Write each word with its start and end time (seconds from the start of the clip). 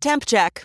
Temp 0.00 0.24
check. 0.26 0.64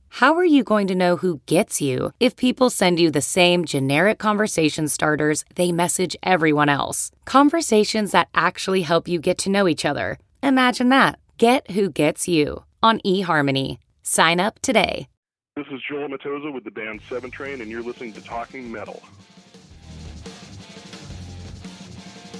How 0.15 0.35
are 0.35 0.45
you 0.45 0.65
going 0.65 0.87
to 0.87 0.93
know 0.93 1.15
who 1.15 1.39
gets 1.45 1.79
you 1.79 2.11
if 2.19 2.35
people 2.35 2.69
send 2.69 2.99
you 2.99 3.09
the 3.09 3.21
same 3.21 3.63
generic 3.63 4.19
conversation 4.19 4.89
starters 4.89 5.45
they 5.55 5.71
message 5.71 6.17
everyone 6.21 6.67
else? 6.67 7.11
Conversations 7.23 8.11
that 8.11 8.27
actually 8.35 8.81
help 8.81 9.07
you 9.07 9.19
get 9.19 9.37
to 9.39 9.49
know 9.49 9.69
each 9.69 9.85
other. 9.85 10.19
Imagine 10.43 10.89
that. 10.89 11.17
Get 11.37 11.71
who 11.71 11.89
gets 11.89 12.27
you 12.27 12.65
on 12.83 12.99
eHarmony. 13.05 13.77
Sign 14.03 14.41
up 14.41 14.59
today. 14.59 15.07
This 15.55 15.67
is 15.71 15.79
Joel 15.89 16.09
Maitoza 16.09 16.53
with 16.53 16.65
the 16.65 16.71
band 16.71 16.99
Seven 17.07 17.31
Train, 17.31 17.61
and 17.61 17.71
you're 17.71 17.81
listening 17.81 18.11
to 18.13 18.21
Talking 18.21 18.69
Metal. 18.69 19.01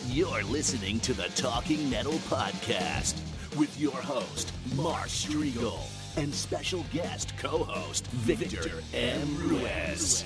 You're 0.08 0.44
listening 0.44 1.00
to 1.00 1.14
the 1.14 1.30
Talking 1.36 1.90
Metal 1.90 2.20
Podcast 2.28 3.18
with 3.58 3.80
your 3.80 3.96
host, 3.96 4.52
Mark 4.76 5.08
Strigl, 5.08 5.80
and 6.18 6.34
special 6.34 6.86
guest 6.92 7.34
co 7.38 7.64
host, 7.64 8.08
Victor 8.08 8.82
M. 8.94 9.38
Ruiz. 9.38 10.24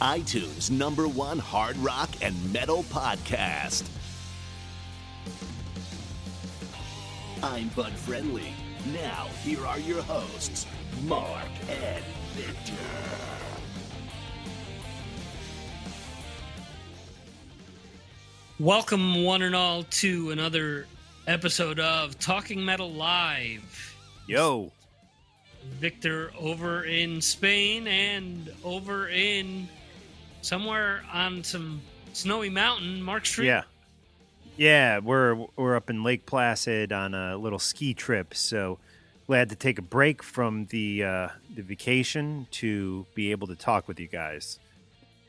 iTunes 0.00 0.70
number 0.70 1.08
one 1.08 1.38
hard 1.38 1.76
rock 1.78 2.10
and 2.22 2.34
metal 2.52 2.82
podcast. 2.84 3.88
I'm 7.42 7.68
Bud 7.68 7.92
Friendly. 7.92 8.52
Now, 8.92 9.26
here 9.42 9.64
are 9.66 9.78
your 9.78 10.02
hosts, 10.02 10.66
Mark 11.04 11.48
and 11.68 12.04
Victor. 12.34 12.72
Welcome, 18.58 19.22
one 19.24 19.42
and 19.42 19.54
all, 19.54 19.82
to 19.82 20.30
another 20.30 20.86
episode 21.26 21.78
of 21.78 22.18
Talking 22.18 22.64
Metal 22.64 22.90
Live. 22.90 23.95
Yo. 24.26 24.72
Victor 25.80 26.32
over 26.38 26.84
in 26.84 27.20
Spain 27.20 27.86
and 27.86 28.52
over 28.64 29.08
in 29.08 29.68
somewhere 30.42 31.02
on 31.12 31.42
some 31.44 31.80
snowy 32.12 32.50
mountain, 32.50 33.02
Mark 33.02 33.24
Strigl. 33.24 33.44
Yeah. 33.44 33.62
Yeah, 34.56 35.00
we're 35.00 35.34
we're 35.56 35.76
up 35.76 35.90
in 35.90 36.02
Lake 36.02 36.24
Placid 36.24 36.90
on 36.90 37.12
a 37.12 37.36
little 37.36 37.58
ski 37.58 37.92
trip, 37.92 38.32
so 38.32 38.78
glad 39.26 39.50
to 39.50 39.56
take 39.56 39.78
a 39.78 39.82
break 39.82 40.22
from 40.22 40.64
the 40.66 41.04
uh, 41.04 41.28
the 41.54 41.60
vacation 41.60 42.46
to 42.52 43.04
be 43.14 43.32
able 43.32 43.46
to 43.48 43.54
talk 43.54 43.86
with 43.86 44.00
you 44.00 44.06
guys. 44.06 44.58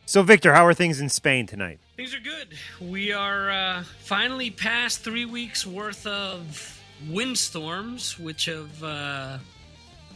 So, 0.05 0.23
Victor, 0.23 0.53
how 0.53 0.65
are 0.65 0.73
things 0.73 1.01
in 1.01 1.09
Spain 1.09 1.45
tonight? 1.45 1.79
Things 1.97 2.15
are 2.15 2.21
good. 2.21 2.53
We 2.79 3.11
are 3.11 3.49
uh, 3.49 3.83
finally 3.99 4.49
past 4.49 5.03
three 5.03 5.25
weeks 5.25 5.67
worth 5.67 6.07
of 6.07 6.76
windstorms, 7.09 8.17
which 8.19 8.45
have 8.45 8.83
uh, 8.83 9.37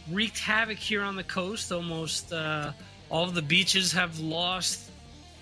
wreaked 0.09 0.39
havoc 0.39 0.77
here 0.77 1.03
on 1.03 1.15
the 1.15 1.23
coast. 1.23 1.71
Almost 1.71 2.31
uh, 2.33 2.71
all 3.09 3.23
of 3.25 3.33
the 3.33 3.41
beaches 3.41 3.91
have 3.93 4.19
lost 4.19 4.89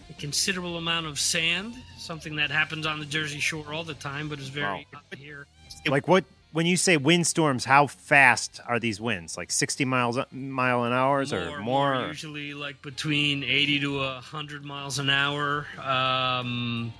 a 0.09 0.13
considerable 0.13 0.77
amount 0.77 1.05
of 1.05 1.19
sand, 1.19 1.75
something 1.97 2.35
that 2.37 2.51
happens 2.51 2.85
on 2.85 2.99
the 2.99 3.05
Jersey 3.05 3.39
Shore 3.39 3.73
all 3.73 3.83
the 3.83 3.93
time, 3.93 4.29
but 4.29 4.39
is 4.39 4.49
very 4.49 4.65
Wow. 4.65 4.83
hot 4.93 5.03
here. 5.17 5.45
Like 5.87 6.07
what 6.07 6.25
when 6.51 6.65
you 6.65 6.77
say 6.77 6.97
windstorms, 6.97 7.63
how 7.63 7.85
fast 7.85 8.59
are 8.67 8.79
these 8.79 8.99
winds? 8.99 9.37
Like 9.37 9.51
60 9.51 9.85
miles 9.85 10.17
mile 10.31 10.83
an 10.83 10.93
hour 10.93 11.23
or 11.31 11.59
more? 11.59 12.07
usually 12.07 12.55
like 12.55 12.81
between 12.81 13.43
80 13.43 13.79
to 13.81 13.99
100 13.99 14.65
miles 14.65 14.97
an 14.97 15.11
hour 15.11 15.67
um, 15.79 16.91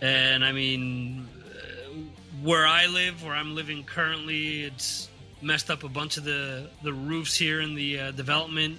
and 0.00 0.44
i 0.44 0.52
mean 0.52 1.26
uh, 1.36 1.39
where 2.42 2.66
i 2.66 2.86
live 2.86 3.22
where 3.24 3.34
i'm 3.34 3.54
living 3.54 3.82
currently 3.84 4.62
it's 4.64 5.08
messed 5.42 5.70
up 5.70 5.84
a 5.84 5.88
bunch 5.88 6.16
of 6.16 6.24
the 6.24 6.68
the 6.82 6.92
roofs 6.92 7.36
here 7.36 7.60
in 7.60 7.74
the 7.74 7.98
uh, 7.98 8.10
development 8.12 8.78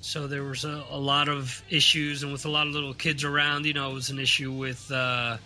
so 0.00 0.26
there 0.26 0.42
was 0.44 0.64
a, 0.64 0.84
a 0.90 0.98
lot 0.98 1.28
of 1.28 1.62
issues 1.70 2.22
and 2.22 2.30
with 2.32 2.44
a 2.44 2.48
lot 2.50 2.66
of 2.66 2.72
little 2.72 2.94
kids 2.94 3.24
around 3.24 3.64
you 3.66 3.72
know 3.72 3.90
it 3.90 3.94
was 3.94 4.10
an 4.10 4.18
issue 4.18 4.52
with 4.52 4.90
uh, 4.92 5.36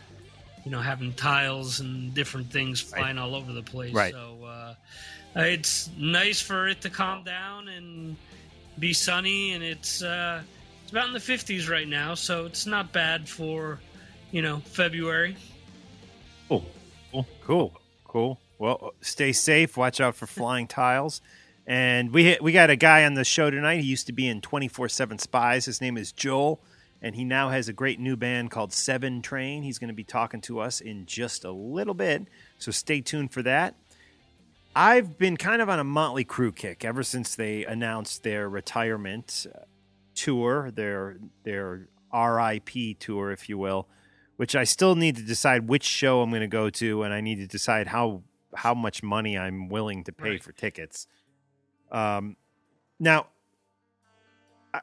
you 0.64 0.70
know 0.70 0.80
having 0.80 1.12
tiles 1.14 1.80
and 1.80 2.12
different 2.14 2.50
things 2.50 2.80
flying 2.80 3.16
all 3.18 3.34
over 3.34 3.52
the 3.52 3.62
place 3.62 3.94
Right. 3.94 4.12
so 4.12 4.36
uh, 4.44 4.74
it's 5.36 5.88
nice 5.96 6.40
for 6.40 6.68
it 6.68 6.80
to 6.82 6.90
calm 6.90 7.22
down 7.24 7.68
and 7.68 8.16
be 8.78 8.92
sunny 8.92 9.52
and 9.52 9.62
it's 9.62 10.02
uh, 10.02 10.42
it's 10.82 10.90
about 10.90 11.06
in 11.06 11.12
the 11.12 11.18
50s 11.20 11.70
right 11.70 11.86
now 11.88 12.14
so 12.14 12.46
it's 12.46 12.66
not 12.66 12.92
bad 12.92 13.28
for 13.28 13.78
you 14.32 14.42
know 14.42 14.58
february 14.64 15.36
Cool. 16.48 16.64
Cool. 17.10 17.26
Cool. 17.44 17.80
Cool. 18.04 18.40
Well, 18.58 18.92
stay 19.00 19.32
safe. 19.32 19.76
Watch 19.76 20.00
out 20.00 20.14
for 20.14 20.26
flying 20.26 20.66
tiles. 20.66 21.20
And 21.66 22.12
we 22.12 22.36
we 22.40 22.52
got 22.52 22.70
a 22.70 22.76
guy 22.76 23.04
on 23.04 23.14
the 23.14 23.24
show 23.24 23.50
tonight. 23.50 23.80
He 23.80 23.86
used 23.86 24.06
to 24.06 24.12
be 24.12 24.26
in 24.26 24.40
24/7 24.40 25.18
Spyz. 25.18 25.66
His 25.66 25.80
name 25.80 25.96
is 25.96 26.12
Joel, 26.12 26.60
and 27.00 27.14
he 27.14 27.24
now 27.24 27.50
has 27.50 27.68
a 27.68 27.72
great 27.72 28.00
new 28.00 28.16
band 28.16 28.50
called 28.50 28.72
Seven 28.72 29.22
Train. 29.22 29.62
He's 29.62 29.78
going 29.78 29.88
to 29.88 29.94
be 29.94 30.04
talking 30.04 30.40
to 30.42 30.60
us 30.60 30.80
in 30.80 31.06
just 31.06 31.44
a 31.44 31.52
little 31.52 31.94
bit. 31.94 32.26
So 32.58 32.70
stay 32.70 33.00
tuned 33.00 33.32
for 33.32 33.42
that. 33.42 33.76
I've 34.74 35.18
been 35.18 35.36
kind 35.36 35.62
of 35.62 35.68
on 35.68 35.78
a 35.78 35.84
Motley 35.84 36.24
Crue 36.24 36.54
kick 36.54 36.84
ever 36.84 37.02
since 37.02 37.34
they 37.34 37.64
announced 37.64 38.22
their 38.22 38.48
retirement 38.48 39.46
uh, 39.52 39.60
tour, 40.14 40.70
their 40.70 41.18
their 41.44 41.88
RIP 42.12 42.98
tour, 42.98 43.30
if 43.30 43.48
you 43.48 43.58
will, 43.58 43.88
which 44.40 44.56
I 44.56 44.64
still 44.64 44.94
need 44.94 45.16
to 45.16 45.22
decide 45.22 45.68
which 45.68 45.84
show 45.84 46.22
I'm 46.22 46.30
going 46.30 46.40
to 46.40 46.46
go 46.46 46.70
to, 46.70 47.02
and 47.02 47.12
I 47.12 47.20
need 47.20 47.40
to 47.40 47.46
decide 47.46 47.88
how 47.88 48.22
how 48.54 48.72
much 48.72 49.02
money 49.02 49.36
I'm 49.36 49.68
willing 49.68 50.02
to 50.04 50.12
pay 50.12 50.30
Right. 50.30 50.42
for 50.42 50.52
tickets. 50.52 51.06
Um, 51.92 52.38
now, 52.98 53.26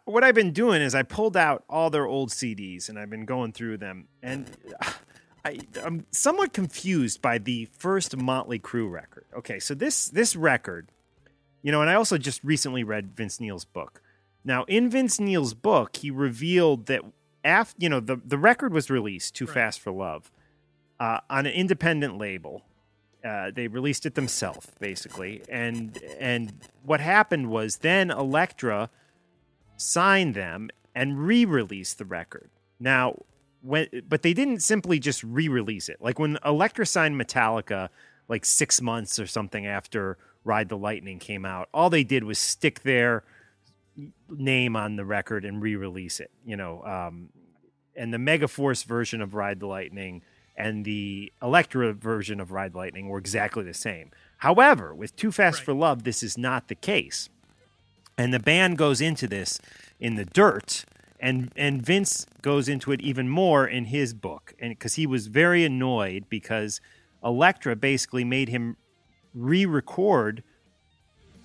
what 0.06 0.24
I've 0.24 0.36
been 0.36 0.52
doing 0.52 0.84
is 0.84 0.94
I 0.94 1.02
pulled 1.02 1.36
out 1.36 1.64
all 1.68 1.90
their 1.90 2.06
old 2.06 2.30
CDs 2.30 2.88
and 2.88 3.00
I've 3.00 3.10
been 3.10 3.26
going 3.26 3.52
through 3.52 3.78
them, 3.78 4.10
and 4.22 4.46
I, 5.44 5.62
I'm 5.84 6.06
somewhat 6.12 6.54
confused 6.54 7.24
by 7.24 7.40
the 7.40 7.66
first 7.66 8.16
Motley 8.16 8.60
Crue 8.60 8.92
record. 8.92 9.26
Okay, 9.36 9.58
so 9.58 9.74
this 9.74 10.08
this 10.08 10.36
record, 10.36 10.92
you 11.64 11.72
know, 11.72 11.82
and 11.82 11.90
I 11.90 11.96
also 11.96 12.20
just 12.20 12.44
recently 12.44 12.84
read 12.84 13.16
Vince 13.18 13.40
Neil's 13.40 13.66
book. 13.66 14.04
Now, 14.46 14.66
in 14.66 14.88
Vince 14.92 15.20
Neil's 15.20 15.56
book, 15.56 15.96
he 15.96 16.12
revealed 16.12 16.86
that 16.86 17.02
after 17.48 17.76
you 17.80 17.90
know 17.90 18.00
the 18.00 18.18
the 18.24 18.38
record 18.38 18.74
was 18.74 18.90
released, 18.90 19.36
"Too 19.36 19.46
Right. 19.46 19.54
Fast 19.54 19.80
for 19.80 19.92
Love," 19.92 20.32
uh, 21.00 21.22
on 21.30 21.48
an 21.48 21.54
independent 21.54 22.18
label. 22.18 22.64
Uh, 23.26 23.52
they 23.52 23.68
released 23.68 24.06
it 24.06 24.14
themselves, 24.16 24.68
basically, 24.80 25.42
and 25.50 25.98
and 26.20 26.54
what 26.84 27.00
happened 27.00 27.50
was 27.50 27.78
then 27.78 28.12
Elektra 28.12 28.90
signed 29.78 30.36
them 30.36 30.70
and 30.94 31.20
re-released 31.20 31.98
the 31.98 32.06
record. 32.06 32.50
Now, 32.80 33.24
when 33.62 33.88
but 34.08 34.22
they 34.22 34.34
didn't 34.34 34.60
simply 34.60 35.00
just 35.00 35.24
re-release 35.24 35.90
it. 35.90 35.98
Like 36.02 36.20
when 36.20 36.38
Elektra 36.46 36.86
signed 36.86 37.20
Metallica, 37.20 37.90
like 38.28 38.46
six 38.46 38.82
months 38.82 39.20
or 39.20 39.26
something 39.26 39.66
after 39.66 40.18
Ride 40.44 40.70
the 40.70 40.78
Lightning 40.78 41.20
came 41.20 41.46
out, 41.46 41.70
all 41.74 41.90
they 41.90 42.04
did 42.04 42.24
was 42.24 42.38
stick 42.40 42.82
their 42.84 43.24
name 44.30 44.76
on 44.76 44.96
the 44.96 45.06
record 45.06 45.46
and 45.46 45.62
re-release 45.62 46.20
it. 46.20 46.32
You 46.46 46.58
know, 46.58 46.84
um, 46.84 47.30
and 47.96 48.14
the 48.14 48.18
Megaforce 48.18 48.86
version 48.86 49.22
of 49.22 49.34
Ride 49.34 49.60
the 49.60 49.68
Lightning 49.68 50.22
and 50.56 50.86
the 50.86 51.32
Elektra 51.42 51.94
version 51.94 52.40
of 52.40 52.52
Ride 52.52 52.74
the 52.74 52.78
Lightning 52.78 53.10
were 53.10 53.20
exactly 53.20 53.64
the 53.64 53.74
same. 53.74 54.12
However, 54.38 54.94
with 54.94 55.16
Too 55.16 55.32
Fast 55.32 55.60
Right. 55.60 55.66
for 55.66 55.74
Love, 55.74 56.04
this 56.04 56.24
is 56.24 56.38
not 56.38 56.68
the 56.68 56.76
case. 56.76 57.30
And 58.18 58.34
the 58.34 58.40
band 58.40 58.78
goes 58.78 59.02
into 59.02 59.28
this 59.28 59.60
in 60.00 60.16
the 60.16 60.26
dirt 60.26 60.86
and 61.20 61.52
and 61.56 61.82
Vince 61.82 62.26
goes 62.42 62.70
into 62.70 62.92
it 62.92 63.02
even 63.02 63.30
more 63.30 63.68
in 63.68 63.86
his 63.86 64.14
book, 64.14 64.54
and 64.60 64.72
because 64.72 64.96
he 64.96 65.08
was 65.08 65.28
very 65.28 65.64
annoyed 65.64 66.26
because 66.30 66.80
Elektra 67.24 67.76
basically 67.76 68.24
made 68.24 68.50
him 68.50 68.78
re-record 69.34 70.44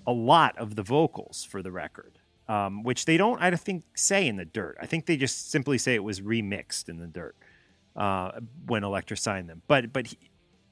a 0.05 0.11
lot 0.11 0.57
of 0.57 0.75
the 0.75 0.83
vocals 0.83 1.43
for 1.43 1.61
the 1.61 1.71
record, 1.71 2.19
um, 2.47 2.83
which 2.83 3.05
they 3.05 3.17
don't, 3.17 3.41
I 3.41 3.51
think, 3.51 3.83
say 3.95 4.27
in 4.27 4.35
the 4.35 4.45
dirt. 4.45 4.77
I 4.81 4.85
think 4.85 5.05
they 5.05 5.17
just 5.17 5.51
simply 5.51 5.77
say 5.77 5.95
it 5.95 6.03
was 6.03 6.21
remixed 6.21 6.89
in 6.89 6.97
the 6.97 7.07
dirt 7.07 7.35
uh, 7.95 8.31
when 8.65 8.83
Elektra 8.83 9.17
signed 9.17 9.49
them. 9.49 9.61
But 9.67 9.93
but 9.93 10.07
he, 10.07 10.17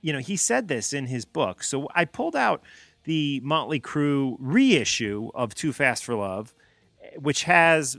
you 0.02 0.14
know 0.14 0.20
he 0.20 0.36
said 0.36 0.68
this 0.68 0.94
in 0.94 1.06
his 1.08 1.26
book, 1.26 1.64
so 1.64 1.88
I 1.96 2.06
pulled 2.06 2.36
out 2.36 2.64
the 3.04 3.40
Motley 3.44 3.80
Crue 3.80 4.36
reissue 4.40 5.30
of 5.34 5.56
Too 5.56 5.74
Fast 5.74 6.04
for 6.04 6.16
Love, 6.16 6.54
which 7.18 7.44
has 7.44 7.98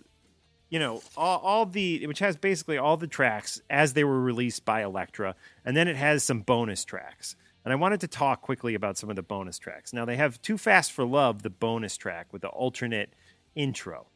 you 0.68 0.78
know 0.78 1.02
all, 1.16 1.38
all 1.38 1.66
the 1.66 2.06
which 2.06 2.18
has 2.18 2.36
basically 2.36 2.78
all 2.78 2.96
the 2.96 3.06
tracks 3.06 3.60
as 3.70 3.94
they 3.94 4.04
were 4.04 4.20
released 4.20 4.64
by 4.64 4.82
Elektra, 4.82 5.34
and 5.64 5.76
then 5.76 5.88
it 5.88 5.96
has 5.96 6.22
some 6.22 6.40
bonus 6.40 6.84
tracks. 6.84 7.36
And 7.64 7.72
I 7.72 7.76
wanted 7.76 8.00
to 8.00 8.08
talk 8.08 8.42
quickly 8.42 8.74
about 8.74 8.98
some 8.98 9.08
of 9.08 9.14
the 9.14 9.22
bonus 9.22 9.56
tracks. 9.56 9.92
Now 9.92 10.04
they 10.04 10.16
have 10.16 10.42
Too 10.42 10.58
Fast 10.58 10.90
for 10.90 11.04
Love, 11.04 11.42
the 11.42 11.50
bonus 11.50 11.96
track 11.96 12.32
with 12.32 12.42
the 12.42 12.48
alternate 12.48 13.14
intro. 13.54 14.08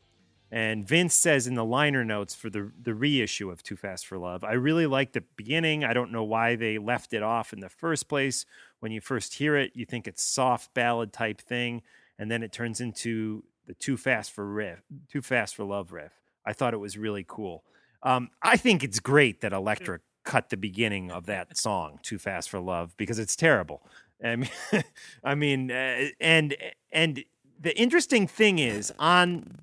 And 0.50 0.86
Vince 0.86 1.14
says 1.14 1.46
in 1.46 1.54
the 1.54 1.64
liner 1.64 2.04
notes 2.04 2.34
for 2.34 2.48
the 2.48 2.70
the 2.80 2.94
reissue 2.94 3.50
of 3.50 3.62
Too 3.62 3.76
Fast 3.76 4.06
for 4.06 4.16
Love, 4.16 4.44
I 4.44 4.52
really 4.52 4.86
like 4.86 5.12
the 5.12 5.24
beginning. 5.36 5.84
I 5.84 5.92
don't 5.92 6.12
know 6.12 6.22
why 6.22 6.54
they 6.54 6.78
left 6.78 7.12
it 7.12 7.22
off 7.22 7.52
in 7.52 7.60
the 7.60 7.68
first 7.68 8.08
place. 8.08 8.46
When 8.78 8.92
you 8.92 9.00
first 9.00 9.34
hear 9.34 9.56
it, 9.56 9.72
you 9.74 9.84
think 9.84 10.06
it's 10.06 10.22
soft 10.22 10.72
ballad 10.72 11.12
type 11.12 11.40
thing, 11.40 11.82
and 12.18 12.30
then 12.30 12.42
it 12.44 12.52
turns 12.52 12.80
into 12.80 13.42
the 13.66 13.74
Too 13.74 13.96
Fast 13.96 14.30
for 14.30 14.46
riff, 14.46 14.82
Too 15.08 15.20
Fast 15.20 15.56
for 15.56 15.64
Love 15.64 15.92
riff. 15.92 16.12
I 16.44 16.52
thought 16.52 16.74
it 16.74 16.78
was 16.78 16.96
really 16.96 17.24
cool. 17.26 17.64
Um, 18.04 18.30
I 18.40 18.56
think 18.56 18.84
it's 18.84 19.00
great 19.00 19.40
that 19.40 19.52
Elektra 19.52 19.98
cut 20.22 20.50
the 20.50 20.56
beginning 20.56 21.10
of 21.10 21.26
that 21.26 21.56
song, 21.56 21.98
"Too 22.02 22.18
Fast 22.18 22.50
for 22.50 22.60
Love," 22.60 22.96
because 22.96 23.18
it's 23.18 23.34
terrible. 23.34 23.82
I 24.22 24.36
mean, 24.36 24.50
I 25.24 25.34
mean, 25.34 25.70
uh, 25.72 26.08
and 26.20 26.56
and 26.92 27.24
the 27.60 27.78
interesting 27.78 28.26
thing 28.26 28.58
is 28.58 28.92
on 28.98 29.58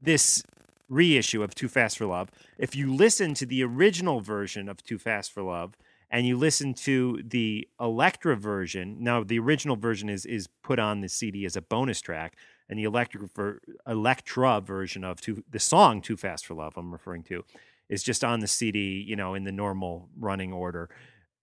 this 0.00 0.42
reissue 0.88 1.42
of 1.42 1.54
Too 1.54 1.68
Fast 1.68 1.98
for 1.98 2.06
Love, 2.06 2.30
if 2.58 2.74
you 2.74 2.92
listen 2.92 3.34
to 3.34 3.46
the 3.46 3.62
original 3.62 4.20
version 4.20 4.68
of 4.68 4.82
Too 4.82 4.98
Fast 4.98 5.32
for 5.32 5.42
Love 5.42 5.76
and 6.10 6.26
you 6.26 6.36
listen 6.36 6.74
to 6.74 7.22
the 7.24 7.68
Elektra 7.80 8.36
version, 8.36 8.96
now 9.00 9.24
the 9.24 9.38
original 9.38 9.76
version 9.76 10.08
is 10.08 10.24
is 10.24 10.48
put 10.62 10.78
on 10.78 11.00
the 11.00 11.08
CD 11.08 11.44
as 11.44 11.56
a 11.56 11.62
bonus 11.62 12.00
track, 12.00 12.36
and 12.68 12.78
the 12.78 12.84
Elektra 12.84 13.28
ver, 13.34 13.60
Elektra 13.86 14.60
version 14.60 15.04
of 15.04 15.20
Too, 15.20 15.42
the 15.50 15.58
song 15.58 16.00
Too 16.00 16.16
Fast 16.16 16.46
for 16.46 16.54
Love 16.54 16.74
I'm 16.76 16.92
referring 16.92 17.22
to 17.24 17.44
is 17.88 18.02
just 18.02 18.24
on 18.24 18.40
the 18.40 18.48
CD, 18.48 19.04
you 19.06 19.16
know, 19.16 19.34
in 19.34 19.44
the 19.44 19.52
normal 19.52 20.08
running 20.18 20.52
order. 20.52 20.88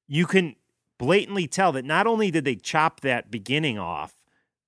You 0.08 0.26
can 0.26 0.56
blatantly 0.98 1.48
tell 1.48 1.72
that 1.74 1.86
not 1.86 2.08
only 2.08 2.32
did 2.32 2.46
they 2.46 2.56
chop 2.56 3.02
that 3.02 3.32
beginning 3.32 3.80
off 3.80 4.23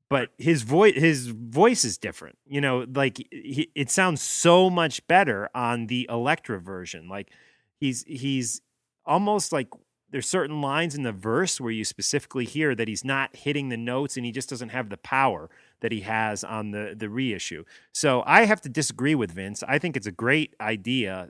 but 0.10 0.30
his 0.38 0.62
voice 0.62 0.96
his 0.96 1.28
voice 1.28 1.84
is 1.84 1.98
different 1.98 2.38
you 2.46 2.62
know 2.62 2.86
like 2.94 3.18
he, 3.32 3.70
it 3.76 3.90
sounds 3.90 4.22
so 4.22 4.70
much 4.70 5.06
better 5.08 5.50
on 5.56 5.88
the 5.88 6.08
Elektra 6.10 6.60
version 6.60 7.08
like 7.08 7.32
he's 7.80 8.04
he's 8.08 8.62
almost 9.06 9.52
like 9.52 9.70
there's 10.12 10.30
certain 10.30 10.62
lines 10.62 10.96
in 10.96 11.04
the 11.04 11.12
verse 11.12 11.60
where 11.60 11.72
you 11.72 11.84
specifically 11.84 12.46
hear 12.46 12.74
that 12.76 12.88
he's 12.88 13.04
not 13.04 13.36
hitting 13.36 13.70
the 13.70 13.78
notes 13.78 14.16
and 14.16 14.26
he 14.26 14.32
just 14.32 14.50
doesn't 14.50 14.70
have 14.70 14.90
the 14.90 14.98
power 14.98 15.50
that 15.82 15.92
he 15.92 16.02
has 16.02 16.44
on 16.44 16.72
the 16.72 16.96
the 16.98 17.10
reissue. 17.10 17.64
So 17.92 18.24
i 18.26 18.46
have 18.46 18.62
to 18.62 18.70
disagree 18.70 19.16
with 19.16 19.32
vince. 19.32 19.64
I 19.68 19.80
think 19.80 19.98
it's 19.98 20.08
a 20.08 20.12
great 20.12 20.56
idea. 20.62 21.30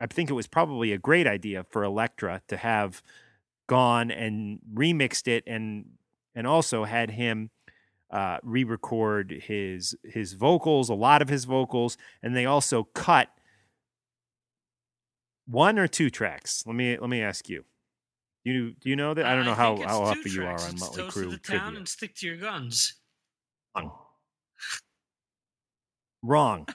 I 0.00 0.06
think 0.06 0.30
it 0.30 0.34
was 0.34 0.46
probably 0.46 0.92
a 0.92 0.98
great 0.98 1.26
idea 1.26 1.64
for 1.64 1.82
Elektra 1.82 2.40
to 2.48 2.56
have 2.56 3.02
gone 3.68 4.10
and 4.10 4.60
remixed 4.72 5.28
it 5.28 5.44
and 5.46 5.84
and 6.34 6.46
also 6.46 6.84
had 6.84 7.10
him 7.10 7.50
uh, 8.10 8.38
re-record 8.42 9.42
his 9.46 9.94
his 10.02 10.32
vocals, 10.32 10.88
a 10.88 10.94
lot 10.94 11.22
of 11.22 11.28
his 11.28 11.44
vocals, 11.44 11.96
and 12.22 12.34
they 12.34 12.46
also 12.46 12.84
cut 12.94 13.28
one 15.46 15.78
or 15.78 15.88
two 15.88 16.10
tracks. 16.10 16.64
Let 16.66 16.76
me 16.76 16.98
let 16.98 17.10
me 17.10 17.22
ask 17.22 17.48
you. 17.48 17.64
You 18.44 18.72
do 18.80 18.88
you 18.88 18.96
know 18.96 19.14
that? 19.14 19.26
I 19.26 19.34
don't 19.34 19.44
know 19.44 19.54
how 19.54 19.76
how 19.76 20.04
up 20.04 20.18
you 20.24 20.44
are 20.44 20.60
on 20.60 20.78
Motley 20.78 21.02
Crue 21.04 21.30
the 21.30 21.38
town 21.38 21.76
and 21.76 21.88
stick 21.88 22.14
to 22.16 22.26
your 22.26 22.36
guns. 22.36 22.94
Wrong. 23.76 23.92
wrong. 26.22 26.66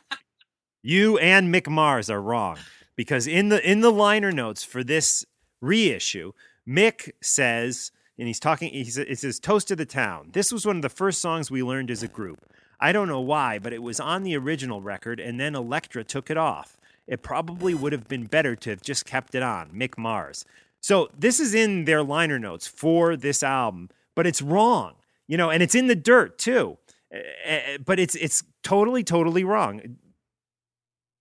you 0.83 1.17
and 1.17 1.53
Mick 1.53 1.67
Mars 1.67 2.09
are 2.09 2.21
wrong 2.21 2.57
because 2.95 3.25
in 3.27 3.49
the 3.49 3.69
in 3.69 3.81
the 3.81 3.91
liner 3.91 4.31
notes 4.31 4.63
for 4.63 4.83
this 4.83 5.25
reissue, 5.61 6.33
Mick 6.67 7.09
says 7.21 7.91
and 8.17 8.27
he's 8.27 8.39
talking. 8.39 8.69
He 8.71 8.81
it 8.81 9.19
says 9.19 9.39
"Toast 9.39 9.67
to 9.69 9.75
the 9.75 9.85
Town." 9.85 10.29
This 10.33 10.51
was 10.51 10.65
one 10.65 10.77
of 10.77 10.81
the 10.81 10.89
first 10.89 11.19
songs 11.19 11.49
we 11.49 11.63
learned 11.63 11.91
as 11.91 12.03
a 12.03 12.07
group. 12.07 12.39
I 12.79 12.91
don't 12.91 13.07
know 13.07 13.21
why, 13.21 13.59
but 13.59 13.73
it 13.73 13.81
was 13.81 13.99
on 13.99 14.23
the 14.23 14.35
original 14.35 14.81
record, 14.81 15.19
and 15.19 15.39
then 15.39 15.55
Elektra 15.55 16.03
took 16.03 16.29
it 16.29 16.37
off. 16.37 16.77
It 17.07 17.21
probably 17.21 17.73
would 17.73 17.93
have 17.93 18.07
been 18.07 18.25
better 18.25 18.55
to 18.55 18.69
have 18.71 18.81
just 18.81 19.05
kept 19.05 19.35
it 19.35 19.43
on. 19.43 19.69
Mick 19.71 19.97
Mars. 19.97 20.45
So 20.79 21.09
this 21.17 21.39
is 21.39 21.53
in 21.53 21.85
their 21.85 22.03
liner 22.03 22.39
notes 22.39 22.67
for 22.67 23.15
this 23.15 23.41
album, 23.41 23.89
but 24.15 24.27
it's 24.27 24.41
wrong, 24.41 24.95
you 25.27 25.37
know, 25.37 25.49
and 25.49 25.63
it's 25.63 25.75
in 25.75 25.87
the 25.87 25.95
dirt 25.95 26.37
too. 26.37 26.77
Uh, 27.13 27.77
but 27.83 27.99
it's 27.99 28.15
it's 28.15 28.43
totally 28.63 29.03
totally 29.03 29.43
wrong. 29.43 29.97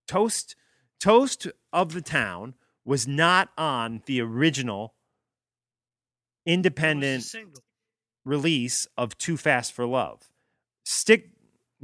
Toast 0.08 0.56
Toast 0.98 1.46
of 1.72 1.92
the 1.92 2.00
Town 2.00 2.54
was 2.84 3.06
not 3.06 3.50
on 3.56 4.02
the 4.06 4.20
original 4.20 4.94
independent 6.46 7.24
release 8.24 8.86
of 8.96 9.16
Too 9.18 9.36
Fast 9.36 9.72
for 9.72 9.86
Love. 9.86 10.30
Stick 10.84 11.28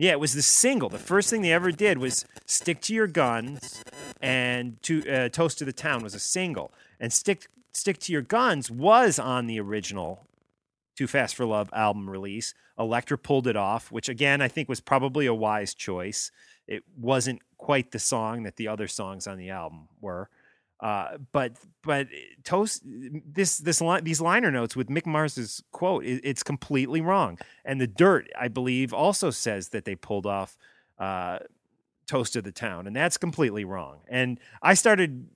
yeah, 0.00 0.12
it 0.12 0.20
was 0.20 0.32
the 0.32 0.42
single. 0.42 0.88
The 0.88 0.96
first 0.96 1.28
thing 1.28 1.42
they 1.42 1.52
ever 1.52 1.72
did 1.72 1.98
was 1.98 2.24
Stick 2.46 2.80
to 2.82 2.94
Your 2.94 3.08
Guns 3.08 3.82
and 4.22 4.80
to 4.84 5.10
uh, 5.10 5.28
Toast 5.28 5.58
to 5.58 5.64
the 5.64 5.72
Town 5.72 6.04
was 6.04 6.14
a 6.14 6.20
single. 6.20 6.72
And 7.00 7.12
Stick 7.12 7.48
Stick 7.72 7.98
to 8.00 8.12
Your 8.12 8.22
Guns 8.22 8.70
was 8.70 9.18
on 9.18 9.48
the 9.48 9.58
original 9.58 10.24
Too 10.96 11.08
Fast 11.08 11.34
for 11.34 11.44
Love 11.46 11.68
album 11.72 12.08
release. 12.08 12.54
Elektra 12.78 13.18
pulled 13.18 13.48
it 13.48 13.56
off, 13.56 13.90
which 13.90 14.08
again 14.08 14.40
I 14.40 14.46
think 14.46 14.68
was 14.68 14.80
probably 14.80 15.26
a 15.26 15.34
wise 15.34 15.74
choice. 15.74 16.30
It 16.68 16.84
wasn't 16.96 17.42
quite 17.56 17.90
the 17.90 17.98
song 17.98 18.44
that 18.44 18.54
the 18.54 18.68
other 18.68 18.86
songs 18.86 19.26
on 19.26 19.36
the 19.36 19.50
album 19.50 19.88
were. 20.00 20.30
Uh, 20.80 21.18
but 21.32 21.56
but 21.82 22.06
toast 22.44 22.82
this 22.84 23.58
this 23.58 23.82
these 24.02 24.20
liner 24.20 24.50
notes 24.50 24.76
with 24.76 24.88
Mick 24.88 25.06
Mars's 25.06 25.62
quote 25.72 26.04
it, 26.04 26.20
it's 26.22 26.44
completely 26.44 27.00
wrong. 27.00 27.38
And 27.64 27.80
the 27.80 27.86
dirt, 27.86 28.28
I 28.38 28.48
believe, 28.48 28.94
also 28.94 29.30
says 29.30 29.70
that 29.70 29.84
they 29.84 29.96
pulled 29.96 30.24
off 30.24 30.56
uh, 30.98 31.40
toast 32.06 32.36
of 32.36 32.44
the 32.44 32.52
town, 32.52 32.86
and 32.86 32.94
that's 32.94 33.16
completely 33.16 33.64
wrong. 33.64 33.98
And 34.08 34.38
I 34.62 34.74
started 34.74 35.26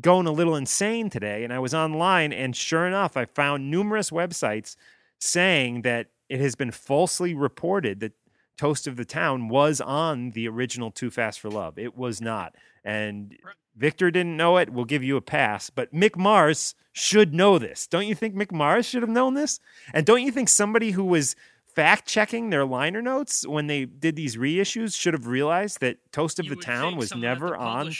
going 0.00 0.26
a 0.26 0.32
little 0.32 0.54
insane 0.54 1.10
today, 1.10 1.42
and 1.42 1.52
I 1.52 1.58
was 1.58 1.74
online, 1.74 2.32
and 2.32 2.54
sure 2.54 2.86
enough, 2.86 3.16
I 3.16 3.24
found 3.24 3.70
numerous 3.70 4.10
websites 4.10 4.76
saying 5.18 5.82
that 5.82 6.08
it 6.28 6.40
has 6.40 6.54
been 6.54 6.70
falsely 6.70 7.34
reported 7.34 8.00
that 8.00 8.12
Toast 8.56 8.86
of 8.86 8.96
the 8.96 9.04
Town 9.04 9.48
was 9.48 9.80
on 9.80 10.30
the 10.30 10.48
original 10.48 10.90
Too 10.90 11.10
Fast 11.10 11.40
for 11.40 11.50
Love. 11.50 11.78
It 11.78 11.96
was 11.96 12.20
not. 12.20 12.54
And 12.84 13.36
Victor 13.76 14.10
didn't 14.10 14.36
know 14.36 14.58
it. 14.58 14.70
We'll 14.70 14.84
give 14.84 15.02
you 15.02 15.16
a 15.16 15.22
pass. 15.22 15.70
But 15.70 15.94
Mick 15.94 16.16
Mars 16.16 16.74
should 16.92 17.32
know 17.32 17.58
this. 17.58 17.86
Don't 17.86 18.06
you 18.06 18.14
think 18.14 18.34
Mick 18.34 18.52
Mars 18.52 18.86
should 18.86 19.02
have 19.02 19.10
known 19.10 19.34
this? 19.34 19.60
And 19.94 20.04
don't 20.04 20.22
you 20.22 20.30
think 20.30 20.48
somebody 20.48 20.90
who 20.90 21.04
was 21.04 21.36
fact 21.74 22.06
checking 22.06 22.50
their 22.50 22.66
liner 22.66 23.00
notes 23.00 23.46
when 23.46 23.66
they 23.66 23.86
did 23.86 24.14
these 24.14 24.36
reissues 24.36 24.94
should 24.94 25.14
have 25.14 25.26
realized 25.26 25.80
that 25.80 25.96
Toast 26.12 26.38
of 26.38 26.44
you 26.44 26.54
the 26.54 26.60
Town 26.60 26.96
was 26.96 27.14
never 27.14 27.56
on 27.56 27.90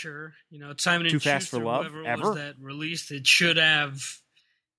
you 0.51 0.59
know, 0.59 0.75
Simon 0.77 1.11
Too 1.11 1.21
Fast 1.21 1.49
for 1.49 1.59
Love 1.59 1.87
ever 2.05 2.35
that 2.35 2.55
released 2.61 3.11
it 3.11 3.27
should 3.27 3.57
have 3.57 4.03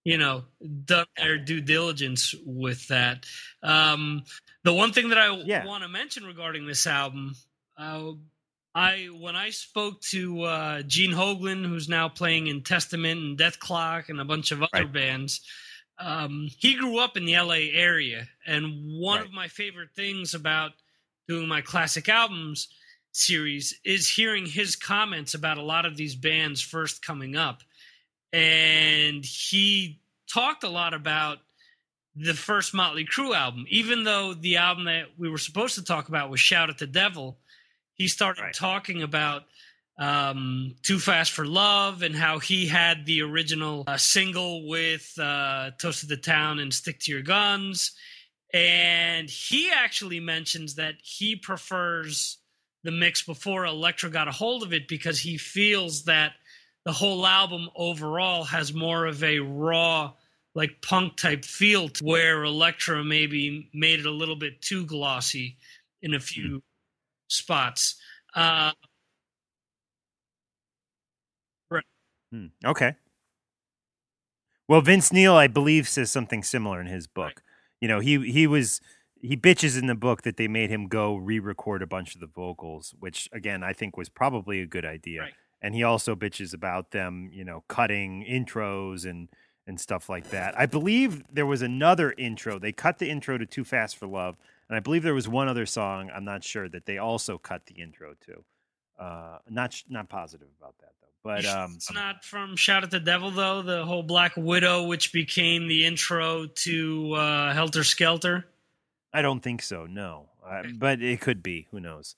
you 0.03 0.17
know 0.17 0.43
done 0.85 1.05
their 1.17 1.37
due 1.37 1.61
diligence 1.61 2.35
with 2.45 2.87
that. 2.89 3.25
Um, 3.61 4.23
the 4.63 4.73
one 4.73 4.93
thing 4.93 5.09
that 5.09 5.17
I 5.17 5.35
yeah. 5.37 5.65
want 5.65 5.83
to 5.83 5.89
mention 5.89 6.25
regarding 6.25 6.67
this 6.67 6.85
album, 6.85 7.35
uh, 7.77 8.11
I 8.75 9.09
when 9.19 9.35
I 9.35 9.51
spoke 9.51 10.01
to 10.11 10.43
uh, 10.43 10.81
Gene 10.83 11.11
Hoglan, 11.11 11.65
who's 11.65 11.87
now 11.87 12.09
playing 12.09 12.47
in 12.47 12.63
Testament 12.63 13.19
and 13.19 13.37
Dethklok 13.37 14.09
and 14.09 14.19
a 14.19 14.25
bunch 14.25 14.51
of 14.51 14.63
other 14.63 14.69
right. 14.73 14.91
bands, 14.91 15.41
um, 15.99 16.49
he 16.57 16.75
grew 16.75 16.97
up 16.97 17.15
in 17.15 17.25
the 17.25 17.37
LA 17.37 17.69
area, 17.71 18.27
and 18.47 18.99
one 18.99 19.19
right. 19.19 19.25
of 19.27 19.33
my 19.33 19.47
favorite 19.47 19.91
things 19.95 20.33
about 20.33 20.71
doing 21.27 21.47
my 21.47 21.61
classic 21.61 22.09
albums 22.09 22.67
series 23.11 23.79
is 23.85 24.09
hearing 24.09 24.45
his 24.47 24.75
comments 24.75 25.35
about 25.35 25.59
a 25.59 25.63
lot 25.63 25.85
of 25.85 25.95
these 25.95 26.15
bands 26.15 26.59
first 26.59 27.05
coming 27.05 27.35
up, 27.35 27.61
and 28.31 29.23
he 29.23 29.99
talked 30.27 30.63
a 30.63 30.69
lot 30.69 30.95
about 30.95 31.37
the 32.15 32.33
first 32.33 32.73
Motley 32.73 33.05
Crue 33.05 33.35
album, 33.35 33.65
even 33.69 34.03
though 34.03 34.33
the 34.33 34.57
album 34.57 34.85
that 34.85 35.05
we 35.17 35.29
were 35.29 35.37
supposed 35.37 35.75
to 35.75 35.83
talk 35.83 36.09
about 36.09 36.31
was 36.31 36.39
Shout 36.39 36.71
at 36.71 36.79
the 36.79 36.87
Devil 36.87 37.37
he 37.95 38.07
started 38.07 38.41
right. 38.41 38.53
talking 38.53 39.01
about 39.03 39.43
um, 39.97 40.75
Too 40.81 40.99
Fast 40.99 41.31
for 41.31 41.45
Love 41.45 42.01
and 42.01 42.15
how 42.15 42.39
he 42.39 42.67
had 42.67 43.05
the 43.05 43.21
original 43.21 43.83
uh, 43.87 43.97
single 43.97 44.67
with 44.67 45.13
uh, 45.19 45.71
Toast 45.79 46.03
of 46.03 46.09
the 46.09 46.17
Town 46.17 46.59
and 46.59 46.73
Stick 46.73 46.99
to 47.01 47.11
Your 47.11 47.21
Guns. 47.21 47.91
And 48.53 49.29
he 49.29 49.71
actually 49.71 50.19
mentions 50.19 50.75
that 50.75 50.95
he 51.01 51.35
prefers 51.35 52.37
the 52.83 52.91
mix 52.91 53.23
before 53.23 53.65
Elektra 53.65 54.09
got 54.09 54.27
a 54.27 54.31
hold 54.31 54.63
of 54.63 54.73
it 54.73 54.87
because 54.87 55.19
he 55.19 55.37
feels 55.37 56.03
that 56.03 56.33
the 56.85 56.91
whole 56.91 57.25
album 57.25 57.69
overall 57.75 58.43
has 58.43 58.73
more 58.73 59.05
of 59.05 59.23
a 59.23 59.39
raw, 59.39 60.11
like 60.53 60.81
punk 60.81 61.15
type 61.15 61.45
feel 61.45 61.87
to 61.89 62.03
where 62.03 62.43
Elektra 62.43 63.03
maybe 63.03 63.69
made 63.73 63.99
it 63.99 64.05
a 64.05 64.11
little 64.11 64.35
bit 64.35 64.61
too 64.61 64.85
glossy 64.85 65.57
in 66.01 66.13
a 66.13 66.19
few 66.19 66.57
mm. 66.57 66.61
Spots. 67.33 67.95
Uh, 68.35 68.71
Hmm. 72.33 72.47
Okay. 72.65 72.95
Well, 74.67 74.81
Vince 74.81 75.13
Neil, 75.13 75.35
I 75.35 75.47
believe, 75.47 75.87
says 75.87 76.09
something 76.09 76.41
similar 76.41 76.81
in 76.81 76.87
his 76.87 77.05
book. 77.05 77.25
Right. 77.25 77.37
You 77.79 77.87
know, 77.87 77.99
he 77.99 78.31
he 78.31 78.47
was 78.47 78.81
he 79.21 79.37
bitches 79.37 79.77
in 79.79 79.85
the 79.85 79.95
book 79.95 80.23
that 80.23 80.37
they 80.37 80.47
made 80.47 80.71
him 80.71 80.87
go 80.87 81.15
re-record 81.15 81.83
a 81.83 81.87
bunch 81.87 82.15
of 82.15 82.21
the 82.21 82.27
vocals, 82.27 82.95
which 82.99 83.29
again 83.31 83.61
I 83.61 83.73
think 83.73 83.95
was 83.95 84.09
probably 84.09 84.61
a 84.61 84.65
good 84.65 84.85
idea. 84.85 85.21
Right. 85.21 85.33
And 85.61 85.75
he 85.75 85.83
also 85.83 86.15
bitches 86.15 86.53
about 86.53 86.91
them, 86.91 87.29
you 87.31 87.45
know, 87.45 87.63
cutting 87.67 88.25
intros 88.27 89.05
and 89.05 89.29
and 89.67 89.79
stuff 89.79 90.09
like 90.09 90.31
that. 90.31 90.59
I 90.59 90.65
believe 90.65 91.23
there 91.31 91.45
was 91.45 91.61
another 91.61 92.13
intro. 92.17 92.57
They 92.57 92.71
cut 92.71 92.97
the 92.97 93.09
intro 93.09 93.37
to 93.37 93.45
"Too 93.45 93.63
Fast 93.63 93.97
for 93.97 94.07
Love," 94.07 94.37
and 94.73 94.77
I 94.77 94.79
believe 94.79 95.03
there 95.03 95.13
was 95.13 95.27
one 95.27 95.47
other 95.47 95.67
song. 95.67 96.09
I'm 96.11 96.25
not 96.25 96.43
sure 96.43 96.67
that 96.67 96.87
they 96.87 96.97
also 96.97 97.37
cut 97.37 97.67
the 97.67 97.75
intro 97.75 98.15
to. 98.25 98.43
Uh, 98.99 99.37
not 99.47 99.79
not 99.87 100.09
positive 100.09 100.47
about 100.59 100.73
that 100.79 100.93
though. 100.99 101.07
But 101.23 101.45
um, 101.45 101.73
it's 101.75 101.93
not 101.93 102.23
from 102.23 102.55
Shout 102.55 102.81
at 102.81 102.89
the 102.89 102.99
Devil 102.99 103.29
though. 103.29 103.61
The 103.61 103.85
whole 103.85 104.01
Black 104.01 104.31
Widow, 104.35 104.87
which 104.87 105.13
became 105.13 105.67
the 105.67 105.85
intro 105.85 106.47
to 106.47 107.13
uh, 107.13 107.53
Helter 107.53 107.83
Skelter. 107.83 108.47
I 109.13 109.21
don't 109.21 109.41
think 109.41 109.61
so. 109.61 109.85
No, 109.85 110.29
uh, 110.43 110.63
but 110.73 111.03
it 111.03 111.21
could 111.21 111.43
be. 111.43 111.67
Who 111.69 111.79
knows? 111.79 112.15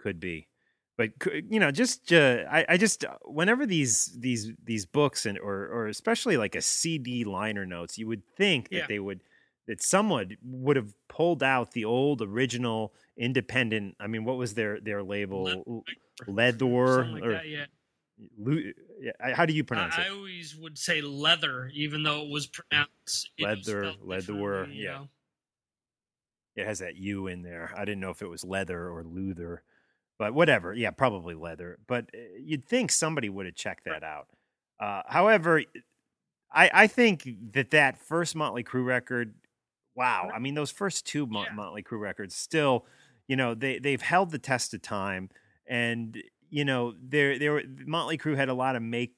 Could 0.00 0.18
be. 0.18 0.48
But 0.96 1.12
you 1.48 1.60
know, 1.60 1.70
just 1.70 2.12
uh, 2.12 2.38
I, 2.50 2.66
I 2.70 2.76
just 2.78 3.04
whenever 3.24 3.64
these 3.64 4.06
these 4.18 4.50
these 4.64 4.86
books 4.86 5.24
and 5.24 5.38
or 5.38 5.68
or 5.68 5.86
especially 5.86 6.36
like 6.36 6.56
a 6.56 6.62
CD 6.62 7.22
liner 7.22 7.64
notes, 7.64 7.96
you 7.96 8.08
would 8.08 8.26
think 8.36 8.70
that 8.70 8.76
yeah. 8.76 8.86
they 8.88 8.98
would 8.98 9.20
that 9.66 9.82
someone 9.82 10.36
would 10.42 10.76
have 10.76 10.94
pulled 11.08 11.42
out 11.42 11.72
the 11.72 11.84
old 11.84 12.22
original 12.22 12.92
independent. 13.16 13.96
I 14.00 14.06
mean, 14.06 14.24
what 14.24 14.36
was 14.36 14.54
their 14.54 14.80
their 14.80 15.02
label? 15.02 15.84
Leather, 16.26 17.04
like 17.06 17.22
or 17.22 17.32
that, 17.32 17.48
yeah 17.48 17.66
how 19.20 19.46
do 19.46 19.52
you 19.52 19.64
pronounce 19.64 19.96
I, 19.96 20.02
it? 20.02 20.06
I 20.06 20.10
always 20.10 20.56
would 20.56 20.78
say 20.78 21.00
leather, 21.00 21.70
even 21.74 22.02
though 22.02 22.22
it 22.22 22.30
was 22.30 22.46
pronounced 22.46 23.30
leather, 23.38 23.92
leather. 24.02 24.66
Yeah, 24.70 24.92
know? 24.92 25.08
it 26.56 26.66
has 26.66 26.80
that 26.80 26.96
U 26.96 27.26
in 27.26 27.42
there. 27.42 27.72
I 27.76 27.84
didn't 27.84 28.00
know 28.00 28.10
if 28.10 28.22
it 28.22 28.28
was 28.28 28.44
leather 28.44 28.88
or 28.88 29.04
luther, 29.04 29.62
but 30.18 30.34
whatever. 30.34 30.74
Yeah, 30.74 30.90
probably 30.90 31.34
leather. 31.34 31.78
But 31.86 32.10
uh, 32.14 32.18
you'd 32.38 32.64
think 32.64 32.90
somebody 32.90 33.28
would 33.28 33.46
have 33.46 33.54
checked 33.54 33.84
that 33.84 34.02
out. 34.02 34.28
Uh, 34.78 35.02
however, 35.06 35.62
I, 36.50 36.70
I 36.72 36.86
think 36.86 37.28
that 37.52 37.70
that 37.70 37.98
first 37.98 38.34
Motley 38.34 38.64
Crue 38.64 38.84
record, 38.84 39.34
wow. 39.94 40.30
I 40.34 40.38
mean, 40.38 40.54
those 40.54 40.70
first 40.70 41.06
two 41.06 41.26
Mo- 41.26 41.44
yeah. 41.44 41.54
Motley 41.54 41.82
Crue 41.82 42.00
records 42.00 42.34
still, 42.34 42.86
you 43.28 43.36
know, 43.36 43.54
they 43.54 43.78
they've 43.78 44.02
held 44.02 44.30
the 44.30 44.38
test 44.38 44.74
of 44.74 44.82
time 44.82 45.30
and 45.66 46.22
you 46.50 46.66
know, 46.66 46.94
there 47.02 47.38
there 47.38 47.62
Motley 47.86 48.18
Crue 48.18 48.36
had 48.36 48.50
a 48.50 48.54
lot 48.54 48.76
of 48.76 48.82
make 48.82 49.14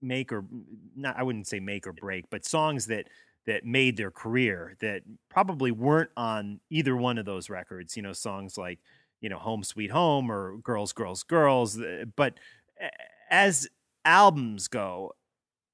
make 0.00 0.32
or 0.32 0.44
not 0.94 1.16
I 1.18 1.22
wouldn't 1.22 1.48
say 1.48 1.60
make 1.60 1.86
or 1.86 1.92
break, 1.92 2.26
but 2.30 2.44
songs 2.44 2.86
that 2.86 3.08
that 3.46 3.64
made 3.64 3.96
their 3.96 4.10
career 4.10 4.76
that 4.80 5.02
probably 5.28 5.70
weren't 5.70 6.10
on 6.16 6.60
either 6.70 6.96
one 6.96 7.18
of 7.18 7.24
those 7.24 7.50
records. 7.50 7.96
You 7.96 8.02
know, 8.02 8.12
songs 8.12 8.56
like 8.56 8.78
you 9.20 9.28
know 9.28 9.38
Home 9.38 9.64
Sweet 9.64 9.90
Home 9.90 10.30
or 10.30 10.58
Girls 10.58 10.92
Girls 10.92 11.22
Girls. 11.24 11.80
Uh, 11.80 12.04
but 12.14 12.34
as 13.30 13.68
albums 14.04 14.68
go, 14.68 15.12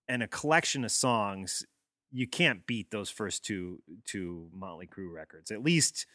and 0.09 0.23
a 0.23 0.29
collection 0.29 0.85
of 0.85 0.91
songs, 0.91 1.65
you 2.13 2.27
can't 2.27 2.67
beat 2.67 2.91
those 2.91 3.11
first 3.11 3.45
two 3.45 3.81
two 4.05 4.49
Motley 4.53 4.87
Crue 4.87 5.13
records. 5.13 5.51
At 5.51 5.63
least 5.63 6.07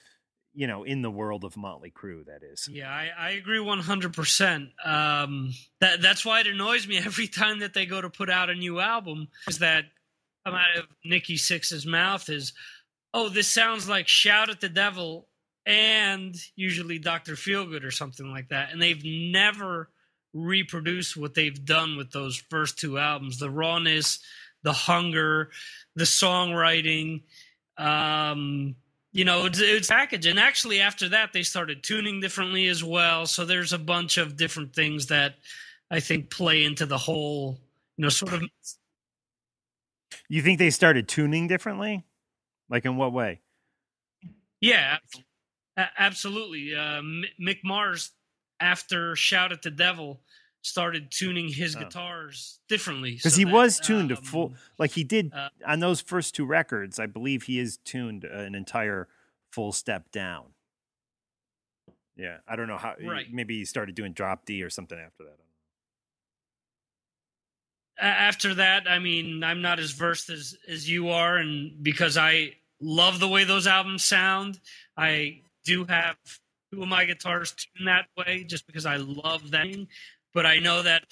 you 0.57 0.65
know, 0.65 0.83
in 0.83 1.03
the 1.03 1.11
world 1.11 1.43
of 1.43 1.55
Motley 1.55 1.91
Crue, 1.91 2.25
that 2.25 2.41
is. 2.41 2.67
Yeah, 2.67 2.89
I, 2.89 3.11
I 3.15 3.29
agree 3.31 3.59
100%. 3.59 4.69
Um, 4.83 5.53
that, 5.81 6.01
that's 6.01 6.25
why 6.25 6.39
it 6.39 6.47
annoys 6.47 6.87
me 6.87 6.97
every 7.05 7.27
time 7.27 7.59
that 7.59 7.75
they 7.75 7.85
go 7.85 8.01
to 8.01 8.09
put 8.09 8.27
out 8.27 8.49
a 8.49 8.55
new 8.55 8.79
album 8.79 9.27
is 9.47 9.59
that 9.59 9.85
come 10.43 10.55
out 10.55 10.75
of 10.75 10.85
Nikki 11.05 11.35
Sixx's 11.35 11.85
mouth 11.85 12.27
is, 12.29 12.53
oh, 13.13 13.29
this 13.29 13.47
sounds 13.47 13.87
like 13.87 14.07
Shout 14.07 14.49
at 14.49 14.59
the 14.59 14.67
Devil 14.67 15.27
and 15.67 16.35
usually 16.55 16.97
Dr. 16.97 17.33
Feelgood 17.33 17.83
or 17.83 17.91
something 17.91 18.31
like 18.31 18.49
that. 18.49 18.71
And 18.71 18.81
they've 18.81 19.05
never 19.05 19.91
reproduced 20.33 21.15
what 21.15 21.35
they've 21.35 21.65
done 21.65 21.97
with 21.97 22.11
those 22.11 22.35
first 22.49 22.79
two 22.79 22.97
albums 22.97 23.37
the 23.37 23.51
rawness, 23.51 24.19
the 24.63 24.73
hunger, 24.73 25.49
the 25.95 26.03
songwriting. 26.03 27.21
Um, 27.77 28.75
you 29.11 29.25
know, 29.25 29.45
it's, 29.45 29.59
it's 29.59 29.87
package. 29.87 30.25
And 30.25 30.39
actually, 30.39 30.81
after 30.81 31.09
that, 31.09 31.33
they 31.33 31.43
started 31.43 31.83
tuning 31.83 32.19
differently 32.19 32.67
as 32.67 32.83
well. 32.83 33.25
So 33.25 33.45
there's 33.45 33.73
a 33.73 33.79
bunch 33.79 34.17
of 34.17 34.37
different 34.37 34.73
things 34.73 35.07
that 35.07 35.35
I 35.89 35.99
think 35.99 36.29
play 36.29 36.63
into 36.65 36.85
the 36.85 36.97
whole, 36.97 37.59
you 37.97 38.03
know, 38.03 38.09
sort 38.09 38.33
of. 38.33 38.43
You 40.29 40.41
think 40.41 40.59
they 40.59 40.69
started 40.69 41.07
tuning 41.07 41.47
differently? 41.47 42.05
Like 42.69 42.85
in 42.85 42.97
what 42.97 43.13
way? 43.13 43.41
Yeah, 44.59 44.97
absolutely. 45.97 46.75
Uh, 46.75 47.01
Mick 47.39 47.59
Mars, 47.63 48.11
after 48.59 49.15
Shout 49.15 49.51
at 49.51 49.61
the 49.61 49.71
Devil, 49.71 50.19
started 50.67 51.09
tuning 51.09 51.47
his 51.47 51.75
oh. 51.75 51.79
guitars 51.79 52.59
differently 52.67 53.13
because 53.13 53.33
so 53.33 53.37
he 53.39 53.45
that, 53.45 53.53
was 53.53 53.79
tuned 53.79 54.11
um, 54.11 54.17
to 54.17 54.23
full 54.23 54.53
like 54.77 54.91
he 54.91 55.03
did 55.03 55.31
uh, 55.33 55.49
on 55.65 55.79
those 55.79 56.01
first 56.01 56.35
two 56.35 56.45
records 56.45 56.99
i 56.99 57.05
believe 57.05 57.43
he 57.43 57.59
is 57.59 57.77
tuned 57.85 58.23
an 58.23 58.53
entire 58.53 59.07
full 59.51 59.71
step 59.71 60.11
down 60.11 60.45
yeah 62.15 62.37
i 62.47 62.55
don't 62.55 62.67
know 62.67 62.77
how 62.77 62.93
right. 63.05 63.27
maybe 63.31 63.57
he 63.57 63.65
started 63.65 63.95
doing 63.95 64.11
drop 64.11 64.45
d 64.45 64.61
or 64.61 64.69
something 64.69 64.99
after 64.99 65.23
that 65.23 65.37
after 67.99 68.53
that 68.53 68.87
i 68.89 68.99
mean 68.99 69.43
i'm 69.43 69.61
not 69.61 69.79
as 69.79 69.91
versed 69.91 70.29
as 70.29 70.55
as 70.67 70.89
you 70.89 71.09
are 71.09 71.37
and 71.37 71.81
because 71.81 72.17
i 72.17 72.51
love 72.81 73.19
the 73.19 73.27
way 73.27 73.43
those 73.43 73.65
albums 73.65 74.03
sound 74.03 74.59
i 74.97 75.39
do 75.63 75.85
have 75.85 76.15
two 76.71 76.83
of 76.83 76.87
my 76.87 77.05
guitars 77.05 77.53
tuned 77.53 77.87
that 77.87 78.07
way 78.17 78.43
just 78.43 78.67
because 78.67 78.85
i 78.85 78.97
love 78.97 79.49
them 79.49 79.87
but 80.33 80.45
I 80.45 80.59
know 80.59 80.83
that 80.83 81.03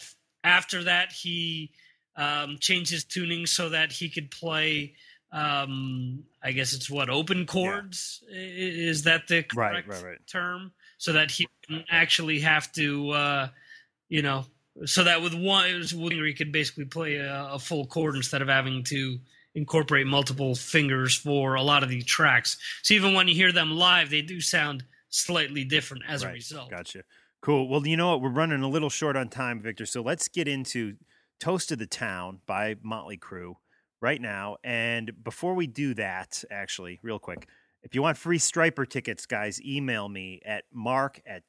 after 0.44 0.84
that 0.84 1.12
he 1.12 1.72
um, 2.16 2.58
changed 2.60 2.92
his 2.92 3.04
tuning 3.04 3.46
so 3.46 3.70
that 3.70 3.92
he 3.92 4.10
could 4.10 4.32
play. 4.32 4.94
Um, 5.32 6.24
I 6.42 6.52
guess 6.52 6.74
it's 6.74 6.90
what 6.90 7.10
open 7.10 7.46
chords 7.46 8.24
yeah. 8.30 8.38
is 8.38 9.04
that 9.04 9.28
the 9.28 9.44
correct 9.44 9.88
right, 9.88 9.88
right, 9.88 10.04
right. 10.04 10.28
term? 10.28 10.72
So 10.98 11.14
that 11.14 11.30
he 11.30 11.48
can 11.68 11.84
actually 11.90 12.40
have 12.40 12.72
to, 12.74 13.12
uh, 13.12 13.48
you 14.08 14.22
know, 14.22 14.46
so 14.86 15.04
that 15.04 15.22
with 15.22 15.34
one, 15.34 15.68
it 15.70 15.76
was 15.76 15.92
he 15.92 16.34
could 16.34 16.52
basically 16.52 16.86
play 16.86 17.16
a, 17.16 17.50
a, 17.54 17.60
full 17.60 17.86
chord 17.86 18.16
instead 18.16 18.42
of 18.42 18.50
having 18.50 18.84
to 18.86 19.20
incorporate 19.54 20.06
multiple 20.06 20.54
fingers 20.54 21.16
for 21.16 21.56
a 21.56 21.64
lot 21.64 21.84
of 21.84 21.90
these 21.90 22.06
tracks. 22.06 22.58
So 22.84 22.94
even 22.94 23.14
when 23.14 23.28
you 23.28 23.36
hear 23.36 23.54
them 23.54 23.72
live, 23.72 24.10
they 24.10 24.22
do 24.22 24.42
sound 24.42 24.84
slightly 25.10 25.64
different 25.64 26.04
as 26.08 26.24
a 26.24 26.30
result. 26.30 26.72
Gotcha. 26.72 27.04
Cool. 27.46 27.68
Well, 27.68 27.86
you 27.86 27.96
know 27.96 28.10
what? 28.10 28.22
We're 28.22 28.30
running 28.30 28.64
a 28.64 28.68
little 28.68 28.90
short 28.90 29.16
on 29.16 29.30
time, 29.30 29.60
Victor. 29.60 29.86
So 29.86 30.02
let's 30.02 30.30
get 30.30 30.48
into 30.48 30.96
Toast 31.40 31.72
of 31.72 31.78
the 31.78 31.86
Town 31.86 32.40
by 32.48 32.76
Motley 32.82 33.20
Crue 33.20 33.58
right 34.02 34.20
now. 34.20 34.58
And 34.64 35.12
before 35.24 35.54
we 35.54 35.68
do 35.68 35.94
that, 35.94 36.44
actually, 36.50 37.00
real 37.04 37.20
quick, 37.20 37.48
if 37.84 37.94
you 37.94 38.02
want 38.02 38.18
free 38.18 38.40
Stryper 38.40 38.90
tickets, 38.90 39.28
guys, 39.28 39.62
email 39.62 40.10
me 40.10 40.42
at 40.44 40.64
mark 40.74 41.22
at 41.24 41.44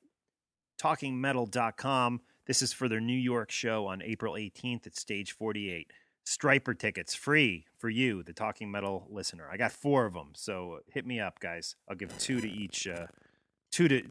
talkingmetal.com. 0.78 2.20
This 2.46 2.60
is 2.60 2.74
for 2.74 2.90
their 2.90 3.00
New 3.00 3.16
York 3.16 3.50
show 3.50 3.86
on 3.86 4.02
April 4.02 4.34
18th 4.34 4.86
at 4.86 4.98
Stage 4.98 5.32
48. 5.32 5.90
Stryper 6.26 6.78
tickets 6.78 7.14
free 7.14 7.64
for 7.78 7.88
you, 7.88 8.22
the 8.22 8.34
Talking 8.34 8.70
Metal 8.70 9.06
listener. 9.10 9.48
I 9.50 9.56
got 9.56 9.72
four 9.72 10.04
of 10.04 10.12
them, 10.12 10.32
so 10.34 10.80
hit 10.92 11.06
me 11.06 11.20
up, 11.20 11.40
guys. 11.40 11.74
I'll 11.88 11.96
give 11.96 12.18
two 12.18 12.42
to 12.42 12.50
each, 12.50 12.86
uh, 12.86 13.06
two 13.72 13.88
to 13.88 14.02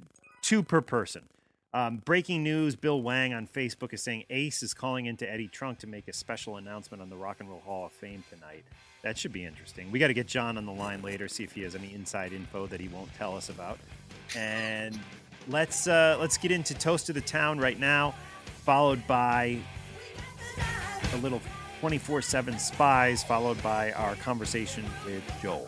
two 0.42 0.63
per 0.63 0.82
person. 0.82 1.27
Um, 1.75 1.98
breaking 2.05 2.41
news 2.41 2.77
Bill 2.77 3.01
Wang 3.01 3.34
on 3.34 3.48
Facebook 3.48 3.94
is 3.94 4.01
saying 4.01 4.24
Ace 4.29 4.63
is 4.63 4.74
calling 4.74 5.08
into 5.08 5.29
Eddie 5.29 5.50
Trunk 5.50 5.79
to 5.79 5.88
make 5.88 6.08
a 6.08 6.13
special 6.13 6.55
announcement 6.55 7.01
on 7.03 7.10
the 7.10 7.17
Rock 7.17 7.41
and 7.41 7.50
Roll 7.50 7.60
Hall 7.60 7.86
of 7.86 7.91
Fame 7.91 8.24
tonight. 8.34 8.63
That 9.01 9.17
should 9.17 9.34
be 9.34 9.44
interesting. 9.44 9.91
We 9.91 10.00
got 10.00 10.08
to 10.08 10.13
get 10.13 10.25
John 10.25 10.58
on 10.58 10.65
the 10.65 10.72
line 10.72 11.01
later, 11.01 11.27
see 11.27 11.44
if 11.44 11.51
he 11.51 11.63
has 11.63 11.75
any 11.75 11.94
inside 11.94 12.32
info 12.32 12.65
that 12.67 12.79
he 12.79 12.88
won't 12.88 13.13
tell 13.15 13.36
us 13.36 13.50
about. 13.50 13.77
And 14.38 14.98
let's 15.50 15.86
uh, 15.86 16.15
let's 16.17 16.38
get 16.38 16.51
into 16.51 16.74
Toast 16.75 17.10
of 17.10 17.15
the 17.15 17.22
Town 17.22 17.60
right 17.60 17.77
now. 17.77 18.15
followed 18.63 19.05
by 19.05 19.58
a 21.13 21.17
little 21.17 21.41
24 21.82 22.22
7 22.22 22.53
Spyz, 22.53 23.25
followed 23.25 23.62
by 23.62 23.91
our 23.91 24.15
conversation 24.15 24.86
with 25.05 25.22
Joel. 25.41 25.67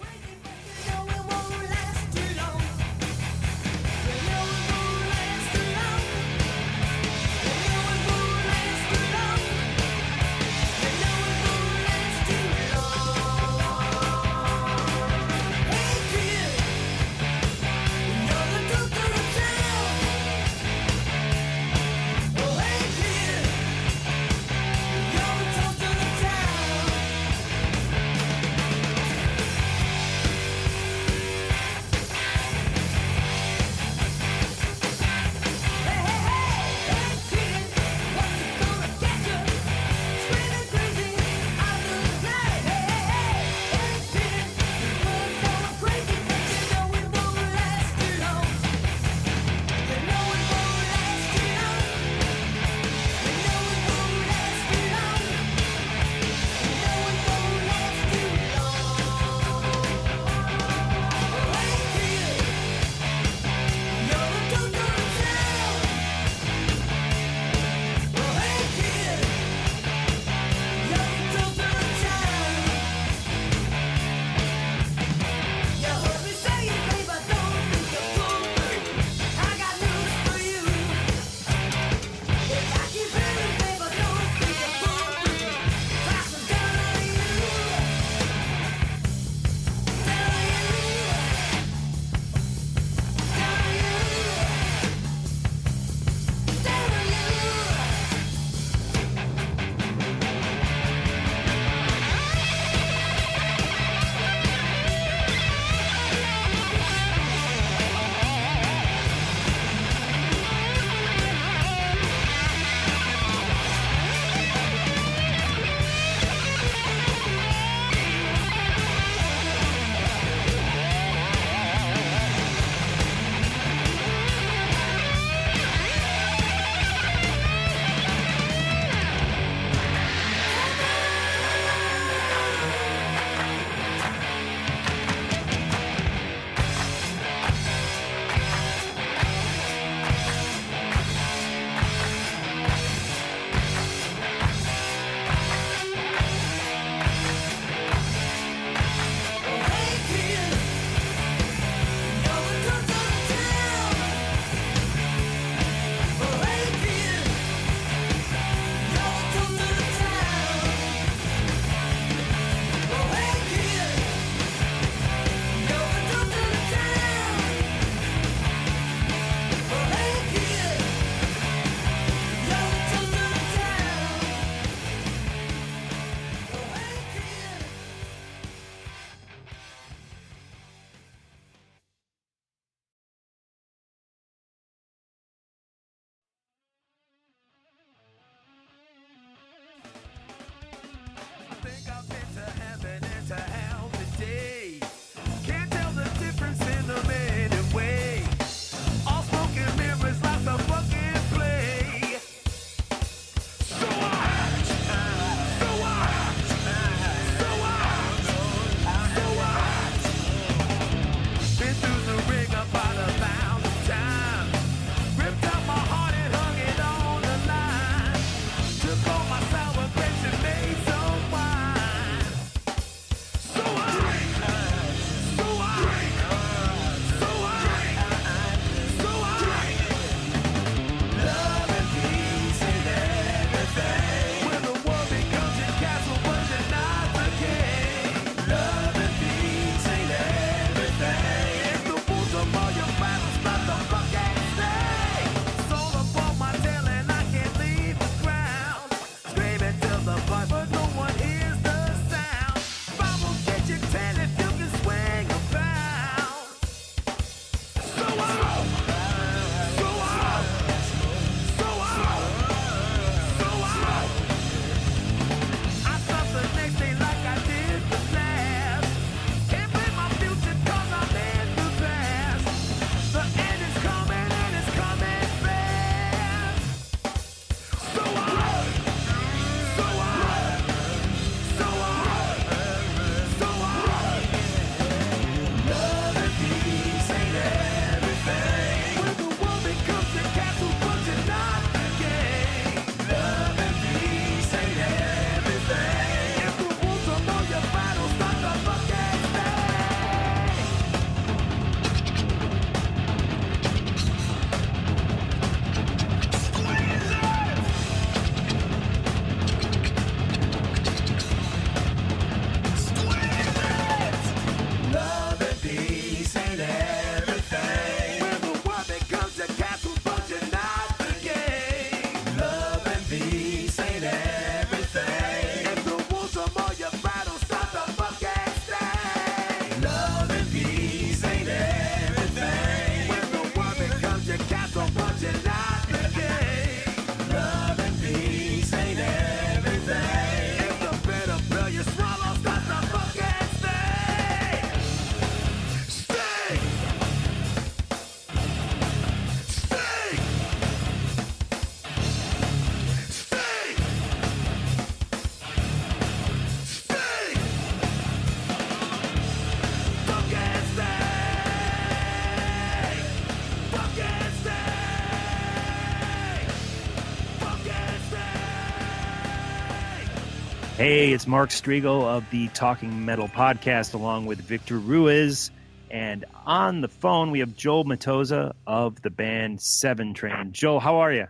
Hey, 370.78 371.12
it's 371.12 371.26
Mark 371.26 371.50
Strigl 371.50 372.04
of 372.04 372.30
the 372.30 372.50
Talking 372.50 373.04
Metal 373.04 373.28
podcast, 373.28 373.96
along 373.96 374.28
with 374.28 374.40
Victor 374.40 374.78
Ruiz. 374.78 375.50
And 375.90 376.24
on 376.46 376.82
the 376.82 376.88
phone, 376.88 377.32
we 377.32 377.40
have 377.40 377.56
Joel 377.56 377.84
Maitoza 377.84 378.54
of 378.68 379.02
the 379.02 379.10
band 379.10 379.60
Seven 379.60 380.14
Train. 380.14 380.52
Joel, 380.52 380.80
how 380.80 380.98
are 380.98 381.12
you? 381.12 381.26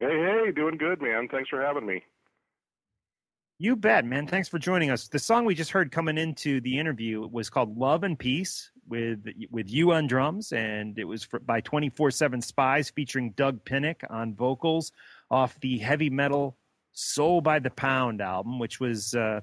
Hey, 0.00 0.06
hey, 0.06 0.52
doing 0.52 0.78
good, 0.78 1.02
man. 1.02 1.28
Thanks 1.28 1.50
for 1.50 1.60
having 1.60 1.84
me. 1.84 2.02
You 3.58 3.76
bet, 3.76 4.06
man. 4.06 4.26
Thanks 4.26 4.48
for 4.48 4.58
joining 4.58 4.90
us. 4.90 5.08
The 5.08 5.18
song 5.18 5.44
we 5.44 5.54
just 5.54 5.70
heard 5.70 5.92
coming 5.92 6.16
into 6.16 6.62
the 6.62 6.78
interview 6.78 7.28
was 7.28 7.50
called 7.50 7.76
"Love 7.76 8.04
and 8.04 8.18
Peace" 8.18 8.70
with 8.88 9.22
with 9.50 9.68
you 9.68 9.92
on 9.92 10.06
drums, 10.06 10.50
and 10.50 10.98
it 10.98 11.04
was 11.04 11.24
for, 11.24 11.40
by 11.40 11.60
Twenty 11.60 11.90
Four 11.90 12.10
Seven 12.10 12.40
Spyz, 12.40 12.90
featuring 12.90 13.32
Doug 13.32 13.66
Pinnick 13.66 13.96
on 14.08 14.34
vocals, 14.34 14.92
off 15.30 15.60
the 15.60 15.76
heavy 15.76 16.08
metal 16.08 16.56
Soul 16.98 17.40
by 17.40 17.60
the 17.60 17.70
Pound 17.70 18.20
album, 18.20 18.58
which 18.58 18.80
was 18.80 19.14
uh, 19.14 19.40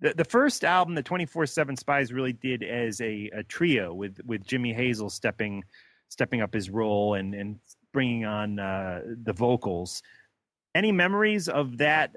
the 0.00 0.14
the 0.14 0.24
first 0.24 0.64
album 0.64 0.96
that 0.96 1.04
Twenty 1.04 1.26
Four 1.26 1.46
Seven 1.46 1.76
Spyz 1.76 2.12
really 2.12 2.32
did 2.32 2.64
as 2.64 3.00
a, 3.00 3.30
a 3.32 3.42
trio 3.44 3.94
with 3.94 4.18
with 4.24 4.44
Jimmy 4.44 4.72
Hazel 4.72 5.08
stepping 5.08 5.62
stepping 6.08 6.40
up 6.40 6.52
his 6.52 6.70
role 6.70 7.14
and 7.14 7.34
and 7.34 7.60
bringing 7.92 8.24
on 8.24 8.58
uh, 8.58 9.02
the 9.22 9.32
vocals. 9.32 10.02
Any 10.74 10.90
memories 10.90 11.48
of 11.48 11.78
that 11.78 12.14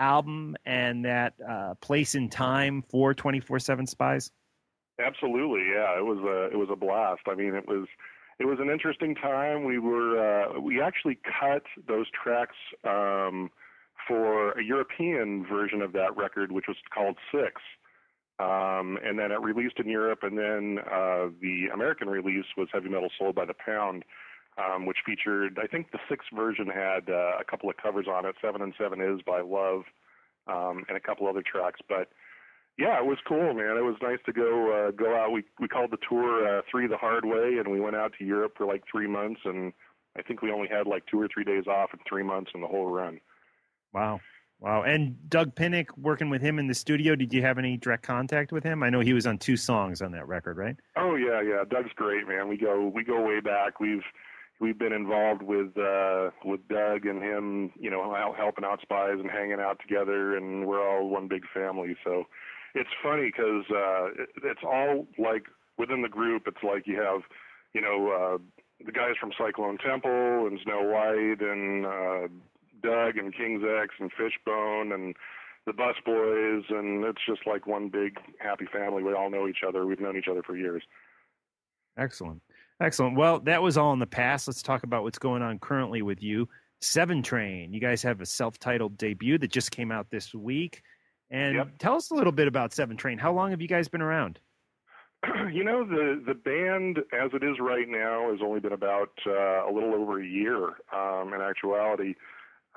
album 0.00 0.56
and 0.64 1.04
that 1.04 1.34
uh, 1.48 1.74
place 1.80 2.16
in 2.16 2.30
time 2.30 2.82
for 2.90 3.14
Twenty 3.14 3.38
Four 3.38 3.60
Seven 3.60 3.86
Spyz? 3.86 4.30
Absolutely, 5.00 5.68
yeah. 5.70 5.96
It 5.96 6.04
was 6.04 6.18
a 6.18 6.52
it 6.52 6.58
was 6.58 6.68
a 6.70 6.76
blast. 6.76 7.22
I 7.28 7.36
mean, 7.36 7.54
it 7.54 7.68
was 7.68 7.86
it 8.40 8.46
was 8.46 8.58
an 8.58 8.70
interesting 8.70 9.14
time. 9.14 9.64
We 9.64 9.78
were 9.78 10.18
uh, 10.18 10.58
we 10.58 10.80
actually 10.80 11.18
cut 11.40 11.62
those 11.86 12.06
tracks. 12.10 12.56
Um, 12.82 13.50
for 14.10 14.50
a 14.58 14.64
European 14.64 15.46
version 15.46 15.80
of 15.80 15.92
that 15.92 16.16
record, 16.16 16.50
which 16.50 16.66
was 16.66 16.76
called 16.92 17.16
Six. 17.32 17.62
Um, 18.40 18.98
and 19.04 19.18
then 19.18 19.30
it 19.30 19.40
released 19.40 19.78
in 19.78 19.88
Europe, 19.88 20.20
and 20.22 20.36
then 20.36 20.78
uh, 20.90 21.28
the 21.40 21.68
American 21.72 22.08
release 22.08 22.46
was 22.56 22.68
Heavy 22.72 22.88
Metal 22.88 23.10
Soul 23.16 23.32
by 23.32 23.44
the 23.44 23.54
Pound, 23.54 24.04
um, 24.58 24.84
which 24.84 24.96
featured, 25.06 25.60
I 25.62 25.66
think 25.68 25.92
the 25.92 26.00
Six 26.08 26.24
version 26.34 26.66
had 26.66 27.08
uh, 27.08 27.36
a 27.38 27.44
couple 27.44 27.70
of 27.70 27.76
covers 27.76 28.06
on 28.08 28.26
it. 28.26 28.34
Seven 28.42 28.62
and 28.62 28.74
Seven 28.76 29.00
is 29.00 29.20
by 29.22 29.42
Love, 29.42 29.82
um, 30.48 30.84
and 30.88 30.96
a 30.96 31.00
couple 31.00 31.28
other 31.28 31.42
tracks. 31.42 31.80
But 31.88 32.08
yeah, 32.78 32.98
it 32.98 33.06
was 33.06 33.18
cool, 33.28 33.54
man. 33.54 33.76
It 33.76 33.84
was 33.84 33.96
nice 34.02 34.18
to 34.26 34.32
go 34.32 34.88
uh, 34.88 34.90
go 34.90 35.14
out. 35.14 35.32
We 35.32 35.44
we 35.60 35.68
called 35.68 35.92
the 35.92 35.98
tour 36.08 36.58
uh, 36.58 36.62
Three 36.68 36.88
the 36.88 36.96
Hard 36.96 37.26
Way, 37.26 37.58
and 37.58 37.68
we 37.68 37.78
went 37.78 37.94
out 37.94 38.14
to 38.18 38.24
Europe 38.24 38.54
for 38.56 38.66
like 38.66 38.82
three 38.90 39.06
months, 39.06 39.42
and 39.44 39.72
I 40.16 40.22
think 40.22 40.40
we 40.42 40.50
only 40.50 40.68
had 40.68 40.86
like 40.86 41.04
two 41.06 41.20
or 41.20 41.28
three 41.28 41.44
days 41.44 41.66
off 41.66 41.90
in 41.92 42.00
three 42.08 42.24
months 42.24 42.52
in 42.54 42.62
the 42.62 42.66
whole 42.66 42.90
run. 42.90 43.20
Wow. 43.92 44.20
Wow. 44.60 44.82
And 44.82 45.16
Doug 45.30 45.54
Pinnick, 45.54 45.86
working 45.96 46.28
with 46.28 46.42
him 46.42 46.58
in 46.58 46.66
the 46.66 46.74
studio, 46.74 47.16
did 47.16 47.32
you 47.32 47.40
have 47.40 47.56
any 47.56 47.78
direct 47.78 48.02
contact 48.02 48.52
with 48.52 48.62
him? 48.62 48.82
I 48.82 48.90
know 48.90 49.00
he 49.00 49.14
was 49.14 49.26
on 49.26 49.38
two 49.38 49.56
songs 49.56 50.02
on 50.02 50.12
that 50.12 50.28
record, 50.28 50.58
right? 50.58 50.76
Oh 50.96 51.14
yeah, 51.14 51.40
yeah. 51.40 51.64
Doug's 51.68 51.92
great, 51.96 52.28
man. 52.28 52.46
We 52.46 52.58
go 52.58 52.86
we 52.94 53.02
go 53.02 53.24
way 53.24 53.40
back. 53.40 53.80
We've 53.80 54.04
we've 54.60 54.78
been 54.78 54.92
involved 54.92 55.42
with 55.42 55.76
uh 55.78 56.30
with 56.44 56.60
Doug 56.68 57.06
and 57.06 57.22
him, 57.22 57.72
you 57.78 57.90
know, 57.90 58.14
helping 58.36 58.64
out 58.64 58.80
Spyz 58.86 59.18
and 59.18 59.30
hanging 59.30 59.60
out 59.60 59.80
together 59.80 60.36
and 60.36 60.66
we're 60.66 60.86
all 60.86 61.08
one 61.08 61.26
big 61.26 61.44
family. 61.54 61.96
So 62.04 62.24
it's 62.74 62.90
funny 63.02 63.30
cuz 63.30 63.64
uh 63.70 64.08
it, 64.18 64.28
it's 64.44 64.62
all 64.62 65.08
like 65.18 65.46
within 65.78 66.02
the 66.02 66.08
group 66.10 66.46
it's 66.46 66.62
like 66.62 66.86
you 66.86 67.00
have, 67.00 67.22
you 67.72 67.80
know, 67.80 68.10
uh 68.10 68.38
the 68.84 68.92
guys 68.92 69.16
from 69.18 69.32
Cyclone 69.32 69.78
Temple 69.78 70.46
and 70.46 70.60
Snow 70.60 70.82
White 70.82 71.40
and 71.40 71.86
uh 71.86 72.28
Doug 72.82 73.16
and 73.16 73.34
King's 73.34 73.62
X 73.64 73.94
and 73.98 74.10
Fishbone 74.12 74.92
and 74.92 75.14
the 75.66 75.72
Bus 75.72 75.96
Boys, 76.04 76.64
and 76.70 77.04
it's 77.04 77.24
just 77.26 77.46
like 77.46 77.66
one 77.66 77.88
big 77.88 78.18
happy 78.38 78.66
family. 78.72 79.02
We 79.02 79.12
all 79.12 79.30
know 79.30 79.46
each 79.46 79.62
other. 79.66 79.86
We've 79.86 80.00
known 80.00 80.16
each 80.16 80.28
other 80.28 80.42
for 80.42 80.56
years. 80.56 80.82
Excellent. 81.98 82.42
Excellent. 82.80 83.16
Well, 83.16 83.40
that 83.40 83.62
was 83.62 83.76
all 83.76 83.92
in 83.92 83.98
the 83.98 84.06
past. 84.06 84.48
Let's 84.48 84.62
talk 84.62 84.84
about 84.84 85.02
what's 85.02 85.18
going 85.18 85.42
on 85.42 85.58
currently 85.58 86.00
with 86.02 86.22
you. 86.22 86.48
Seven 86.80 87.22
Train. 87.22 87.74
You 87.74 87.80
guys 87.80 88.02
have 88.02 88.20
a 88.20 88.26
self 88.26 88.58
titled 88.58 88.96
debut 88.96 89.36
that 89.38 89.50
just 89.50 89.70
came 89.70 89.92
out 89.92 90.10
this 90.10 90.34
week. 90.34 90.82
And 91.30 91.54
yep. 91.54 91.68
tell 91.78 91.94
us 91.94 92.10
a 92.10 92.14
little 92.14 92.32
bit 92.32 92.48
about 92.48 92.72
Seven 92.72 92.96
Train. 92.96 93.18
How 93.18 93.32
long 93.32 93.50
have 93.50 93.60
you 93.60 93.68
guys 93.68 93.88
been 93.88 94.02
around? 94.02 94.38
You 95.52 95.64
know, 95.64 95.84
the 95.84 96.22
the 96.24 96.34
band 96.34 96.98
as 97.12 97.30
it 97.34 97.42
is 97.42 97.58
right 97.58 97.88
now 97.88 98.30
has 98.30 98.40
only 98.42 98.60
been 98.60 98.72
about 98.72 99.10
uh, 99.26 99.68
a 99.68 99.70
little 99.72 99.94
over 99.94 100.20
a 100.20 100.26
year. 100.26 100.68
Um, 100.94 101.34
in 101.34 101.40
actuality, 101.40 102.14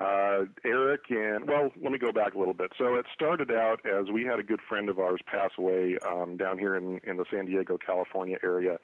uh, 0.00 0.44
Eric 0.64 1.02
and 1.10 1.46
well, 1.46 1.70
let 1.80 1.92
me 1.92 1.98
go 1.98 2.12
back 2.12 2.34
a 2.34 2.38
little 2.38 2.54
bit. 2.54 2.72
So 2.76 2.96
it 2.96 3.06
started 3.14 3.50
out 3.50 3.80
as 3.86 4.10
we 4.12 4.24
had 4.24 4.38
a 4.40 4.42
good 4.42 4.60
friend 4.68 4.88
of 4.88 4.98
ours 4.98 5.20
pass 5.26 5.50
away 5.56 5.98
um, 6.06 6.36
down 6.36 6.58
here 6.58 6.76
in 6.76 7.00
in 7.04 7.16
the 7.16 7.24
San 7.30 7.46
Diego, 7.46 7.78
California 7.78 8.38
area 8.42 8.78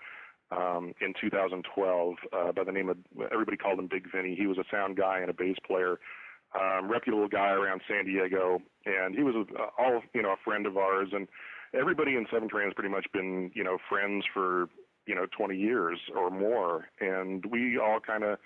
um, 0.53 0.95
in 1.01 1.15
2012 1.21 2.15
uh, 2.33 2.53
by 2.53 2.65
the 2.65 2.73
name 2.73 2.89
of 2.89 2.99
everybody 3.33 3.57
called 3.57 3.79
him 3.79 3.87
Big 3.87 4.11
Vinny. 4.11 4.35
He 4.35 4.47
was 4.47 4.59
a 4.59 4.65
sound 4.71 4.97
guy 4.97 5.19
and 5.21 5.31
a 5.31 5.35
bass 5.35 5.57
player, 5.67 5.99
um, 6.61 6.91
reputable 6.91 7.29
guy 7.29 7.51
around 7.51 7.81
San 7.89 8.05
Diego, 8.07 8.61
and 8.87 9.15
he 9.15 9.23
was 9.23 9.35
a, 9.35 9.63
all 9.79 10.03
you 10.15 10.23
know 10.23 10.33
a 10.33 10.45
friend 10.45 10.67
of 10.67 10.77
ours. 10.77 11.09
And 11.13 11.29
everybody 11.75 12.17
in 12.17 12.27
Seven 12.33 12.49
Train 12.49 12.67
has 12.67 12.75
pretty 12.75 12.91
much 12.91 13.07
been 13.13 13.51
you 13.55 13.65
know 13.65 13.79
friends 13.89 14.25
for 14.33 14.69
you 15.07 15.15
know 15.15 15.27
20 15.37 15.57
years 15.57 15.99
or 16.17 16.31
more, 16.31 16.87
and 17.01 17.45
we 17.47 17.79
all 17.79 18.01
kind 18.01 18.25
of 18.25 18.39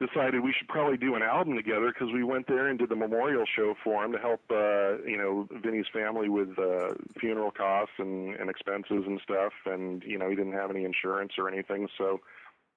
decided 0.00 0.42
we 0.42 0.52
should 0.52 0.68
probably 0.68 0.96
do 0.98 1.14
an 1.14 1.22
album 1.22 1.56
together 1.56 1.92
because 1.92 2.12
we 2.12 2.22
went 2.22 2.46
there 2.46 2.68
and 2.68 2.78
did 2.78 2.90
the 2.90 2.96
memorial 2.96 3.44
show 3.46 3.74
for 3.82 4.04
him 4.04 4.12
to 4.12 4.18
help 4.18 4.40
uh 4.50 4.98
you 5.06 5.16
know 5.16 5.48
Vinny's 5.62 5.86
family 5.92 6.28
with 6.28 6.58
uh 6.58 6.94
funeral 7.18 7.50
costs 7.50 7.94
and 7.98 8.34
and 8.36 8.50
expenses 8.50 9.04
and 9.06 9.20
stuff. 9.22 9.52
And 9.64 10.02
you 10.04 10.18
know 10.18 10.28
he 10.28 10.36
didn't 10.36 10.52
have 10.52 10.70
any 10.70 10.84
insurance 10.84 11.32
or 11.38 11.48
anything. 11.48 11.88
So 11.96 12.20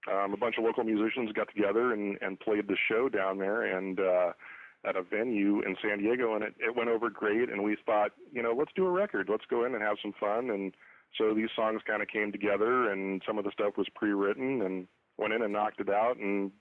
um 0.10 0.34
a 0.34 0.38
bunch 0.38 0.58
of 0.58 0.64
local 0.64 0.86
musicians 0.86 1.34
got 1.34 1.50
together 1.54 1.94
and 1.94 2.18
and 2.22 2.40
played 2.40 2.68
the 2.68 2.78
show 2.88 3.10
down 3.10 3.38
there 3.38 3.64
and 3.64 4.00
uh 4.00 4.32
at 4.86 4.96
a 4.96 5.02
venue 5.04 5.62
in 5.62 5.76
San 5.82 6.00
Diego. 6.00 6.36
And 6.36 6.44
it 6.46 6.54
it 6.58 6.74
went 6.74 6.90
over 6.90 7.10
great. 7.10 7.50
And 7.50 7.64
we 7.64 7.76
thought 7.86 8.12
you 8.32 8.42
know 8.42 8.54
let's 8.58 8.72
do 8.76 8.86
a 8.86 8.92
record. 8.92 9.28
Let's 9.30 9.46
go 9.50 9.66
in 9.66 9.74
and 9.74 9.84
have 9.84 9.98
some 10.02 10.14
fun. 10.18 10.52
And 10.52 10.74
so 11.18 11.34
these 11.34 11.50
songs 11.54 11.82
kind 11.86 12.02
of 12.02 12.08
came 12.08 12.32
together 12.32 12.90
and 12.92 13.22
some 13.28 13.38
of 13.38 13.44
the 13.44 13.52
stuff 13.52 13.76
was 13.78 13.88
pre-written 13.94 14.62
and 14.62 14.88
went 15.18 15.34
in 15.34 15.42
and 15.42 15.52
knocked 15.52 15.82
it 15.82 15.90
out. 15.90 16.18
And 16.18 16.52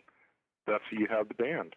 that's 0.69 0.85
how 0.91 0.99
you 0.99 1.07
have 1.11 1.29
the 1.29 1.35
band. 1.35 1.75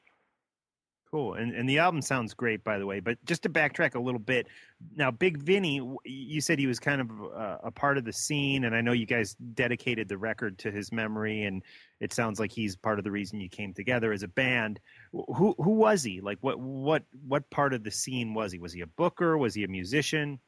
Cool. 1.12 1.34
And 1.34 1.54
and 1.54 1.68
the 1.68 1.80
album 1.80 2.02
sounds 2.02 2.34
great, 2.34 2.64
by 2.64 2.80
the 2.80 2.86
way. 2.86 3.02
But 3.02 3.18
just 3.26 3.44
to 3.44 3.50
backtrack 3.50 3.96
a 3.96 4.00
little 4.00 4.20
bit, 4.20 4.48
now 4.96 5.12
Big 5.12 5.40
Vinny, 5.40 5.82
you 6.06 6.40
said 6.40 6.58
he 6.58 6.68
was 6.68 6.80
kind 6.80 7.02
of 7.02 7.12
uh, 7.36 7.58
a 7.64 7.72
part 7.72 7.98
of 7.98 8.06
the 8.06 8.14
scene, 8.14 8.64
and 8.64 8.74
I 8.74 8.80
know 8.80 8.94
you 8.94 9.06
guys 9.06 9.36
dedicated 9.54 10.08
the 10.08 10.18
record 10.18 10.58
to 10.60 10.72
his 10.72 10.94
memory, 10.94 11.44
and 11.44 11.64
it 12.00 12.14
sounds 12.14 12.40
like 12.40 12.50
he's 12.50 12.78
part 12.78 12.98
of 12.98 13.04
the 13.04 13.12
reason 13.12 13.42
you 13.42 13.50
came 13.50 13.74
together 13.74 14.14
as 14.14 14.24
a 14.24 14.30
band. 14.30 14.80
Who 15.12 15.54
who 15.58 15.72
was 15.72 16.02
he? 16.02 16.22
Like 16.22 16.38
what 16.40 16.58
what 16.62 17.04
what 17.28 17.50
part 17.50 17.74
of 17.74 17.84
the 17.84 17.92
scene 17.92 18.34
was 18.34 18.54
he? 18.54 18.60
Was 18.60 18.72
he 18.72 18.80
a 18.80 18.88
booker? 18.88 19.38
Was 19.38 19.54
he 19.54 19.66
a 19.66 19.68
musician? 19.68 20.40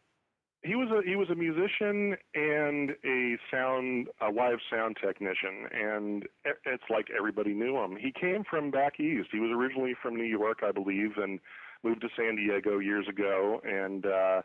He 0.64 0.76
was 0.76 0.90
a 0.92 1.08
he 1.08 1.16
was 1.16 1.30
a 1.30 1.36
musician 1.36 2.16
and 2.34 2.92
a 3.06 3.38
sound 3.52 4.08
a 4.22 4.32
live 4.32 4.60
sound 4.70 4.98
technician 5.02 5.68
and 5.74 6.26
it's 6.66 6.84
like 6.90 7.10
everybody 7.16 7.54
knew 7.54 7.78
him. 7.78 7.98
He 7.98 8.12
came 8.12 8.44
from 8.50 8.72
back 8.72 9.00
east. 9.00 9.30
He 9.32 9.40
was 9.40 9.52
originally 9.52 9.94
from 10.02 10.16
new 10.16 10.24
york 10.24 10.60
i 10.64 10.72
believe 10.72 11.18
and 11.18 11.40
moved 11.84 12.02
to 12.02 12.10
san 12.16 12.36
diego 12.36 12.80
years 12.80 13.08
ago. 13.08 13.62
And 13.66 14.06
uh 14.06 14.42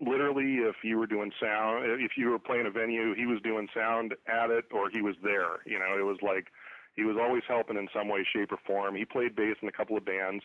literally 0.00 0.56
if 0.56 0.76
you 0.82 0.98
were 0.98 1.06
doing 1.06 1.32
sound 1.40 1.84
if 2.00 2.12
you 2.16 2.28
were 2.28 2.38
playing 2.38 2.66
a 2.66 2.70
venue 2.70 3.14
he 3.14 3.26
was 3.26 3.40
doing 3.42 3.68
sound 3.74 4.14
at 4.26 4.50
it 4.50 4.66
or 4.70 4.90
he 4.90 5.00
was 5.00 5.16
there. 5.22 5.64
You 5.64 5.78
know 5.78 5.96
it 5.98 6.04
was 6.04 6.18
like 6.22 6.48
he 6.94 7.04
was 7.04 7.16
always 7.18 7.42
helping 7.48 7.76
in 7.76 7.88
some 7.94 8.08
way 8.08 8.26
shape 8.30 8.52
or 8.52 8.58
form. 8.66 8.96
He 8.96 9.04
played 9.04 9.34
bass 9.34 9.56
in 9.62 9.68
a 9.68 9.72
couple 9.72 9.96
of 9.96 10.04
bands. 10.04 10.44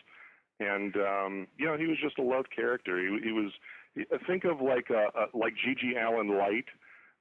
And 0.60 0.96
um 0.96 1.46
you 1.58 1.66
know 1.66 1.76
he 1.76 1.86
was 1.86 1.98
just 1.98 2.18
a 2.18 2.22
loved 2.22 2.50
character. 2.54 2.98
He 2.98 3.20
he 3.22 3.32
was 3.32 3.52
think 4.26 4.44
of 4.44 4.60
like 4.60 4.90
a, 4.90 5.08
a 5.18 5.36
like 5.36 5.54
GG 5.54 5.96
Allen 5.96 6.36
light, 6.36 6.66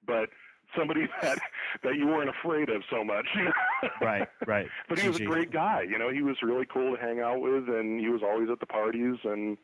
but 0.05 0.29
somebody 0.77 1.07
that 1.21 1.39
that 1.83 1.95
you 1.95 2.07
weren't 2.07 2.29
afraid 2.29 2.69
of 2.69 2.83
so 2.89 3.03
much. 3.03 3.27
right, 4.01 4.27
right. 4.45 4.67
But 4.89 4.99
he 4.99 5.07
was 5.07 5.19
a 5.19 5.25
great 5.25 5.51
guy. 5.51 5.85
You 5.87 5.97
know, 5.97 6.09
he 6.09 6.21
was 6.21 6.37
really 6.41 6.65
cool 6.65 6.95
to 6.95 7.01
hang 7.01 7.19
out 7.19 7.41
with, 7.41 7.69
and 7.69 7.99
he 7.99 8.09
was 8.09 8.21
always 8.23 8.49
at 8.49 8.59
the 8.59 8.65
parties. 8.65 9.17
And 9.23 9.57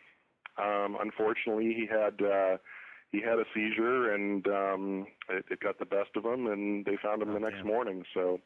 um, 0.58 0.98
unfortunately, 1.00 1.74
he 1.74 1.86
had 1.86 2.22
uh, 2.22 2.58
he 3.12 3.22
had 3.22 3.40
a 3.40 3.46
seizure, 3.54 4.14
and 4.14 4.48
um, 4.48 5.08
it, 5.30 5.46
it 5.52 5.60
got 5.60 5.80
the 5.80 5.86
best 5.86 6.12
of 6.16 6.26
him, 6.26 6.48
and 6.48 6.86
they 6.86 6.98
found 7.02 7.22
him 7.22 7.30
oh, 7.30 7.34
the 7.34 7.40
next 7.40 7.58
damn. 7.58 7.68
morning. 7.68 8.04
So 8.14 8.40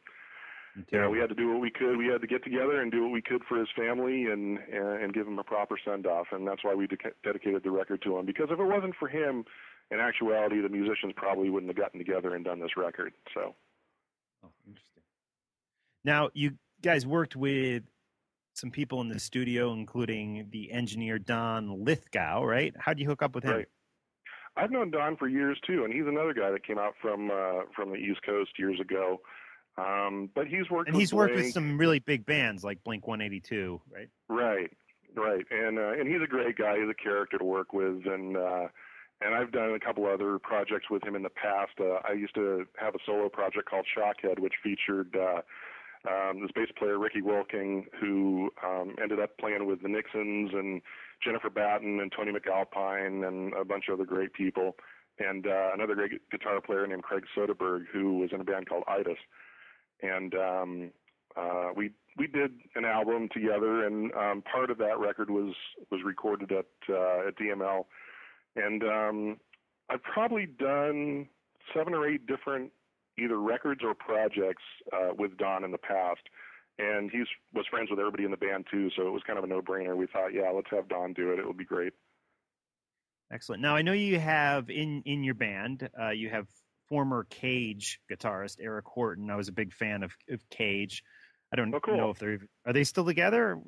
you 0.75 0.99
know, 0.99 1.09
we 1.09 1.19
had 1.19 1.29
to 1.29 1.35
do 1.35 1.51
what 1.51 1.61
we 1.61 1.69
could. 1.69 1.97
We 1.97 2.07
had 2.07 2.21
to 2.21 2.27
get 2.27 2.43
together 2.43 2.81
and 2.81 2.91
do 2.91 3.03
what 3.03 3.11
we 3.11 3.21
could 3.21 3.43
for 3.43 3.57
his 3.57 3.69
family 3.75 4.25
and 4.25 4.57
and, 4.71 5.03
and 5.03 5.13
give 5.13 5.27
him 5.27 5.39
a 5.39 5.43
proper 5.43 5.77
send 5.83 6.07
off. 6.07 6.27
And 6.31 6.47
that's 6.47 6.63
why 6.63 6.73
we 6.73 6.87
de- 6.87 6.97
dedicated 7.23 7.63
the 7.63 7.71
record 7.71 8.01
to 8.03 8.17
him. 8.17 8.25
Because 8.25 8.47
if 8.49 8.59
it 8.59 8.65
wasn't 8.65 8.95
for 8.95 9.07
him, 9.07 9.45
in 9.91 9.99
actuality, 9.99 10.61
the 10.61 10.69
musicians 10.69 11.13
probably 11.15 11.49
wouldn't 11.49 11.69
have 11.69 11.77
gotten 11.77 11.99
together 11.99 12.35
and 12.35 12.43
done 12.43 12.59
this 12.59 12.75
record. 12.75 13.13
So, 13.33 13.55
oh, 14.43 14.49
interesting. 14.67 15.03
Now 16.03 16.29
you 16.33 16.53
guys 16.81 17.05
worked 17.05 17.35
with 17.35 17.83
some 18.53 18.71
people 18.71 19.01
in 19.01 19.09
the 19.09 19.19
studio, 19.19 19.73
including 19.73 20.47
the 20.51 20.71
engineer 20.71 21.19
Don 21.19 21.83
Lithgow. 21.83 22.43
Right? 22.43 22.73
How 22.77 22.93
do 22.93 23.01
you 23.01 23.07
hook 23.07 23.21
up 23.21 23.35
with 23.35 23.43
him? 23.43 23.51
Right. 23.57 23.67
I've 24.55 24.71
known 24.71 24.91
Don 24.91 25.17
for 25.17 25.27
years 25.27 25.59
too, 25.65 25.83
and 25.83 25.93
he's 25.93 26.05
another 26.05 26.33
guy 26.33 26.51
that 26.51 26.65
came 26.65 26.77
out 26.77 26.93
from 27.01 27.31
uh, 27.31 27.61
from 27.75 27.89
the 27.89 27.97
East 27.97 28.21
Coast 28.23 28.51
years 28.57 28.79
ago. 28.79 29.19
Um, 29.77 30.29
but 30.35 30.47
he's 30.47 30.69
worked 30.69 30.89
and 30.89 30.95
with 30.95 31.01
he's 31.01 31.13
worked 31.13 31.35
with 31.35 31.51
some 31.51 31.77
really 31.77 31.99
big 31.99 32.25
bands 32.25 32.63
like 32.63 32.83
Blink 32.83 33.07
182, 33.07 33.81
right? 33.91 34.09
Right, 34.29 34.71
right, 35.15 35.45
and 35.49 35.79
uh, 35.79 35.93
and 35.93 36.07
he's 36.07 36.21
a 36.21 36.27
great 36.27 36.57
guy. 36.57 36.77
He's 36.79 36.89
a 36.89 36.93
character 36.93 37.39
to 37.39 37.43
work 37.43 37.73
with, 37.73 38.05
and 38.05 38.37
uh, 38.37 38.67
and 39.21 39.33
I've 39.33 39.51
done 39.51 39.71
a 39.71 39.79
couple 39.79 40.05
other 40.05 40.37
projects 40.37 40.89
with 40.91 41.03
him 41.03 41.15
in 41.15 41.23
the 41.23 41.29
past. 41.29 41.71
Uh, 41.79 41.99
I 42.07 42.13
used 42.13 42.35
to 42.35 42.65
have 42.77 42.93
a 42.93 42.99
solo 43.05 43.29
project 43.29 43.69
called 43.69 43.85
Shockhead, 43.97 44.39
which 44.39 44.53
featured 44.61 45.15
uh, 45.15 45.41
um, 46.07 46.41
this 46.41 46.51
bass 46.53 46.69
player 46.77 46.99
Ricky 46.99 47.21
Wilking, 47.21 47.85
who 47.99 48.51
um, 48.63 48.95
ended 49.01 49.19
up 49.19 49.37
playing 49.37 49.65
with 49.65 49.81
the 49.81 49.87
Nixons 49.87 50.51
and 50.53 50.81
Jennifer 51.23 51.49
Batten 51.49 51.99
and 51.99 52.11
Tony 52.11 52.31
MacAlpine 52.31 53.27
and 53.27 53.53
a 53.53 53.63
bunch 53.63 53.85
of 53.87 53.95
other 53.95 54.05
great 54.05 54.33
people, 54.33 54.75
and 55.19 55.47
uh, 55.47 55.71
another 55.73 55.95
great 55.95 56.29
guitar 56.29 56.59
player 56.61 56.85
named 56.85 57.03
Craig 57.03 57.23
Soderberg, 57.35 57.85
who 57.91 58.19
was 58.19 58.31
in 58.33 58.41
a 58.41 58.43
band 58.43 58.67
called 58.67 58.83
Itis, 58.87 59.17
and 60.03 60.35
um, 60.35 60.91
uh, 61.35 61.69
we 61.75 61.91
we 62.17 62.27
did 62.27 62.51
an 62.75 62.85
album 62.85 63.29
together, 63.33 63.85
and 63.85 64.13
um, 64.13 64.43
part 64.43 64.69
of 64.69 64.77
that 64.77 64.99
record 64.99 65.29
was 65.29 65.55
was 65.91 66.01
recorded 66.05 66.51
at 66.51 66.65
uh, 66.89 67.27
at 67.27 67.37
DML, 67.37 67.85
and 68.55 68.83
um, 68.83 69.37
I've 69.89 70.03
probably 70.03 70.45
done 70.45 71.27
seven 71.73 71.93
or 71.93 72.07
eight 72.07 72.27
different 72.27 72.71
either 73.17 73.39
records 73.39 73.81
or 73.83 73.93
projects 73.93 74.63
uh, 74.91 75.13
with 75.17 75.37
Don 75.37 75.63
in 75.63 75.71
the 75.71 75.77
past, 75.77 76.21
and 76.77 77.09
he's 77.09 77.27
was 77.53 77.65
friends 77.67 77.89
with 77.89 77.99
everybody 77.99 78.25
in 78.25 78.31
the 78.31 78.37
band 78.37 78.65
too, 78.69 78.89
so 78.95 79.07
it 79.07 79.11
was 79.11 79.23
kind 79.25 79.39
of 79.39 79.45
a 79.45 79.47
no 79.47 79.61
brainer. 79.61 79.95
We 79.95 80.07
thought, 80.07 80.33
yeah, 80.33 80.51
let's 80.53 80.69
have 80.71 80.87
Don 80.87 81.13
do 81.13 81.31
it; 81.31 81.39
it 81.39 81.47
would 81.47 81.57
be 81.57 81.65
great. 81.65 81.93
Excellent. 83.31 83.61
Now 83.61 83.75
I 83.75 83.81
know 83.81 83.93
you 83.93 84.19
have 84.19 84.69
in 84.69 85.01
in 85.05 85.23
your 85.23 85.33
band, 85.33 85.89
uh, 85.99 86.11
you 86.11 86.29
have 86.29 86.47
former 86.93 87.25
Cage 87.31 87.99
guitarist 88.11 88.57
Eric 88.61 88.85
Horton. 88.85 89.31
I 89.31 89.35
was 89.35 89.47
a 89.47 89.51
big 89.51 89.73
fan 89.73 90.03
of, 90.03 90.11
of 90.29 90.47
Cage. 90.51 91.03
I 91.51 91.55
don't 91.55 91.73
Oh, 91.73 91.79
cool. 91.79 91.97
know 91.97 92.09
if 92.11 92.19
they're 92.19 92.37
are 92.67 92.73
they 92.73 92.83
still 92.83 93.03
together 93.03 93.59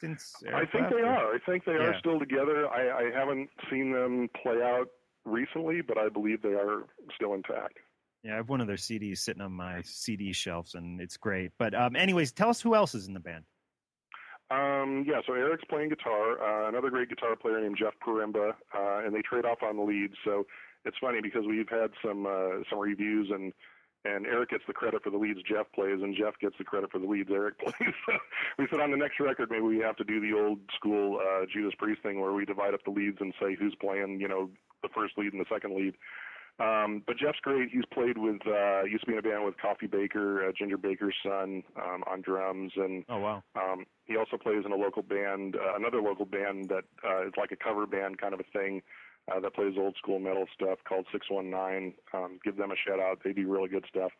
since 0.00 0.32
I 0.54 0.60
think 0.66 0.84
left, 0.84 0.94
they 0.94 1.00
or- 1.00 1.06
are. 1.06 1.34
I 1.34 1.38
think 1.44 1.64
they 1.64 1.72
are 1.72 1.98
still 1.98 2.20
together. 2.20 2.68
I, 2.68 3.06
I 3.06 3.10
haven't 3.12 3.50
seen 3.68 3.90
them 3.92 4.28
play 4.40 4.62
out 4.62 4.86
recently, 5.24 5.80
but 5.80 5.98
I 5.98 6.08
believe 6.10 6.42
they 6.42 6.50
are 6.54 6.84
still 7.16 7.34
intact. 7.34 7.78
Yeah, 8.22 8.34
I 8.34 8.36
have 8.36 8.48
one 8.48 8.60
of 8.60 8.68
their 8.68 8.76
CDs 8.76 9.18
sitting 9.18 9.42
on 9.42 9.50
my 9.52 9.80
CD 9.82 10.32
shelves, 10.32 10.76
and 10.76 11.00
it's 11.00 11.16
great. 11.16 11.50
But 11.58 11.74
um, 11.74 11.96
anyways, 11.96 12.30
tell 12.30 12.50
us 12.50 12.60
who 12.60 12.76
else 12.76 12.94
is 12.94 13.08
in 13.08 13.14
the 13.14 13.20
band. 13.20 13.42
Um, 14.52 15.04
yeah, 15.08 15.20
so 15.26 15.32
Eric's 15.34 15.64
playing 15.68 15.90
guitar. 15.90 16.42
Uh, 16.42 16.68
another 16.68 16.90
great 16.90 17.08
guitar 17.08 17.34
player 17.36 17.60
named 17.60 17.76
Jeff 17.78 17.94
Parimba, 18.04 18.50
uh, 18.76 19.04
and 19.04 19.14
they 19.14 19.22
trade 19.22 19.44
off 19.44 19.58
on 19.62 19.76
the 19.76 19.82
leads. 19.82 20.14
So 20.24 20.46
it's 20.84 20.98
funny 20.98 21.20
because 21.20 21.44
we've 21.46 21.68
had 21.68 21.90
some 22.04 22.26
uh, 22.26 22.62
some 22.68 22.78
reviews, 22.78 23.30
and 23.30 23.52
and 24.04 24.26
Eric 24.26 24.50
gets 24.50 24.64
the 24.66 24.72
credit 24.72 25.02
for 25.02 25.10
the 25.10 25.18
leads 25.18 25.42
Jeff 25.42 25.66
plays, 25.74 26.00
and 26.02 26.16
Jeff 26.16 26.38
gets 26.40 26.56
the 26.58 26.64
credit 26.64 26.90
for 26.90 26.98
the 26.98 27.06
leads 27.06 27.30
Eric 27.30 27.58
plays. 27.60 27.94
so 28.06 28.12
we 28.58 28.66
said 28.70 28.80
on 28.80 28.90
the 28.90 28.96
next 28.96 29.20
record 29.20 29.50
maybe 29.50 29.62
we 29.62 29.78
have 29.78 29.96
to 29.96 30.04
do 30.04 30.20
the 30.20 30.36
old 30.36 30.58
school 30.74 31.20
uh, 31.20 31.44
Judas 31.52 31.74
Priest 31.78 32.02
thing 32.02 32.20
where 32.20 32.32
we 32.32 32.44
divide 32.44 32.74
up 32.74 32.80
the 32.84 32.90
leads 32.90 33.18
and 33.20 33.34
say 33.40 33.54
who's 33.54 33.74
playing, 33.80 34.20
you 34.20 34.28
know, 34.28 34.50
the 34.82 34.88
first 34.94 35.18
lead 35.18 35.32
and 35.32 35.40
the 35.40 35.48
second 35.52 35.76
lead. 35.76 35.94
Um, 36.58 37.02
but 37.06 37.16
Jeff's 37.16 37.40
great. 37.40 37.70
He's 37.70 37.86
played 37.92 38.18
with, 38.18 38.40
uh, 38.46 38.82
used 38.84 39.04
to 39.04 39.06
be 39.06 39.12
in 39.14 39.18
a 39.18 39.22
band 39.22 39.46
with 39.46 39.54
Kofi 39.56 39.90
Baker, 39.90 40.46
uh, 40.46 40.52
Ginger 40.52 40.76
Baker's 40.76 41.14
son, 41.22 41.62
um, 41.76 42.04
on 42.06 42.20
drums, 42.20 42.72
and 42.76 43.02
Oh 43.08 43.18
wow, 43.18 43.42
um, 43.54 43.86
he 44.04 44.16
also 44.16 44.36
plays 44.36 44.64
in 44.66 44.72
a 44.72 44.76
local 44.76 45.02
band, 45.02 45.56
uh, 45.56 45.74
another 45.76 46.02
local 46.02 46.26
band 46.26 46.68
that 46.68 46.84
uh, 47.02 47.26
is 47.26 47.32
like 47.38 47.50
a 47.52 47.56
cover 47.56 47.86
band 47.86 48.18
kind 48.18 48.34
of 48.34 48.40
a 48.40 48.58
thing 48.58 48.82
uh, 49.30 49.40
that 49.40 49.54
plays 49.54 49.74
old 49.78 49.96
school 49.96 50.18
metal 50.18 50.46
stuff 50.54 50.78
called 50.86 51.06
619. 51.12 51.94
Um, 52.12 52.38
give 52.44 52.56
them 52.56 52.70
a 52.70 52.76
shout 52.76 53.00
out. 53.00 53.20
They 53.24 53.32
do 53.32 53.50
really 53.50 53.68
good 53.68 53.84
stuff. 53.88 54.12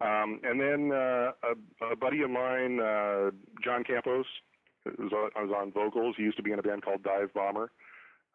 Um, 0.00 0.40
and 0.44 0.60
then 0.60 0.92
uh, 0.92 1.32
a, 1.42 1.86
a 1.92 1.96
buddy 1.96 2.22
of 2.22 2.30
mine, 2.30 2.80
uh, 2.80 3.30
John 3.62 3.82
Campos, 3.84 4.26
who's 4.84 5.12
on, 5.12 5.30
was 5.36 5.54
on 5.54 5.72
vocals. 5.72 6.14
He 6.16 6.22
used 6.22 6.36
to 6.36 6.42
be 6.42 6.52
in 6.52 6.58
a 6.58 6.62
band 6.62 6.82
called 6.82 7.02
Dive 7.02 7.34
Bomber. 7.34 7.70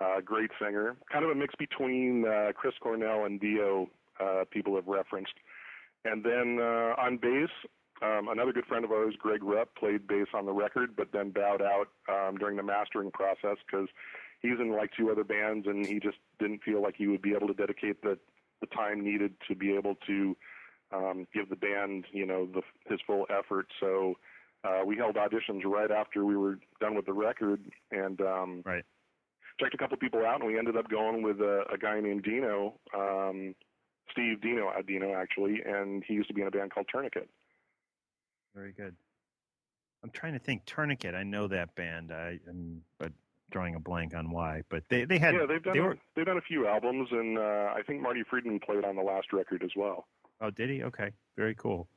Uh, 0.01 0.19
great 0.21 0.51
singer, 0.61 0.97
kind 1.11 1.23
of 1.23 1.31
a 1.31 1.35
mix 1.35 1.53
between 1.55 2.25
uh, 2.27 2.51
Chris 2.53 2.73
Cornell 2.81 3.25
and 3.25 3.39
Dio. 3.39 3.89
Uh, 4.19 4.43
people 4.51 4.75
have 4.75 4.87
referenced. 4.87 5.33
And 6.03 6.23
then 6.23 6.59
uh, 6.59 6.95
on 6.99 7.17
bass, 7.17 7.49
um, 8.01 8.27
another 8.27 8.51
good 8.51 8.65
friend 8.65 8.83
of 8.83 8.91
ours, 8.91 9.15
Greg 9.17 9.43
Rupp, 9.43 9.75
played 9.75 10.07
bass 10.07 10.27
on 10.33 10.45
the 10.45 10.51
record, 10.51 10.95
but 10.97 11.13
then 11.13 11.29
bowed 11.29 11.61
out 11.61 11.87
um, 12.09 12.37
during 12.37 12.57
the 12.57 12.63
mastering 12.63 13.11
process 13.11 13.57
because 13.65 13.87
he's 14.43 14.59
in 14.59 14.71
like 14.71 14.91
two 14.95 15.09
other 15.09 15.23
bands, 15.23 15.65
and 15.65 15.83
he 15.85 15.99
just 15.99 16.17
didn't 16.37 16.61
feel 16.63 16.81
like 16.83 16.95
he 16.95 17.07
would 17.07 17.21
be 17.23 17.33
able 17.33 17.47
to 17.47 17.53
dedicate 17.55 18.03
the 18.03 18.19
the 18.61 18.67
time 18.67 19.03
needed 19.03 19.33
to 19.47 19.55
be 19.55 19.75
able 19.75 19.95
to 20.07 20.37
um, 20.93 21.25
give 21.33 21.49
the 21.49 21.55
band, 21.55 22.05
you 22.11 22.25
know, 22.25 22.45
the, 22.53 22.61
his 22.87 22.99
full 23.05 23.25
effort. 23.29 23.65
So 23.79 24.13
uh, 24.63 24.83
we 24.85 24.95
held 24.95 25.15
auditions 25.15 25.65
right 25.65 25.91
after 25.91 26.23
we 26.23 26.37
were 26.37 26.59
done 26.79 26.95
with 26.95 27.05
the 27.05 27.11
record, 27.13 27.59
and 27.91 28.21
um, 28.21 28.61
Right. 28.63 28.85
checked 29.59 29.73
a 29.73 29.77
couple 29.77 29.97
people 29.97 30.25
out, 30.25 30.39
and 30.39 30.47
we 30.47 30.57
ended 30.57 30.77
up 30.77 30.87
going 30.89 31.23
with 31.23 31.41
a, 31.41 31.63
a 31.73 31.77
guy 31.77 31.99
named 31.99 32.23
Dino, 32.23 32.79
um, 32.95 33.53
Steve 34.11 34.39
Dino, 34.41 34.67
uh, 34.69 34.81
Dino 34.87 35.13
actually, 35.13 35.61
and 35.65 36.03
he 36.07 36.13
used 36.13 36.27
to 36.29 36.33
be 36.33 36.41
in 36.41 36.47
a 36.47 36.51
band 36.51 36.71
called 36.73 36.87
Tourniquet. 36.89 37.27
very 38.55 38.71
good. 38.71 38.95
I'm 40.03 40.09
trying 40.11 40.33
to 40.33 40.39
think. 40.39 40.63
Tourniquet, 40.65 41.15
I 41.15 41.23
know 41.23 41.47
that 41.47 41.75
band. 41.75 42.11
I 42.13 42.39
am, 42.47 42.81
but 42.97 43.11
drawing 43.53 43.75
a 43.75 43.79
blank 43.79 44.13
on 44.13 44.31
why. 44.31 44.63
But 44.69 44.83
they 44.89 45.05
they 45.05 45.17
had 45.17 45.35
yeah, 45.35 45.45
they've 45.47 45.63
done 45.63 45.73
they 45.73 45.79
a, 45.79 45.83
were. 45.83 45.97
they've 46.15 46.25
done 46.25 46.37
a 46.37 46.41
few 46.41 46.67
albums, 46.67 47.07
and 47.11 47.37
uh, 47.37 47.73
I 47.73 47.81
think 47.87 48.01
Marty 48.01 48.23
Friedman 48.29 48.59
played 48.59 48.83
on 48.83 48.97
the 48.97 49.01
last 49.01 49.31
record 49.31 49.63
as 49.63 49.71
well. 49.77 50.07
Oh, 50.41 50.49
did 50.49 50.69
he? 50.69 50.83
Okay, 50.83 51.11
very 51.37 51.55
cool, 51.55 51.87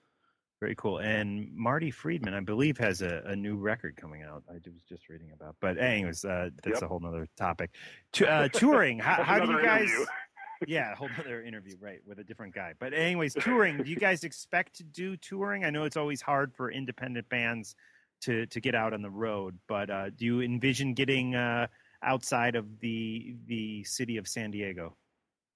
very 0.60 0.76
cool. 0.76 0.98
And 0.98 1.52
Marty 1.52 1.90
Friedman, 1.90 2.34
I 2.34 2.40
believe, 2.40 2.78
has 2.78 3.02
a, 3.02 3.22
a 3.26 3.34
new 3.34 3.56
record 3.56 3.96
coming 3.96 4.22
out. 4.22 4.44
I 4.48 4.54
was 4.54 4.62
just 4.88 5.08
reading 5.08 5.32
about. 5.32 5.56
But 5.60 5.78
anyways, 5.78 6.24
uh, 6.24 6.50
that's 6.62 6.76
Yep. 6.76 6.82
a 6.82 6.86
whole 6.88 7.00
nother 7.00 7.26
topic. 7.36 7.70
To, 8.12 8.30
uh, 8.30 8.48
touring. 8.48 9.00
How, 9.00 9.24
how 9.24 9.44
do 9.44 9.50
you 9.50 9.62
guys? 9.62 9.90
yeah, 10.66 10.92
a 10.92 10.94
whole 10.94 11.10
other 11.18 11.42
interview, 11.42 11.74
right, 11.80 12.00
with 12.06 12.18
a 12.18 12.24
different 12.24 12.54
guy. 12.54 12.74
But 12.78 12.94
anyways, 12.94 13.34
touring. 13.34 13.82
do 13.82 13.90
you 13.90 13.96
guys 13.96 14.22
expect 14.22 14.76
to 14.76 14.84
do 14.84 15.16
touring? 15.16 15.64
I 15.64 15.70
know 15.70 15.84
it's 15.84 15.96
always 15.96 16.20
hard 16.20 16.54
for 16.54 16.70
independent 16.70 17.28
bands 17.28 17.74
to 18.26 18.46
to 18.46 18.60
get 18.60 18.74
out 18.74 18.92
on 18.92 19.02
the 19.02 19.10
road, 19.10 19.58
but 19.66 19.90
uh, 19.90 20.10
do 20.10 20.24
you 20.24 20.40
envision 20.42 20.94
getting 20.94 21.34
uh, 21.34 21.66
outside 22.02 22.56
of 22.56 22.80
the 22.80 23.36
the 23.46 23.84
city 23.84 24.16
of 24.16 24.28
San 24.28 24.50
Diego? 24.50 24.96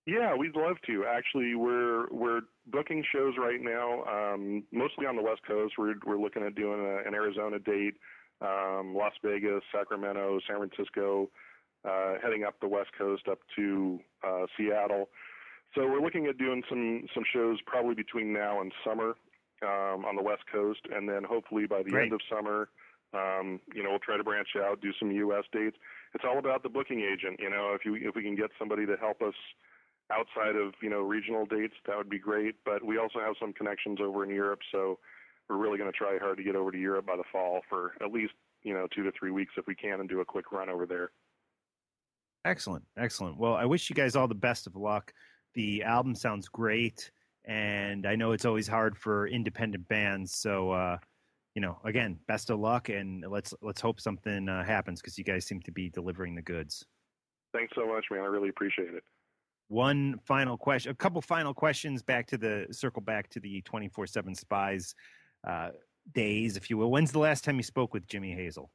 Yeah, 0.07 0.35
we'd 0.35 0.57
love 0.57 0.77
to. 0.87 1.05
Actually, 1.05 1.55
we're 1.55 2.09
we're 2.11 2.41
booking 2.67 3.05
shows 3.13 3.35
right 3.39 3.61
now, 3.61 4.05
um, 4.05 4.65
mostly 4.73 5.07
on 5.07 5.17
the 5.17 5.23
West 5.23 5.43
Coast. 5.47 5.75
We're 5.77 5.95
we're 6.07 6.19
looking 6.19 6.43
at 6.43 6.55
doing 6.55 6.81
a, 6.81 7.07
an 7.07 7.15
Arizona 7.15 7.59
date, 7.59 7.95
um, 8.41 8.95
Las 8.95 9.13
Vegas, 9.23 9.63
Sacramento, 9.73 10.41
San 10.49 10.57
Francisco, 10.57 11.29
uh, 11.85 12.15
heading 12.23 12.45
up 12.45 12.55
the 12.61 12.69
West 12.69 12.91
Coast 12.97 13.29
up 13.31 13.39
to 13.57 14.01
uh, 14.27 14.47
Seattle. 14.57 15.09
So 15.75 15.83
we're 15.83 16.03
looking 16.03 16.27
at 16.27 16.39
doing 16.39 16.63
some 16.69 17.07
some 17.15 17.25
shows 17.33 17.59
probably 17.67 17.95
between 17.95 18.33
now 18.33 18.61
and 18.61 18.73
summer 18.85 19.15
um, 19.63 20.05
on 20.05 20.17
the 20.17 20.23
West 20.23 20.43
Coast, 20.51 20.81
and 20.95 21.09
then 21.09 21.25
hopefully 21.25 21.67
by 21.67 21.83
the 21.83 21.91
Great. 21.91 22.05
end 22.05 22.13
of 22.13 22.21
summer, 22.31 22.69
um, 23.13 23.61
you 23.75 23.83
know, 23.83 23.91
we'll 23.91 23.99
try 23.99 24.17
to 24.17 24.25
branch 24.25 24.51
out, 24.57 24.81
do 24.81 24.93
some 24.99 25.11
U.S. 25.11 25.45
dates. 25.53 25.77
It's 26.15 26.25
all 26.25 26.39
about 26.39 26.63
the 26.63 26.69
booking 26.69 27.01
agent. 27.01 27.41
You 27.41 27.51
know, 27.51 27.75
if 27.75 27.85
you 27.85 27.97
if 27.97 28.15
we 28.15 28.23
can 28.23 28.37
get 28.37 28.51
somebody 28.59 28.87
to 28.87 28.97
help 28.97 29.21
us 29.23 29.35
outside 30.13 30.57
of 30.57 30.75
you 30.83 30.91
know 30.91 31.01
regional 31.01 31.47
dates, 31.47 31.75
that 31.87 31.97
would 31.97 32.09
be 32.09 32.19
great. 32.19 32.57
But 32.65 32.85
we 32.85 32.99
also 32.99 33.19
have 33.19 33.35
some 33.41 33.53
connections 33.53 33.99
over 34.01 34.23
in 34.25 34.31
Europe, 34.31 34.61
so 34.71 34.99
we're 35.49 35.57
really 35.57 35.79
going 35.79 35.91
to 35.91 35.97
try 35.97 36.19
hard 36.19 36.37
to 36.37 36.45
get 36.45 36.55
over 36.55 36.71
to 36.71 36.79
Europe 36.79 37.07
by 37.07 37.17
the 37.17 37.25
fall 37.33 37.63
for 37.69 37.95
at 38.01 38.13
least 38.13 38.35
you 38.63 38.75
know 38.75 38.87
two 38.95 39.03
to 39.03 39.13
three 39.13 39.33
weeks 39.33 39.55
if 39.57 39.67
we 39.67 39.75
can, 39.75 40.01
and 40.01 40.09
do 40.09 40.21
a 40.21 40.25
quick 40.25 40.53
run 40.53 40.69
over 40.69 40.87
there. 40.87 41.11
Excellent, 42.45 42.85
excellent. 42.97 43.37
Well, 43.39 43.55
I 43.55 43.67
wish 43.67 43.91
you 43.91 43.95
guys 43.95 44.17
all 44.17 44.29
the 44.29 44.35
best 44.35 44.67
of 44.67 44.77
luck. 44.77 45.13
The 45.55 45.83
album 45.83 46.15
sounds 46.15 46.49
great, 46.49 47.11
and 47.45 48.07
I 48.07 48.17
know 48.17 48.33
it's 48.33 48.45
always 48.45 48.69
hard 48.69 48.97
for 48.97 49.27
independent 49.27 49.89
bands. 49.89 50.35
So, 50.35 50.73
uh, 50.73 50.99
you 51.55 51.63
know, 51.63 51.79
again, 51.85 52.19
best 52.29 52.51
of 52.51 52.61
luck, 52.61 52.89
and 52.89 53.25
let's 53.29 53.55
let's 53.63 53.81
hope 53.81 54.01
something 54.01 54.49
uh, 54.49 54.65
happens 54.65 55.01
because 55.01 55.19
you 55.19 55.25
guys 55.25 55.47
seem 55.47 55.61
to 55.63 55.73
be 55.73 55.89
delivering 55.89 56.35
the 56.35 56.43
goods. 56.43 56.85
Thanks 57.53 57.73
so 57.75 57.87
much, 57.87 58.07
man. 58.11 58.21
I 58.21 58.27
really 58.27 58.49
appreciate 58.49 58.95
it. 58.95 59.03
One 59.69 60.19
final 60.25 60.57
question, 60.57 60.93
a 60.93 60.95
couple 60.95 61.21
final 61.21 61.55
questions 61.55 62.03
back 62.03 62.27
to 62.29 62.39
the 62.39 62.67
circle 62.71 63.03
back 63.03 63.29
to 63.31 63.41
the 63.41 63.63
twenty 63.63 63.89
four 63.89 64.07
seven 64.07 64.35
Spyz 64.35 64.95
uh, 65.47 65.71
days, 66.13 66.57
if 66.57 66.71
you 66.71 66.77
will. 66.77 66.91
When's 66.91 67.13
the 67.13 67.19
last 67.19 67.45
time 67.45 67.57
you 67.57 67.63
spoke 67.63 67.95
with 67.95 68.07
Jimi 68.07 68.35
Hazel? 68.35 68.71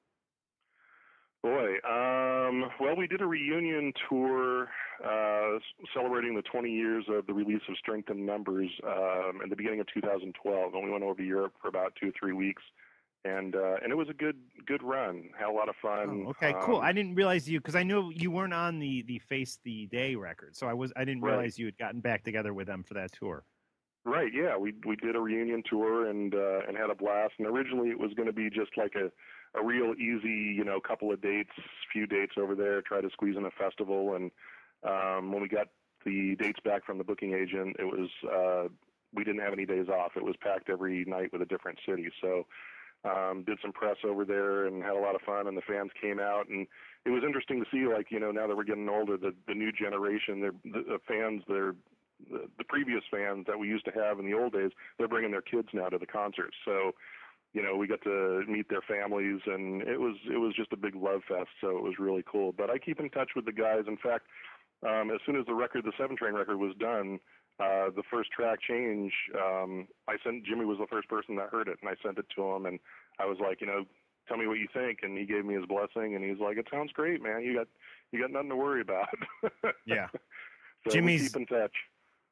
Boy, 1.46 1.76
um, 1.88 2.72
well, 2.80 2.96
we 2.96 3.06
did 3.06 3.22
a 3.22 3.28
reunion 3.28 3.94
tour 4.10 4.68
uh, 5.06 5.60
celebrating 5.94 6.34
the 6.34 6.42
20 6.42 6.72
years 6.72 7.06
of 7.08 7.28
the 7.28 7.36
release 7.36 7.62
of 7.70 7.78
Strength 7.78 8.10
in 8.10 8.26
Numbers 8.26 8.72
um, 8.84 9.42
in 9.44 9.52
the 9.52 9.56
beginning 9.56 9.80
of 9.80 9.86
2012, 9.94 10.74
and 10.74 10.84
we 10.84 10.90
went 10.90 11.04
over 11.04 11.14
to 11.14 11.24
Europe 11.24 11.54
for 11.62 11.68
about 11.68 11.94
two 12.02 12.08
or 12.08 12.12
three 12.20 12.34
weeks 12.34 12.64
and 13.26 13.56
uh, 13.56 13.76
and 13.84 13.92
it 13.92 13.96
was 13.96 14.10
a 14.10 14.14
good 14.14 14.38
good 14.66 14.82
run. 14.82 15.30
Had 15.38 15.50
a 15.50 15.52
lot 15.52 15.70
of 15.70 15.76
fun. 15.82 16.26
Oh, 16.26 16.30
okay, 16.30 16.54
cool. 16.62 16.78
Um, 16.78 16.84
I 16.84 16.92
didn't 16.92 17.16
realize 17.16 17.50
you 17.50 17.60
because 17.60 17.76
I 17.76 17.84
knew 17.84 18.12
you 18.16 18.30
weren't 18.32 18.54
on 18.54 18.80
the 18.80 19.04
the 19.04 19.20
Face 19.20 19.60
the 19.64 19.88
Day 19.88 20.16
record, 20.16 20.56
so 20.56 20.68
I 20.68 20.74
was 20.74 20.94
I 20.96 21.06
didn't 21.06 21.22
Right. 21.22 21.34
realize 21.34 21.60
you 21.60 21.66
had 21.66 21.78
gotten 21.78 22.02
back 22.02 22.24
together 22.24 22.54
with 22.54 22.68
them 22.68 22.84
for 22.84 22.94
that 22.96 23.12
tour. 23.14 23.44
Right, 24.04 24.32
yeah, 24.32 24.56
we 24.56 24.76
we 24.86 24.96
did 24.96 25.16
a 25.16 25.20
reunion 25.20 25.64
tour 25.68 26.08
and 26.08 26.36
uh, 26.36 26.62
and 26.68 26.78
had 26.78 26.92
a 26.92 26.96
blast. 26.96 27.34
And 27.40 27.48
originally 27.48 27.90
it 27.90 28.00
was 28.00 28.14
going 28.14 28.28
to 28.28 28.34
be 28.34 28.52
just 28.52 28.78
like 28.78 28.94
a 28.94 29.12
a 29.60 29.64
real 29.64 29.94
easy, 29.96 30.54
you 30.56 30.64
know, 30.64 30.80
couple 30.80 31.12
of 31.12 31.22
dates, 31.22 31.52
few 31.92 32.06
dates 32.06 32.34
over 32.38 32.56
there, 32.56 32.82
try 32.82 33.02
to 33.02 33.10
squeeze 33.12 33.38
in 33.38 33.46
a 33.46 33.52
festival. 33.52 34.16
And 34.16 34.32
um, 34.84 35.32
when 35.32 35.42
we 35.42 35.48
got 35.48 35.68
the 36.06 36.36
dates 36.36 36.60
back 36.64 36.86
from 36.86 36.98
the 36.98 37.04
booking 37.04 37.34
agent, 37.34 37.76
it 37.80 37.86
was 37.86 38.10
uh, 38.32 38.70
we 39.14 39.24
didn't 39.24 39.42
have 39.42 39.54
any 39.54 39.66
days 39.66 39.88
off. 39.90 40.12
It 40.16 40.24
was 40.24 40.36
packed 40.42 40.70
every 40.70 41.06
night 41.06 41.32
with 41.32 41.42
a 41.42 41.46
different 41.46 41.80
city. 41.88 42.10
So 42.22 42.46
um, 43.06 43.44
did 43.46 43.60
some 43.62 43.72
press 43.72 43.98
over 44.04 44.26
there 44.26 44.66
and 44.66 44.84
had 44.84 44.94
a 44.94 45.00
lot 45.00 45.16
of 45.16 45.22
fun. 45.22 45.48
And 45.48 45.58
the 45.58 45.62
fans 45.62 45.92
came 46.02 46.20
out 46.20 46.48
and 46.50 46.68
it 47.06 47.12
was 47.12 47.24
interesting 47.24 47.64
to 47.64 47.70
see, 47.72 47.88
like 47.88 48.12
you 48.12 48.20
know, 48.20 48.32
now 48.32 48.48
that 48.48 48.56
we're 48.58 48.64
getting 48.64 48.90
older, 48.90 49.18
the 49.18 49.34
the 49.48 49.54
new 49.54 49.72
generation, 49.72 50.42
the, 50.42 50.52
the 50.72 51.00
fans, 51.08 51.44
they're 51.48 51.76
the, 52.32 52.48
the 52.58 52.64
previous 52.64 53.04
fans 53.12 53.46
that 53.48 53.60
we 53.60 53.68
used 53.68 53.86
to 53.86 53.92
have 53.92 54.20
in 54.20 54.26
the 54.26 54.34
old 54.34 54.54
days, 54.54 54.72
they're 54.98 55.08
bringing 55.08 55.32
their 55.32 55.42
kids 55.42 55.68
now 55.74 55.90
to 55.90 55.98
the 55.98 56.06
concerts. 56.06 56.56
So, 56.66 56.94
you 57.56 57.64
know, 57.64 57.78
we 57.78 57.88
got 57.88 58.02
to 58.02 58.44
meet 58.50 58.68
their 58.68 58.82
families, 58.82 59.40
and 59.46 59.82
it 59.84 59.98
was 60.00 60.18
it 60.30 60.38
was 60.38 60.54
just 60.54 60.74
a 60.74 60.78
big 60.78 60.94
love 60.94 61.22
fest. 61.26 61.48
So 61.62 61.70
it 61.78 61.82
was 61.84 61.94
really 61.98 62.24
cool. 62.30 62.52
But 62.52 62.70
I 62.70 62.78
keep 62.78 63.00
in 63.00 63.10
touch 63.10 63.32
with 63.34 63.46
the 63.46 63.54
guys. 63.54 63.86
In 63.88 63.96
fact, 63.96 64.26
um, 64.86 65.10
as 65.10 65.22
soon 65.26 65.38
as 65.38 65.46
the 65.46 65.54
record, 65.54 65.86
the 65.86 65.94
Seven 65.98 66.18
Train 66.18 66.34
record, 66.34 66.58
was 66.58 66.76
done, 66.78 67.18
uh, 67.62 67.96
the 67.96 68.04
first 68.12 68.30
track 68.32 68.60
change, 68.62 69.14
um, 69.42 69.88
I 70.06 70.18
sent 70.22 70.46
Jimmy 70.46 70.66
was 70.66 70.80
the 70.80 70.88
first 70.88 71.08
person 71.08 71.38
that 71.38 71.48
heard 71.50 71.70
it, 71.70 71.78
and 71.82 71.90
I 71.90 71.96
sent 72.04 72.18
it 72.18 72.26
to 72.36 72.44
him, 72.44 72.66
and 72.66 72.78
I 73.20 73.26
was 73.26 73.38
like, 73.40 73.62
you 73.62 73.68
know, 73.68 73.86
tell 74.28 74.36
me 74.36 74.48
what 74.48 74.60
you 74.60 74.68
think, 74.74 75.00
and 75.04 75.18
he 75.18 75.26
gave 75.26 75.46
me 75.46 75.54
his 75.56 75.66
blessing, 75.66 76.14
and 76.14 76.26
he's 76.26 76.42
like, 76.42 76.58
it 76.58 76.68
sounds 76.70 76.92
great, 76.92 77.24
man. 77.24 77.42
You 77.42 77.56
got 77.56 77.68
you 78.12 78.20
got 78.20 78.32
nothing 78.32 78.50
to 78.50 78.58
worry 78.58 78.82
about. 78.82 79.08
Yeah. 79.86 80.08
so 80.86 80.92
Jimmy's- 80.92 81.30
keep 81.30 81.38
in 81.38 81.46
touch. 81.46 81.74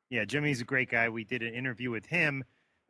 Yeah, 0.10 0.26
Jimmy's 0.26 0.60
a 0.60 0.66
great 0.66 0.92
guy. 0.92 1.08
We 1.08 1.24
did 1.24 1.42
an 1.42 1.54
interview 1.54 1.90
with 1.92 2.06
him 2.08 2.44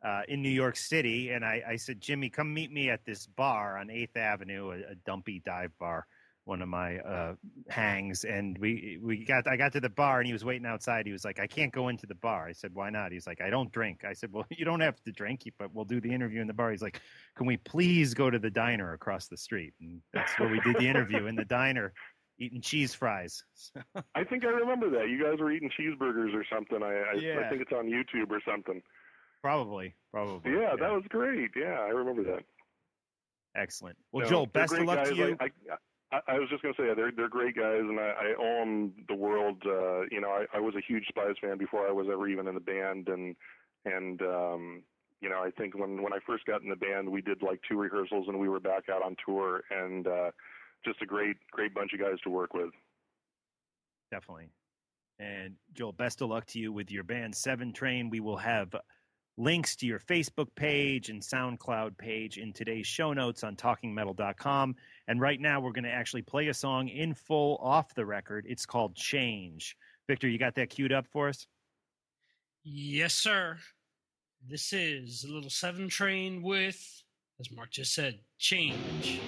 uh, 0.04 0.20
in 0.28 0.42
New 0.42 0.50
York 0.50 0.76
City, 0.76 1.30
and 1.30 1.44
I, 1.44 1.62
I 1.66 1.76
said, 1.76 2.00
Jimmy, 2.00 2.28
come 2.28 2.52
meet 2.52 2.70
me 2.70 2.90
at 2.90 3.04
this 3.06 3.26
bar 3.26 3.78
on 3.78 3.90
Eighth 3.90 4.16
Avenue, 4.16 4.70
a, 4.70 4.92
a 4.92 4.94
dumpy 5.06 5.40
dive 5.46 5.70
bar, 5.78 6.06
one 6.44 6.60
of 6.60 6.68
my 6.68 6.98
uh, 6.98 7.34
hangs. 7.70 8.24
And 8.24 8.58
we 8.58 8.98
we 9.02 9.24
got 9.24 9.48
I 9.48 9.56
got 9.56 9.72
to 9.72 9.80
the 9.80 9.88
bar, 9.88 10.20
and 10.20 10.26
he 10.26 10.34
was 10.34 10.44
waiting 10.44 10.66
outside. 10.66 11.06
He 11.06 11.12
was 11.12 11.24
like, 11.24 11.40
I 11.40 11.46
can't 11.46 11.72
go 11.72 11.88
into 11.88 12.06
the 12.06 12.14
bar. 12.16 12.46
I 12.46 12.52
said, 12.52 12.74
Why 12.74 12.90
not? 12.90 13.12
He's 13.12 13.26
like, 13.26 13.40
I 13.40 13.48
don't 13.48 13.72
drink. 13.72 14.04
I 14.06 14.12
said, 14.12 14.30
Well, 14.30 14.44
you 14.50 14.66
don't 14.66 14.80
have 14.80 15.02
to 15.04 15.12
drink, 15.12 15.50
but 15.58 15.74
we'll 15.74 15.86
do 15.86 16.02
the 16.02 16.12
interview 16.12 16.42
in 16.42 16.46
the 16.46 16.54
bar. 16.54 16.70
He's 16.70 16.82
like, 16.82 17.00
Can 17.36 17.46
we 17.46 17.56
please 17.56 18.12
go 18.12 18.28
to 18.28 18.38
the 18.38 18.50
diner 18.50 18.92
across 18.92 19.28
the 19.28 19.38
street? 19.38 19.72
And 19.80 20.02
that's 20.12 20.38
where 20.38 20.50
we 20.50 20.60
did 20.60 20.76
the 20.76 20.86
interview 20.86 21.26
in 21.26 21.34
the 21.34 21.46
diner, 21.46 21.94
eating 22.38 22.60
cheese 22.60 22.92
fries. 22.92 23.42
I 24.14 24.24
think 24.24 24.44
I 24.44 24.48
remember 24.48 24.90
that. 24.90 25.08
You 25.08 25.22
guys 25.22 25.38
were 25.40 25.50
eating 25.50 25.70
cheeseburgers 25.70 26.34
or 26.34 26.44
something. 26.52 26.82
I 26.82 26.92
I, 26.92 27.14
Yeah. 27.14 27.40
I 27.40 27.48
think 27.48 27.62
it's 27.62 27.72
on 27.72 27.86
YouTube 27.86 28.30
or 28.30 28.42
something. 28.46 28.82
Probably, 29.44 29.94
probably. 30.10 30.52
Yeah, 30.52 30.70
that 30.80 30.90
was 30.90 31.02
great. 31.10 31.50
Yeah, 31.54 31.78
I 31.80 31.88
remember 31.90 32.22
that. 32.24 32.44
excellent. 33.54 33.94
Well, 34.10 34.24
No, 34.24 34.30
Joel, 34.30 34.46
best 34.46 34.72
of 34.72 34.86
luck 34.86 34.96
guys. 35.04 35.08
to 35.10 35.14
you. 35.14 35.36
I, 35.38 35.50
I, 36.12 36.20
I 36.28 36.38
was 36.38 36.48
just 36.48 36.62
gonna 36.62 36.72
say 36.78 36.84
they're 36.96 37.12
they're 37.14 37.28
great 37.28 37.54
guys, 37.54 37.80
and 37.80 38.00
I, 38.00 38.04
I 38.04 38.34
owe 38.40 38.60
them 38.64 38.92
the 39.06 39.14
world. 39.14 39.62
Uh, 39.66 40.06
you 40.10 40.22
know, 40.22 40.30
I, 40.30 40.46
I 40.56 40.60
was 40.60 40.74
a 40.76 40.80
huge 40.80 41.04
Spyz 41.14 41.34
fan 41.42 41.58
before 41.58 41.86
I 41.86 41.92
was 41.92 42.06
ever 42.10 42.26
even 42.26 42.48
in 42.48 42.54
the 42.54 42.60
band, 42.60 43.08
and 43.08 43.36
and 43.84 44.22
um, 44.22 44.82
you 45.20 45.28
know, 45.28 45.42
I 45.44 45.50
think 45.50 45.76
when 45.78 46.02
when 46.02 46.14
I 46.14 46.20
first 46.26 46.46
got 46.46 46.62
in 46.62 46.70
the 46.70 46.76
band, 46.76 47.06
we 47.10 47.20
did 47.20 47.42
like 47.42 47.60
two 47.68 47.78
rehearsals, 47.78 48.24
and 48.28 48.40
we 48.40 48.48
were 48.48 48.60
back 48.60 48.84
out 48.90 49.02
on 49.04 49.14
tour, 49.26 49.62
and 49.70 50.06
uh, 50.06 50.30
just 50.86 51.02
a 51.02 51.06
great 51.06 51.36
great 51.52 51.74
bunch 51.74 51.92
of 51.92 52.00
guys 52.00 52.18
to 52.24 52.30
work 52.30 52.54
with. 52.54 52.70
Definitely. 54.10 54.48
And 55.18 55.54
Joel, 55.74 55.92
best 55.92 56.22
of 56.22 56.30
luck 56.30 56.46
to 56.46 56.58
you 56.58 56.72
with 56.72 56.90
your 56.90 57.04
band 57.04 57.34
Seven 57.34 57.74
Train. 57.74 58.08
We 58.08 58.20
will 58.20 58.38
have 58.38 58.74
links 59.36 59.76
to 59.76 59.86
your 59.86 59.98
Facebook 59.98 60.48
page 60.54 61.10
and 61.10 61.20
SoundCloud 61.20 61.98
page 61.98 62.38
in 62.38 62.52
today's 62.52 62.86
show 62.86 63.12
notes 63.12 63.42
on 63.44 63.56
talkingmetal.com. 63.56 64.76
And 65.08 65.20
right 65.20 65.40
now, 65.40 65.60
we're 65.60 65.72
going 65.72 65.84
to 65.84 65.90
actually 65.90 66.22
play 66.22 66.48
a 66.48 66.54
song 66.54 66.88
in 66.88 67.14
full 67.14 67.58
off 67.60 67.94
the 67.94 68.06
record. 68.06 68.46
It's 68.48 68.66
called 68.66 68.94
Change. 68.94 69.76
Victor, 70.06 70.28
you 70.28 70.38
got 70.38 70.54
that 70.56 70.70
queued 70.70 70.92
up 70.92 71.06
for 71.06 71.28
us? 71.28 71.46
Yes, 72.62 73.14
sir. 73.14 73.58
This 74.46 74.72
is 74.72 75.24
a 75.24 75.32
little 75.32 75.50
seven 75.50 75.88
train 75.88 76.42
with, 76.42 77.02
as 77.40 77.50
Mark 77.50 77.70
just 77.70 77.94
said, 77.94 78.18
change. 78.38 79.20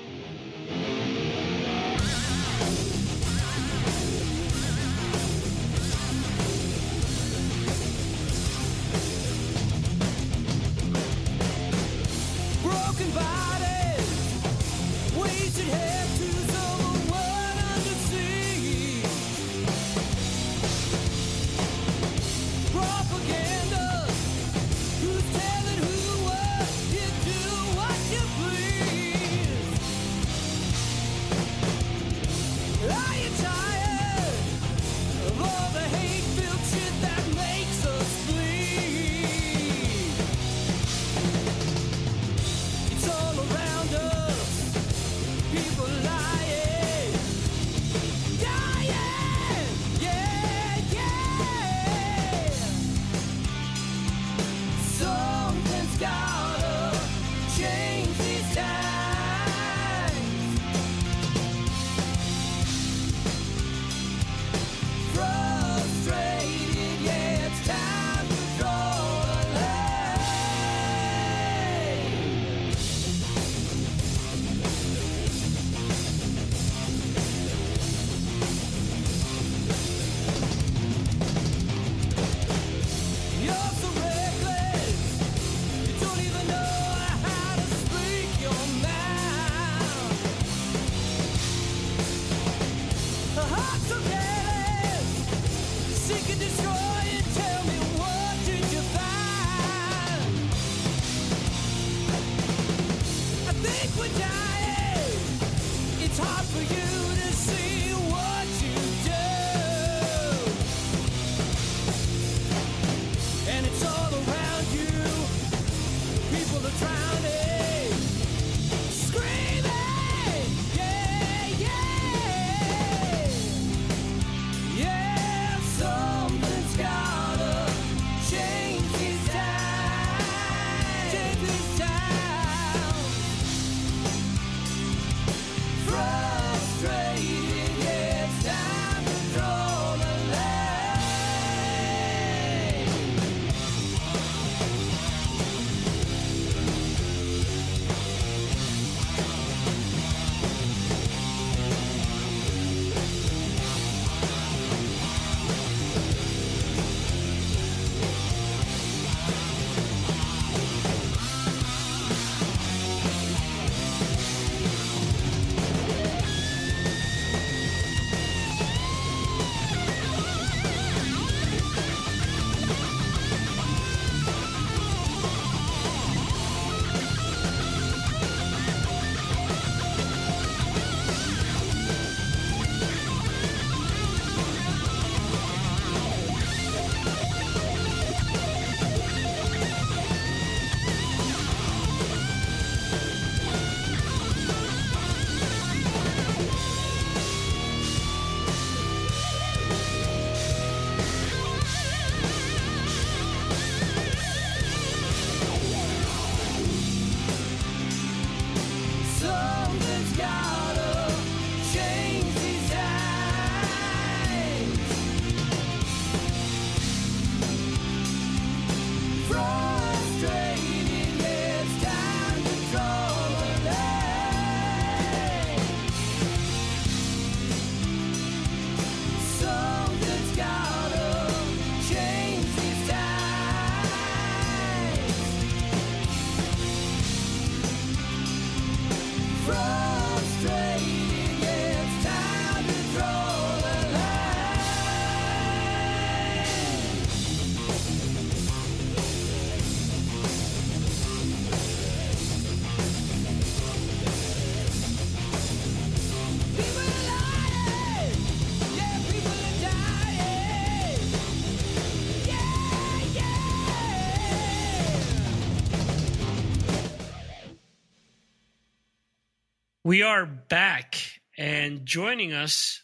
We 269.86 270.02
are 270.02 270.26
back, 270.26 270.96
and 271.38 271.86
joining 271.86 272.32
us 272.32 272.82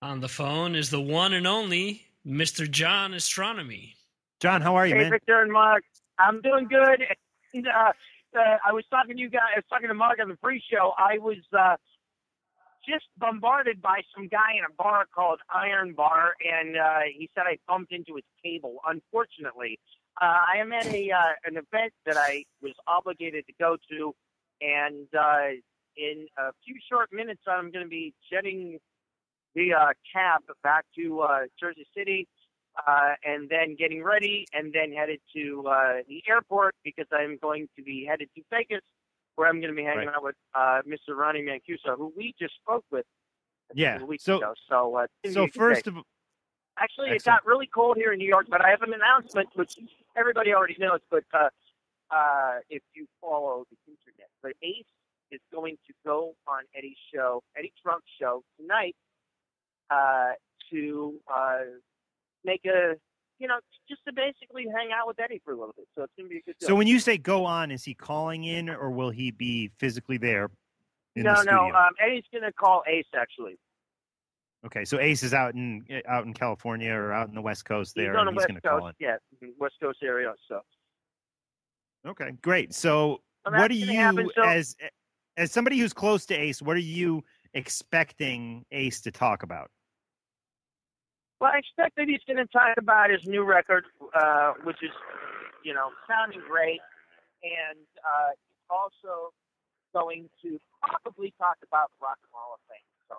on 0.00 0.20
the 0.20 0.30
phone 0.30 0.76
is 0.76 0.88
the 0.88 0.98
one 0.98 1.34
and 1.34 1.46
only 1.46 2.06
Mr. 2.26 2.70
John 2.70 3.12
Ostronomy. 3.12 3.96
John, 4.40 4.62
how 4.62 4.74
are 4.76 4.86
you, 4.86 4.94
Hey, 4.94 5.02
man? 5.02 5.10
Victor 5.10 5.42
and 5.42 5.52
Mark. 5.52 5.84
I'm 6.18 6.40
doing 6.40 6.66
good. 6.66 7.04
And, 7.52 7.68
uh, 7.68 7.92
uh, 8.34 8.56
I 8.66 8.72
was 8.72 8.86
talking 8.90 9.16
to 9.16 9.20
you 9.20 9.28
guys. 9.28 9.42
I 9.56 9.58
was 9.58 9.66
talking 9.68 9.88
to 9.88 9.94
Mark 9.94 10.20
on 10.22 10.30
the 10.30 10.36
pre-show. 10.36 10.94
I 10.96 11.18
was 11.18 11.36
uh, 11.52 11.76
just 12.88 13.04
bombarded 13.18 13.82
by 13.82 14.00
some 14.16 14.26
guy 14.26 14.54
in 14.56 14.64
a 14.64 14.72
bar 14.82 15.04
called 15.14 15.40
Iron 15.54 15.92
Bar, 15.92 16.32
and 16.50 16.78
uh, 16.78 17.00
he 17.14 17.28
said 17.34 17.42
I 17.46 17.58
bumped 17.68 17.92
into 17.92 18.14
his 18.14 18.24
cable. 18.42 18.76
Unfortunately, 18.88 19.78
uh, 20.18 20.24
I 20.24 20.60
am 20.60 20.72
at 20.72 20.86
a 20.86 21.10
uh, 21.10 21.18
an 21.44 21.58
event 21.58 21.92
that 22.06 22.16
I 22.16 22.46
was 22.62 22.72
obligated 22.86 23.46
to 23.48 23.52
go 23.60 23.76
to, 23.90 24.14
and 24.62 25.08
uh, 25.14 25.48
in 25.98 26.26
a 26.38 26.50
few 26.64 26.76
short 26.90 27.12
minutes, 27.12 27.42
I'm 27.46 27.70
going 27.70 27.84
to 27.84 27.88
be 27.90 28.14
jetting 28.30 28.78
the 29.54 29.74
uh, 29.74 29.88
cab 30.12 30.42
back 30.62 30.84
to 30.96 31.20
uh, 31.20 31.40
Jersey 31.58 31.86
City 31.96 32.28
uh, 32.86 33.14
and 33.24 33.48
then 33.48 33.74
getting 33.76 34.02
ready, 34.04 34.46
and 34.52 34.72
then 34.72 34.92
headed 34.92 35.18
to 35.34 35.64
uh, 35.68 35.92
the 36.08 36.22
airport 36.28 36.76
because 36.84 37.06
I'm 37.12 37.36
going 37.42 37.68
to 37.76 37.82
be 37.82 38.04
headed 38.08 38.28
to 38.36 38.42
Vegas, 38.50 38.82
where 39.34 39.48
I'm 39.48 39.60
going 39.60 39.72
to 39.72 39.76
be 39.76 39.82
hanging 39.82 40.06
Right. 40.06 40.14
out 40.16 40.22
with 40.22 40.36
uh, 40.54 40.82
Mr. 40.86 41.16
Ronnie 41.16 41.42
Mancuso, 41.42 41.96
who 41.96 42.12
we 42.16 42.34
just 42.40 42.54
spoke 42.54 42.84
with 42.92 43.04
a 43.72 43.74
Yeah, 43.76 43.98
so- 44.20 44.36
ago. 44.36 44.54
So, 44.68 44.94
uh, 44.96 45.06
So 45.26 45.30
be 45.30 45.30
a 45.30 45.34
good 45.46 45.54
first 45.54 45.86
of 45.88 45.96
actually, 46.78 47.10
it 47.10 47.24
got 47.24 47.44
really 47.44 47.66
cold 47.66 47.96
here 47.96 48.12
in 48.12 48.18
New 48.18 48.28
York, 48.28 48.46
but 48.48 48.64
I 48.64 48.70
have 48.70 48.82
an 48.82 48.94
announcement 48.94 49.48
which 49.54 49.76
everybody 50.16 50.54
already 50.54 50.76
knows. 50.78 51.00
But 51.10 51.24
uh, 51.34 51.48
uh, 52.12 52.58
if 52.70 52.82
you 52.94 53.06
follow 53.20 53.64
the 53.70 53.76
internet, 53.90 54.28
but 54.42 54.52
Ace 54.62 54.84
is 55.30 55.40
going 55.52 55.76
to 55.86 55.92
go 56.04 56.34
on 56.46 56.62
Eddie's 56.76 56.96
show, 57.14 57.42
Eddie 57.56 57.72
Trunk's 57.82 58.06
show 58.20 58.42
tonight, 58.60 58.96
uh, 59.90 60.32
to 60.70 61.14
uh, 61.32 61.58
make 62.44 62.64
a, 62.66 62.94
you 63.38 63.48
know, 63.48 63.58
just 63.88 64.02
to 64.06 64.12
basically 64.12 64.66
hang 64.76 64.90
out 64.92 65.06
with 65.06 65.18
Eddie 65.20 65.40
for 65.44 65.52
a 65.52 65.56
little 65.56 65.74
bit. 65.76 65.86
So 65.94 66.02
it's 66.04 66.12
going 66.16 66.28
to 66.28 66.30
be 66.30 66.38
a 66.38 66.42
good. 66.42 66.56
so 66.60 66.74
when 66.74 66.86
you 66.86 66.98
say 67.00 67.18
go 67.18 67.44
on, 67.44 67.70
is 67.70 67.84
he 67.84 67.94
calling 67.94 68.44
in 68.44 68.68
or 68.68 68.90
will 68.90 69.10
he 69.10 69.30
be 69.30 69.70
physically 69.78 70.18
there 70.18 70.50
in 71.16 71.22
no, 71.24 71.34
the 71.34 71.42
studio? 71.42 71.68
no, 71.68 71.76
um, 71.76 71.90
Eddie's 72.00 72.24
going 72.32 72.44
to 72.44 72.52
call 72.52 72.82
Ace 72.86 73.06
actually. 73.14 73.58
okay, 74.66 74.84
so 74.84 74.98
Ace 74.98 75.22
is 75.22 75.32
out 75.32 75.54
in 75.54 75.84
out 76.06 76.24
in 76.26 76.34
California 76.34 76.92
or 76.92 77.12
out 77.12 77.28
in 77.28 77.34
the 77.34 77.40
West 77.42 77.64
Coast 77.64 77.94
there, 77.94 78.12
he's 78.12 78.18
on 78.18 78.26
the 78.26 78.32
he's 78.32 78.36
West 78.38 78.48
going 78.48 78.60
to 78.60 78.68
call 78.68 78.80
Coast, 78.80 78.96
yeah, 78.98 79.16
mhm, 79.42 79.50
West 79.58 79.76
Coast 79.80 79.98
area. 80.02 80.34
So. 80.48 80.60
Okay, 82.06 82.30
great. 82.42 82.74
So 82.74 83.20
So 83.46 83.52
what 83.52 83.68
do 83.68 83.74
you 83.76 83.86
happen. 83.96 84.28
So- 84.34 84.42
as 84.42 84.76
as 85.38 85.52
somebody 85.52 85.78
who's 85.78 85.94
close 85.94 86.26
to 86.26 86.34
Ace? 86.34 86.60
What 86.60 86.76
are 86.76 86.80
you 86.80 87.24
expecting 87.54 88.66
Ace 88.72 89.00
to 89.02 89.10
talk 89.10 89.42
about? 89.42 89.70
Well, 91.40 91.52
I 91.54 91.58
expect 91.58 91.96
that 91.96 92.08
he's 92.08 92.20
going 92.26 92.38
to 92.38 92.46
talk 92.46 92.76
about 92.76 93.10
his 93.10 93.24
new 93.24 93.44
record, 93.44 93.84
uh, 94.12 94.54
which 94.64 94.82
is, 94.82 94.90
you 95.64 95.72
know, 95.72 95.90
sounding 96.08 96.42
great, 96.46 96.80
and 97.44 97.78
uh, 98.04 98.30
he's 98.30 98.66
also 98.68 99.32
going 99.94 100.28
to 100.42 100.58
probably 100.82 101.32
talk 101.38 101.56
about 101.66 101.90
the 101.98 102.04
Rock 102.04 102.18
and 102.22 102.30
Roll 102.34 102.54
of 102.54 102.60
Fame. 102.68 102.78
So, 103.08 103.16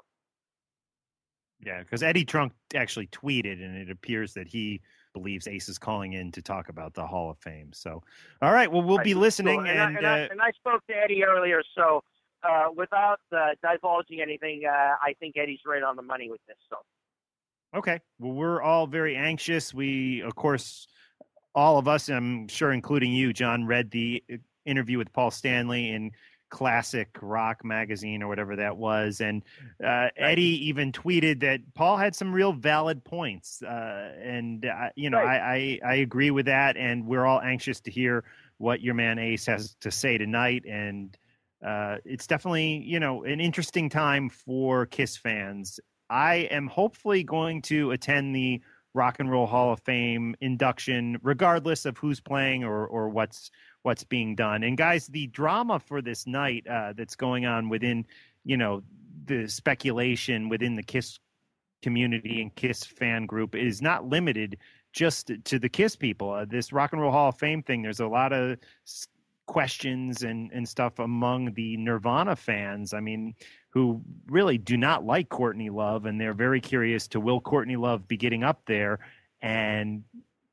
Yeah, 1.66 1.80
because 1.80 2.04
Eddie 2.04 2.26
Trunk 2.26 2.52
actually 2.76 3.08
tweeted, 3.08 3.64
and 3.64 3.78
it 3.78 3.90
appears 3.90 4.34
that 4.34 4.48
he 4.50 4.82
believes 5.20 5.48
Ace 5.48 5.68
is 5.68 5.78
calling 5.78 6.14
in 6.14 6.32
to 6.32 6.42
talk 6.42 6.70
about 6.70 6.94
the 6.94 7.06
Hall 7.06 7.30
of 7.30 7.38
Fame. 7.40 7.72
So, 7.74 8.02
all 8.42 8.54
right, 8.54 8.72
well, 8.72 8.82
we'll 8.82 9.00
be 9.00 9.14
listening, 9.14 9.60
So, 9.60 9.66
and, 9.66 9.80
I, 9.80 9.88
and, 9.92 10.06
I, 10.06 10.22
uh, 10.24 10.28
and 10.32 10.42
I 10.42 10.52
spoke 10.52 10.86
to 10.88 10.94
Eddie 10.96 11.24
earlier, 11.24 11.62
so 11.76 12.04
uh, 12.44 12.68
without 12.76 13.20
uh, 13.36 13.50
divulging 13.62 14.22
anything, 14.22 14.64
uh, 14.66 14.96
I 15.02 15.14
think 15.20 15.36
Eddie's 15.38 15.60
right 15.66 15.84
on 15.84 15.96
the 15.96 16.02
money 16.02 16.30
with 16.30 16.42
this. 16.48 16.58
So, 16.70 16.78
Okay. 17.76 18.00
Well, 18.18 18.34
we're 18.34 18.62
all 18.62 18.88
very 18.88 19.16
anxious. 19.16 19.74
We, 19.74 20.22
of 20.22 20.36
course, 20.36 20.88
all 21.54 21.78
of 21.78 21.88
us, 21.88 22.10
I'm 22.10 22.48
sure, 22.48 22.72
including 22.72 23.12
you, 23.12 23.34
John, 23.34 23.66
read 23.66 23.92
the 23.92 24.24
uh, 24.32 24.38
interview 24.66 24.98
with 24.98 25.12
Paul 25.14 25.32
Stanley 25.32 25.92
in 25.92 26.12
Classic 26.50 27.10
Rock 27.22 27.64
Magazine 27.64 28.24
or 28.24 28.28
whatever 28.28 28.56
that 28.56 28.78
was. 28.78 29.22
And 29.22 29.44
uh, 29.84 30.10
Eddie 30.18 30.68
even 30.68 30.92
tweeted 30.92 31.42
that 31.42 31.62
Paul 31.74 31.98
had 31.98 32.16
some 32.16 32.34
real 32.34 32.54
valid 32.54 33.04
points. 33.04 33.62
Uh, 33.62 34.14
and, 34.22 34.66
uh, 34.66 34.90
you 34.96 35.10
know, 35.10 35.20
I, 35.20 35.54
I, 35.54 35.80
I 35.86 35.96
agree 35.96 36.32
with 36.32 36.48
that. 36.48 36.78
And 36.78 37.06
we're 37.06 37.26
all 37.26 37.42
anxious 37.42 37.80
to 37.82 37.92
hear 37.92 38.24
what 38.58 38.82
your 38.82 38.94
man 38.94 39.20
Ace 39.20 39.46
has 39.46 39.76
to 39.82 39.92
say 39.92 40.18
tonight. 40.18 40.66
And 40.68 41.18
uh, 41.66 41.98
it's 42.06 42.28
definitely, 42.28 42.78
you 42.86 43.00
know, 43.00 43.24
an 43.24 43.40
interesting 43.40 43.90
time 43.90 44.30
for 44.30 44.86
Kiss 44.86 45.18
fans. 45.18 45.80
I 46.10 46.48
am 46.52 46.68
hopefully 46.68 47.24
going 47.24 47.62
to 47.64 47.92
attend 47.92 48.36
the 48.36 48.62
Rock 48.96 49.18
and 49.20 49.30
Roll 49.30 49.46
Hall 49.46 49.74
of 49.74 49.80
Fame 49.82 50.36
induction, 50.42 51.20
regardless 51.22 51.86
of 51.86 51.98
who's 51.98 52.20
playing 52.20 52.64
or 52.64 52.88
or 52.88 53.08
what's 53.10 53.52
what's 53.84 54.04
being 54.04 54.36
done. 54.36 54.64
And 54.64 54.78
guys, 54.78 55.08
the 55.08 55.28
drama 55.28 55.80
for 55.80 56.02
this 56.02 56.28
night 56.28 56.68
uh, 56.68 56.94
that's 56.96 57.16
going 57.16 57.46
on 57.46 57.70
within, 57.70 58.06
you 58.44 58.58
know, 58.58 58.84
the 59.26 59.48
speculation 59.48 60.50
within 60.50 60.76
the 60.76 60.84
Kiss 60.84 61.20
community 61.82 62.42
and 62.42 62.54
Kiss 62.56 62.84
fan 62.84 63.26
group 63.26 63.56
is 63.56 63.82
not 63.82 64.06
limited 64.06 64.58
just 64.92 65.32
to 65.46 65.60
the 65.60 65.70
Kiss 65.70 65.96
people. 65.96 66.32
Uh, 66.32 66.46
this 66.46 66.74
Rock 66.74 66.94
and 66.94 67.02
Roll 67.02 67.12
Hall 67.12 67.30
of 67.30 67.38
Fame 67.38 67.64
thing, 67.64 67.82
there's 67.82 68.00
a 68.00 68.08
lot 68.08 68.34
of 68.34 68.58
questions 69.46 70.22
and 70.22 70.52
and 70.52 70.70
stuff 70.70 71.00
among 71.00 71.54
the 71.54 71.78
Nirvana 71.78 72.36
fans. 72.36 72.94
I 72.94 73.00
mean, 73.00 73.34
who 73.70 74.02
really 74.28 74.58
do 74.58 74.78
not 74.78 75.06
like 75.06 75.30
Courtney 75.30 75.70
Love, 75.70 76.06
and 76.06 76.20
they're 76.20 76.34
very 76.34 76.62
curious 76.62 77.08
to 77.10 77.20
will 77.20 77.40
Courtney 77.40 77.76
Love 77.76 78.08
be 78.08 78.18
getting 78.18 78.44
up 78.44 78.62
there 78.66 79.00
and 79.42 80.04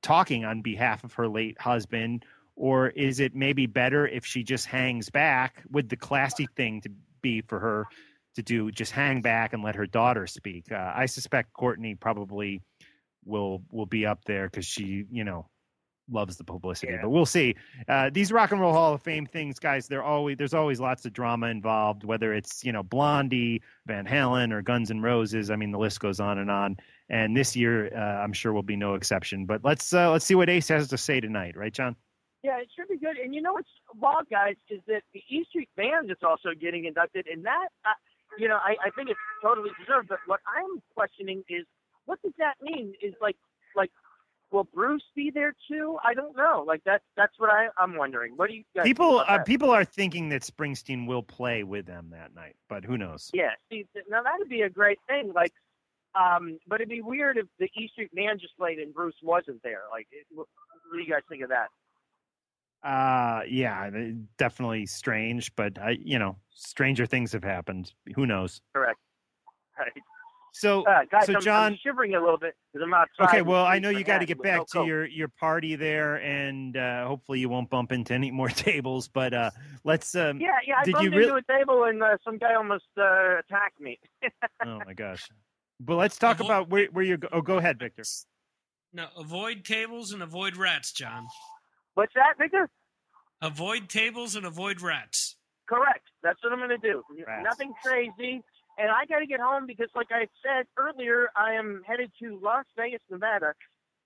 talking 0.03 0.45
on 0.45 0.63
behalf 0.63 1.03
of 1.03 1.15
her 1.15 1.29
late 1.29 1.61
husband, 1.61 2.25
or 2.57 2.89
is 2.89 3.21
it 3.21 3.35
maybe 3.35 3.67
better 3.67 4.09
if 4.09 4.25
she 4.25 4.43
just 4.43 4.67
hangs 4.67 5.11
back 5.11 5.63
with 5.71 5.89
the 5.89 5.97
classy 5.97 6.49
thing 6.57 6.81
to 6.81 6.91
be 7.21 7.43
for 7.43 7.61
her 7.61 7.87
to 8.35 8.43
do, 8.43 8.71
just 8.71 8.93
hang 8.93 9.21
back 9.21 9.53
and 9.53 9.63
let 9.63 9.75
her 9.75 9.87
daughter 9.87 10.27
speak? 10.27 10.73
Uh, 10.73 10.93
I 10.95 11.07
suspect 11.07 11.53
Courtney 11.53 11.95
probably 11.95 12.63
will 13.25 13.63
will 13.71 13.87
be 13.87 14.07
up 14.07 14.25
there 14.25 14.49
because 14.49 14.65
she, 14.65 15.05
you 15.11 15.25
know, 15.25 15.47
loves 16.11 16.37
the 16.37 16.45
publicity. 16.45 16.93
Yeah. 16.93 17.01
But 17.03 17.11
we'll 17.11 17.27
see. 17.27 17.57
Uh, 17.89 18.11
these 18.11 18.33
Rock 18.33 18.53
and 18.53 18.61
Roll 18.61 18.73
Hall 18.73 18.95
of 18.95 19.03
Fame 19.03 19.27
things, 19.27 19.59
guys, 19.59 19.89
they're 19.89 20.05
always 20.05 20.37
there's 20.39 20.55
always 20.55 20.81
lots 20.81 21.05
of 21.05 21.13
drama 21.13 21.49
involved. 21.49 22.05
Whether 22.05 22.33
it's 22.33 22.65
you 22.65 22.73
know 22.73 22.83
Blondie, 22.83 23.63
Van 23.87 24.07
Halen, 24.07 24.53
or 24.53 24.63
Guns 24.63 24.91
N' 24.91 25.03
Roses. 25.03 25.51
I 25.51 25.57
mean, 25.57 25.73
the 25.73 25.79
list 25.79 26.01
goes 26.01 26.21
on 26.21 26.39
and 26.39 26.51
on. 26.51 26.77
And 27.09 27.37
this 27.37 27.55
year, 27.55 27.95
uh, 27.95 28.23
I'm 28.23 28.33
sure 28.33 28.53
will 28.53 28.63
be 28.63 28.77
no 28.77 28.95
exception. 28.95 29.47
But 29.47 29.65
let's 29.65 29.93
uh, 29.93 30.11
let's 30.11 30.25
see 30.25 30.35
what 30.35 30.49
Ace 30.49 30.69
has 30.69 30.89
to 30.89 30.99
say 30.99 31.21
tonight, 31.21 31.57
right, 31.57 31.73
John? 31.73 31.97
Yeah, 32.47 32.61
it 32.61 32.69
should 32.77 32.87
be 32.87 32.97
good. 32.97 33.17
And 33.17 33.35
you 33.35 33.43
know 33.43 33.55
what's 33.55 33.69
wild, 33.99 34.31
guys, 34.31 34.55
is 34.71 34.81
that 34.87 35.03
the 35.13 35.21
E 35.29 35.45
Street 35.49 35.69
Band 35.77 36.13
is 36.13 36.19
also 36.23 36.51
getting 36.55 36.85
inducted, 36.85 37.27
and 37.27 37.45
that, 37.45 37.71
uh, 37.85 37.89
you 38.39 38.47
know, 38.47 38.59
I, 38.63 38.77
I 38.85 38.91
think 38.91 39.11
it's 39.11 39.19
totally 39.43 39.71
deserved. 39.81 40.09
But 40.09 40.21
what 40.27 40.39
I'm 40.57 40.81
questioning 40.95 41.43
is, 41.49 41.65
what 42.05 42.23
does 42.23 42.35
that 42.39 42.55
mean? 42.63 42.95
Is 43.03 43.15
like, 43.21 43.35
like, 43.75 43.91
will 44.53 44.69
Bruce 44.73 45.03
be 45.17 45.33
there 45.35 45.57
too? 45.69 45.99
I 46.05 46.15
don't 46.15 46.37
know. 46.37 46.63
Like 46.65 46.83
that's 46.85 47.03
that's 47.17 47.33
what 47.39 47.51
I, 47.51 47.67
I'm 47.79 47.97
wondering. 47.97 48.35
What 48.37 48.49
do 48.49 48.55
you 48.55 48.63
guys 48.77 48.85
People 48.85 49.25
uh, 49.27 49.43
people 49.43 49.71
are 49.73 49.85
thinking 49.85 50.29
that 50.29 50.43
Springsteen 50.43 51.09
will 51.09 51.25
play 51.25 51.65
with 51.65 51.85
them 51.85 52.11
that 52.13 52.33
night, 52.33 52.55
but 52.69 52.85
who 52.85 52.97
knows? 52.97 53.29
Yeah, 53.35 53.51
see, 53.73 53.87
now 54.09 54.23
that'd 54.23 54.49
be 54.49 54.63
a 54.63 54.71
great 54.71 55.01
thing. 55.09 55.33
Like, 55.35 55.53
um, 56.15 56.61
but 56.69 56.77
it'd 56.77 56.91
be 56.91 57.03
weird 57.03 57.39
if 57.39 57.47
the 57.59 57.69
E 57.77 57.89
Street 57.89 58.15
Band 58.15 58.39
just 58.39 58.57
played 58.57 58.79
and 58.79 58.95
Bruce 58.95 59.17
wasn't 59.21 59.61
there. 59.65 59.83
Like, 59.91 60.07
it, 60.13 60.27
what 60.33 60.47
do 60.93 61.01
you 61.01 61.11
guys 61.11 61.23
think 61.29 61.43
of 61.43 61.49
that? 61.49 61.71
Uh, 62.87 63.43
yeah, 63.49 63.91
definitely 64.39 64.87
strange, 64.87 65.55
but 65.57 65.77
I, 65.79 65.99
you 66.01 66.19
know, 66.21 66.37
stranger 66.51 67.05
things 67.05 67.33
have 67.33 67.43
happened. 67.43 67.93
Who 68.15 68.27
knows? 68.27 68.61
Correct. 68.75 68.99
Right. 69.79 69.93
So, 70.53 70.85
Uh, 70.87 71.01
guys, 71.11 71.27
so 71.27 71.35
I'm, 71.35 71.41
John, 71.43 71.73
I'm 71.73 71.79
shivering 71.83 72.15
a 72.15 72.21
little 72.21 72.39
bit 72.39 72.55
because 72.73 72.83
I'm 72.87 72.95
outside. 72.95 73.29
Okay, 73.29 73.43
well, 73.43 73.67
I 73.67 73.79
know 73.79 73.91
you 73.91 74.05
got 74.05 74.21
to 74.21 74.25
get 74.25 74.43
back 74.43 74.61
no 74.75 74.83
to 74.83 74.87
your 74.87 75.05
your 75.05 75.29
party 75.29 75.77
there, 75.77 76.17
and 76.23 76.75
uh, 76.79 77.07
hopefully 77.07 77.41
you 77.41 77.51
won't 77.51 77.69
bump 77.69 77.93
into 77.93 78.15
any 78.15 78.31
more 78.41 78.49
tables. 78.49 79.07
But 79.07 79.35
uh, 79.35 79.51
let's. 79.85 80.15
Um, 80.15 80.41
Yeah, 80.41 80.53
yeah. 80.67 80.77
I 80.81 80.85
Did 80.85 80.93
bumped 80.95 81.05
you 81.05 81.13
into 81.21 81.35
real- 81.35 81.37
a 81.37 81.43
table 81.59 81.85
and 81.85 82.03
uh, 82.03 82.17
some 82.25 82.39
guy 82.39 82.55
almost 82.55 82.87
uh, 82.97 83.37
attacked 83.41 83.79
me. 83.83 83.99
Oh 84.65 84.81
my 84.87 84.95
gosh. 84.95 85.29
But 85.79 85.97
let's 86.03 86.17
talk 86.17 86.39
Avo- 86.39 86.47
about 86.47 86.71
where 86.71 86.87
where 86.87 87.05
you 87.05 87.19
go. 87.19 87.29
Oh, 87.33 87.43
go 87.43 87.59
ahead, 87.59 87.79
Victor. 87.79 88.05
No, 88.95 89.09
avoid 89.19 89.63
tables 89.67 90.13
and 90.13 90.23
avoid 90.23 90.57
rats, 90.57 90.93
John. 90.93 91.27
What's 91.97 92.13
that, 92.15 92.35
Victor? 92.39 92.69
Avoid 93.41 93.89
tables 93.89 94.37
and 94.37 94.45
avoid 94.45 94.83
rats. 94.83 95.37
Correct. 95.67 96.05
That's 96.23 96.39
what 96.45 96.53
I'm 96.53 96.59
going 96.59 96.69
to 96.69 96.79
do. 96.79 97.03
Rats. 97.27 97.43
Nothing 97.43 97.73
crazy. 97.83 98.43
And 98.79 98.91
I 98.91 99.07
got 99.07 99.21
to 99.21 99.27
get 99.27 99.41
home 99.41 99.67
because, 99.67 99.89
like 99.95 100.09
I 100.11 100.29
said 100.45 100.67
earlier, 100.77 101.31
I 101.35 101.55
am 101.55 101.83
headed 101.87 102.13
to 102.23 102.39
Las 102.43 102.67
Vegas, 102.77 103.01
Nevada, 103.11 103.55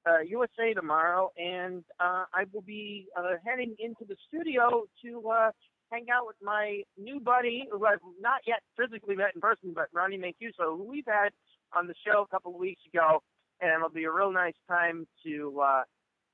uh, 0.08 0.20
USA 0.20 0.72
tomorrow, 0.72 1.32
and 1.36 1.82
uh, 1.98 2.26
I 2.32 2.44
will 2.52 2.62
be 2.62 3.08
uh, 3.16 3.34
heading 3.44 3.74
into 3.80 4.04
the 4.08 4.14
studio 4.28 4.84
to 5.04 5.28
uh, 5.28 5.50
hang 5.90 6.06
out 6.14 6.28
with 6.28 6.36
my 6.40 6.82
new 6.96 7.18
buddy, 7.18 7.66
who 7.72 7.84
I've 7.86 7.98
not 8.20 8.42
yet 8.46 8.60
physically 8.78 9.16
met 9.16 9.34
in 9.34 9.40
person, 9.40 9.72
but 9.74 9.88
Ronnie 9.92 10.16
Mancuso, 10.16 10.76
who 10.76 10.84
we've 10.88 11.08
had 11.08 11.30
on 11.76 11.88
the 11.88 11.94
show 12.06 12.22
a 12.22 12.26
couple 12.28 12.54
of 12.54 12.60
weeks 12.60 12.82
ago, 12.94 13.20
and 13.60 13.72
it'll 13.72 13.88
be 13.88 14.04
a 14.04 14.12
real 14.12 14.30
nice 14.30 14.54
time 14.68 15.08
to 15.26 15.60
uh, 15.60 15.82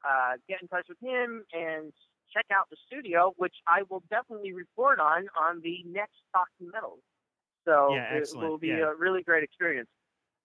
uh, 0.07 0.37
get 0.49 0.63
in 0.63 0.69
touch 0.69 0.87
with 0.89 0.99
him 1.01 1.45
and 1.53 1.93
check 2.33 2.47
out 2.53 2.67
the 2.71 2.77
studio, 2.87 3.33
which 3.37 3.55
I 3.67 3.83
will 3.89 4.03
definitely 4.11 4.53
report 4.53 5.01
on 5.01 5.27
on 5.41 5.61
the 5.63 5.83
next 5.87 6.17
Talking 6.33 6.71
Metal. 6.73 6.99
So 7.65 7.95
Yeah, 7.95 8.15
it 8.15 8.29
will 8.35 8.59
be 8.59 8.69
Yeah. 8.69 8.91
a 8.91 8.95
really 8.95 9.23
great 9.23 9.43
experience. 9.43 9.89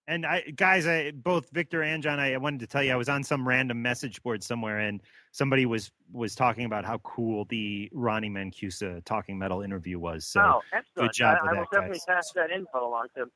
And 0.07 0.25
I, 0.25 0.41
guys, 0.55 0.87
I 0.87 1.11
both 1.11 1.49
Victor 1.51 1.83
and 1.83 2.01
John, 2.01 2.19
I, 2.19 2.33
I 2.33 2.37
wanted 2.37 2.59
to 2.61 2.67
tell 2.67 2.83
you, 2.83 2.91
I 2.91 2.95
was 2.95 3.07
on 3.07 3.23
some 3.23 3.47
random 3.47 3.81
message 3.81 4.21
board 4.23 4.43
somewhere, 4.43 4.79
and 4.79 5.01
somebody 5.31 5.65
was 5.65 5.91
was 6.11 6.33
talking 6.35 6.65
about 6.65 6.85
how 6.85 6.97
cool 6.99 7.45
the 7.45 7.87
Ronnie 7.93 8.29
Mancuso 8.29 9.03
Talking 9.05 9.37
Metal 9.37 9.61
interview 9.61 9.99
was. 9.99 10.25
So 10.25 10.41
oh, 10.41 10.61
excellent! 10.73 11.13
job 11.13 11.37
I, 11.39 11.43
with 11.43 11.51
I 11.51 11.53
will 11.53 11.59
that, 11.61 11.71
definitely 11.71 12.01
guys. 12.07 12.15
pass 12.15 12.31
that 12.35 12.49
info 12.51 12.87
along 12.87 13.07
to 13.15 13.23
him. 13.23 13.31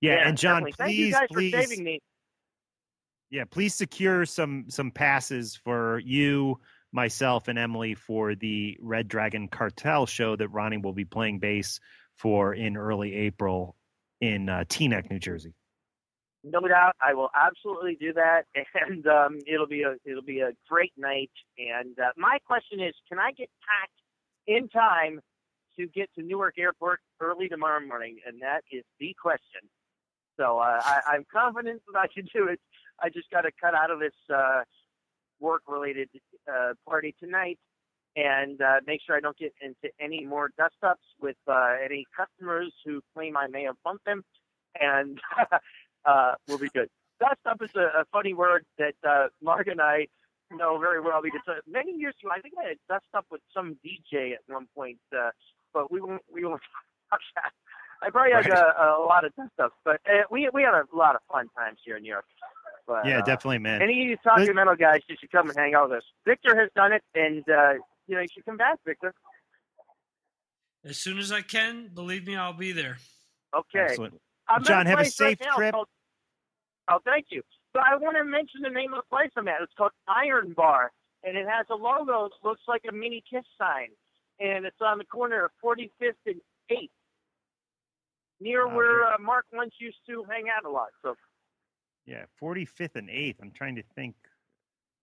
yeah, 0.00 0.28
and 0.28 0.38
John, 0.38 0.62
definitely. 0.62 0.72
please, 0.72 0.76
Thank 0.78 0.96
you 0.98 1.10
guys 1.12 1.28
please, 1.32 1.54
for 1.54 1.62
saving 1.62 1.84
me. 1.84 2.00
Yeah, 3.30 3.44
please 3.44 3.74
secure 3.74 4.26
some 4.26 4.64
some 4.68 4.90
passes 4.90 5.54
for 5.56 6.00
you, 6.00 6.58
myself, 6.92 7.48
and 7.48 7.58
Emily 7.58 7.94
for 7.94 8.34
the 8.34 8.76
Red 8.80 9.08
Dragon 9.08 9.48
Cartel 9.48 10.06
show 10.06 10.36
that 10.36 10.48
Ronnie 10.48 10.78
will 10.78 10.92
be 10.92 11.04
playing 11.04 11.38
bass 11.38 11.78
for 12.16 12.54
in 12.54 12.76
early 12.76 13.14
April 13.14 13.76
in 14.20 14.48
uh, 14.48 14.64
Teaneck, 14.68 15.10
New 15.10 15.20
Jersey. 15.20 15.54
No 16.42 16.60
doubt, 16.60 16.96
I 17.00 17.14
will 17.14 17.30
absolutely 17.34 17.96
do 18.00 18.12
that, 18.14 18.46
and 18.74 19.06
um, 19.06 19.38
it'll 19.46 19.68
be 19.68 19.82
a 19.82 19.94
it'll 20.04 20.22
be 20.22 20.40
a 20.40 20.50
great 20.68 20.92
night. 20.96 21.30
And 21.56 21.96
uh, 21.98 22.10
my 22.16 22.38
question 22.44 22.80
is, 22.80 22.94
can 23.08 23.18
I 23.20 23.30
get 23.32 23.48
packed 23.66 23.92
in 24.48 24.68
time 24.68 25.20
to 25.78 25.86
get 25.86 26.10
to 26.16 26.22
Newark 26.22 26.58
Airport 26.58 26.98
early 27.20 27.48
tomorrow 27.48 27.80
morning? 27.86 28.18
And 28.26 28.42
that 28.42 28.64
is 28.72 28.82
the 28.98 29.14
question. 29.22 29.68
So 30.36 30.58
uh, 30.58 30.80
I, 30.82 31.00
I'm 31.06 31.26
confident 31.32 31.82
that 31.92 31.98
I 31.98 32.06
can 32.06 32.26
do 32.34 32.48
it. 32.48 32.58
I 33.02 33.08
just 33.08 33.30
got 33.30 33.42
to 33.42 33.50
cut 33.60 33.74
out 33.74 33.90
of 33.90 34.00
this 34.00 34.14
uh, 34.32 34.62
work-related 35.40 36.08
uh, 36.52 36.74
party 36.88 37.14
tonight 37.18 37.58
and 38.16 38.60
uh, 38.60 38.80
make 38.86 39.00
sure 39.06 39.16
I 39.16 39.20
don't 39.20 39.36
get 39.36 39.52
into 39.62 39.92
any 40.00 40.24
more 40.24 40.50
dust-ups 40.58 41.04
with 41.20 41.36
uh, 41.46 41.74
any 41.84 42.04
customers 42.16 42.72
who 42.84 43.00
claim 43.14 43.36
I 43.36 43.46
may 43.46 43.62
have 43.64 43.76
bumped 43.84 44.04
them. 44.04 44.24
And 44.80 45.20
uh, 46.04 46.34
we'll 46.48 46.58
be 46.58 46.68
good. 46.70 46.88
Dust 47.20 47.40
up 47.46 47.62
is 47.62 47.70
a, 47.76 48.00
a 48.00 48.04
funny 48.12 48.34
word 48.34 48.64
that 48.78 48.94
uh, 49.06 49.28
Mark 49.42 49.66
and 49.68 49.80
I 49.80 50.08
know 50.50 50.78
very 50.78 51.00
well 51.00 51.20
because 51.22 51.42
uh, 51.46 51.54
many 51.70 51.92
years 51.92 52.14
ago, 52.22 52.32
I 52.34 52.40
think 52.40 52.54
I 52.62 52.68
had 52.68 52.76
dust 52.88 53.06
up 53.14 53.26
with 53.30 53.40
some 53.54 53.76
DJ 53.84 54.32
at 54.32 54.40
one 54.48 54.66
point, 54.74 54.98
uh, 55.16 55.30
but 55.72 55.92
we 55.92 56.00
won't 56.00 56.22
we 56.32 56.44
won't 56.44 56.60
talk 57.10 57.20
about 57.36 57.42
that. 57.44 57.52
I 58.02 58.10
probably 58.10 58.32
had 58.32 58.48
Right. 58.48 58.58
uh, 58.58 58.96
a 58.98 59.04
lot 59.04 59.24
of 59.24 59.34
dust 59.36 59.52
ups, 59.62 59.76
but 59.84 60.00
uh, 60.08 60.22
we 60.30 60.48
we 60.52 60.62
had 60.62 60.74
a 60.74 60.84
lot 60.94 61.14
of 61.14 61.20
fun 61.30 61.48
times 61.56 61.78
here 61.84 61.96
in 61.96 62.02
New 62.02 62.08
York. 62.08 62.24
But, 62.90 63.06
Yeah, 63.06 63.18
uh, 63.20 63.22
definitely, 63.22 63.58
man. 63.58 63.80
Any 63.82 64.02
of 64.02 64.08
you 64.08 64.16
talking 64.16 64.46
Let- 64.46 64.54
metal 64.56 64.74
guys, 64.74 65.00
you 65.08 65.14
should 65.20 65.30
come 65.30 65.48
and 65.48 65.56
hang 65.56 65.74
out 65.76 65.90
with 65.90 65.98
us. 65.98 66.04
Victor 66.26 66.58
has 66.58 66.70
done 66.74 66.92
it, 66.92 67.04
and 67.14 67.48
uh, 67.48 67.74
you 68.08 68.16
know 68.16 68.20
you 68.20 68.26
should 68.34 68.44
come 68.44 68.56
back, 68.56 68.80
Victor. 68.84 69.14
As 70.84 70.96
soon 70.96 71.18
as 71.18 71.30
I 71.30 71.40
can, 71.42 71.86
believe 71.94 72.26
me, 72.26 72.34
I'll 72.34 72.52
be 72.52 72.72
there. 72.72 72.98
Okay. 73.54 73.78
Excellent. 73.90 74.20
I'm 74.48 74.64
John, 74.64 74.86
have 74.86 74.94
a 74.98 75.02
place 75.02 75.20
right 75.20 75.38
safe 75.38 75.48
trip. 75.54 75.72
called- 75.72 75.86
oh, 76.88 76.98
thank 77.04 77.26
you. 77.30 77.42
But 77.72 77.84
I 77.84 77.94
want 77.94 78.16
to 78.16 78.24
mention 78.24 78.62
the 78.62 78.70
name 78.70 78.92
of 78.92 79.04
the 79.04 79.16
place 79.16 79.30
I'm 79.36 79.46
at. 79.46 79.62
It's 79.62 79.72
called 79.78 79.92
Iron 80.08 80.52
Bar, 80.52 80.90
and 81.22 81.36
it 81.36 81.46
has 81.46 81.66
a 81.70 81.76
logo 81.76 82.28
that 82.30 82.48
looks 82.48 82.62
like 82.66 82.82
a 82.88 82.92
mini 82.92 83.22
kiss 83.30 83.44
sign, 83.56 83.90
and 84.40 84.64
it's 84.66 84.80
on 84.80 84.98
the 84.98 85.04
corner 85.04 85.44
of 85.44 85.52
45th 85.62 86.14
and 86.26 86.40
8th, 86.68 86.90
near 88.40 88.66
Ah, 88.66 88.74
where 88.74 89.04
uh, 89.04 89.18
Mark 89.20 89.46
once 89.52 89.74
used 89.78 89.98
to 90.08 90.24
hang 90.28 90.46
out 90.50 90.64
a 90.64 90.70
lot. 90.70 90.88
So 91.02 91.14
Yeah, 92.06 92.24
45th 92.40 92.96
and 92.96 93.08
8th. 93.08 93.36
I'm 93.42 93.50
trying 93.52 93.76
to 93.76 93.82
think. 93.94 94.14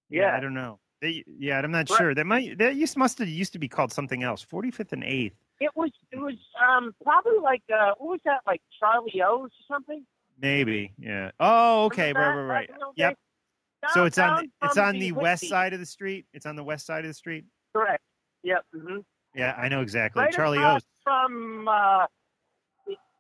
Yeah. 0.10 0.36
I 0.36 0.40
don't 0.40 0.54
know. 0.54 0.80
They, 1.02 1.24
yeah, 1.28 1.60
I'm 1.60 1.72
not 1.72 1.90
Right. 1.90 1.98
sure. 1.98 2.16
That 2.16 2.26
might 2.26 2.58
that 2.58 2.76
used 2.76 2.98
must 2.98 3.20
have 3.20 3.28
used 3.28 3.54
to 3.54 3.60
be 3.60 3.68
called 3.68 3.92
something 3.94 4.24
else. 4.24 4.44
45th 4.44 4.94
and 4.94 5.04
8th. 5.04 5.34
it 5.60 5.72
was 5.76 5.92
it 6.12 6.18
was 6.20 6.36
um 6.68 6.94
probably 7.04 7.40
like 7.40 7.62
uh 7.74 7.94
what 7.98 8.10
was 8.12 8.20
that 8.26 8.42
like 8.48 8.62
Charlie 8.80 9.22
O's 9.24 9.50
or 9.52 9.76
something? 9.76 10.06
Maybe. 10.42 10.94
Yeah. 10.98 11.32
Oh, 11.40 11.86
okay. 11.86 12.14
Right, 12.14 12.36
right, 12.36 12.44
right. 12.46 12.70
Yep. 12.96 13.10
days? 13.10 13.92
So 13.94 14.06
it's 14.06 14.18
on 14.18 14.50
it's 14.64 14.78
on 14.78 14.98
the 14.98 15.12
west 15.12 15.44
Whitby. 15.44 15.50
side 15.50 15.74
of 15.74 15.80
the 15.80 15.86
street. 15.86 16.26
It's 16.34 16.46
on 16.48 16.56
the 16.56 16.64
west 16.64 16.86
side 16.86 17.06
of 17.06 17.10
the 17.10 17.14
street. 17.14 17.46
Correct. 17.76 18.02
Yep. 18.44 18.66
Mm-hmm. 18.76 18.98
Yeah, 19.36 19.54
I 19.56 19.68
know 19.70 19.82
exactly. 19.82 20.24
right 20.24 20.34
Charlie 20.34 20.64
O's. 20.64 20.82
from 21.04 21.68
uh 21.68 22.08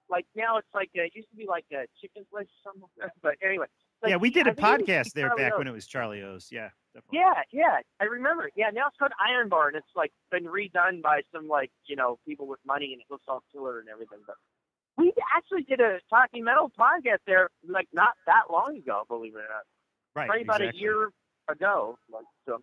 like 0.09 0.25
now 0.35 0.57
it's 0.57 0.67
like 0.73 0.89
uh, 0.97 1.01
it 1.03 1.11
used 1.15 1.29
to 1.29 1.35
be 1.35 1.45
like 1.47 1.65
a 1.73 1.85
chicken 2.01 2.25
place 2.31 2.47
or 2.65 2.71
something 2.71 2.89
but 3.21 3.35
anyway 3.43 3.65
like, 4.03 4.11
yeah, 4.11 4.17
we 4.17 4.29
did 4.29 4.47
I 4.47 4.51
a 4.51 4.53
think 4.53 4.67
it 4.67 4.71
used 4.71 4.85
to 4.85 4.91
podcast 4.93 5.13
there 5.13 5.27
Charlie 5.29 5.43
back 5.43 5.53
O's. 5.53 5.57
when 5.57 5.67
it 5.67 5.71
was 5.73 5.87
Charlie 5.87 6.21
O's. 6.21 6.49
Yeah, 6.51 6.69
definitely. 6.93 7.19
yeah 7.19 7.41
yeah 7.51 7.79
i 7.99 8.03
remember 8.05 8.49
yeah 8.55 8.69
now 8.69 8.87
it's 8.87 8.97
called 8.97 9.11
iron 9.25 9.49
bar 9.49 9.67
and 9.69 9.77
it's 9.77 9.87
like 9.95 10.11
been 10.31 10.45
redone 10.45 11.01
by 11.01 11.21
some 11.33 11.47
like 11.47 11.71
you 11.87 11.95
know 11.95 12.19
people 12.27 12.47
with 12.47 12.59
money 12.65 12.93
and 12.93 13.01
it 13.01 13.07
looks 13.09 13.23
all 13.27 13.43
cooler 13.53 13.79
and 13.79 13.89
everything 13.89 14.19
but 14.27 14.35
we 14.97 15.13
actually 15.35 15.63
did 15.63 15.79
a 15.79 15.99
talking 16.09 16.43
metal 16.43 16.71
podcast 16.79 17.19
there 17.27 17.49
like 17.67 17.87
not 17.93 18.13
that 18.25 18.43
long 18.51 18.77
ago 18.77 19.03
believe 19.07 19.35
it 19.35 19.39
or 19.39 19.41
not 19.49 19.63
Right. 20.15 20.27
probably 20.27 20.43
about 20.43 20.61
a 20.61 20.75
year 20.75 21.09
ago 21.47 21.97
like 22.11 22.25
so 22.47 22.59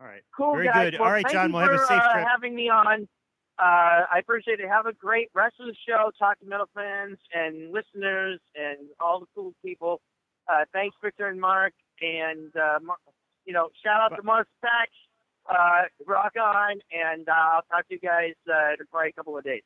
All 0.00 0.06
right. 0.06 0.22
Cool, 0.36 0.54
Very 0.54 0.66
guys. 0.66 0.90
good. 0.90 1.00
Well, 1.00 1.08
All 1.08 1.12
right, 1.12 1.26
John, 1.30 1.52
we'll 1.52 1.62
have 1.62 1.72
a 1.72 1.78
for, 1.78 1.86
safe 1.86 2.02
uh, 2.02 2.24
having 2.26 2.54
me 2.54 2.68
on. 2.68 3.08
Uh, 3.58 4.02
I 4.12 4.18
appreciate 4.18 4.58
it. 4.60 4.68
Have 4.68 4.86
a 4.86 4.92
great 4.92 5.28
rest 5.34 5.54
of 5.60 5.66
the 5.66 5.74
show, 5.86 6.10
Talk 6.18 6.40
to 6.40 6.46
metal 6.46 6.68
fans 6.74 7.18
and 7.32 7.72
listeners 7.72 8.40
and 8.56 8.78
all 9.00 9.20
the 9.20 9.26
cool 9.34 9.54
people. 9.64 10.00
Uh, 10.48 10.64
thanks, 10.72 10.96
Victor 11.02 11.28
and 11.28 11.40
Mark. 11.40 11.72
And, 12.02 12.54
uh, 12.56 12.80
you 13.44 13.52
know, 13.52 13.68
shout 13.84 14.00
out 14.00 14.16
to 14.16 14.22
Mark 14.22 14.48
Pack. 14.62 14.88
Uh, 15.48 15.82
rock 16.06 16.32
on. 16.40 16.78
And 16.92 17.28
uh, 17.28 17.32
I'll 17.32 17.62
talk 17.70 17.86
to 17.88 17.94
you 17.94 18.00
guys 18.00 18.32
uh, 18.48 18.70
in 18.78 18.86
probably 18.90 19.10
a 19.10 19.12
couple 19.12 19.38
of 19.38 19.44
days. 19.44 19.62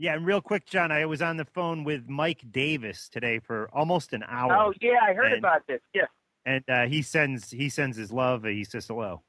Yeah, 0.00 0.14
and 0.14 0.24
real 0.26 0.40
quick, 0.40 0.64
John, 0.66 0.90
I 0.92 1.06
was 1.06 1.20
on 1.22 1.36
the 1.38 1.44
phone 1.44 1.82
with 1.84 2.08
Mike 2.08 2.42
Davis 2.52 3.08
today 3.08 3.38
for 3.40 3.68
almost 3.72 4.12
an 4.12 4.24
hour. 4.28 4.52
Oh, 4.56 4.72
yeah, 4.80 4.98
I 5.06 5.12
heard 5.12 5.32
And- 5.32 5.38
about 5.38 5.66
this. 5.66 5.80
Yeah. 5.94 6.06
and 6.46 6.64
uh, 6.68 6.86
he 6.86 7.02
sends 7.02 7.50
he 7.50 7.68
sends 7.68 7.96
his 7.96 8.12
love. 8.12 8.44
He 8.44 8.64
says 8.64 8.86
hello. 8.86 9.22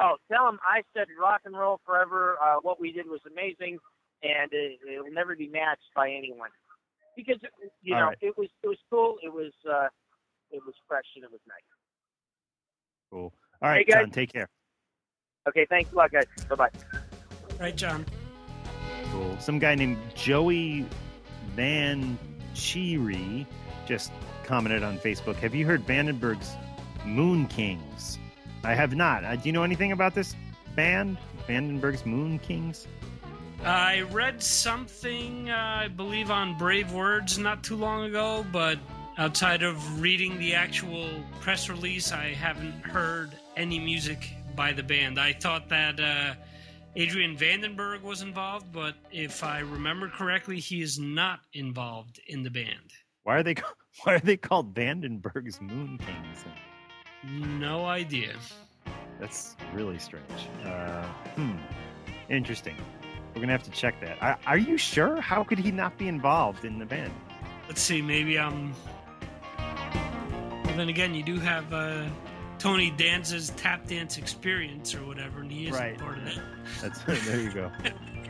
Oh, 0.00 0.16
tell 0.30 0.48
him 0.48 0.58
I 0.66 0.82
said 0.96 1.06
rock 1.20 1.42
and 1.44 1.56
roll 1.56 1.80
forever. 1.86 2.36
Uh, 2.42 2.56
what 2.62 2.80
we 2.80 2.92
did 2.92 3.06
was 3.06 3.20
amazing, 3.30 3.78
and 4.22 4.52
it, 4.52 4.80
it 4.86 5.02
will 5.04 5.12
never 5.12 5.36
be 5.36 5.48
matched 5.48 5.90
by 5.94 6.10
anyone. 6.10 6.50
Because 7.16 7.36
you 7.82 7.94
All 7.94 8.00
know 8.00 8.06
right. 8.08 8.18
it 8.20 8.36
was 8.36 8.48
it 8.62 8.66
was 8.66 8.78
cool. 8.90 9.16
It 9.22 9.32
was 9.32 9.52
uh, 9.70 9.86
it 10.50 10.60
was 10.66 10.74
fresh 10.88 11.04
and 11.14 11.24
it 11.24 11.30
was 11.30 11.40
nice. 11.46 11.58
Cool. 13.12 13.32
All 13.62 13.68
right, 13.68 13.84
Hey, 13.86 13.92
guys. 13.92 14.02
John, 14.02 14.10
take 14.10 14.32
care. 14.32 14.48
Okay, 15.48 15.64
thanks 15.70 15.92
a 15.92 15.94
lot, 15.94 16.10
guys. 16.10 16.24
Bye 16.48 16.56
bye. 16.56 16.70
Right, 17.60 17.76
John? 17.76 18.04
Cool. 19.12 19.36
Some 19.38 19.60
guy 19.60 19.76
named 19.76 19.98
Joey 20.16 20.86
Van 21.54 22.18
Cheery 22.54 23.46
just 23.86 24.10
commented 24.44 24.82
on 24.82 24.98
Facebook. 24.98 25.36
Have 25.36 25.54
you 25.54 25.64
heard 25.66 25.86
Vandenberg's 25.86 26.50
Moon 27.04 27.46
Kings? 27.46 28.18
I 28.64 28.74
have 28.74 28.96
not. 28.96 29.24
Uh, 29.24 29.36
do 29.36 29.42
you 29.44 29.52
know 29.52 29.62
anything 29.62 29.92
about 29.92 30.14
this 30.14 30.34
band, 30.74 31.18
Vandenberg's 31.46 32.06
Moon 32.06 32.38
Kings? 32.38 32.86
I 33.62 34.02
read 34.02 34.42
something, 34.42 35.50
uh, 35.50 35.80
I 35.82 35.88
believe, 35.88 36.30
on 36.30 36.56
Brave 36.56 36.92
Words 36.92 37.38
not 37.38 37.62
too 37.62 37.76
long 37.76 38.04
ago, 38.04 38.44
but 38.52 38.78
outside 39.18 39.62
of 39.62 40.00
reading 40.00 40.38
the 40.38 40.54
actual 40.54 41.08
press 41.40 41.68
release, 41.68 42.10
I 42.12 42.34
haven't 42.34 42.82
heard 42.84 43.30
any 43.56 43.78
music 43.78 44.30
by 44.56 44.72
the 44.72 44.82
band. 44.82 45.20
I 45.20 45.32
thought 45.32 45.68
that 45.68 46.00
uh, 46.00 46.34
Adrian 46.96 47.36
Vandenberg 47.36 48.02
was 48.02 48.22
involved, 48.22 48.72
but 48.72 48.94
if 49.12 49.44
I 49.44 49.60
remember 49.60 50.08
correctly, 50.08 50.58
he 50.58 50.80
is 50.80 50.98
not 50.98 51.40
involved 51.52 52.20
in 52.26 52.42
the 52.42 52.50
band. 52.50 52.92
Why 53.24 53.36
are 53.36 53.42
they 53.42 53.54
Why 54.04 54.14
are 54.14 54.20
they 54.20 54.36
called 54.36 54.74
Vandenberg's 54.74 55.60
Moon 55.60 55.98
Kings? 55.98 56.44
No 57.30 57.86
idea. 57.86 58.34
That's 59.20 59.56
really 59.72 59.98
strange. 59.98 60.24
Uh, 60.64 61.02
hmm. 61.36 61.52
Interesting. 62.28 62.76
We're 63.34 63.40
gonna 63.40 63.52
have 63.52 63.62
to 63.64 63.70
check 63.70 64.00
that. 64.00 64.18
Are, 64.22 64.38
are 64.46 64.58
you 64.58 64.76
sure? 64.76 65.20
How 65.20 65.42
could 65.44 65.58
he 65.58 65.70
not 65.70 65.96
be 65.98 66.08
involved 66.08 66.64
in 66.64 66.78
the 66.78 66.86
band? 66.86 67.12
Let's 67.68 67.80
see, 67.80 68.00
maybe 68.02 68.38
I'm. 68.38 68.72
Well, 69.58 70.76
then 70.76 70.88
again, 70.88 71.14
you 71.14 71.22
do 71.22 71.38
have 71.38 71.72
uh, 71.72 72.04
Tony 72.58 72.90
Danza's 72.90 73.50
tap 73.50 73.86
dance 73.86 74.18
experience 74.18 74.94
or 74.94 75.04
whatever, 75.06 75.40
and 75.40 75.50
he 75.50 75.66
is 75.66 75.72
Right. 75.72 75.98
part 75.98 76.18
of 76.18 76.24
that. 76.24 76.38
That's 76.82 77.02
there 77.28 77.40
you 77.40 77.52
go. 77.52 77.70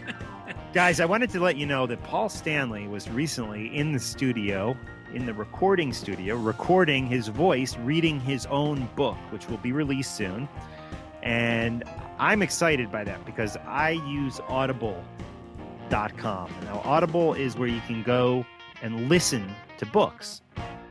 Guys, 0.73 1.01
I 1.01 1.05
wanted 1.05 1.31
to 1.31 1.41
let 1.41 1.57
you 1.57 1.67
know 1.67 1.87
that 1.87 2.03
Paul 2.03 2.29
Stanley 2.29 2.87
was 2.89 3.09
recently 3.09 3.75
in 3.75 3.93
the 3.93 4.01
studio, 4.01 4.77
in 5.13 5.27
the 5.27 5.35
recording 5.35 5.93
studio, 5.93 6.37
recording 6.37 7.07
his 7.07 7.29
voice, 7.29 7.77
reading 7.79 8.21
his 8.21 8.47
own 8.47 8.89
book, 8.97 9.17
which 9.31 9.49
will 9.49 9.59
be 9.59 9.73
released 9.73 10.17
soon. 10.17 10.49
And 11.23 11.85
I'm 12.19 12.43
excited 12.43 12.93
by 12.93 13.05
that 13.05 13.25
because 13.25 13.57
I 13.67 13.91
use 13.91 14.41
Audible.com. 14.49 15.05
Now, 15.91 16.83
Audible 16.85 17.35
is 17.35 17.57
where 17.57 17.69
you 17.69 17.81
can 17.83 18.03
go 18.03 18.45
and 18.83 19.09
listen 19.09 19.51
to 19.79 19.87
books. 19.87 20.43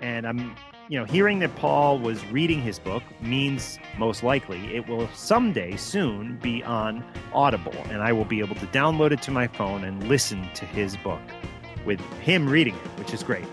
And 0.01 0.28
I'm, 0.28 0.55
you 0.89 0.99
know, 0.99 1.05
hearing 1.05 1.39
that 1.39 1.55
Paul 1.55 1.99
was 1.99 2.26
reading 2.28 2.61
his 2.61 2.80
book 2.80 3.03
means 3.22 3.80
most 3.97 4.24
likely 4.24 4.76
it 4.76 4.88
will 4.88 5.07
someday 5.14 5.76
soon 5.76 6.38
be 6.38 6.64
on 6.64 7.03
Audible. 7.34 7.76
And 7.89 8.01
I 8.01 8.11
will 8.11 8.26
be 8.26 8.39
able 8.39 8.55
to 8.55 8.66
download 8.68 9.11
it 9.11 9.22
to 9.24 9.32
my 9.32 9.47
phone 9.47 9.84
and 9.84 10.07
listen 10.09 10.49
to 10.55 10.66
his 10.66 10.97
book 10.97 11.22
with 11.86 11.99
him 12.22 12.49
reading 12.49 12.76
it, 12.76 12.99
which 12.99 13.14
is 13.14 13.24
great. 13.24 13.45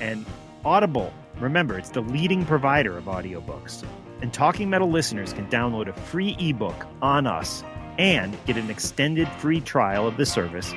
And 0.00 0.26
Audible, 0.64 1.12
remember, 1.38 1.78
it's 1.78 1.90
the 1.90 2.00
leading 2.00 2.44
provider 2.44 2.98
of 2.98 3.04
audiobooks. 3.04 3.84
And 4.22 4.32
Talking 4.32 4.70
Metal 4.70 4.90
listeners 4.90 5.32
can 5.32 5.46
download 5.48 5.88
a 5.88 5.92
free 5.92 6.36
ebook 6.38 6.86
on 7.00 7.26
us 7.26 7.64
and 7.98 8.36
get 8.46 8.56
an 8.56 8.70
extended 8.70 9.28
free 9.38 9.60
trial 9.60 10.06
of 10.06 10.16
the 10.16 10.26
service 10.26 10.72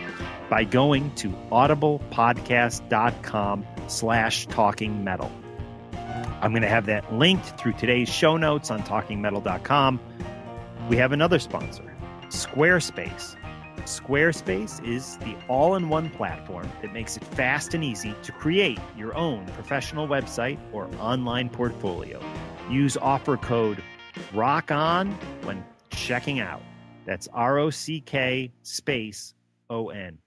by 0.49 0.63
going 0.63 1.13
to 1.15 1.29
audiblepodcast.com 1.51 3.65
slash 3.87 4.47
talking 4.47 5.03
metal. 5.03 5.31
I'm 6.41 6.51
going 6.51 6.63
to 6.63 6.69
have 6.69 6.87
that 6.87 7.13
linked 7.13 7.59
through 7.59 7.73
today's 7.73 8.09
show 8.09 8.35
notes 8.35 8.69
on 8.69 8.81
talkingmetal.com. 8.83 9.99
We 10.89 10.97
have 10.97 11.13
another 11.13 11.39
sponsor, 11.39 11.95
Squarespace. 12.27 13.37
Squarespace 13.85 14.85
is 14.85 15.17
the 15.17 15.35
all 15.47 15.75
in 15.75 15.89
one 15.89 16.09
platform 16.09 16.69
that 16.81 16.93
makes 16.93 17.17
it 17.17 17.23
fast 17.23 17.73
and 17.73 17.83
easy 17.83 18.15
to 18.23 18.31
create 18.31 18.79
your 18.97 19.13
own 19.15 19.45
professional 19.47 20.07
website 20.07 20.57
or 20.71 20.89
online 20.99 21.49
portfolio. 21.49 22.21
Use 22.69 22.97
offer 22.97 23.37
code 23.37 23.83
ROCK 24.33 24.71
ON 24.71 25.11
when 25.43 25.63
checking 25.89 26.39
out. 26.39 26.61
That's 27.05 27.27
R 27.33 27.57
O 27.59 27.69
C 27.69 27.99
K 28.01 28.51
space 28.61 29.33
O 29.69 29.89
N. 29.89 30.17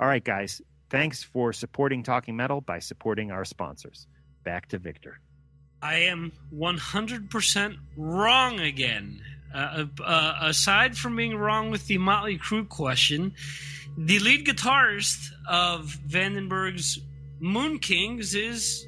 All 0.00 0.06
right, 0.06 0.24
guys. 0.24 0.62
Thanks 0.88 1.22
for 1.22 1.52
supporting 1.52 2.02
Talking 2.02 2.36
Metal 2.36 2.60
by 2.60 2.78
supporting 2.78 3.30
our 3.30 3.44
sponsors. 3.44 4.06
Back 4.44 4.68
to 4.68 4.78
Victor. 4.78 5.20
I 5.82 5.96
am 5.96 6.32
100% 6.54 7.76
wrong 7.96 8.60
again. 8.60 9.20
Uh, 9.54 9.86
uh, 10.04 10.34
aside 10.42 10.96
from 10.96 11.16
being 11.16 11.36
wrong 11.36 11.70
with 11.70 11.86
the 11.86 11.98
Motley 11.98 12.38
Crue 12.38 12.68
question, 12.68 13.32
the 13.96 14.18
lead 14.18 14.46
guitarist 14.46 15.30
of 15.48 15.96
Vandenberg's 16.08 16.98
Moon 17.40 17.78
Kings 17.78 18.34
is 18.34 18.86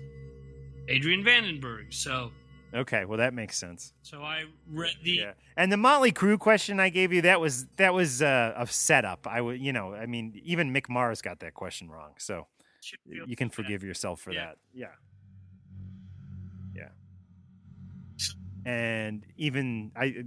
Adrian 0.89 1.25
Vandenberg. 1.25 1.93
So, 1.95 2.33
Okay, 2.75 3.07
well 3.07 3.17
that 3.19 3.33
makes 3.33 3.57
sense. 3.57 3.95
so 4.03 4.23
I 4.23 4.45
read 4.71 4.93
the 5.03 5.11
Yeah, 5.13 5.33
and 5.57 5.73
the 5.73 5.79
Motley 5.79 6.13
Crue 6.13 6.39
question 6.39 6.79
I 6.81 6.91
gave 6.91 7.15
you 7.15 7.23
that 7.23 7.41
was 7.41 7.65
that 7.77 7.95
was 7.95 8.21
uh, 8.21 8.53
a 8.57 8.67
setup. 8.67 9.27
I 9.27 9.41
would, 9.41 9.59
you 9.61 9.73
know, 9.73 9.95
I 9.95 10.05
mean, 10.05 10.39
even 10.45 10.71
Mick 10.75 10.89
Mars 10.91 11.23
got 11.23 11.41
that 11.41 11.55
question 11.55 11.89
wrong, 11.89 12.13
so 12.19 12.47
you 13.07 13.37
can 13.37 13.49
forgive 13.49 13.83
yourself 13.83 14.21
for 14.21 14.33
Yeah. 14.33 14.47
that. 14.47 14.57
Yeah, 14.75 14.87
yeah. 16.75 16.89
And 18.67 19.25
even 19.39 19.93
I, 19.97 20.25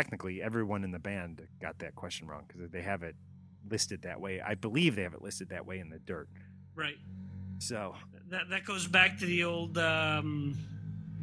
technically, 0.00 0.40
everyone 0.42 0.82
in 0.84 0.90
the 0.92 0.98
band 0.98 1.42
got 1.60 1.78
that 1.80 1.94
question 1.94 2.26
wrong 2.26 2.44
because 2.48 2.70
they 2.70 2.80
have 2.82 3.02
it 3.02 3.14
listed 3.68 4.02
that 4.02 4.18
way. 4.20 4.40
I 4.40 4.54
believe 4.54 4.96
they 4.96 5.02
have 5.02 5.12
it 5.14 5.20
listed 5.22 5.50
that 5.50 5.66
way 5.66 5.78
in 5.78 5.90
the 5.90 5.98
dirt. 5.98 6.28
right. 6.74 6.96
So 7.58 7.94
That 8.30 8.48
that 8.48 8.64
goes 8.64 8.86
back 8.86 9.18
to 9.18 9.26
the 9.26 9.44
old 9.44 9.76
um, 9.76 10.56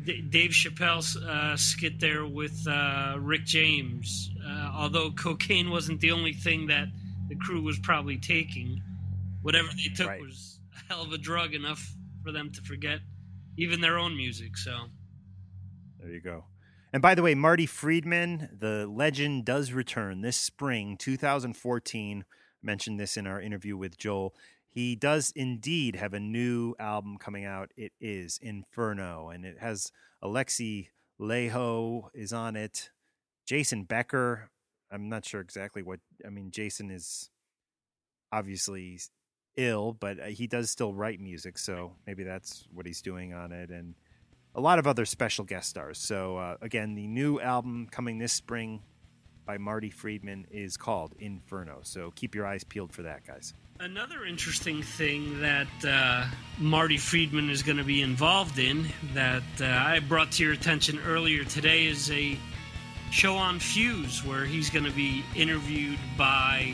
D- 0.06 0.22
Dave 0.22 0.52
Chappelle's 0.52 1.18
uh, 1.18 1.58
skit 1.58 2.00
there 2.00 2.28
with 2.28 2.68
uh, 2.68 3.16
Rick 3.20 3.46
James. 3.46 4.30
Uh, 4.48 4.72
although 4.76 5.10
cocaine 5.10 5.72
wasn't 5.72 6.00
the 6.00 6.12
only 6.12 6.34
thing 6.34 6.68
that 6.68 6.90
the 7.30 7.36
crew 7.36 7.62
was 7.64 7.80
probably 7.80 8.18
taking, 8.20 8.80
whatever 9.42 9.70
they 9.76 9.92
took 9.96 10.08
Right. 10.08 10.22
was 10.22 10.60
a 10.76 10.94
hell 10.94 11.02
of 11.02 11.12
a 11.12 11.18
drug 11.18 11.56
enough 11.56 11.84
for 12.24 12.32
them 12.32 12.52
to 12.52 12.62
forget 12.62 13.00
even 13.58 13.82
their 13.82 13.98
own 13.98 14.16
music. 14.16 14.58
So 14.58 14.74
There 16.00 16.12
you 16.12 16.22
go. 16.22 16.44
And 16.94 17.02
by 17.02 17.16
the 17.16 17.22
way, 17.22 17.36
Marty 17.36 17.66
Friedman, 17.66 18.50
the 18.58 18.88
legend, 18.88 19.44
does 19.46 19.74
return 19.74 20.22
this 20.22 20.38
spring, 20.38 20.96
2014. 20.98 22.24
Mentioned 22.64 23.00
this 23.00 23.18
in 23.18 23.28
our 23.28 23.42
interview 23.42 23.76
with 23.76 23.98
Joel. 23.98 24.34
He 24.70 24.96
does 24.96 25.34
indeed 25.36 25.96
have 25.96 26.14
a 26.14 26.20
new 26.20 26.76
album 26.80 27.18
coming 27.18 27.46
out. 27.46 27.72
It 27.76 27.92
is 28.00 28.40
Inferno, 28.42 29.30
and 29.30 29.46
it 29.46 29.58
has 29.60 29.92
Alexi 30.24 30.90
Laiho 31.20 32.10
is 32.14 32.32
on 32.32 32.56
it. 32.56 32.92
Jason 33.46 33.84
Becker. 33.84 34.50
I'm 34.92 35.10
not 35.10 35.26
sure 35.26 35.42
exactly 35.42 35.84
what. 35.84 36.00
I 36.26 36.30
mean, 36.30 36.52
Jason 36.52 36.90
is 36.90 37.30
obviously 38.32 39.00
ill, 39.58 39.94
but 39.94 40.20
uh, 40.20 40.26
he 40.26 40.48
does 40.48 40.72
still 40.72 40.94
write 40.94 41.20
music, 41.20 41.58
so 41.58 41.94
maybe 42.06 42.24
that's 42.24 42.68
what 42.74 42.86
he's 42.86 43.02
doing 43.02 43.34
on 43.34 43.52
it. 43.52 43.72
And 43.72 43.96
a 44.58 44.62
lot 44.62 44.80
of 44.80 44.88
other 44.88 45.06
special 45.06 45.46
guest 45.46 45.70
stars. 45.70 46.00
So 46.00 46.38
uh, 46.38 46.58
again, 46.62 46.96
the 46.96 47.08
new 47.08 47.40
album 47.40 47.88
coming 47.92 48.18
this 48.18 48.34
spring 48.34 48.82
by 49.46 49.60
Marty 49.60 49.92
Friedman 49.92 50.48
is 50.52 50.76
called 50.76 51.14
Inferno. 51.20 51.80
So 51.84 52.12
keep 52.16 52.34
your 52.34 52.46
eyes 52.46 52.64
peeled 52.64 52.92
for 52.92 53.04
that, 53.04 53.26
guys. 53.26 53.54
Another 53.80 54.26
interesting 54.26 54.82
thing 54.82 55.40
that 55.42 55.68
uh, 55.88 56.26
Marty 56.58 56.98
Friedman 56.98 57.52
is 57.52 57.62
going 57.62 57.78
to 57.78 57.84
be 57.84 58.02
involved 58.02 58.58
in 58.58 58.88
that 59.14 59.44
uh, 59.62 59.66
I 59.66 60.00
brought 60.00 60.32
to 60.34 60.44
your 60.44 60.54
attention 60.54 61.00
earlier 61.06 61.44
today 61.44 61.86
is 61.86 62.10
a 62.10 62.38
show 63.12 63.36
on 63.36 63.60
Fuse 63.60 64.26
where 64.26 64.44
he's 64.44 64.72
going 64.72 64.86
to 64.86 64.92
be 64.92 65.24
interviewed 65.36 66.00
by 66.18 66.74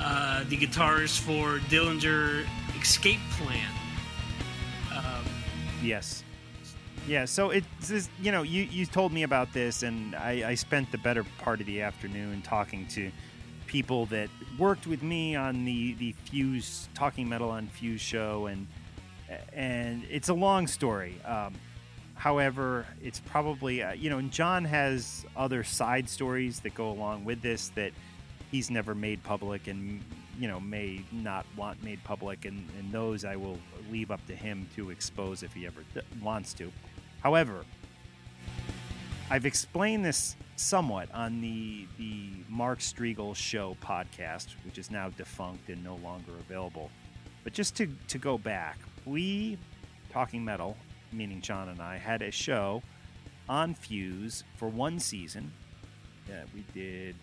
uh, 0.00 0.42
the 0.48 0.56
guitarist 0.56 1.20
for 1.20 1.60
Dillinger 1.70 2.44
Escape 2.80 3.20
Plan. 3.38 3.70
Um, 4.92 5.24
Yes. 5.80 6.24
Yeah, 7.06 7.24
so 7.24 7.50
it's 7.50 7.66
just, 7.88 8.10
you 8.20 8.30
know, 8.30 8.42
you, 8.42 8.62
you 8.62 8.86
told 8.86 9.12
me 9.12 9.24
about 9.24 9.52
this, 9.52 9.82
and 9.82 10.14
I, 10.14 10.50
I 10.50 10.54
spent 10.54 10.92
the 10.92 10.98
better 10.98 11.24
part 11.38 11.60
of 11.60 11.66
the 11.66 11.82
afternoon 11.82 12.42
talking 12.42 12.86
to 12.88 13.10
people 13.66 14.06
that 14.06 14.28
worked 14.56 14.86
with 14.86 15.02
me 15.02 15.34
on 15.34 15.64
the, 15.64 15.94
the 15.94 16.12
Fuse, 16.12 16.88
Talking 16.94 17.28
Metal 17.28 17.50
on 17.50 17.66
Fuse 17.66 18.00
show, 18.00 18.46
and 18.46 18.66
and 19.54 20.04
it's 20.10 20.28
a 20.28 20.34
long 20.34 20.66
story. 20.66 21.16
Um, 21.24 21.54
however, 22.14 22.86
it's 23.02 23.18
probably, 23.18 23.82
uh, 23.82 23.94
you 23.94 24.10
know, 24.10 24.18
and 24.18 24.30
John 24.30 24.64
has 24.66 25.24
other 25.34 25.64
side 25.64 26.08
stories 26.08 26.60
that 26.60 26.74
go 26.74 26.90
along 26.90 27.24
with 27.24 27.40
this 27.40 27.68
that 27.70 27.92
he's 28.50 28.70
never 28.70 28.94
made 28.94 29.22
public 29.22 29.68
and, 29.68 30.04
you 30.38 30.48
know, 30.48 30.60
may 30.60 31.02
not 31.10 31.46
want 31.56 31.82
made 31.82 32.04
public, 32.04 32.44
and, 32.44 32.68
and 32.78 32.92
those 32.92 33.24
I 33.24 33.36
will 33.36 33.58
leave 33.90 34.10
up 34.10 34.24
to 34.26 34.36
him 34.36 34.68
to 34.76 34.90
expose 34.90 35.42
if 35.42 35.54
he 35.54 35.66
ever 35.66 35.82
d- 35.94 36.02
wants 36.22 36.52
to. 36.54 36.70
However, 37.22 37.64
I've 39.30 39.46
explained 39.46 40.04
this 40.04 40.36
somewhat 40.56 41.08
on 41.14 41.40
the 41.40 41.86
the 41.98 42.28
Mark 42.48 42.80
Strigl 42.80 43.34
show 43.34 43.76
podcast, 43.82 44.48
which 44.64 44.78
is 44.78 44.90
now 44.90 45.10
defunct 45.10 45.68
and 45.68 45.82
no 45.82 45.96
longer 45.96 46.32
available. 46.40 46.90
But 47.44 47.52
just 47.52 47.76
to 47.76 47.88
to 48.08 48.18
go 48.18 48.38
back, 48.38 48.78
we 49.06 49.58
talking 50.10 50.44
metal, 50.44 50.76
meaning 51.12 51.40
John 51.40 51.68
and 51.68 51.80
I, 51.80 51.96
had 51.96 52.22
a 52.22 52.30
show 52.30 52.82
on 53.48 53.74
Fuse 53.74 54.44
for 54.56 54.68
one 54.68 54.98
season. 54.98 55.52
Yeah, 56.28 56.44
we 56.54 56.64
did 56.74 57.16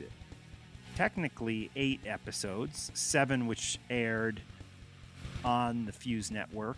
technically 0.95 1.69
eight 1.75 2.01
episodes, 2.05 2.91
seven 2.93 3.47
which 3.47 3.79
aired 3.89 4.41
on 5.45 5.85
the 5.85 5.91
Fuse 5.91 6.31
network, 6.31 6.77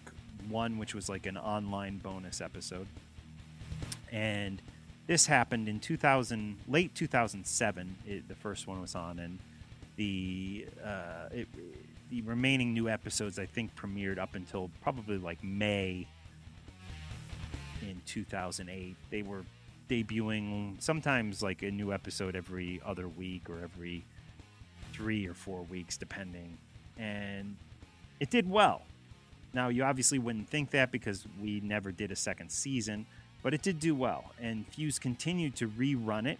one 0.50 0.78
which 0.78 0.94
was 0.94 1.10
like 1.10 1.26
an 1.26 1.38
online 1.38 1.98
bonus 1.98 2.42
episode. 2.42 2.88
And 4.12 4.62
this 5.08 5.26
happened 5.26 5.68
in 5.68 5.80
2000, 5.80 6.58
late 6.68 6.94
2007. 6.96 7.96
It, 8.08 8.28
the 8.28 8.36
first 8.36 8.68
one 8.68 8.82
was 8.82 8.96
on, 8.96 9.20
and 9.20 9.40
the 9.96 10.68
uh, 10.84 11.30
it, 11.32 11.48
the 12.10 12.22
remaining 12.24 12.74
new 12.74 12.90
episodes 12.90 13.40
I 13.40 13.46
think 13.46 13.76
premiered 13.76 14.20
up 14.20 14.36
until 14.36 14.70
probably 14.82 15.18
like 15.18 15.44
May 15.44 16.08
in 17.82 18.02
2008. 18.06 18.96
They 19.10 19.22
were 19.22 19.44
debuting 19.90 20.82
sometimes 20.82 21.42
like 21.42 21.64
a 21.64 21.72
new 21.72 21.92
episode 21.92 22.36
every 22.36 22.82
other 22.86 23.08
week 23.08 23.50
or 23.50 23.60
every 23.64 24.04
three 24.94 25.28
or 25.28 25.34
four 25.34 25.64
weeks, 25.64 25.98
depending. 25.98 26.58
And 26.98 27.56
it 28.20 28.30
did 28.30 28.50
well. 28.50 28.84
Now, 29.54 29.68
you 29.68 29.84
obviously 29.84 30.20
wouldn't 30.20 30.48
think 30.48 30.72
that 30.72 30.92
because 30.92 31.26
we 31.42 31.60
never 31.60 31.92
did 31.92 32.12
a 32.12 32.16
second 32.16 32.52
season, 32.52 33.06
but 33.44 33.54
it 33.54 33.62
did 33.62 33.80
do 33.80 33.96
well. 33.96 34.26
And 34.40 34.68
Fuse 34.68 35.00
continued 35.00 35.56
to 35.58 35.68
rerun 35.68 36.28
it 36.28 36.40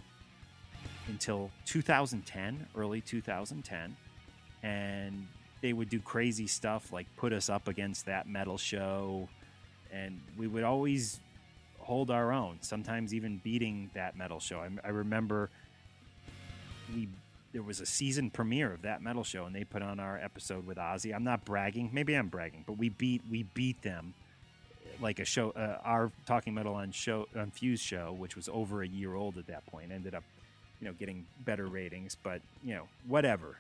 until 1.08 1.52
2010, 1.66 2.68
early 2.76 3.02
2010. 3.02 3.96
And 4.64 5.28
they 5.62 5.74
would 5.74 5.90
do 5.90 6.00
crazy 6.00 6.48
stuff 6.48 6.92
like 6.92 7.08
put 7.18 7.34
us 7.34 7.50
up 7.50 7.68
against 7.68 8.06
that 8.06 8.28
metal 8.28 8.58
show. 8.58 9.28
And 9.92 10.22
we 10.38 10.48
would 10.48 10.64
always 10.64 11.20
hold 11.80 12.12
our 12.12 12.32
own, 12.32 12.58
sometimes 12.62 13.14
even 13.14 13.40
beating 13.44 13.90
that 13.94 14.16
metal 14.16 14.40
show. 14.40 14.60
I, 14.60 14.70
I 14.84 14.90
remember 14.90 15.50
we 16.96 17.08
there 17.54 17.64
was 17.64 17.82
a 17.82 17.86
season 17.86 18.30
premiere 18.30 18.72
of 18.72 18.84
that 18.84 19.02
metal 19.02 19.26
show, 19.26 19.46
and 19.46 19.54
they 19.54 19.66
put 19.66 19.82
on 19.82 20.00
our 20.00 20.18
episode 20.18 20.66
with 20.66 20.78
Ozzy. 20.78 21.14
I'm 21.14 21.26
not 21.26 21.44
bragging, 21.44 21.90
maybe 21.92 22.14
I'm 22.14 22.30
bragging, 22.30 22.64
but 22.66 22.78
we 22.78 22.90
beat 22.90 23.22
we 23.30 23.44
beat 23.44 23.82
them 23.82 24.14
like 25.02 25.20
a 25.20 25.26
show. 25.26 25.52
Uh, 25.52 25.78
our 25.84 26.12
Talking 26.26 26.54
Metal 26.54 26.74
on 26.74 26.92
show 26.92 27.28
on 27.36 27.52
Fuse 27.52 27.80
show, 27.82 28.16
which 28.18 28.36
was 28.36 28.50
over 28.50 28.84
a 28.84 28.88
year 28.88 29.16
old 29.16 29.38
at 29.38 29.48
that 29.48 29.66
point, 29.66 29.92
ended 29.92 30.16
up 30.16 30.24
you 30.80 30.88
know 30.88 30.94
getting 30.94 31.26
better 31.46 31.68
ratings. 31.68 32.16
But 32.22 32.42
you 32.64 32.76
know 32.76 32.88
whatever, 33.08 33.58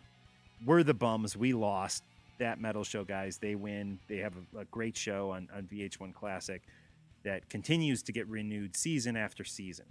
we're 0.65 0.83
the 0.83 0.93
bums. 0.93 1.35
We 1.35 1.53
lost 1.53 2.03
that 2.39 2.59
metal 2.59 2.83
show, 2.83 3.03
guys. 3.03 3.37
They 3.37 3.55
win. 3.55 3.99
They 4.07 4.17
have 4.17 4.33
a, 4.55 4.59
a 4.59 4.65
great 4.65 4.95
show 4.95 5.31
on 5.31 5.47
on 5.55 5.63
VH1 5.71 6.13
Classic 6.13 6.61
that 7.23 7.49
continues 7.49 8.01
to 8.03 8.11
get 8.11 8.27
renewed 8.27 8.75
season 8.75 9.15
after 9.15 9.43
season 9.43 9.85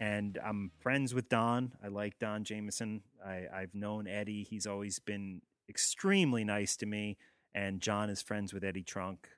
and 0.00 0.38
I'm 0.44 0.70
friends 0.80 1.14
with 1.14 1.28
Don. 1.28 1.72
I 1.82 1.88
like 1.88 2.18
Don 2.18 2.44
Jamieson. 2.44 3.02
I, 3.24 3.44
I've 3.52 3.74
known 3.74 4.06
Eddie. 4.06 4.42
He's 4.42 4.66
always 4.66 4.98
been 4.98 5.40
extremely 5.68 6.44
nice 6.44 6.76
to 6.78 6.86
me. 6.86 7.16
And 7.54 7.80
John 7.80 8.10
is 8.10 8.20
friends 8.20 8.52
with 8.52 8.64
Eddie 8.64 8.82
Trunk. 8.82 9.28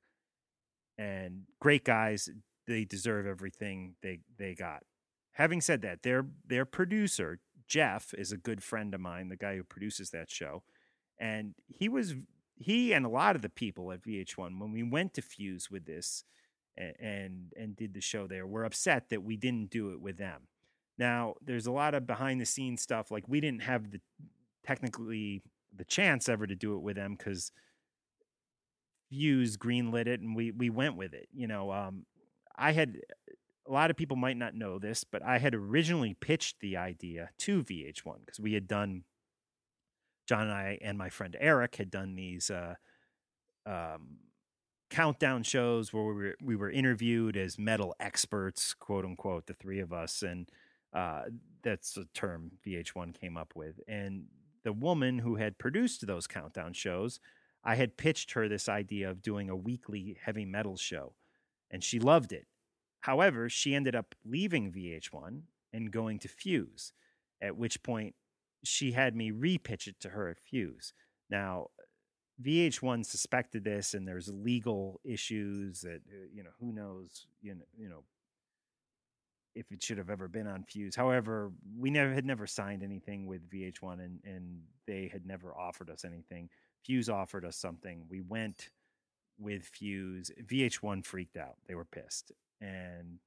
And 0.99 1.43
great 1.61 1.85
guys. 1.85 2.29
They 2.67 2.85
deserve 2.85 3.27
everything 3.27 3.95
they 4.03 4.21
they 4.39 4.55
got. 4.55 4.83
Having 5.33 5.61
said 5.61 5.83
that, 5.83 6.03
their 6.03 6.27
their 6.47 6.65
producer 6.65 7.39
Jeff 7.69 8.15
is 8.17 8.33
a 8.33 8.37
good 8.37 8.63
friend 8.63 8.95
of 8.95 9.01
mine, 9.01 9.29
the 9.29 9.37
guy 9.37 9.57
who 9.57 9.65
produces 9.65 10.11
that 10.11 10.31
show, 10.31 10.63
and 11.19 11.55
he 11.69 11.89
was 11.89 12.15
he 12.57 12.93
and 12.93 13.05
a 13.05 13.11
lot 13.11 13.37
of 13.37 13.43
the 13.43 13.49
people 13.49 13.93
at 13.93 14.03
VH1 14.03 14.59
when 14.59 14.73
we 14.73 14.83
went 14.83 15.13
to 15.15 15.23
Fuse 15.23 15.71
with 15.71 15.85
this 15.85 16.25
and 16.77 17.53
and 17.57 17.77
did 17.77 17.95
the 17.95 18.01
show 18.01 18.27
there 18.27 18.47
were 18.47 18.65
upset 18.65 19.09
that 19.11 19.23
we 19.23 19.37
didn't 19.37 19.71
do 19.71 19.93
it 19.93 20.01
with 20.01 20.19
them. 20.19 20.43
Now, 20.99 21.35
there's 21.45 21.67
a 21.67 21.73
lot 21.73 21.95
of 21.95 22.07
behind 22.07 22.41
the 22.41 22.47
scenes 22.47 22.83
stuff 22.83 23.11
like 23.11 23.29
we 23.29 23.41
didn't 23.41 23.63
have 23.63 23.91
the 23.91 24.01
technically 24.65 25.43
the 25.75 25.85
chance 25.85 26.29
ever 26.29 26.47
to 26.47 26.55
do 26.55 26.75
it 26.75 26.83
with 26.83 26.97
them 26.97 27.17
cuz 27.17 27.53
Fuse 29.11 29.57
greenlit 29.57 30.07
it 30.07 30.21
and 30.21 30.35
we 30.37 30.51
we 30.51 30.71
went 30.71 30.97
with 30.97 31.15
it. 31.15 31.29
You 31.33 31.47
know, 31.47 31.73
um 31.73 32.07
I 32.57 32.73
had 32.73 32.99
a 33.69 33.73
lot 33.73 33.91
of 33.91 33.97
people 33.97 34.17
might 34.17 34.37
not 34.37 34.55
know 34.55 34.79
this, 34.79 35.05
but 35.05 35.23
I 35.23 35.39
had 35.39 35.55
originally 35.55 36.15
pitched 36.15 36.61
the 36.61 36.77
idea 36.77 37.31
to 37.39 37.63
VH1 37.63 38.21
because 38.21 38.41
we 38.41 38.55
had 38.55 38.69
done 38.69 39.05
John 40.27 40.43
and 40.43 40.53
I 40.53 40.79
and 40.83 40.99
my 40.99 41.09
friend 41.09 41.37
Eric 41.39 41.77
had 41.77 41.91
done 41.91 42.15
these 42.17 42.51
uh 42.51 42.75
um 43.65 44.19
countdown 44.91 45.43
shows 45.43 45.93
where 45.93 46.05
we 46.05 46.15
were 46.15 46.37
we 46.43 46.57
were 46.57 46.71
interviewed 46.71 47.37
as 47.37 47.59
metal 47.59 47.95
experts, 48.01 48.75
quote 48.75 49.05
unquote, 49.05 49.47
the 49.47 49.55
three 49.55 49.81
of 49.81 49.93
us, 49.93 50.23
and 50.23 50.49
uh, 50.93 51.23
that's 51.63 51.97
a 51.97 52.07
term 52.15 52.53
VH1 52.67 53.13
came 53.19 53.37
up 53.37 53.53
with. 53.55 53.81
And 53.89 54.27
the 54.65 54.73
woman 54.73 55.19
who 55.21 55.37
had 55.37 55.59
produced 55.59 56.07
those 56.07 56.27
countdown 56.27 56.73
shows, 56.73 57.21
I 57.67 57.75
had 57.75 57.97
pitched 57.97 58.33
her 58.33 58.49
this 58.49 58.69
idea 58.69 59.11
of 59.11 59.23
doing 59.23 59.51
a 59.51 59.57
weekly 59.57 60.17
heavy 60.25 60.45
metal 60.45 60.77
show, 60.77 61.15
and 61.69 61.83
she 61.83 61.99
loved 61.99 62.33
it. 62.33 62.47
However, 63.01 63.49
she 63.49 63.75
ended 63.75 63.97
up 63.97 64.15
leaving 64.25 64.73
VH1 64.73 65.43
and 65.73 65.91
going 65.91 66.21
to 66.21 66.29
Fuse, 66.29 66.93
at 67.43 67.57
which 67.57 67.83
point 67.83 68.15
she 68.63 68.93
had 68.93 69.17
me 69.17 69.33
repitch 69.33 69.89
it 69.89 69.99
to 70.01 70.11
her 70.11 70.29
at 70.29 70.39
Fuse. 70.39 70.93
Now, 71.29 71.71
VH1 72.41 73.05
suspected 73.05 73.65
this, 73.65 73.95
and 73.95 74.07
there's 74.07 74.29
legal 74.29 75.01
issues 75.05 75.81
that 75.81 76.03
uh, 76.09 76.27
you 76.33 76.45
know 76.45 76.51
who 76.61 76.73
knows 76.73 77.27
you 77.43 77.55
know 77.55 77.65
you 77.77 77.89
know 77.89 78.05
if 79.55 79.73
it 79.73 79.83
should 79.83 79.99
have 79.99 80.11
ever 80.11 80.29
been 80.29 80.47
on 80.47 80.63
Fuse. 80.65 80.95
However, 80.95 81.51
we 81.79 81.91
never 81.91 82.13
had 82.13 82.27
never 82.27 82.47
signed 82.47 82.83
anything 82.83 83.27
with 83.27 83.51
VH1, 83.51 84.05
and 84.05 84.21
and 84.25 84.61
they 84.87 85.09
had 85.11 85.27
never 85.27 85.57
offered 85.57 85.91
us 85.91 86.05
anything. 86.05 86.51
Fuse 86.87 87.09
offered 87.09 87.45
us 87.45 87.57
something. 87.57 88.05
We 88.09 88.21
went 88.21 88.71
with 89.39 89.65
Fuse. 89.65 90.31
VH1 90.45 91.05
freaked 91.05 91.37
out. 91.37 91.57
They 91.67 91.75
were 91.75 91.85
pissed, 91.85 92.33
and 92.61 93.19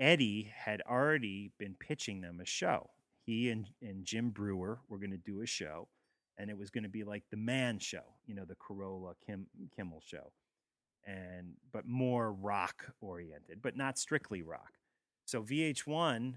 Eddie 0.00 0.52
had 0.54 0.82
already 0.88 1.52
been 1.58 1.74
pitching 1.74 2.20
them 2.20 2.40
a 2.40 2.46
show. 2.46 2.90
He 3.24 3.50
and 3.50 3.68
and 3.82 4.04
Jim 4.04 4.30
Breuer 4.30 4.78
were 4.88 4.98
going 4.98 5.10
to 5.10 5.16
do 5.16 5.42
a 5.42 5.46
show 5.46 5.88
and 6.38 6.50
it 6.50 6.58
was 6.58 6.70
going 6.70 6.84
to 6.84 6.90
be 6.90 7.04
like 7.04 7.24
the 7.30 7.36
Man 7.36 7.78
Show, 7.78 8.14
you 8.26 8.34
know, 8.34 8.44
the 8.44 8.56
Carolla 8.56 9.14
Kim, 9.24 9.46
Kimmel 9.74 10.02
Show, 10.04 10.32
and 11.06 11.54
but 11.72 11.86
more 11.86 12.32
rock 12.32 12.92
oriented, 13.00 13.60
but 13.62 13.76
not 13.76 13.98
strictly 13.98 14.42
rock. 14.42 14.74
So 15.24 15.42
VH1 15.42 16.34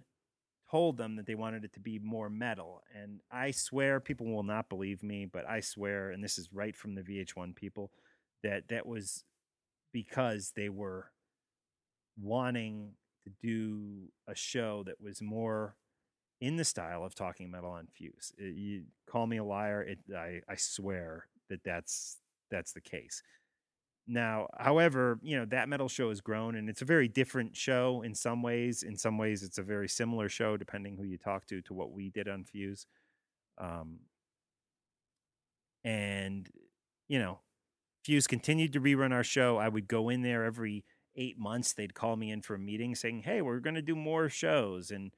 told 0.70 0.98
them 0.98 1.16
that 1.16 1.26
they 1.26 1.36
wanted 1.36 1.64
it 1.64 1.74
to 1.74 1.80
be 1.80 2.00
more 2.00 2.30
metal, 2.30 2.82
and 2.94 3.22
I 3.32 3.52
swear 3.52 4.00
people 4.00 4.28
will 4.28 4.44
not 4.44 4.70
believe 4.70 5.04
me, 5.04 5.26
but 5.26 5.48
I 5.48 5.62
swear, 5.62 6.12
and 6.12 6.24
this 6.24 6.38
is 6.38 6.50
right 6.54 6.76
from 6.76 6.96
the 6.96 7.02
VH1 7.02 7.56
people, 7.56 7.92
that 8.44 8.68
that 8.70 8.86
was 8.86 9.24
because 9.92 10.54
they 10.56 10.70
were 10.70 11.12
wanting 12.22 12.92
to 13.26 13.32
do 13.42 14.12
a 14.28 14.36
show 14.36 14.84
that 14.84 15.02
was 15.02 15.22
more 15.22 15.76
in 16.42 16.56
the 16.56 16.64
style 16.64 17.04
of 17.04 17.16
talking 17.16 17.52
metal 17.52 17.72
on 17.72 17.88
Fuse. 17.94 18.32
It, 18.38 18.56
you 18.56 18.84
call 19.08 19.28
me 19.28 19.38
a 19.38 19.44
liar. 19.44 19.82
It, 19.82 20.00
I, 20.16 20.42
I 20.48 20.56
swear 20.56 21.28
that 21.50 21.64
that's 21.64 22.18
that's 22.50 22.72
the 22.72 22.82
case. 22.82 23.22
Now, 24.12 24.48
however, 24.58 25.20
you 25.22 25.38
know 25.38 25.46
that 25.46 25.70
metal 25.70 25.88
show 25.88 26.10
has 26.10 26.20
grown, 26.20 26.56
and 26.56 26.68
it's 26.68 26.82
a 26.82 26.86
very 26.86 27.08
different 27.08 27.56
show 27.56 28.02
in 28.02 28.16
some 28.16 28.42
ways. 28.42 28.82
In 28.82 28.98
some 28.98 29.20
ways, 29.20 29.44
it's 29.44 29.60
a 29.60 29.64
very 29.64 29.88
similar 29.88 30.28
show, 30.30 30.58
depending 30.58 30.98
who 30.98 31.04
you 31.04 31.20
talk 31.20 31.46
to, 31.46 31.62
to 31.62 31.74
what 31.76 31.92
we 31.92 32.10
did 32.10 32.28
on 32.28 32.44
Fuse. 32.44 32.88
Um, 33.60 34.00
and 35.84 36.50
you 37.08 37.20
know, 37.20 37.42
Fuse 38.04 38.26
continued 38.26 38.74
to 38.74 38.82
rerun 38.82 39.14
our 39.14 39.24
show. 39.24 39.58
I 39.58 39.70
would 39.70 39.88
go 39.88 40.10
in 40.10 40.24
there 40.24 40.44
every 40.44 40.86
eight 41.16 41.38
months. 41.38 41.74
They'd 41.74 41.94
call 41.94 42.16
me 42.16 42.32
in 42.32 42.42
for 42.42 42.56
a 42.56 42.60
meeting, 42.60 42.96
saying, 42.96 43.22
"Hey, 43.26 43.44
we're 43.44 43.60
going 43.60 43.76
to 43.76 43.82
do 43.84 43.96
more 43.96 44.28
shows," 44.28 44.90
and 44.90 45.12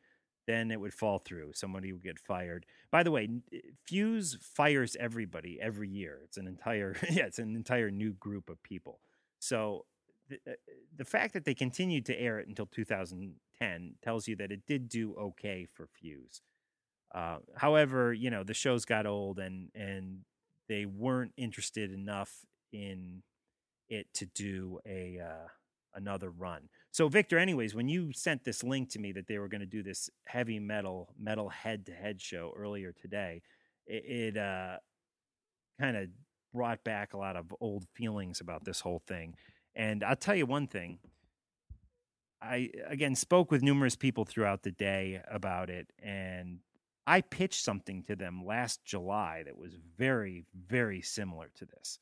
then 0.52 0.70
it 0.70 0.80
would 0.80 0.94
fall 0.94 1.18
through. 1.18 1.54
Somebody 1.54 1.94
would 1.94 2.04
get 2.04 2.20
fired. 2.20 2.66
By 2.92 3.04
the 3.04 3.12
way, 3.12 3.30
eh, 3.54 3.60
Fuse 3.88 4.38
fires 4.42 4.98
everybody 5.00 5.58
every 5.62 5.90
year. 5.90 6.20
It's 6.26 6.38
an 6.38 6.48
entire 6.48 6.96
yeah, 7.10 7.26
it's 7.26 7.40
an 7.40 7.56
entire 7.56 7.90
new 7.90 8.14
group 8.14 8.50
of 8.50 8.62
people. 8.62 9.00
So 9.40 9.86
the, 10.30 10.40
eh, 10.46 10.56
the 10.96 11.06
fact 11.06 11.34
that 11.34 11.46
they 11.46 11.54
continued 11.54 12.06
to 12.08 12.20
air 12.20 12.40
it 12.40 12.48
until 12.48 12.66
2010 12.66 13.96
tells 14.04 14.28
you 14.28 14.36
that 14.36 14.52
it 14.52 14.66
did 14.68 14.90
do 14.90 15.16
okay 15.16 15.66
for 15.72 15.88
Fuse. 15.88 16.42
Uh, 17.16 17.38
however, 17.56 18.14
you 18.14 18.30
know 18.30 18.44
the 18.44 18.54
shows 18.54 18.86
got 18.86 19.06
old 19.06 19.40
and 19.40 19.70
and 19.74 20.20
they 20.68 20.86
weren't 20.86 21.34
interested 21.38 21.92
enough 21.92 22.46
in 22.72 23.24
it 23.90 24.08
to 24.16 24.26
do 24.26 24.80
a 24.86 25.20
uh, 25.20 25.48
another 25.94 26.30
run. 26.30 26.70
So 26.92 27.08
Victor, 27.08 27.40
anyways, 27.40 27.74
when 27.74 27.88
you 27.88 28.12
sent 28.12 28.44
this 28.44 28.64
link 28.64 28.90
to 28.92 29.00
me 29.00 29.14
that 29.14 29.28
they 29.28 29.40
were 29.40 29.48
going 29.48 29.62
to 29.62 29.68
do 29.68 29.82
this 29.82 30.10
heavy 30.26 30.60
metal 30.60 31.14
metal 31.18 31.48
head 31.48 31.86
to 31.86 31.94
head 31.94 32.22
show 32.22 32.54
earlier 32.56 32.92
today, 32.92 33.42
it, 33.88 34.36
it 34.36 34.38
uh, 34.38 34.78
kind 35.80 35.96
of 35.96 36.10
brought 36.54 36.84
back 36.84 37.14
a 37.14 37.18
lot 37.18 37.38
of 37.38 37.54
old 37.62 37.86
feelings 37.96 38.42
about 38.42 38.66
this 38.66 38.82
whole 38.82 39.02
thing. 39.08 39.36
And 39.74 40.04
I'll 40.04 40.18
tell 40.18 40.36
you 40.36 40.46
one 40.46 40.68
thing. 40.68 41.00
I 42.42 42.72
again 42.88 43.16
spoke 43.16 43.52
with 43.52 43.64
numerous 43.64 43.96
people 43.96 44.26
throughout 44.26 44.64
the 44.64 44.72
day 44.72 45.22
about 45.30 45.70
it, 45.70 45.88
and 46.04 46.60
I 47.08 47.22
pitched 47.22 47.64
something 47.64 48.04
to 48.04 48.18
them 48.18 48.46
last 48.46 48.84
July 48.84 49.44
that 49.46 49.58
was 49.58 49.76
very, 49.98 50.44
very 50.68 51.02
similar 51.02 51.52
to 51.56 51.66
this 51.66 52.00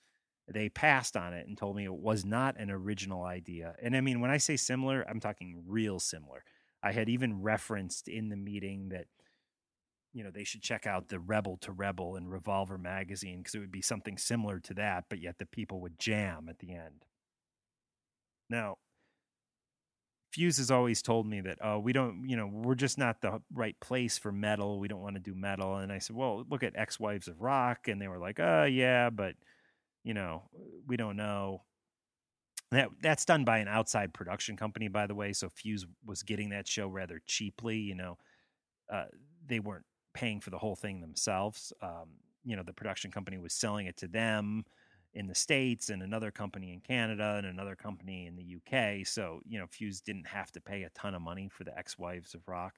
they 0.52 0.70
passed 0.70 1.16
on 1.16 1.34
it 1.34 1.48
and 1.48 1.58
told 1.58 1.76
me 1.76 1.86
it 1.86 1.94
was 1.94 2.26
not 2.26 2.60
an 2.60 2.72
original 2.72 3.24
idea. 3.24 3.76
And 3.82 3.96
I 3.96 4.02
mean, 4.02 4.20
when 4.20 4.32
I 4.32 4.38
say 4.38 4.56
similar, 4.58 5.06
I'm 5.08 5.20
talking 5.20 5.64
real 5.68 6.00
similar. 6.00 6.44
I 6.82 6.92
had 6.92 7.10
even 7.10 7.42
referenced 7.42 8.08
in 8.08 8.30
the 8.30 8.38
meeting 8.38 8.90
that 8.90 9.06
you 10.14 10.24
know 10.24 10.32
they 10.32 10.44
should 10.44 10.62
check 10.62 10.88
out 10.88 11.10
the 11.10 11.20
Rebel 11.20 11.58
to 11.58 11.72
Rebel 11.72 12.16
and 12.16 12.32
Revolver 12.32 12.78
magazine 12.78 13.40
because 13.40 13.54
it 13.54 13.60
would 13.60 13.72
be 13.72 13.82
something 13.82 14.18
similar 14.18 14.60
to 14.60 14.74
that, 14.76 15.06
but 15.10 15.20
yet 15.20 15.38
the 15.38 15.46
people 15.46 15.82
would 15.82 16.00
jam 16.00 16.48
at 16.50 16.60
the 16.60 16.72
end. 16.72 17.06
Now, 18.50 18.78
Fuse 20.32 20.58
has 20.58 20.72
always 20.72 21.02
told 21.02 21.28
me 21.28 21.42
that 21.42 21.60
oh 21.62 21.80
we 21.80 21.94
don't 21.94 22.28
you 22.28 22.38
know 22.38 22.48
we're 22.48 22.76
just 22.76 22.98
not 22.98 23.22
the 23.22 23.42
right 23.54 23.80
place 23.80 24.18
for 24.18 24.32
metal. 24.32 24.80
We 24.80 24.88
don't 24.88 25.02
want 25.02 25.16
to 25.16 25.22
do 25.22 25.36
metal. 25.36 25.76
And 25.76 25.92
I 25.92 26.00
said, 26.00 26.16
well, 26.16 26.44
look 26.50 26.64
at 26.64 26.74
Ex 26.76 27.00
Wives 27.00 27.28
of 27.28 27.42
Rock, 27.42 27.88
and 27.88 28.02
they 28.02 28.08
were 28.08 28.20
like, 28.20 28.40
oh 28.40 28.64
yeah, 28.64 29.10
but 29.10 29.36
you 30.10 30.16
know, 30.16 30.42
we 30.88 30.98
don't 30.98 31.18
know. 31.18 31.62
That 32.72 32.90
that's 33.00 33.26
done 33.26 33.46
by 33.46 33.60
an 33.60 33.68
outside 33.68 34.12
production 34.12 34.58
company, 34.58 34.88
by 34.88 35.06
the 35.06 35.14
way. 35.14 35.34
So 35.34 35.50
Fuse 35.50 35.86
was 36.04 36.24
getting 36.24 36.50
that 36.50 36.68
show 36.68 36.88
rather 36.88 37.22
cheaply. 37.28 37.78
You 37.78 37.94
know, 37.94 38.18
uh, 38.92 39.06
they 39.46 39.60
weren't 39.60 39.86
paying 40.16 40.40
for 40.40 40.50
the 40.50 40.58
whole 40.58 40.76
thing 40.76 41.00
themselves. 41.00 41.72
Um, 41.84 42.10
you 42.44 42.56
know, 42.56 42.64
the 42.64 42.74
production 42.74 43.12
company 43.12 43.38
was 43.38 43.54
selling 43.54 43.86
it 43.86 43.98
to 43.98 44.08
them 44.08 44.64
in 45.14 45.28
the 45.28 45.36
states, 45.36 45.90
and 45.90 46.02
another 46.02 46.32
company 46.32 46.74
in 46.74 46.82
Canada, 46.82 47.36
and 47.38 47.46
another 47.46 47.76
company 47.76 48.26
in 48.26 48.36
the 48.36 48.56
UK. 48.56 49.06
So 49.06 49.42
you 49.48 49.60
know, 49.60 49.68
Fuse 49.70 50.02
didn't 50.02 50.26
have 50.28 50.52
to 50.54 50.62
pay 50.62 50.82
a 50.84 50.90
ton 50.96 51.14
of 51.14 51.22
money 51.22 51.50
for 51.52 51.66
the 51.66 51.78
Ex 51.78 52.00
Wives 52.00 52.34
of 52.34 52.48
Rock. 52.48 52.74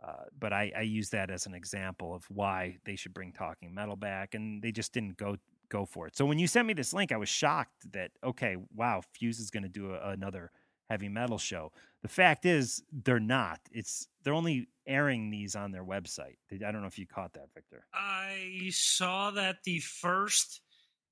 Uh, 0.00 0.26
but 0.38 0.52
I, 0.52 0.70
I 0.76 0.82
use 0.82 1.10
that 1.10 1.28
as 1.28 1.46
an 1.46 1.54
example 1.54 2.14
of 2.14 2.24
why 2.28 2.76
they 2.84 2.94
should 2.94 3.14
bring 3.14 3.32
talking 3.32 3.74
metal 3.74 3.96
back, 3.96 4.34
and 4.34 4.62
they 4.62 4.70
just 4.70 4.92
didn't 4.92 5.16
go 5.16 5.36
go 5.72 5.86
for 5.86 6.06
it. 6.06 6.16
So 6.16 6.26
when 6.26 6.38
you 6.38 6.46
sent 6.46 6.68
me 6.68 6.74
this 6.74 6.92
link, 6.92 7.10
I 7.10 7.16
was 7.16 7.28
shocked 7.28 7.92
that 7.92 8.10
okay, 8.22 8.56
wow, 8.74 9.02
Fuse 9.14 9.40
is 9.40 9.50
going 9.50 9.62
to 9.62 9.68
do 9.68 9.92
a, 9.94 10.10
another 10.10 10.50
heavy 10.90 11.08
metal 11.08 11.38
show. 11.38 11.72
The 12.02 12.08
fact 12.08 12.44
is, 12.44 12.82
they're 12.92 13.18
not. 13.18 13.60
It's 13.72 14.06
they're 14.22 14.34
only 14.34 14.68
airing 14.86 15.30
these 15.30 15.56
on 15.56 15.72
their 15.72 15.84
website. 15.84 16.36
I 16.52 16.70
don't 16.70 16.82
know 16.82 16.86
if 16.86 16.98
you 16.98 17.06
caught 17.06 17.32
that, 17.34 17.48
Victor. 17.54 17.86
I 17.94 18.68
saw 18.70 19.30
that 19.32 19.64
the 19.64 19.80
first 19.80 20.60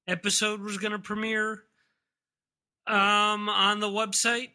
episode 0.06 0.60
was 0.60 0.76
going 0.76 0.92
to 0.92 0.98
premiere 0.98 1.62
um, 2.86 3.48
on 3.48 3.80
the 3.80 3.88
website, 3.88 4.50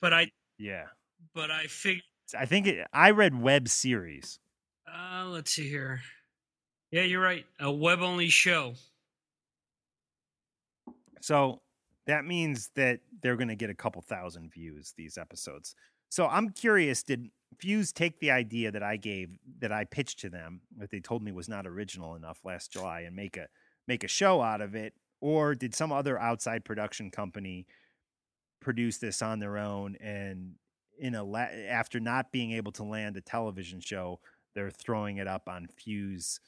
but 0.00 0.12
I 0.12 0.30
Yeah, 0.58 0.84
but 1.34 1.50
I 1.50 1.66
figured. 1.66 2.04
I 2.38 2.46
think 2.46 2.66
it, 2.66 2.86
I 2.92 3.10
read 3.10 3.40
web 3.40 3.68
series. 3.68 4.38
Uh, 4.86 5.26
let's 5.26 5.52
see 5.52 5.68
here. 5.68 6.00
Yeah, 6.90 7.02
you're 7.02 7.22
right. 7.22 7.46
A 7.58 7.70
web 7.72 8.00
only 8.00 8.28
show. 8.28 8.74
So 11.22 11.62
that 12.08 12.24
means 12.24 12.70
that 12.74 13.00
they're 13.22 13.36
going 13.36 13.48
to 13.48 13.54
get 13.54 13.70
a 13.70 13.74
couple 13.74 14.02
thousand 14.02 14.52
views 14.52 14.92
these 14.96 15.16
episodes. 15.16 15.76
So 16.08 16.26
I'm 16.26 16.50
curious 16.50 17.02
did 17.02 17.30
Fuse 17.58 17.92
take 17.92 18.18
the 18.18 18.32
idea 18.32 18.72
that 18.72 18.82
I 18.82 18.96
gave 18.96 19.38
that 19.60 19.72
I 19.72 19.84
pitched 19.84 20.18
to 20.20 20.30
them 20.30 20.62
that 20.78 20.90
they 20.90 20.98
told 20.98 21.22
me 21.22 21.30
was 21.30 21.48
not 21.48 21.66
original 21.66 22.16
enough 22.16 22.40
last 22.44 22.72
July 22.72 23.02
and 23.02 23.14
make 23.14 23.36
a 23.36 23.46
make 23.86 24.02
a 24.02 24.08
show 24.08 24.42
out 24.42 24.60
of 24.60 24.74
it 24.74 24.94
or 25.20 25.54
did 25.54 25.74
some 25.74 25.92
other 25.92 26.18
outside 26.18 26.64
production 26.64 27.10
company 27.10 27.66
produce 28.60 28.98
this 28.98 29.22
on 29.22 29.38
their 29.38 29.58
own 29.58 29.96
and 30.00 30.54
in 30.98 31.14
a 31.14 31.22
la- 31.22 31.40
after 31.68 32.00
not 32.00 32.32
being 32.32 32.52
able 32.52 32.72
to 32.72 32.82
land 32.82 33.16
a 33.16 33.20
television 33.20 33.80
show 33.80 34.18
they're 34.54 34.70
throwing 34.70 35.18
it 35.18 35.28
up 35.28 35.48
on 35.48 35.68
Fuse 35.68 36.40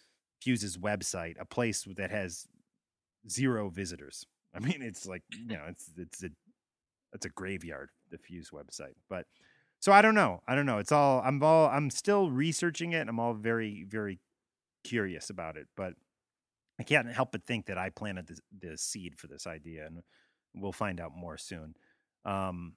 Fuse's 0.42 0.76
website 0.76 1.34
a 1.38 1.44
place 1.44 1.86
that 1.96 2.10
has 2.10 2.46
zero 3.28 3.68
visitors 3.68 4.26
I 4.54 4.60
mean, 4.60 4.82
it's 4.82 5.06
like 5.06 5.22
you 5.30 5.56
know, 5.56 5.64
it's 5.68 5.90
it's 5.96 6.22
a 6.22 6.30
it's 7.12 7.26
a 7.26 7.30
graveyard, 7.30 7.90
the 8.10 8.18
Fuse 8.18 8.50
website. 8.50 8.94
But 9.08 9.26
so 9.80 9.92
I 9.92 10.02
don't 10.02 10.14
know. 10.14 10.40
I 10.46 10.54
don't 10.54 10.66
know. 10.66 10.78
It's 10.78 10.92
all 10.92 11.22
I'm 11.24 11.42
all 11.42 11.68
I'm 11.68 11.90
still 11.90 12.30
researching 12.30 12.92
it. 12.92 13.08
I'm 13.08 13.20
all 13.20 13.34
very 13.34 13.84
very 13.88 14.20
curious 14.84 15.30
about 15.30 15.56
it. 15.56 15.66
But 15.76 15.94
I 16.78 16.82
can't 16.82 17.08
help 17.08 17.32
but 17.32 17.44
think 17.44 17.66
that 17.66 17.78
I 17.78 17.90
planted 17.90 18.26
the, 18.26 18.68
the 18.68 18.78
seed 18.78 19.14
for 19.16 19.26
this 19.26 19.46
idea, 19.46 19.86
and 19.86 20.02
we'll 20.54 20.72
find 20.72 21.00
out 21.00 21.12
more 21.16 21.38
soon. 21.38 21.74
Um, 22.24 22.74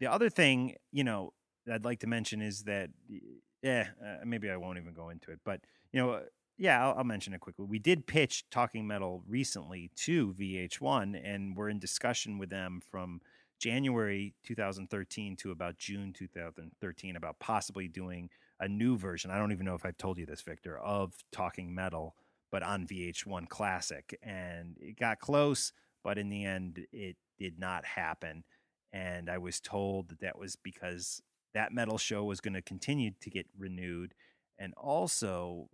the 0.00 0.06
other 0.06 0.30
thing, 0.30 0.76
you 0.92 1.02
know, 1.02 1.32
I'd 1.70 1.84
like 1.84 2.00
to 2.00 2.06
mention 2.06 2.40
is 2.40 2.64
that, 2.64 2.90
yeah, 3.62 3.88
uh, 4.04 4.24
maybe 4.24 4.48
I 4.48 4.56
won't 4.56 4.78
even 4.78 4.94
go 4.94 5.08
into 5.08 5.32
it, 5.32 5.40
but 5.44 5.60
you 5.92 6.00
know, 6.00 6.22
yeah, 6.58 6.84
I'll, 6.84 6.98
I'll, 6.98 7.04
mention 7.04 7.32
it 7.32 7.40
quickly. 7.40 7.64
We 7.64 7.78
did 7.78 8.06
pitch 8.06 8.44
Talking 8.50 8.86
Metal 8.86 9.22
recently 9.26 9.90
to 9.96 10.34
VH1, 10.34 11.20
and 11.24 11.56
we're 11.56 11.68
in 11.68 11.78
discussion 11.78 12.36
with 12.36 12.50
them 12.50 12.80
from 12.90 13.20
January 13.60 14.34
2013 14.44 15.36
to 15.36 15.52
about 15.52 15.78
June 15.78 16.12
2013 16.12 17.16
about 17.16 17.38
possibly 17.38 17.86
doing 17.86 18.28
a 18.60 18.68
new 18.68 18.96
version. 18.96 19.30
I 19.30 19.38
don't 19.38 19.52
even 19.52 19.66
know 19.66 19.76
if 19.76 19.86
I've 19.86 19.98
told 19.98 20.18
you 20.18 20.26
this, 20.26 20.42
Victor, 20.42 20.76
of 20.78 21.14
Talking 21.30 21.72
Metal, 21.72 22.16
but 22.50 22.64
on 22.64 22.86
VH1 22.86 23.48
Classic. 23.48 24.18
And 24.22 24.76
it 24.80 24.98
got 24.98 25.20
close, 25.20 25.72
but 26.02 26.18
in 26.18 26.28
the 26.28 26.44
end, 26.44 26.86
it 26.92 27.16
did 27.38 27.58
not 27.58 27.84
happen. 27.84 28.42
And 28.92 29.30
I 29.30 29.38
was 29.38 29.60
told 29.60 30.08
that 30.08 30.20
that 30.20 30.38
was 30.38 30.56
because 30.56 31.22
that 31.54 31.72
metal 31.72 31.98
show 31.98 32.24
was 32.24 32.40
going 32.40 32.54
to 32.54 32.62
continue 32.62 33.12
to 33.20 33.30
get 33.30 33.46
renewed. 33.56 34.14
And 34.58 34.74
also, 34.74 35.68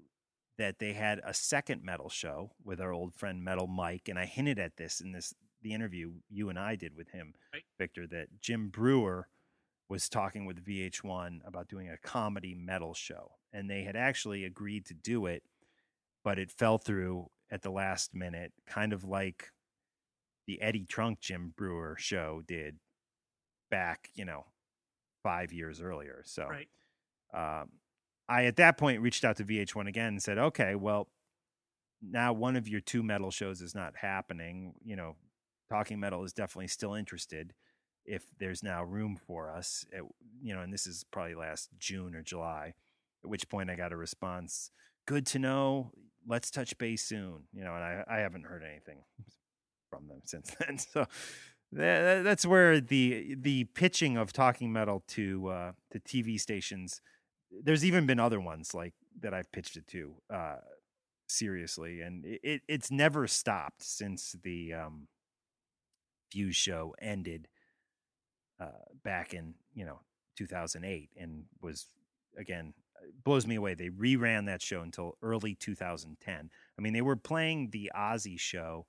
that 0.58 0.78
they 0.78 0.92
had 0.92 1.20
a 1.24 1.34
second 1.34 1.82
metal 1.82 2.08
show 2.08 2.52
with 2.64 2.80
our 2.80 2.92
old 2.92 3.14
friend 3.14 3.42
Metal 3.42 3.66
Mike, 3.66 4.08
and 4.08 4.18
I 4.18 4.26
hinted 4.26 4.58
at 4.58 4.76
this 4.76 5.00
in 5.00 5.12
this 5.12 5.34
the 5.62 5.72
interview 5.72 6.12
you 6.28 6.50
and 6.50 6.58
I 6.58 6.76
did 6.76 6.94
with 6.94 7.08
him, 7.08 7.34
right. 7.52 7.62
Victor, 7.78 8.06
that 8.08 8.40
Jim 8.40 8.68
Breuer 8.68 9.28
was 9.88 10.08
talking 10.08 10.44
with 10.44 10.64
VH1 10.64 11.40
about 11.46 11.68
doing 11.68 11.88
a 11.88 11.96
comedy 11.96 12.54
metal 12.54 12.94
show, 12.94 13.32
and 13.52 13.68
they 13.68 13.82
had 13.82 13.96
actually 13.96 14.44
agreed 14.44 14.84
to 14.86 14.94
do 14.94 15.26
it, 15.26 15.42
but 16.22 16.38
it 16.38 16.50
fell 16.50 16.78
through 16.78 17.30
at 17.50 17.62
the 17.62 17.70
last 17.70 18.14
minute, 18.14 18.52
kind 18.66 18.92
of 18.92 19.04
like 19.04 19.52
the 20.46 20.60
Eddie 20.60 20.86
Trunk 20.86 21.20
Jim 21.20 21.54
Breuer 21.56 21.96
show 21.98 22.42
did 22.46 22.76
back, 23.70 24.10
you 24.14 24.24
know, 24.24 24.44
five 25.22 25.52
years 25.52 25.80
earlier. 25.80 26.22
So, 26.26 26.46
right. 26.46 26.68
um, 27.32 27.70
I 28.28 28.44
at 28.44 28.56
that 28.56 28.78
point 28.78 29.02
reached 29.02 29.24
out 29.24 29.36
to 29.36 29.44
VH1 29.44 29.88
again 29.88 30.08
and 30.08 30.22
said, 30.22 30.38
okay, 30.38 30.74
well, 30.74 31.08
now 32.02 32.32
one 32.32 32.56
of 32.56 32.68
your 32.68 32.80
two 32.80 33.02
metal 33.02 33.30
shows 33.30 33.60
is 33.60 33.74
not 33.74 33.94
happening. 33.96 34.74
You 34.84 34.96
know, 34.96 35.16
Talking 35.70 36.00
Metal 36.00 36.24
is 36.24 36.32
definitely 36.32 36.68
still 36.68 36.94
interested 36.94 37.54
if 38.04 38.24
there's 38.38 38.62
now 38.62 38.84
room 38.84 39.16
for 39.26 39.50
us. 39.50 39.86
At, 39.92 40.02
you 40.42 40.54
know, 40.54 40.60
and 40.60 40.72
this 40.72 40.86
is 40.86 41.04
probably 41.10 41.34
last 41.34 41.70
June 41.78 42.14
or 42.14 42.22
July, 42.22 42.74
at 43.24 43.30
which 43.30 43.48
point 43.48 43.70
I 43.70 43.76
got 43.76 43.92
a 43.92 43.96
response. 43.96 44.70
Good 45.06 45.26
to 45.26 45.38
know. 45.38 45.92
Let's 46.26 46.50
touch 46.50 46.76
base 46.78 47.02
soon. 47.04 47.44
You 47.52 47.64
know, 47.64 47.74
and 47.74 47.84
I, 47.84 48.04
I 48.08 48.16
haven't 48.18 48.44
heard 48.44 48.62
anything 48.62 49.04
from 49.90 50.08
them 50.08 50.20
since 50.24 50.54
then. 50.60 50.78
So 50.78 51.06
that, 51.72 52.22
that's 52.24 52.46
where 52.46 52.80
the 52.80 53.34
the 53.38 53.64
pitching 53.64 54.16
of 54.16 54.32
Talking 54.32 54.72
Metal 54.72 55.02
to 55.08 55.48
uh, 55.48 55.72
to 55.92 56.00
TV 56.00 56.38
stations 56.38 57.00
there's 57.62 57.84
even 57.84 58.06
been 58.06 58.20
other 58.20 58.40
ones 58.40 58.74
like 58.74 58.94
that 59.20 59.34
I've 59.34 59.50
pitched 59.52 59.76
it 59.76 59.86
to 59.88 60.14
uh, 60.32 60.56
seriously, 61.26 62.00
and 62.00 62.24
it, 62.24 62.62
it's 62.68 62.90
never 62.90 63.26
stopped 63.26 63.82
since 63.82 64.36
the 64.42 64.74
um, 64.74 65.08
Fuse 66.30 66.56
show 66.56 66.94
ended 67.00 67.48
uh, 68.60 68.84
back 69.02 69.34
in 69.34 69.54
you 69.74 69.84
know 69.84 70.00
2008, 70.36 71.10
and 71.16 71.44
was 71.60 71.88
again 72.36 72.74
blows 73.24 73.46
me 73.46 73.56
away. 73.56 73.74
They 73.74 73.90
reran 73.90 74.46
that 74.46 74.62
show 74.62 74.80
until 74.80 75.16
early 75.22 75.54
2010. 75.54 76.50
I 76.78 76.82
mean, 76.82 76.92
they 76.92 77.02
were 77.02 77.16
playing 77.16 77.70
the 77.70 77.92
Ozzy 77.94 78.38
show 78.38 78.86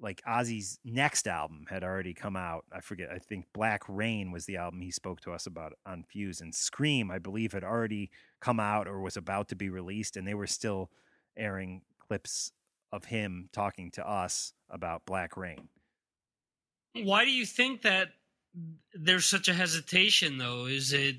like 0.00 0.22
Ozzy's 0.26 0.78
next 0.84 1.26
album 1.26 1.66
had 1.68 1.82
already 1.82 2.14
come 2.14 2.36
out. 2.36 2.64
I 2.72 2.80
forget. 2.80 3.08
I 3.10 3.18
think 3.18 3.46
Black 3.52 3.82
Rain 3.88 4.30
was 4.30 4.46
the 4.46 4.56
album 4.56 4.80
he 4.80 4.90
spoke 4.90 5.20
to 5.22 5.32
us 5.32 5.46
about 5.46 5.72
on 5.84 6.04
Fuse, 6.04 6.40
and 6.40 6.54
Scream, 6.54 7.10
I 7.10 7.18
believe, 7.18 7.52
had 7.52 7.64
already 7.64 8.10
come 8.40 8.60
out 8.60 8.86
or 8.86 9.00
was 9.00 9.16
about 9.16 9.48
to 9.48 9.56
be 9.56 9.68
released, 9.70 10.16
and 10.16 10.26
they 10.26 10.34
were 10.34 10.46
still 10.46 10.90
airing 11.36 11.82
clips 11.98 12.52
of 12.92 13.06
him 13.06 13.48
talking 13.52 13.90
to 13.92 14.08
us 14.08 14.52
about 14.70 15.06
Black 15.06 15.36
Rain. 15.36 15.68
Why 16.94 17.24
do 17.24 17.30
you 17.30 17.46
think 17.46 17.82
that 17.82 18.08
there's 18.94 19.26
such 19.26 19.48
a 19.48 19.54
hesitation, 19.54 20.38
though? 20.38 20.66
Is 20.66 20.92
it 20.92 21.16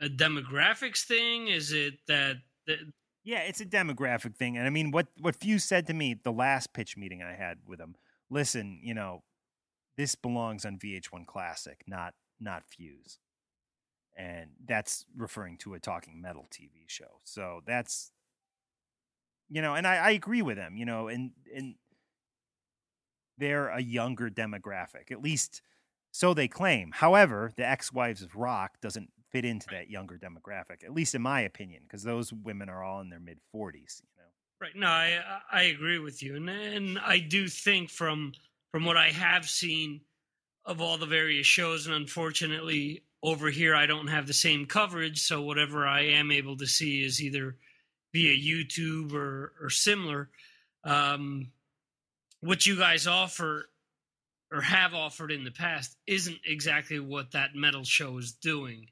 a 0.00 0.08
demographics 0.08 1.04
thing? 1.04 1.48
Is 1.48 1.72
it 1.72 1.94
that? 2.08 2.36
that 2.66 2.78
yeah, 3.22 3.40
it's 3.40 3.60
a 3.60 3.66
demographic 3.66 4.36
thing, 4.36 4.56
and 4.56 4.66
I 4.66 4.70
mean, 4.70 4.90
what 4.90 5.08
what 5.20 5.36
Fuse 5.36 5.64
said 5.64 5.86
to 5.86 5.94
me 5.94 6.14
the 6.14 6.32
last 6.32 6.72
pitch 6.72 6.96
meeting 6.96 7.22
I 7.22 7.34
had 7.34 7.58
with 7.66 7.80
him 7.80 7.96
listen, 8.30 8.80
you 8.82 8.94
know, 8.94 9.22
this 9.96 10.14
belongs 10.14 10.64
on 10.64 10.78
VH1 10.78 11.26
Classic, 11.26 11.82
not 11.86 12.14
not 12.40 12.64
Fuse. 12.68 13.18
And 14.16 14.50
that's 14.64 15.06
referring 15.16 15.58
to 15.58 15.74
a 15.74 15.80
talking 15.80 16.20
metal 16.20 16.46
TV 16.50 16.84
show. 16.86 17.20
So 17.24 17.62
that's 17.66 18.12
you 19.48 19.60
know, 19.60 19.74
and 19.74 19.86
I, 19.86 19.96
I 19.96 20.10
agree 20.10 20.42
with 20.42 20.56
them, 20.56 20.76
you 20.76 20.84
know, 20.84 21.08
and 21.08 21.32
and 21.54 21.74
they're 23.38 23.68
a 23.68 23.80
younger 23.80 24.30
demographic, 24.30 25.10
at 25.10 25.22
least 25.22 25.60
so 26.12 26.32
they 26.32 26.46
claim. 26.46 26.92
However, 26.94 27.50
the 27.56 27.66
ex-wives 27.68 28.22
of 28.22 28.36
rock 28.36 28.80
doesn't 28.80 29.10
fit 29.32 29.44
into 29.44 29.66
that 29.72 29.90
younger 29.90 30.16
demographic, 30.16 30.84
at 30.84 30.94
least 30.94 31.16
in 31.16 31.22
my 31.22 31.40
opinion, 31.40 31.82
because 31.82 32.04
those 32.04 32.32
women 32.32 32.68
are 32.68 32.84
all 32.84 33.00
in 33.00 33.10
their 33.10 33.18
mid 33.18 33.38
40s, 33.52 34.00
you 34.00 34.13
know. 34.13 34.13
Right. 34.60 34.74
No, 34.74 34.86
I 34.86 35.20
I 35.52 35.62
agree 35.64 35.98
with 35.98 36.22
you, 36.22 36.36
and 36.36 36.48
and 36.48 36.98
I 36.98 37.18
do 37.18 37.48
think 37.48 37.90
from 37.90 38.32
from 38.70 38.84
what 38.84 38.96
I 38.96 39.10
have 39.10 39.48
seen 39.48 40.00
of 40.64 40.80
all 40.80 40.96
the 40.96 41.06
various 41.06 41.46
shows, 41.46 41.86
and 41.86 41.94
unfortunately 41.94 43.02
over 43.22 43.50
here 43.50 43.74
I 43.74 43.86
don't 43.86 44.06
have 44.08 44.26
the 44.26 44.32
same 44.34 44.66
coverage, 44.66 45.22
so 45.22 45.42
whatever 45.42 45.86
I 45.86 46.02
am 46.02 46.30
able 46.30 46.56
to 46.58 46.66
see 46.66 47.04
is 47.04 47.22
either 47.22 47.56
via 48.12 48.36
YouTube 48.36 49.12
or 49.12 49.52
or 49.60 49.70
similar. 49.70 50.30
Um, 50.84 51.50
what 52.40 52.66
you 52.66 52.76
guys 52.76 53.06
offer 53.06 53.68
or 54.52 54.60
have 54.60 54.94
offered 54.94 55.32
in 55.32 55.44
the 55.44 55.50
past 55.50 55.96
isn't 56.06 56.38
exactly 56.46 57.00
what 57.00 57.32
that 57.32 57.54
metal 57.54 57.84
show 57.84 58.18
is 58.18 58.32
doing, 58.32 58.86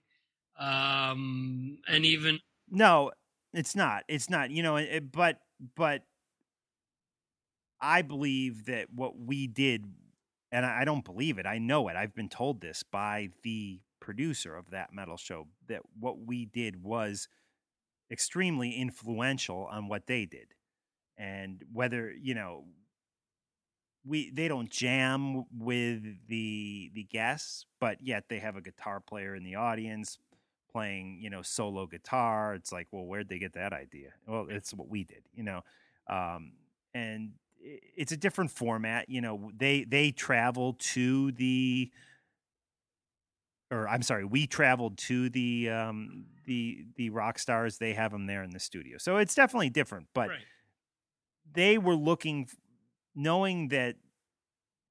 um, 0.59 1.79
and 1.87 2.05
even 2.05 2.41
no, 2.71 3.13
it's 3.53 3.77
not. 3.77 4.05
It's 4.09 4.31
not. 4.31 4.51
You 4.51 4.63
know, 4.63 4.77
it, 4.77 5.13
but 5.13 5.41
but 5.77 6.03
I 7.81 8.03
believe 8.03 8.67
that 8.67 8.89
what 8.95 9.19
we 9.19 9.47
did, 9.47 9.85
and 10.51 10.65
I 10.65 10.85
don't 10.85 11.05
believe 11.05 11.39
it, 11.39 11.47
I 11.47 11.59
know 11.59 11.89
it. 11.89 11.97
I've 11.97 12.15
been 12.15 12.29
told 12.29 12.61
this 12.61 12.83
by 12.83 13.31
the 13.43 13.81
producer 14.01 14.57
of 14.57 14.71
that 14.71 14.95
metal 14.95 15.17
show. 15.17 15.49
That 15.69 15.83
what 15.99 16.19
we 16.19 16.47
did 16.47 16.83
was 16.83 17.29
extremely 18.11 18.73
influential 18.73 19.69
on 19.71 19.89
what 19.89 20.07
they 20.07 20.25
did, 20.27 20.55
and 21.17 21.63
whether 21.73 22.13
you 22.13 22.35
know 22.35 22.65
we 24.05 24.31
they 24.31 24.49
don't 24.49 24.71
jam 24.71 25.45
with 25.57 26.03
the 26.29 26.91
the 26.95 27.05
guests, 27.05 27.67
but 27.81 27.99
yet 28.01 28.25
they 28.29 28.39
have 28.39 28.57
a 28.57 28.63
guitar 28.63 29.01
player 29.01 29.35
in 29.35 29.45
the 29.45 29.57
audience 29.57 30.19
playing 30.73 31.19
you 31.21 31.31
know 31.31 31.43
solo 31.43 31.87
guitar. 31.87 32.55
It's 32.55 32.73
like, 32.73 32.89
well, 32.91 33.05
where'd 33.05 33.29
they 33.29 33.39
get 33.39 33.55
that 33.55 33.73
idea? 33.73 34.11
Well, 34.27 34.47
it's 34.49 34.73
what 34.73 34.89
we 34.89 35.05
did, 35.05 35.23
you 35.35 35.43
know, 35.43 35.63
um, 36.09 36.53
and 36.95 37.33
it's 37.63 38.13
a 38.13 38.17
different 38.17 38.51
format. 38.51 39.09
You 39.09 39.21
know, 39.21 39.51
they 39.57 39.85
they 39.85 40.11
travel 40.11 40.77
to 40.79 41.33
the 41.33 41.91
or 43.73 43.89
I'm 43.89 44.03
sorry, 44.03 44.25
we 44.25 44.47
traveled 44.47 44.99
to 44.99 45.31
the 45.31 45.71
um, 45.71 46.27
the 46.45 46.85
the 46.97 47.11
rock 47.11 47.39
stars. 47.39 47.79
They 47.79 47.95
have 47.95 48.13
them 48.13 48.27
there 48.27 48.43
in 48.43 48.51
the 48.51 48.61
studio, 48.61 48.99
so 48.99 49.17
it's 49.17 49.35
definitely 49.35 49.71
different. 49.71 50.09
But 50.15 50.29
right. 50.29 50.39
they 51.51 51.79
were 51.79 51.95
looking, 51.97 52.49
knowing 53.15 53.69
that 53.69 53.97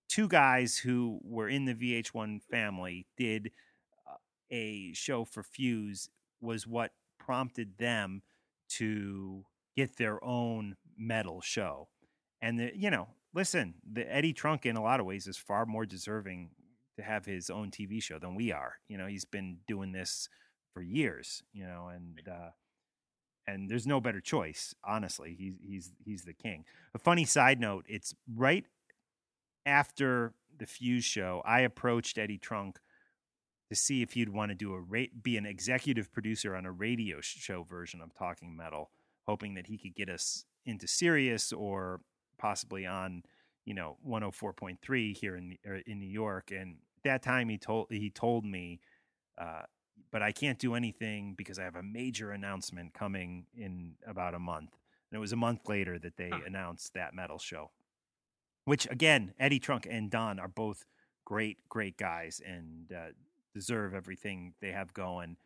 two 0.10 0.28
guys 0.28 0.78
who 0.78 1.20
were 1.24 1.48
in 1.48 1.66
the 1.66 1.76
VH1 1.76 2.42
family 2.50 3.06
did 3.18 3.52
a 4.52 4.94
show 4.94 5.26
for 5.26 5.44
Fuse 5.44 6.10
was 6.42 6.68
what 6.68 6.92
prompted 7.20 7.78
them 7.78 8.22
to 8.70 9.46
get 9.76 9.98
their 9.98 10.24
own 10.24 10.76
metal 10.98 11.42
show. 11.42 11.90
And 12.42 12.60
the, 12.60 12.72
you 12.76 12.90
know, 12.90 13.10
listen, 13.34 13.76
the 13.90 14.12
Eddie 14.14 14.34
Trunk 14.34 14.66
in 14.66 14.76
a 14.76 14.84
lot 14.84 15.00
of 15.00 15.06
ways 15.06 15.28
is 15.28 15.38
far 15.38 15.66
more 15.66 15.86
deserving 15.86 16.50
to 16.98 17.04
have 17.04 17.26
his 17.26 17.50
own 17.50 17.72
TV 17.72 18.02
show 18.02 18.20
than 18.20 18.36
we 18.36 18.52
are. 18.52 18.76
You 18.88 18.98
know, 18.98 19.08
he's 19.08 19.26
been 19.26 19.58
doing 19.68 19.92
this 19.92 20.28
for 20.74 20.82
years, 20.82 21.44
you 21.54 21.66
know, 21.66 21.90
and 21.94 22.22
uh 22.28 22.50
and 23.48 23.70
there's 23.70 23.88
no 23.88 24.00
better 24.00 24.22
choice, 24.22 24.74
honestly. 24.84 25.36
He's 25.38 25.56
he's 25.62 25.92
he's 26.04 26.24
the 26.24 26.34
king. 26.34 26.66
A 26.94 27.00
funny 27.00 27.26
side 27.26 27.60
note, 27.60 27.86
it's 27.88 28.14
right 28.34 28.66
after 29.66 30.34
the 30.58 30.66
Fuse 30.66 31.06
show, 31.06 31.42
I 31.46 31.62
approached 31.62 32.18
Eddie 32.18 32.38
Trunk 32.38 32.80
to 33.72 33.76
see 33.76 34.02
if 34.02 34.18
you'd 34.18 34.28
want 34.28 34.50
to 34.50 34.56
do 34.56 34.74
a 34.74 34.82
ra- 34.82 35.06
be 35.24 35.38
an 35.38 35.46
executive 35.46 36.12
producer 36.12 36.58
on 36.58 36.66
a 36.66 36.72
radio 36.74 37.22
show 37.22 37.64
version 37.64 38.02
of 38.02 38.14
Talking 38.14 38.54
Metal, 38.54 38.92
hoping 39.26 39.54
that 39.54 39.68
he 39.68 39.78
could 39.78 39.96
get 39.96 40.10
us 40.10 40.44
into 40.66 40.88
Sirius 40.88 41.54
or 41.54 42.02
possibly 42.38 42.86
on, 42.86 43.24
you 43.64 43.74
know, 43.74 43.96
104.3 44.06 45.14
here 45.16 45.38
in 45.38 45.58
in 45.88 46.00
New 46.00 46.10
York. 46.10 46.52
And 46.52 46.80
that 47.06 47.24
time 47.24 47.48
he 47.48 47.58
told 47.58 47.88
he 47.92 48.10
told 48.10 48.44
me, 48.44 48.82
uh, 49.38 49.62
but 50.12 50.22
I 50.22 50.34
can't 50.34 50.60
do 50.60 50.76
anything 50.76 51.34
because 51.38 51.58
I 51.58 51.64
have 51.64 51.78
a 51.78 51.84
major 51.84 52.32
announcement 52.32 52.94
coming 52.94 53.46
in 53.56 53.96
about 54.06 54.34
a 54.34 54.40
month. 54.40 54.72
And 55.10 55.18
it 55.18 55.22
was 55.22 55.32
a 55.32 55.38
month 55.38 55.70
later 55.70 55.98
that 56.00 56.18
they 56.18 56.30
Huh. 56.30 56.42
announced 56.46 56.94
that 56.96 57.14
metal 57.14 57.40
show, 57.40 57.72
which 58.66 58.86
again, 58.92 59.34
Eddie 59.40 59.60
Trunk 59.60 59.88
and 59.90 60.12
Don 60.12 60.40
are 60.40 60.50
both 60.50 60.86
great, 61.24 61.58
great 61.70 61.96
guys 61.98 62.42
and 62.46 62.92
uh, 62.92 63.12
deserve 63.54 63.94
everything 63.94 64.54
they 64.62 64.72
have 64.72 64.94
going. 64.94 65.38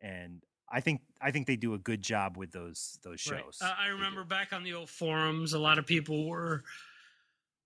And 0.00 0.42
I 0.70 0.80
think 0.80 1.02
I 1.20 1.30
think 1.30 1.46
they 1.46 1.56
do 1.56 1.74
a 1.74 1.78
good 1.78 2.02
job 2.02 2.36
with 2.36 2.52
those 2.52 2.98
those 3.02 3.26
Right. 3.30 3.42
shows. 3.42 3.58
Uh, 3.60 3.74
I 3.78 3.88
remember 3.88 4.24
back 4.24 4.52
on 4.52 4.62
the 4.62 4.74
old 4.74 4.90
forums, 4.90 5.52
a 5.52 5.58
lot 5.58 5.78
of 5.78 5.86
people 5.86 6.28
were 6.28 6.62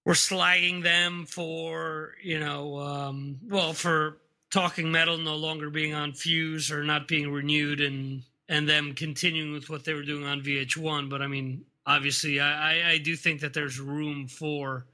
were 0.04 0.14
slagging 0.14 0.82
them 0.82 1.26
for 1.26 2.14
you 2.22 2.40
know, 2.40 2.78
um, 2.78 3.38
well, 3.48 3.72
for 3.72 4.18
talking 4.50 4.90
metal 4.92 5.18
no 5.18 5.36
longer 5.36 5.70
being 5.70 5.94
on 5.94 6.12
Fuse 6.12 6.70
or 6.70 6.84
not 6.84 7.08
being 7.08 7.30
renewed, 7.30 7.80
and 7.80 8.22
and 8.48 8.68
them 8.68 8.94
continuing 8.94 9.52
with 9.52 9.70
what 9.70 9.84
they 9.84 9.94
were 9.94 10.02
doing 10.02 10.24
on 10.24 10.42
VH1. 10.42 11.08
But 11.08 11.22
I 11.22 11.26
mean, 11.26 11.64
obviously, 11.86 12.40
I 12.40 12.72
I, 12.72 12.90
I 12.92 12.98
do 12.98 13.16
think 13.16 13.40
that 13.42 13.52
there's 13.54 13.78
room 13.78 14.28
for 14.28 14.86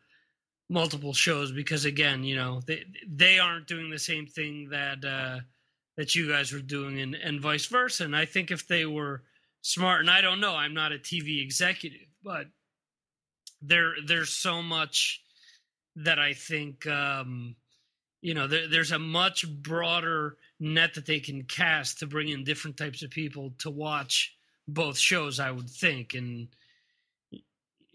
multiple 0.70 1.12
shows 1.12 1.50
because 1.50 1.84
again, 1.84 2.22
you 2.22 2.36
know, 2.36 2.60
they 2.66 2.84
they 3.06 3.38
aren't 3.38 3.66
doing 3.66 3.90
the 3.90 3.98
same 3.98 4.26
thing 4.26 4.68
that 4.70 5.04
uh, 5.04 5.40
that 5.96 6.14
you 6.14 6.28
guys 6.28 6.52
were 6.52 6.60
doing, 6.60 7.00
and 7.00 7.14
and 7.14 7.42
vice 7.42 7.66
versa. 7.66 8.04
And 8.04 8.16
I 8.16 8.24
think 8.24 8.50
if 8.50 8.66
they 8.66 8.86
were 8.86 9.22
smart, 9.60 10.00
and 10.00 10.10
I 10.10 10.20
don't 10.22 10.40
know, 10.40 10.54
I'm 10.54 10.72
not 10.72 10.92
a 10.92 10.98
TV 10.98 11.42
executive, 11.42 12.06
but 12.22 12.46
there 13.60 13.94
there's 14.06 14.30
so 14.30 14.62
much 14.62 15.20
that 15.96 16.20
I 16.20 16.32
think 16.34 16.86
um, 16.86 17.56
you 18.22 18.34
know 18.34 18.46
there, 18.46 18.68
there's 18.68 18.92
a 18.92 18.98
much 18.98 19.44
broader 19.48 20.36
net 20.60 20.94
that 20.94 21.06
they 21.06 21.18
can 21.18 21.42
cast 21.42 21.98
to 21.98 22.06
bring 22.06 22.28
in 22.28 22.44
different 22.44 22.76
types 22.76 23.02
of 23.02 23.10
people 23.10 23.54
to 23.58 23.70
watch 23.70 24.36
both 24.68 24.96
shows. 24.96 25.40
I 25.40 25.50
would 25.50 25.68
think, 25.68 26.14
and 26.14 26.46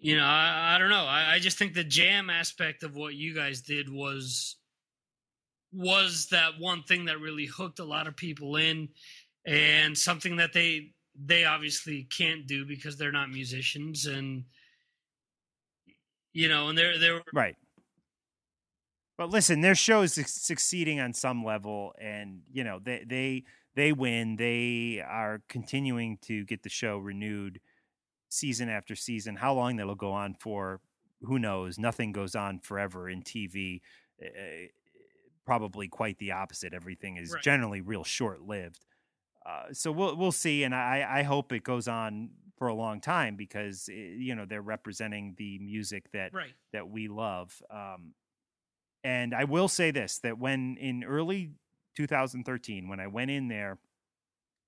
you 0.06 0.16
know, 0.16 0.24
I, 0.24 0.76
I 0.76 0.78
don't 0.78 0.92
know. 0.92 1.04
I, 1.08 1.34
I 1.34 1.40
just 1.40 1.58
think 1.58 1.74
the 1.74 1.84
jam 1.84 2.30
aspect 2.30 2.84
of 2.84 2.96
what 2.96 3.16
you 3.16 3.34
guys 3.34 3.62
did 3.62 3.92
was 3.92 4.56
was 5.74 6.28
that 6.28 6.60
one 6.60 6.84
thing 6.84 7.06
that 7.06 7.20
really 7.20 7.48
hooked 7.48 7.80
a 7.80 7.84
lot 7.84 8.06
of 8.06 8.16
people 8.16 8.56
in, 8.56 8.90
and 9.48 9.98
something 9.98 10.36
that 10.36 10.54
they 10.54 10.92
they 11.20 11.46
obviously 11.46 12.04
can't 12.04 12.46
do 12.46 12.68
because 12.68 12.98
they're 12.98 13.12
not 13.12 13.32
musicians, 13.32 14.06
and 14.06 14.44
you 16.34 16.50
know, 16.50 16.70
and 16.70 16.78
they're 16.78 17.00
they're 17.00 17.22
Right. 17.34 17.56
But 19.18 19.32
listen, 19.32 19.62
their 19.62 19.74
show 19.74 20.04
is 20.04 20.14
succeeding 20.14 21.00
on 21.00 21.14
some 21.14 21.44
level, 21.44 21.96
and 22.00 22.42
you 22.54 22.64
know 22.64 22.78
they 22.78 23.04
they 23.08 23.44
they 23.74 23.92
win. 23.92 24.36
They 24.36 25.04
are 25.04 25.42
continuing 25.50 26.20
to 26.28 26.46
get 26.46 26.62
the 26.62 26.70
show 26.70 27.00
renewed 27.00 27.60
season 28.30 28.70
after 28.70 28.96
season. 28.96 29.36
How 29.36 29.54
long 29.54 29.76
that'll 29.78 29.96
go 29.96 30.12
on 30.12 30.36
for, 30.36 30.82
who 31.22 31.40
knows? 31.40 31.78
Nothing 31.78 32.12
goes 32.12 32.36
on 32.36 32.60
forever 32.60 33.10
in 33.10 33.22
TV. 33.22 33.82
Uh, 34.22 34.68
probably 35.46 35.88
quite 35.88 36.18
the 36.18 36.32
opposite. 36.32 36.74
Everything 36.74 37.18
is 37.18 37.32
Right. 37.32 37.44
generally 37.44 37.82
real 37.82 38.04
short 38.04 38.42
lived. 38.42 38.86
Uh, 39.46 39.72
so 39.72 39.92
we'll 39.92 40.16
we'll 40.16 40.32
see, 40.32 40.64
and 40.64 40.74
I 40.74 41.06
I 41.20 41.24
hope 41.24 41.52
it 41.52 41.64
goes 41.64 41.88
on 41.88 42.32
for 42.58 42.68
a 42.68 42.74
long 42.74 43.00
time 43.00 43.36
because 43.36 43.88
eh, 43.92 44.16
you 44.18 44.34
know 44.34 44.46
they're 44.46 44.62
representing 44.62 45.36
the 45.38 45.60
music 45.60 46.12
that 46.14 46.34
right. 46.34 46.54
that 46.74 46.90
we 46.90 47.08
love. 47.08 47.62
Um, 47.70 48.14
and 49.04 49.36
I 49.36 49.44
will 49.44 49.68
say 49.68 49.92
this: 49.92 50.18
that 50.20 50.40
when 50.40 50.78
in 50.78 51.04
early 51.04 51.52
2013, 51.96 52.88
when 52.88 53.00
I 53.00 53.06
went 53.06 53.30
in 53.30 53.48
there 53.48 53.78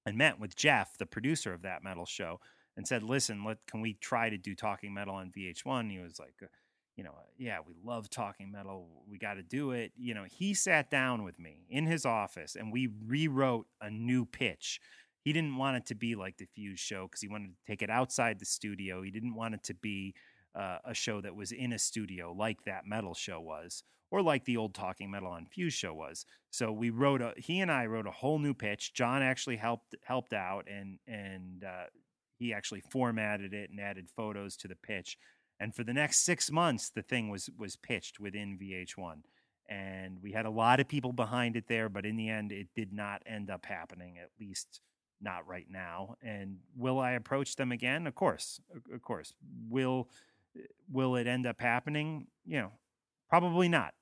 and 0.05 0.15
met 0.15 0.39
with 0.39 0.55
Jeff, 0.55 0.95
the 0.99 1.07
producer 1.07 1.53
of 1.53 1.63
that 1.63 1.83
metal 1.83 2.05
show, 2.05 2.39
and 2.77 2.87
said, 2.87 3.03
"Listen, 3.03 3.43
let 3.43 3.57
can 3.67 3.81
we 3.81 3.95
try 3.95 4.29
to 4.29 4.37
do 4.37 4.55
talking 4.55 4.93
metal 4.93 5.15
on 5.15 5.31
VH1?" 5.31 5.91
He 5.91 5.99
was 5.99 6.19
like, 6.19 6.35
uh, 6.41 6.47
"You 6.95 7.03
know, 7.03 7.15
yeah, 7.37 7.59
we 7.67 7.73
love 7.83 8.09
talking 8.09 8.51
metal. 8.51 9.03
We 9.09 9.17
got 9.17 9.33
to 9.33 9.43
do 9.43 9.71
it." 9.71 9.91
You 9.97 10.13
know, 10.13 10.23
he 10.23 10.53
sat 10.53 10.89
down 10.89 11.23
with 11.23 11.39
me 11.39 11.65
in 11.69 11.85
his 11.87 12.05
office 12.05 12.55
and 12.55 12.71
we 12.71 12.87
rewrote 13.05 13.67
a 13.81 13.89
new 13.89 14.25
pitch. 14.25 14.79
He 15.23 15.33
didn't 15.33 15.57
want 15.57 15.75
it 15.75 15.85
to 15.87 15.95
be 15.95 16.15
like 16.15 16.37
the 16.37 16.47
Fuse 16.55 16.79
show 16.79 17.07
because 17.07 17.19
he 17.19 17.27
wanted 17.27 17.49
to 17.49 17.65
take 17.65 17.81
it 17.81 17.89
outside 17.89 18.39
the 18.39 18.45
studio. 18.45 19.01
He 19.01 19.11
didn't 19.11 19.35
want 19.35 19.55
it 19.55 19.63
to 19.63 19.73
be 19.73 20.13
uh, 20.55 20.77
a 20.85 20.93
show 20.93 21.21
that 21.21 21.35
was 21.35 21.51
in 21.51 21.73
a 21.73 21.79
studio 21.79 22.33
like 22.33 22.63
that 22.65 22.85
metal 22.85 23.13
show 23.13 23.39
was, 23.39 23.83
or 24.09 24.21
like 24.21 24.45
the 24.45 24.57
old 24.57 24.73
Talking 24.73 25.11
Metal 25.11 25.29
on 25.29 25.45
Fuse 25.45 25.73
show 25.73 25.93
was. 25.93 26.25
So 26.49 26.71
we 26.71 26.89
wrote 26.89 27.21
a 27.21 27.33
he 27.37 27.59
and 27.59 27.71
I 27.71 27.85
wrote 27.85 28.07
a 28.07 28.11
whole 28.11 28.39
new 28.39 28.53
pitch. 28.53 28.93
John 28.93 29.21
actually 29.21 29.57
helped 29.57 29.95
helped 30.03 30.33
out 30.33 30.67
and 30.67 30.97
and 31.07 31.63
uh, 31.63 31.85
he 32.37 32.53
actually 32.53 32.81
formatted 32.81 33.53
it 33.53 33.69
and 33.69 33.79
added 33.79 34.07
photos 34.15 34.55
to 34.57 34.67
the 34.67 34.75
pitch. 34.75 35.17
And 35.59 35.75
for 35.75 35.83
the 35.83 35.93
next 35.93 36.23
six 36.23 36.51
months, 36.51 36.89
the 36.89 37.01
thing 37.01 37.29
was 37.29 37.49
was 37.57 37.75
pitched 37.75 38.19
within 38.19 38.59
VH1, 38.61 39.23
and 39.67 40.21
we 40.21 40.31
had 40.31 40.45
a 40.45 40.51
lot 40.51 40.79
of 40.79 40.87
people 40.87 41.13
behind 41.13 41.55
it 41.55 41.67
there. 41.67 41.89
But 41.89 42.05
in 42.05 42.15
the 42.15 42.29
end, 42.29 42.51
it 42.51 42.67
did 42.75 42.93
not 42.93 43.23
end 43.25 43.49
up 43.49 43.65
happening. 43.65 44.17
At 44.21 44.29
least 44.39 44.81
not 45.21 45.47
right 45.47 45.65
now. 45.69 46.15
And 46.21 46.57
will 46.75 46.99
I 46.99 47.11
approach 47.11 47.55
them 47.55 47.71
again? 47.71 48.07
Of 48.07 48.15
course, 48.15 48.59
of- 48.93 49.01
course. 49.01 49.33
Will 49.69 50.09
will 50.91 51.15
it 51.15 51.27
end 51.27 51.45
up 51.45 51.59
happening? 51.59 52.27
You 52.45 52.61
know, 52.61 52.71
probably 53.29 53.69
not. 53.69 53.93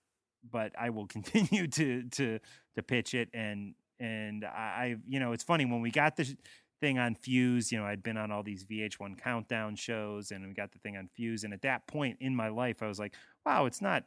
But 0.50 0.74
I 0.78 0.90
will 0.90 1.08
continue 1.16 1.68
to 1.68 2.04
to 2.10 2.40
to 2.76 2.84
pitch 2.84 3.14
it 3.14 3.30
and 3.34 3.76
and 4.00 4.44
I, 4.44 4.98
you 5.08 5.20
know 5.20 5.32
it's 5.32 5.44
funny 5.44 5.66
when 5.66 5.82
we 5.82 5.90
got 5.90 6.18
this 6.18 6.36
thing 6.80 7.00
on 7.00 7.16
Fuse, 7.16 7.72
you 7.72 7.80
know, 7.80 7.86
I'd 7.86 8.04
been 8.04 8.18
on 8.18 8.32
all 8.32 8.44
these 8.44 8.66
VH1 8.66 9.22
countdown 9.22 9.76
shows 9.76 10.32
and 10.32 10.48
we 10.48 10.54
got 10.54 10.72
the 10.72 10.80
thing 10.80 10.98
on 10.98 11.10
Fuse 11.16 11.44
and 11.44 11.54
at 11.54 11.62
that 11.62 11.88
point 11.88 12.18
in 12.20 12.36
my 12.36 12.50
life 12.50 12.82
I 12.82 12.88
was 12.88 13.00
like, 13.00 13.16
wow, 13.46 13.66
it's 13.66 13.82
not 13.82 14.04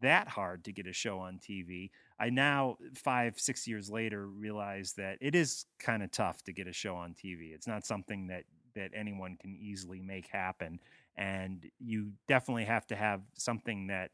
that 0.00 0.28
hard 0.28 0.64
to 0.64 0.72
get 0.72 0.86
a 0.86 0.92
show 0.92 1.18
on 1.18 1.38
TV. 1.38 1.90
I 2.20 2.30
now 2.30 2.76
5 2.94 3.38
6 3.38 3.66
years 3.66 3.90
later 3.90 4.26
realize 4.26 4.94
that 4.94 5.18
it 5.20 5.34
is 5.34 5.66
kind 5.78 6.02
of 6.02 6.10
tough 6.10 6.42
to 6.44 6.52
get 6.52 6.66
a 6.66 6.72
show 6.72 6.94
on 6.94 7.14
TV. 7.14 7.52
It's 7.54 7.66
not 7.66 7.84
something 7.84 8.28
that 8.28 8.44
that 8.74 8.90
anyone 8.94 9.36
can 9.40 9.56
easily 9.56 10.00
make 10.00 10.28
happen 10.28 10.78
and 11.16 11.66
you 11.80 12.12
definitely 12.28 12.64
have 12.64 12.86
to 12.86 12.94
have 12.94 13.22
something 13.34 13.88
that 13.88 14.12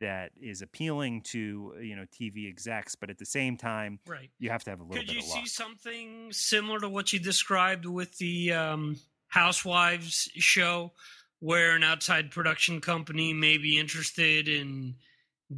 that 0.00 0.32
is 0.40 0.62
appealing 0.62 1.22
to 1.22 1.74
you 1.80 1.96
know 1.96 2.04
TV 2.12 2.48
execs, 2.48 2.94
but 2.94 3.10
at 3.10 3.18
the 3.18 3.26
same 3.26 3.56
time, 3.56 4.00
Right. 4.06 4.30
you 4.38 4.50
have 4.50 4.64
to 4.64 4.70
have 4.70 4.80
a 4.80 4.82
little 4.82 4.96
Could 4.98 5.06
bit 5.06 5.16
you 5.16 5.20
of 5.20 5.26
see 5.26 5.46
something 5.46 6.32
similar 6.32 6.80
to 6.80 6.88
what 6.88 7.12
you 7.12 7.18
described 7.18 7.86
with 7.86 8.16
the 8.18 8.52
um, 8.52 8.96
Housewives 9.28 10.28
show, 10.36 10.92
where 11.40 11.74
an 11.76 11.82
outside 11.82 12.30
production 12.30 12.80
company 12.80 13.32
may 13.32 13.58
be 13.58 13.78
interested 13.78 14.48
in 14.48 14.94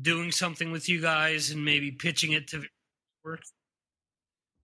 doing 0.02 0.32
something 0.32 0.70
with 0.72 0.88
you 0.88 1.00
guys 1.00 1.50
and 1.50 1.64
maybe 1.64 1.90
pitching 1.92 2.32
it 2.32 2.48
to 2.48 2.64
work? 3.24 3.42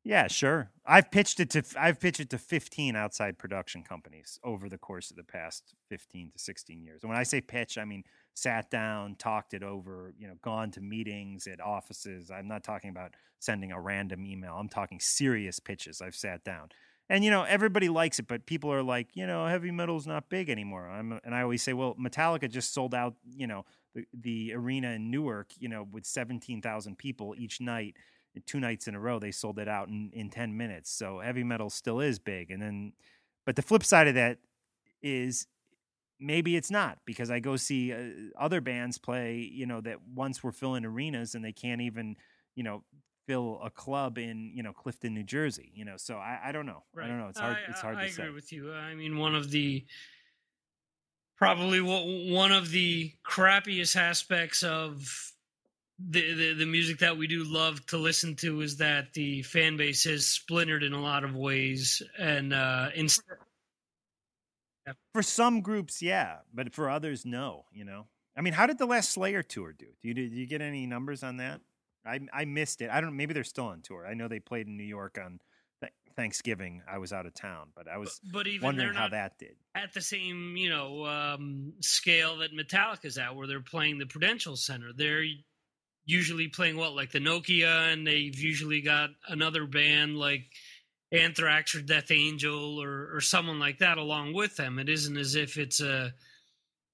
Yeah, 0.04 0.26
sure. 0.26 0.70
I've 0.84 1.10
pitched 1.12 1.38
it 1.38 1.50
to 1.50 1.62
I've 1.78 2.00
pitched 2.00 2.18
it 2.20 2.30
to 2.30 2.38
15 2.38 2.96
outside 2.96 3.38
production 3.38 3.84
companies 3.84 4.38
over 4.42 4.68
the 4.68 4.78
course 4.78 5.10
of 5.10 5.16
the 5.16 5.22
past 5.22 5.74
15 5.90 6.32
to 6.32 6.38
16 6.38 6.82
years. 6.82 7.02
And 7.02 7.10
when 7.10 7.18
I 7.18 7.22
say 7.22 7.40
pitch, 7.40 7.78
I 7.78 7.84
mean 7.84 8.02
sat 8.34 8.70
down, 8.70 9.16
talked 9.16 9.54
it 9.54 9.62
over, 9.62 10.14
you 10.18 10.26
know, 10.26 10.34
gone 10.42 10.70
to 10.72 10.80
meetings 10.80 11.46
at 11.46 11.60
offices. 11.60 12.30
I'm 12.30 12.48
not 12.48 12.64
talking 12.64 12.90
about 12.90 13.12
sending 13.38 13.72
a 13.72 13.80
random 13.80 14.24
email. 14.26 14.54
I'm 14.54 14.68
talking 14.68 15.00
serious 15.00 15.60
pitches. 15.60 16.00
I've 16.00 16.14
sat 16.14 16.44
down. 16.44 16.70
And 17.08 17.24
you 17.24 17.30
know, 17.30 17.42
everybody 17.42 17.88
likes 17.88 18.18
it, 18.18 18.26
but 18.26 18.46
people 18.46 18.72
are 18.72 18.82
like, 18.82 19.08
you 19.14 19.26
know, 19.26 19.46
heavy 19.46 19.70
metal's 19.70 20.06
not 20.06 20.30
big 20.30 20.48
anymore. 20.48 20.88
I'm 20.88 21.20
and 21.24 21.34
I 21.34 21.42
always 21.42 21.62
say, 21.62 21.72
well, 21.74 21.94
Metallica 21.94 22.48
just 22.48 22.72
sold 22.72 22.94
out, 22.94 23.14
you 23.36 23.46
know, 23.46 23.64
the, 23.94 24.06
the 24.18 24.54
arena 24.54 24.92
in 24.92 25.10
Newark, 25.10 25.50
you 25.58 25.68
know, 25.68 25.86
with 25.90 26.06
17,000 26.06 26.96
people 26.96 27.34
each 27.36 27.60
night 27.60 27.96
two 28.46 28.60
nights 28.60 28.88
in 28.88 28.94
a 28.94 28.98
row 28.98 29.18
they 29.18 29.30
sold 29.30 29.58
it 29.58 29.68
out 29.68 29.88
in, 29.88 30.10
in 30.14 30.30
10 30.30 30.56
minutes 30.56 30.90
so 30.90 31.20
heavy 31.20 31.44
metal 31.44 31.68
still 31.68 32.00
is 32.00 32.18
big 32.18 32.50
and 32.50 32.62
then 32.62 32.92
but 33.44 33.56
the 33.56 33.62
flip 33.62 33.84
side 33.84 34.08
of 34.08 34.14
that 34.14 34.38
is 35.02 35.46
maybe 36.22 36.56
it's 36.56 36.70
not 36.70 36.98
because 37.04 37.30
i 37.30 37.40
go 37.40 37.56
see 37.56 37.92
uh, 37.92 37.98
other 38.38 38.60
bands 38.60 38.98
play 38.98 39.36
you 39.36 39.66
know 39.66 39.80
that 39.80 39.98
once 40.14 40.42
were 40.42 40.52
filling 40.52 40.84
arenas 40.84 41.34
and 41.34 41.44
they 41.44 41.52
can't 41.52 41.80
even 41.80 42.16
you 42.54 42.62
know 42.62 42.82
fill 43.26 43.60
a 43.62 43.70
club 43.70 44.18
in 44.18 44.50
you 44.54 44.62
know 44.62 44.72
clifton 44.72 45.14
new 45.14 45.22
jersey 45.22 45.70
you 45.74 45.84
know 45.84 45.96
so 45.96 46.16
i, 46.16 46.38
I 46.46 46.52
don't 46.52 46.66
know 46.66 46.82
i 47.00 47.06
don't 47.06 47.18
know 47.18 47.28
it's 47.28 47.38
hard 47.38 47.56
I, 47.56 47.70
it's 47.70 47.80
hard 47.80 47.96
I, 47.96 48.06
to 48.06 48.12
say. 48.12 48.22
I 48.22 48.26
agree 48.26 48.34
with 48.34 48.52
you. 48.52 48.72
I 48.72 48.94
mean, 48.94 49.18
one 49.18 49.34
of 49.34 49.50
the 49.50 49.84
probably 51.36 51.80
one 51.80 52.52
of 52.52 52.70
the 52.70 53.12
crappiest 53.28 53.96
aspects 53.96 54.62
of 54.62 55.32
the, 55.98 56.34
the 56.34 56.54
the 56.54 56.66
music 56.66 56.98
that 56.98 57.16
we 57.16 57.26
do 57.26 57.44
love 57.44 57.84
to 57.86 57.96
listen 57.96 58.36
to 58.36 58.60
is 58.60 58.76
that 58.78 59.12
the 59.14 59.42
fan 59.42 59.76
base 59.76 60.06
is 60.06 60.26
splintered 60.26 60.82
in 60.82 60.92
a 60.92 61.02
lot 61.02 61.24
of 61.24 61.34
ways, 61.34 62.02
and 62.18 62.52
uh, 62.52 62.90
instead 62.94 63.36
for 65.12 65.22
some 65.22 65.60
groups 65.60 66.02
yeah 66.02 66.38
but 66.52 66.74
for 66.74 66.90
others 66.90 67.24
no 67.24 67.64
you 67.72 67.84
know? 67.84 68.06
I 68.36 68.40
mean 68.40 68.52
how 68.52 68.66
did 68.66 68.78
the 68.78 68.86
last 68.86 69.12
slayer 69.12 69.42
tour 69.42 69.72
do? 69.72 69.86
Do 70.02 70.08
you, 70.08 70.14
did 70.14 70.32
you 70.32 70.46
get 70.46 70.60
any 70.60 70.86
numbers 70.86 71.22
on 71.22 71.36
that? 71.38 71.60
I 72.04 72.20
i 72.32 72.44
missed 72.44 72.80
it. 72.82 72.90
I 72.90 73.00
don't 73.00 73.16
maybe 73.16 73.34
they're 73.34 73.44
still 73.44 73.66
on 73.66 73.82
tour. 73.82 74.06
I 74.06 74.14
know 74.14 74.28
they 74.28 74.40
played 74.40 74.66
in 74.66 74.76
new 74.76 74.84
york 74.84 75.18
on 75.22 75.40
th- 75.80 75.92
thanksgiving. 76.16 76.82
I 76.88 76.98
was 76.98 77.12
out 77.12 77.26
of 77.26 77.34
town 77.34 77.68
but 77.76 77.88
i 77.88 77.98
was 77.98 78.20
but 78.32 78.46
even 78.46 78.64
wondering 78.64 78.94
how 78.94 79.08
that 79.08 79.38
did. 79.38 79.56
at 79.74 79.92
the 79.94 80.00
same 80.00 80.56
you 80.56 80.70
know 80.70 81.04
um, 81.06 81.74
scale 81.80 82.38
that 82.38 82.54
Metallica's 82.54 83.18
at, 83.18 83.36
where 83.36 83.46
they're 83.46 83.60
playing 83.60 83.98
the 83.98 84.06
Prudential 84.06 84.56
Center. 84.56 84.90
They're 84.96 85.24
usually 86.04 86.48
playing 86.48 86.76
what 86.76 86.94
like 86.94 87.12
the 87.12 87.20
Nokia, 87.20 87.92
and 87.92 88.06
they've 88.06 88.36
usually 88.38 88.80
got 88.80 89.10
another 89.28 89.66
band 89.66 90.16
like 90.16 90.44
Anthrax 91.12 91.74
or 91.74 91.82
Death 91.82 92.10
Angel 92.10 92.82
or 92.82 93.14
or 93.14 93.20
someone 93.20 93.58
like 93.58 93.78
that 93.78 93.98
along 93.98 94.32
with 94.32 94.56
them. 94.56 94.78
It 94.78 94.88
isn't 94.88 95.16
as 95.16 95.34
if 95.34 95.58
it's 95.58 95.80
a 95.80 96.12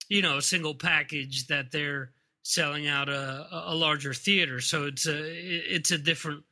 you 0.08 0.22
know 0.22 0.38
a 0.38 0.42
single 0.42 0.74
package 0.74 1.46
that 1.46 1.70
they're 1.70 2.10
selling 2.42 2.88
out 2.88 3.08
a, 3.08 3.46
a 3.50 3.74
larger 3.74 4.14
theater. 4.14 4.60
So 4.60 4.86
it's 4.86 5.06
a 5.06 5.74
it's 5.74 5.90
a 5.90 5.98
different 5.98 6.42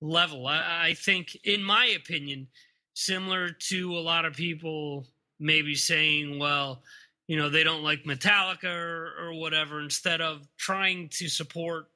level. 0.00 0.46
I, 0.46 0.88
I 0.88 0.94
think, 0.94 1.36
in 1.44 1.62
my 1.62 1.86
opinion, 1.96 2.48
similar 2.94 3.50
to 3.50 3.96
a 3.96 4.00
lot 4.00 4.24
of 4.24 4.34
people 4.34 5.06
maybe 5.38 5.74
saying, 5.74 6.38
well, 6.38 6.82
you 7.26 7.36
know, 7.36 7.48
they 7.48 7.64
don't 7.64 7.82
like 7.82 8.04
Metallica 8.04 8.64
or, 8.64 9.12
or 9.20 9.34
whatever, 9.34 9.80
instead 9.80 10.20
of 10.20 10.46
trying 10.56 11.08
to 11.10 11.28
support 11.28 11.86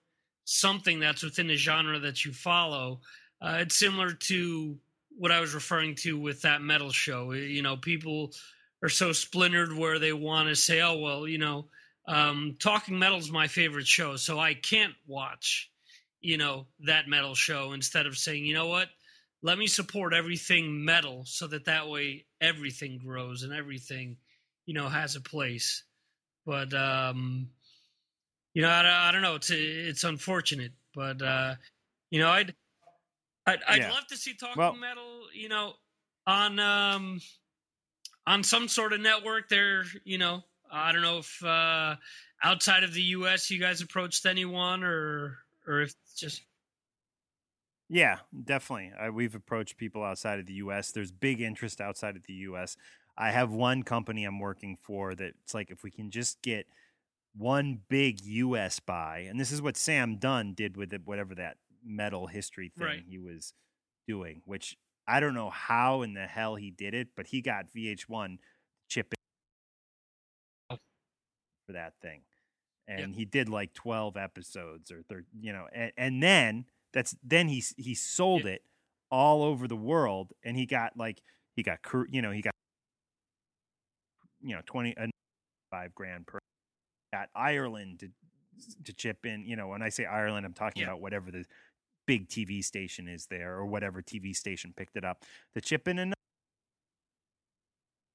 something 0.44 1.00
that's 1.00 1.22
within 1.22 1.48
the 1.48 1.56
genre 1.56 1.98
that 1.98 2.24
you 2.24 2.32
follow. 2.32 3.00
Uh, 3.40 3.58
it's 3.60 3.78
similar 3.78 4.12
to 4.12 4.78
what 5.16 5.32
I 5.32 5.40
was 5.40 5.54
referring 5.54 5.94
to 5.96 6.18
with 6.18 6.42
that 6.42 6.62
metal 6.62 6.90
show. 6.90 7.32
You 7.32 7.62
know, 7.62 7.76
people 7.76 8.32
are 8.82 8.88
so 8.88 9.12
splintered 9.12 9.72
where 9.72 9.98
they 9.98 10.12
want 10.12 10.48
to 10.48 10.56
say, 10.56 10.80
oh, 10.80 10.98
well, 10.98 11.26
you 11.26 11.38
know, 11.38 11.68
um, 12.06 12.56
Talking 12.60 12.98
Metal 12.98 13.18
is 13.18 13.30
my 13.30 13.48
favorite 13.48 13.86
show, 13.86 14.16
so 14.16 14.38
I 14.38 14.54
can't 14.54 14.94
watch, 15.06 15.70
you 16.20 16.36
know, 16.36 16.66
that 16.80 17.08
metal 17.08 17.34
show 17.34 17.72
instead 17.72 18.06
of 18.06 18.16
saying, 18.16 18.44
you 18.44 18.54
know 18.54 18.68
what, 18.68 18.88
let 19.42 19.58
me 19.58 19.66
support 19.66 20.14
everything 20.14 20.84
metal 20.84 21.24
so 21.26 21.46
that 21.48 21.64
that 21.64 21.88
way 21.88 22.26
everything 22.40 22.98
grows 23.04 23.42
and 23.42 23.52
everything, 23.52 24.18
you 24.66 24.74
know, 24.74 24.88
has 24.88 25.16
a 25.16 25.20
place. 25.20 25.82
But, 26.44 26.72
um, 26.74 27.48
you 28.56 28.62
know, 28.62 28.68
I, 28.68 29.08
I 29.08 29.12
don't 29.12 29.20
know. 29.20 29.34
It's 29.34 29.50
it's 29.50 30.04
unfortunate, 30.04 30.72
but 30.94 31.20
uh, 31.20 31.56
you 32.10 32.20
know, 32.20 32.30
I'd 32.30 32.54
I'd, 33.46 33.60
I'd 33.68 33.78
Yeah. 33.82 33.90
love 33.92 34.06
to 34.08 34.16
see 34.16 34.34
talking 34.34 34.56
Well- 34.58 34.74
metal, 34.74 35.28
you 35.32 35.48
know, 35.48 35.74
on 36.26 36.58
um 36.58 37.20
on 38.26 38.42
some 38.42 38.66
sort 38.68 38.92
of 38.92 39.00
network. 39.00 39.48
There, 39.48 39.84
you 40.04 40.18
know, 40.18 40.42
I 40.70 40.90
don't 40.92 41.02
know 41.02 41.18
if 41.18 41.44
uh, 41.44 41.96
outside 42.42 42.82
of 42.82 42.92
the 42.92 43.02
U.S. 43.02 43.50
you 43.50 43.60
guys 43.60 43.80
approached 43.80 44.26
anyone, 44.26 44.82
or 44.82 45.38
or 45.66 45.82
if 45.82 45.94
it's 46.02 46.14
just 46.18 46.42
Yeah, 47.88 48.18
definitely. 48.44 48.92
Uh, 48.98 49.12
we've 49.12 49.34
approached 49.36 49.76
people 49.76 50.02
outside 50.02 50.40
of 50.40 50.46
the 50.46 50.54
U.S. 50.54 50.90
There's 50.90 51.12
big 51.12 51.40
interest 51.40 51.80
outside 51.80 52.16
of 52.16 52.24
the 52.24 52.32
U.S. 52.34 52.76
I 53.16 53.30
have 53.30 53.52
one 53.52 53.82
company 53.84 54.24
I'm 54.24 54.40
working 54.40 54.76
for 54.76 55.14
that 55.14 55.32
it's 55.44 55.54
like 55.54 55.70
if 55.70 55.82
we 55.84 55.90
can 55.92 56.10
just 56.10 56.42
get 56.42 56.66
one 57.36 57.80
big 57.88 58.20
U.S. 58.24 58.80
buy, 58.80 59.18
and 59.28 59.38
this 59.38 59.52
is 59.52 59.62
what 59.62 59.76
Sam 59.76 60.16
Dunn 60.16 60.52
did 60.54 60.76
with 60.76 60.92
it, 60.92 61.02
whatever 61.04 61.34
that 61.36 61.58
metal 61.86 62.26
history 62.28 62.72
thing 62.78 62.92
Right. 62.92 63.04
he 63.08 63.18
was 63.18 63.54
doing, 64.08 64.42
which 64.44 64.76
I 65.08 65.20
don't 65.20 65.34
know 65.34 65.50
how 65.50 66.02
in 66.02 66.14
the 66.14 66.26
hell 66.26 66.56
he 66.56 66.70
did 66.70 66.94
it, 66.94 67.10
but 67.16 67.28
he 67.28 67.42
got 67.42 67.72
VH1 67.72 68.38
chip 68.88 69.12
in 69.12 69.16
for 71.66 71.72
that 71.72 71.94
thing. 72.00 72.22
And 72.88 73.14
he 73.14 73.24
did 73.24 73.48
like 73.48 73.74
12 73.74 74.16
episodes 74.16 74.90
or 74.92 75.02
thir- 75.02 75.26
you 75.40 75.52
know, 75.52 75.68
and, 75.72 75.92
and 75.96 76.22
then 76.22 76.66
that's 76.92 77.16
then 77.22 77.48
he 77.48 77.64
he 77.76 77.94
sold 77.94 78.46
it 78.46 78.62
all 79.10 79.42
over 79.44 79.68
the 79.68 79.76
world 79.76 80.32
and 80.44 80.56
he 80.56 80.66
got 80.66 80.96
like 80.96 81.22
he 81.54 81.62
got 81.62 81.80
you 82.10 82.22
know, 82.22 82.30
he 82.32 82.42
got 82.42 82.52
you 84.40 84.54
know, 84.54 84.62
20 84.66 84.96
uh, 84.96 85.06
5 85.70 85.94
grand 85.94 86.26
per 86.26 86.38
got 87.12 87.30
Ireland 87.34 88.00
to 88.00 88.10
to 88.84 88.92
chip 88.94 89.26
in, 89.26 89.46
you 89.46 89.56
know, 89.56 89.68
when 89.68 89.82
I 89.82 89.90
say 89.90 90.04
Ireland 90.06 90.46
I'm 90.46 90.54
talking 90.54 90.82
Yeah. 90.82 90.86
about 90.86 91.00
whatever 91.00 91.30
the 91.30 91.44
big 92.06 92.28
TV 92.28 92.64
station 92.64 93.08
is 93.08 93.26
there 93.26 93.54
or 93.54 93.66
whatever 93.66 94.02
TV 94.02 94.34
station 94.34 94.72
picked 94.76 94.96
it 94.96 95.04
up 95.04 95.24
to 95.54 95.60
chip 95.60 95.88
in 95.88 95.98
and 95.98 96.14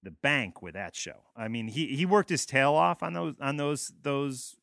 the 0.03 0.11
bank 0.11 0.61
with 0.61 0.73
that 0.73 0.95
show. 0.95 1.25
I 1.35 1.47
mean, 1.47 1.67
he 1.67 1.87
he 1.95 2.05
worked 2.05 2.29
his 2.29 2.45
tail 2.45 2.73
off 2.73 3.03
on 3.03 3.13
those 3.13 3.35
on 3.39 3.57
those 3.57 3.91
those 4.01 4.55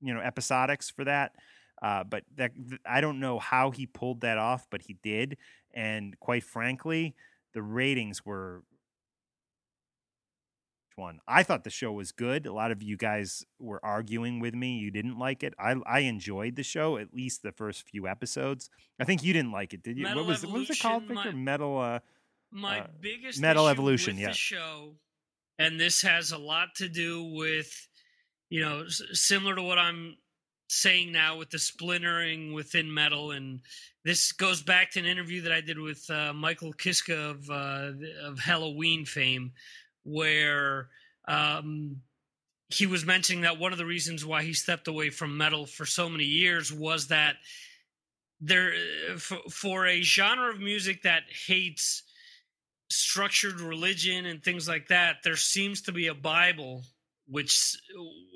you 0.00 0.14
know 0.14 0.20
episodics 0.20 0.92
for 0.92 1.04
that. 1.04 1.32
Uh, 1.80 2.04
but 2.04 2.24
that 2.36 2.52
th- 2.54 2.80
I 2.84 3.00
don't 3.00 3.20
know 3.20 3.38
how 3.38 3.70
he 3.70 3.86
pulled 3.86 4.20
that 4.22 4.38
off, 4.38 4.66
but 4.70 4.82
he 4.82 4.96
did. 5.02 5.36
And 5.72 6.18
quite 6.18 6.42
frankly, 6.42 7.14
the 7.54 7.62
ratings 7.62 8.24
were 8.24 8.62
one. 10.98 11.20
I 11.26 11.42
thought 11.42 11.64
the 11.64 11.70
show 11.70 11.92
was 11.92 12.12
good. 12.12 12.46
A 12.46 12.52
lot 12.52 12.70
of 12.70 12.82
you 12.82 12.96
guys 12.96 13.44
were 13.58 13.82
arguing 13.84 14.40
with 14.40 14.54
me. 14.54 14.76
You 14.78 14.90
didn't 14.90 15.18
like 15.18 15.42
it. 15.42 15.54
I 15.58 15.76
I 15.86 16.00
enjoyed 16.00 16.56
the 16.56 16.62
show, 16.62 16.98
at 16.98 17.14
least 17.14 17.42
the 17.42 17.52
first 17.52 17.88
few 17.88 18.06
episodes. 18.06 18.68
I 19.00 19.04
think 19.04 19.22
you 19.22 19.32
didn't 19.32 19.52
like 19.52 19.72
it, 19.72 19.82
did 19.82 19.96
you? 19.96 20.02
Metal 20.02 20.24
what 20.24 20.28
was 20.28 20.44
what 20.44 20.58
was 20.58 20.70
it 20.70 20.80
called, 20.80 21.08
my- 21.08 21.30
Metal. 21.30 21.78
Uh, 21.78 21.98
my 22.50 22.80
uh, 22.80 22.86
biggest 23.00 23.40
Metal 23.40 23.68
Evolution, 23.68 24.16
yeah. 24.18 24.28
the 24.28 24.34
show, 24.34 24.94
and 25.58 25.78
this 25.78 26.02
has 26.02 26.32
a 26.32 26.38
lot 26.38 26.68
to 26.76 26.88
do 26.88 27.22
with, 27.24 27.70
you 28.48 28.60
know, 28.60 28.84
s- 28.86 29.02
similar 29.12 29.54
to 29.54 29.62
what 29.62 29.78
I'm 29.78 30.16
saying 30.70 31.12
now 31.12 31.36
with 31.36 31.50
the 31.50 31.58
splintering 31.58 32.52
within 32.52 32.92
metal, 32.92 33.30
and 33.32 33.60
this 34.04 34.32
goes 34.32 34.62
back 34.62 34.92
to 34.92 34.98
an 35.00 35.06
interview 35.06 35.42
that 35.42 35.52
I 35.52 35.60
did 35.60 35.78
with 35.78 36.08
uh, 36.10 36.32
Michael 36.32 36.72
Kiske 36.72 37.10
of 37.12 37.50
uh, 37.50 37.92
of 38.26 38.38
Helloween 38.38 39.06
fame, 39.06 39.52
where 40.08 40.88
um, 41.26 41.96
he 42.68 42.86
was 42.86 43.04
mentioning 43.04 43.42
that 43.42 43.58
one 43.58 43.72
of 43.72 43.78
the 43.78 43.86
reasons 43.86 44.24
why 44.24 44.42
he 44.42 44.52
stepped 44.52 44.88
away 44.88 45.10
from 45.10 45.36
metal 45.36 45.66
for 45.66 45.86
so 45.86 46.08
many 46.08 46.24
years 46.24 46.72
was 46.72 47.08
that 47.08 47.36
there 48.40 48.72
for, 49.16 49.38
for 49.50 49.86
a 49.86 50.02
genre 50.02 50.50
of 50.50 50.60
music 50.60 51.02
that 51.02 51.22
hates 51.46 52.02
structured 52.90 53.60
religion 53.60 54.26
and 54.26 54.42
things 54.42 54.66
like 54.66 54.88
that 54.88 55.16
there 55.24 55.36
seems 55.36 55.82
to 55.82 55.92
be 55.92 56.06
a 56.06 56.14
bible 56.14 56.82
which 57.28 57.76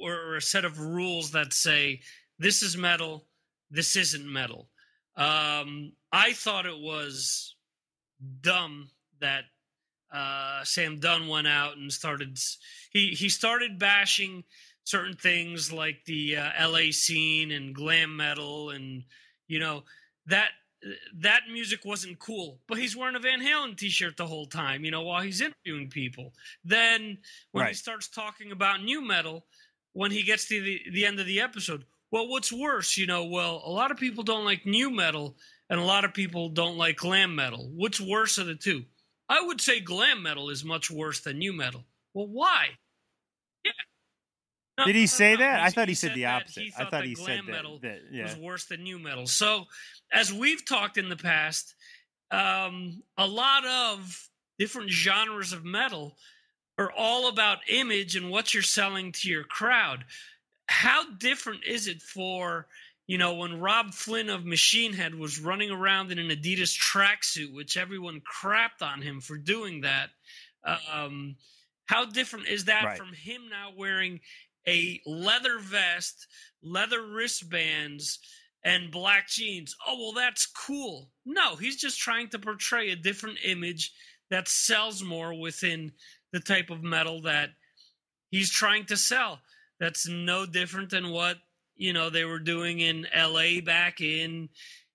or 0.03 0.37
a 0.37 0.43
set 0.43 0.65
of 0.65 0.79
rules 0.79 1.31
that 1.31 1.53
say 1.53 2.01
this 2.39 2.63
is 2.63 2.77
metal, 2.77 3.25
this 3.71 3.97
isn't 3.97 4.31
metal. 4.31 4.69
Um, 5.17 5.93
I 6.11 6.33
thought 6.33 6.67
it 6.67 6.79
was 6.79 7.57
dumb 8.41 8.91
that 9.21 9.45
uh, 10.13 10.65
Sam 10.65 10.99
Dunn 10.99 11.29
went 11.29 11.47
out 11.47 11.77
and 11.77 11.93
started. 11.93 12.39
He 12.91 13.09
he 13.09 13.29
started 13.29 13.79
bashing 13.79 14.45
certain 14.85 15.17
things 15.17 15.73
like 15.73 16.05
the 16.07 16.37
uh, 16.37 16.69
LA 16.69 16.91
scene 16.91 17.51
and 17.51 17.75
glam 17.75 18.17
metal, 18.17 18.71
and 18.71 19.05
you 19.49 19.59
know 19.59 19.85
that 20.27 20.51
that 21.21 21.43
music 21.51 21.81
wasn't 21.85 22.19
cool. 22.19 22.61
But 22.69 22.79
he's 22.79 22.97
wearing 22.97 23.17
a 23.17 23.21
Van 23.21 23.41
Halen 23.41 23.77
T-shirt 23.77 24.17
the 24.17 24.27
whole 24.27 24.47
time, 24.47 24.85
you 24.85 24.91
know, 24.91 25.03
while 25.03 25.23
he's 25.23 25.41
interviewing 25.41 25.89
people. 25.89 26.33
Then 26.65 27.19
when 27.53 27.67
he 27.69 27.75
starts 27.75 28.09
talking 28.09 28.53
about 28.53 28.83
nu 28.83 29.01
metal, 29.01 29.47
when 29.93 30.11
he 30.11 30.23
gets 30.23 30.49
to 30.49 30.61
the 30.61 30.81
the 30.93 31.07
end 31.07 31.21
of 31.21 31.27
the 31.27 31.41
episode, 31.41 31.85
well, 32.11 32.29
what's 32.29 32.53
worse, 32.53 32.97
you 32.97 33.07
know? 33.07 33.25
Well, 33.25 33.63
a 33.65 33.71
lot 33.71 33.91
of 33.91 33.97
people 33.97 34.25
don't 34.25 34.45
like 34.45 34.67
nu 34.67 34.91
metal, 34.91 35.37
and 35.71 35.81
a 35.81 35.85
lot 35.85 36.05
of 36.05 36.13
people 36.13 36.49
don't 36.51 36.77
like 36.77 36.97
glam 36.97 37.35
metal. 37.35 37.71
What's 37.75 38.01
worse 38.01 38.39
of 38.39 38.47
the 38.47 38.55
two? 38.55 38.85
I 39.33 39.41
would 39.41 39.63
say 39.63 39.81
glam 39.81 40.23
metal 40.23 40.51
is 40.51 40.63
much 40.63 40.91
worse 40.91 41.21
than 41.21 41.39
nu 41.39 41.55
metal. 41.55 41.85
Well, 42.13 42.27
why? 42.27 42.69
Yeah. 43.65 43.73
No, 44.77 44.85
Did 44.85 44.95
he 44.97 45.07
say 45.07 45.37
that? 45.37 45.61
I 45.61 45.71
thought 45.71 45.89
he 45.89 45.95
said 45.95 46.15
the 46.15 46.23
that 46.23 46.43
opposite. 46.43 46.61
He 46.65 46.73
I 46.77 46.85
thought 46.85 47.05
he 47.05 47.15
said 47.15 47.25
glam 47.25 47.47
that- 47.47 47.53
metal 47.53 47.79
that- 47.79 48.03
yeah. 48.11 48.25
was 48.25 48.37
worse 48.37 48.65
than 48.67 48.85
nu 48.85 48.99
metal. 48.99 49.27
So, 49.27 49.67
as 50.13 50.31
we've 50.33 50.65
talked 50.67 50.99
in 50.99 51.09
the 51.09 51.17
past, 51.17 51.75
um, 52.31 53.03
a 53.17 53.27
lot 53.27 53.65
of 53.65 54.29
different 54.59 54.91
genres 54.91 55.55
of 55.55 55.65
metal 55.65 56.19
are 56.77 56.93
all 56.93 57.29
about 57.29 57.59
image 57.71 58.17
and 58.17 58.31
what 58.31 58.53
you're 58.53 58.63
selling 58.63 59.13
to 59.13 59.31
your 59.31 59.45
crowd. 59.45 60.05
How 60.69 61.11
different 61.15 61.65
is 61.65 61.87
it 61.87 62.03
for 62.03 62.67
you 63.07 63.19
know 63.19 63.35
when 63.35 63.61
Robb 63.61 63.93
Flynn 63.95 64.31
of 64.31 64.45
Machine 64.45 64.93
Head 64.93 65.15
was 65.15 65.41
running 65.41 65.71
around 65.71 66.13
in 66.13 66.19
an 66.19 66.29
Adidas 66.29 66.77
tracksuit, 66.79 67.53
which 67.53 67.77
everyone 67.77 68.21
crapped 68.21 68.83
on 68.83 69.03
him 69.03 69.21
for 69.21 69.37
doing 69.37 69.83
that? 69.83 70.11
Um, 70.93 71.37
how 71.87 72.05
different 72.05 72.49
is 72.49 72.67
that 72.67 72.85
Right. 72.85 72.97
from 72.99 73.13
him 73.13 73.49
now 73.51 73.73
wearing 73.77 74.21
a 74.67 75.01
leather 75.05 75.59
vest, 75.59 76.27
leather 76.63 77.03
wristbands, 77.05 78.21
and 78.65 78.93
black 78.93 79.29
jeans? 79.29 79.75
Oh, 79.87 79.99
well, 80.01 80.13
that's 80.13 80.47
cool. 80.47 81.11
No, 81.25 81.57
he's 81.57 81.77
just 81.77 81.99
trying 81.99 82.29
to 82.31 82.39
portray 82.39 82.91
a 82.91 82.97
different 82.97 83.39
image 83.45 83.93
that 84.31 84.49
sells 84.49 85.03
more 85.03 85.35
within 85.35 85.93
the 86.33 86.41
type 86.41 86.71
of 86.71 86.83
metal 86.83 87.23
that 87.23 87.51
he's 88.31 88.51
trying 88.51 88.87
to 88.87 88.97
sell. 88.97 89.43
That's 89.81 90.07
no 90.09 90.47
different 90.47 90.91
than 90.91 91.11
what, 91.11 91.39
you 91.77 91.93
know, 91.93 92.11
they 92.11 92.25
were 92.25 92.39
doing 92.39 92.81
in 92.81 93.07
LA 93.17 93.61
back 93.65 94.01
in, 94.01 94.49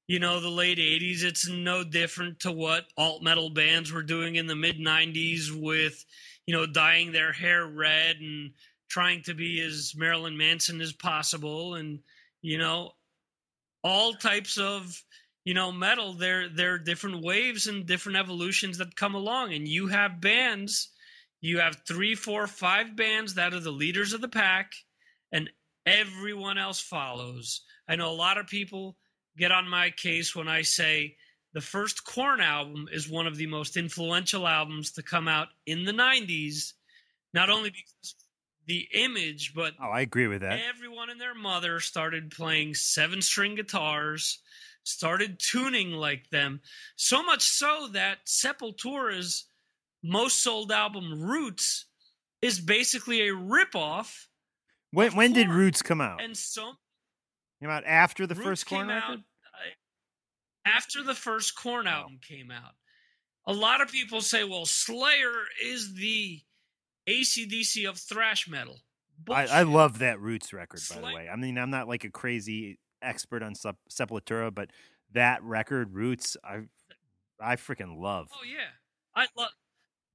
you 0.07 0.19
know, 0.19 0.39
the 0.39 0.49
late 0.49 0.77
80s. 0.77 1.23
It's 1.23 1.49
no 1.49 1.83
different 1.83 2.41
to 2.41 2.51
what 2.51 2.85
alt 2.97 3.21
metal 3.21 3.49
bands 3.49 3.91
were 3.91 4.03
doing 4.03 4.35
in 4.35 4.47
the 4.47 4.55
mid 4.55 4.77
90s 4.77 5.51
with, 5.51 6.05
you 6.45 6.55
know, 6.55 6.65
dyeing 6.65 7.11
their 7.11 7.33
hair 7.33 7.65
red 7.65 8.17
and 8.17 8.51
trying 8.89 9.21
to 9.23 9.33
be 9.33 9.59
as 9.61 9.93
Marilyn 9.95 10.37
Manson 10.37 10.81
as 10.81 10.93
possible. 10.93 11.75
And, 11.75 11.99
you 12.41 12.57
know, 12.57 12.91
all 13.83 14.13
types 14.13 14.57
of 14.57 15.03
you 15.45 15.53
know 15.53 15.71
metal 15.71 16.11
there 16.13 16.49
there 16.49 16.73
are 16.73 16.77
different 16.77 17.23
waves 17.23 17.67
and 17.67 17.85
different 17.85 18.17
evolutions 18.17 18.77
that 18.77 18.95
come 18.95 19.15
along. 19.15 19.53
And 19.53 19.67
you 19.67 19.87
have 19.87 20.19
bands 20.19 20.89
you 21.41 21.59
have 21.59 21.83
three 21.87 22.15
four 22.15 22.47
five 22.47 22.95
bands 22.95 23.35
that 23.35 23.53
are 23.53 23.59
the 23.59 23.71
leaders 23.71 24.13
of 24.13 24.21
the 24.21 24.27
pack 24.27 24.73
everyone 25.87 26.57
else 26.57 26.79
follows 26.79 27.61
i 27.87 27.95
know 27.95 28.11
a 28.11 28.13
lot 28.13 28.37
of 28.37 28.47
people 28.47 28.97
get 29.37 29.51
on 29.51 29.67
my 29.67 29.89
case 29.89 30.35
when 30.35 30.47
i 30.47 30.61
say 30.61 31.15
the 31.53 31.61
first 31.61 32.03
Korn 32.03 32.41
album 32.41 32.87
is 32.91 33.09
one 33.09 33.25
of 33.25 33.37
the 33.37 33.47
most 33.47 33.77
influential 33.77 34.47
albums 34.47 34.91
to 34.91 35.01
come 35.01 35.27
out 35.27 35.47
in 35.65 35.85
the 35.85 35.91
90s 35.93 36.73
not 37.33 37.49
only 37.49 37.69
because 37.69 38.15
the 38.67 38.87
image 38.93 39.53
but 39.55 39.73
Oh, 39.81 39.89
I 39.89 40.01
agree 40.01 40.27
with 40.27 40.41
that. 40.41 40.59
Everyone 40.69 41.09
and 41.09 41.19
their 41.19 41.33
mother 41.33 41.79
started 41.79 42.31
playing 42.31 42.75
seven 42.75 43.21
string 43.21 43.55
guitars, 43.55 44.39
started 44.83 45.39
tuning 45.39 45.91
like 45.91 46.29
them. 46.29 46.61
So 46.95 47.23
much 47.23 47.43
so 47.43 47.87
that 47.93 48.25
Sepultura's 48.25 49.45
most 50.03 50.43
sold 50.43 50.71
album, 50.71 51.21
Roots, 51.21 51.85
is 52.41 52.59
basically 52.59 53.21
a 53.21 53.33
ripoff. 53.33 54.26
When 54.97 55.15
when 55.15 55.31
did 55.31 55.49
Roots 55.49 55.83
come 55.83 56.01
out? 56.01 56.23
And 56.23 56.35
so 56.35 56.71
Came 57.61 57.69
out 57.69 57.83
after 57.85 58.25
the 58.25 58.33
Roots 58.33 58.47
first 58.47 58.65
Korn 58.65 58.87
record. 58.87 59.03
out 59.03 59.17
uh, 59.19 59.69
after 60.65 61.03
the 61.03 61.13
first 61.13 61.55
Korn 61.55 61.85
album 61.85 62.19
came 62.27 62.49
out. 62.49 62.73
A 63.45 63.53
lot 63.53 63.81
of 63.81 63.91
people 63.91 64.21
say, 64.21 64.43
well, 64.43 64.65
Slayer 64.65 65.33
is 65.63 65.93
the 65.93 66.41
ACDC 67.07 67.87
of 67.87 67.99
thrash 67.99 68.49
metal. 68.49 68.79
I, 69.29 69.45
I 69.45 69.63
love 69.63 69.99
that 69.99 70.19
Roots 70.19 70.51
record, 70.51 70.81
by 70.89 70.95
the 70.95 71.15
way. 71.15 71.29
I 71.31 71.35
mean, 71.35 71.59
I'm 71.59 71.69
not 71.69 71.87
like 71.87 72.03
a 72.03 72.09
crazy 72.09 72.79
expert 73.03 73.43
on 73.43 73.53
Sep- 73.53 73.77
Sepultura, 73.91 74.53
but 74.53 74.71
that 75.13 75.43
record, 75.43 75.93
Roots, 75.93 76.37
I 76.43 76.61
I 77.39 77.55
freaking 77.55 77.99
love. 77.99 78.29
Oh 78.33 78.43
yeah, 78.43 78.69
I 79.15 79.27
love. 79.37 79.51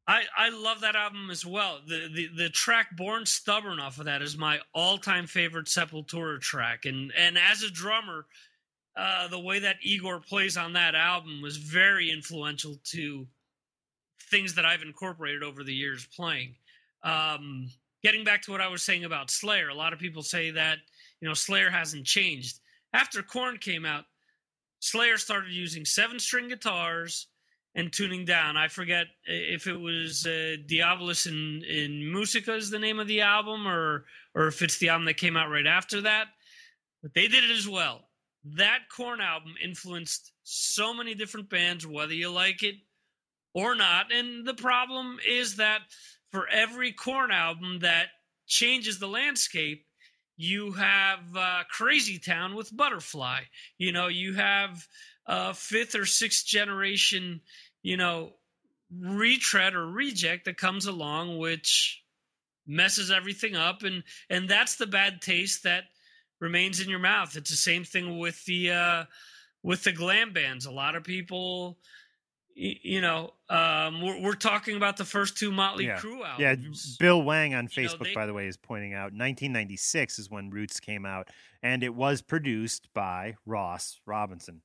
I, 0.06 0.22
I 0.36 0.48
love 0.48 0.80
that 0.80 0.96
album 0.96 1.30
as 1.30 1.46
well. 1.46 1.80
The, 1.86 2.08
the 2.12 2.28
the 2.36 2.48
track 2.48 2.96
"Born 2.96 3.24
Stubborn" 3.24 3.78
off 3.78 3.98
of 3.98 4.06
that 4.06 4.20
is 4.20 4.36
my 4.36 4.60
all 4.74 4.98
time 4.98 5.26
favorite 5.26 5.66
Sepultura 5.66 6.40
track, 6.40 6.86
and 6.86 7.12
and 7.16 7.38
as 7.38 7.62
a 7.62 7.70
drummer, 7.70 8.26
uh, 8.96 9.28
the 9.28 9.38
way 9.38 9.60
that 9.60 9.76
Igor 9.82 10.20
plays 10.20 10.56
on 10.56 10.72
that 10.72 10.96
album 10.96 11.40
was 11.40 11.56
very 11.56 12.10
influential 12.10 12.80
to 12.84 13.26
things 14.30 14.56
that 14.56 14.66
I've 14.66 14.82
incorporated 14.82 15.44
over 15.44 15.62
the 15.62 15.74
years 15.74 16.04
playing. 16.16 16.56
Um, 17.04 17.70
getting 18.02 18.24
back 18.24 18.42
to 18.42 18.50
what 18.50 18.60
I 18.60 18.68
was 18.68 18.82
saying 18.82 19.04
about 19.04 19.30
Slayer, 19.30 19.68
a 19.68 19.74
lot 19.74 19.92
of 19.92 20.00
people 20.00 20.22
say 20.22 20.50
that 20.50 20.78
you 21.20 21.28
know 21.28 21.34
Slayer 21.34 21.70
hasn't 21.70 22.06
changed 22.06 22.58
after 22.92 23.22
Korn 23.22 23.58
came 23.58 23.84
out. 23.84 24.04
Slayer 24.80 25.16
started 25.16 25.52
using 25.52 25.84
seven 25.84 26.18
string 26.18 26.48
guitars 26.48 27.28
and 27.74 27.92
tuning 27.92 28.24
down. 28.24 28.56
I 28.56 28.68
forget 28.68 29.06
if 29.24 29.66
it 29.66 29.78
was 29.78 30.26
uh, 30.26 30.56
Diabolus 30.66 31.26
in 31.26 31.62
in 31.64 32.12
Musica 32.12 32.54
is 32.54 32.70
the 32.70 32.78
name 32.78 32.98
of 32.98 33.08
the 33.08 33.22
album, 33.22 33.66
or 33.66 34.04
or 34.34 34.46
if 34.48 34.62
it's 34.62 34.78
the 34.78 34.90
album 34.90 35.06
that 35.06 35.16
came 35.16 35.36
out 35.36 35.50
right 35.50 35.66
after 35.66 36.02
that. 36.02 36.26
But 37.02 37.14
they 37.14 37.28
did 37.28 37.44
it 37.44 37.50
as 37.50 37.68
well. 37.68 38.08
That 38.44 38.80
Korn 38.94 39.20
album 39.20 39.54
influenced 39.62 40.32
so 40.42 40.92
many 40.92 41.14
different 41.14 41.48
bands, 41.48 41.86
whether 41.86 42.14
you 42.14 42.30
like 42.30 42.62
it 42.62 42.76
or 43.54 43.74
not. 43.74 44.12
And 44.12 44.46
the 44.46 44.54
problem 44.54 45.18
is 45.26 45.56
that 45.56 45.80
for 46.30 46.48
every 46.48 46.92
Korn 46.92 47.30
album 47.30 47.80
that 47.80 48.06
changes 48.46 48.98
the 48.98 49.08
landscape, 49.08 49.84
you 50.36 50.72
have 50.72 51.20
uh, 51.36 51.62
Crazy 51.70 52.18
Town 52.18 52.54
with 52.54 52.76
Butterfly. 52.76 53.42
You 53.78 53.92
know, 53.92 54.08
you 54.08 54.34
have 54.34 54.84
uh, 55.26 55.52
fifth 55.52 55.94
or 55.94 56.04
sixth 56.06 56.46
generation, 56.46 57.40
you 57.82 57.96
know, 57.96 58.32
retread 58.98 59.74
or 59.74 59.86
reject 59.86 60.44
that 60.44 60.56
comes 60.56 60.86
along, 60.86 61.38
which 61.38 62.02
messes 62.66 63.10
everything 63.10 63.56
up, 63.56 63.82
and 63.82 64.02
and 64.30 64.48
that's 64.48 64.76
the 64.76 64.86
bad 64.86 65.20
taste 65.20 65.64
that 65.64 65.84
remains 66.40 66.80
in 66.80 66.88
your 66.88 66.98
mouth. 66.98 67.36
It's 67.36 67.50
the 67.50 67.56
same 67.56 67.84
thing 67.84 68.18
with 68.18 68.44
the 68.44 68.70
uh, 68.72 69.04
with 69.62 69.84
the 69.84 69.92
glam 69.92 70.32
bands. 70.32 70.66
A 70.66 70.70
lot 70.72 70.96
of 70.96 71.04
people. 71.04 71.78
You 72.54 73.00
know, 73.00 73.32
um, 73.48 74.02
we're, 74.02 74.20
we're 74.20 74.34
talking 74.34 74.76
about 74.76 74.98
the 74.98 75.06
first 75.06 75.38
two 75.38 75.50
Motley 75.50 75.86
Yeah. 75.86 75.96
Crue 75.98 76.20
Yeah, 76.38 76.50
albums. 76.50 76.98
Bill 76.98 77.22
Wang 77.22 77.54
on 77.54 77.66
You 77.74 77.84
know, 77.84 77.88
Facebook, 77.88 78.04
they- 78.04 78.14
by 78.14 78.26
the 78.26 78.34
way, 78.34 78.46
is 78.46 78.58
pointing 78.58 78.92
out 78.92 79.14
1996 79.14 80.18
is 80.18 80.28
when 80.28 80.50
Roots 80.50 80.78
came 80.78 81.06
out, 81.06 81.28
and 81.62 81.82
it 81.82 81.94
was 81.94 82.20
produced 82.20 82.92
by 82.92 83.36
Ross 83.46 84.00
Robinson. 84.04 84.60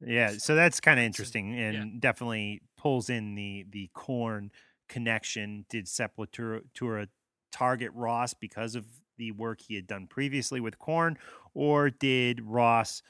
Yeah, 0.00 0.32
so 0.38 0.54
that's 0.54 0.80
kind 0.80 1.00
of 1.00 1.06
interesting, 1.06 1.58
and 1.58 2.00
definitely 2.00 2.60
pulls 2.76 3.08
in 3.08 3.34
the 3.34 3.64
the 3.70 3.90
Korn 3.94 4.50
connection. 4.88 5.64
Did 5.70 5.86
Sepultura 5.86 7.08
target 7.50 7.90
Ross 7.94 8.34
because 8.34 8.74
of 8.74 8.84
the 9.16 9.32
work 9.32 9.60
he 9.66 9.74
had 9.74 9.86
done 9.86 10.06
previously 10.06 10.60
with 10.60 10.78
Korn, 10.78 11.16
or 11.54 11.88
did 11.88 12.42
Ross 12.42 13.02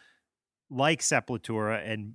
like 0.70 1.00
Sepultura 1.00 1.82
and 1.84 2.14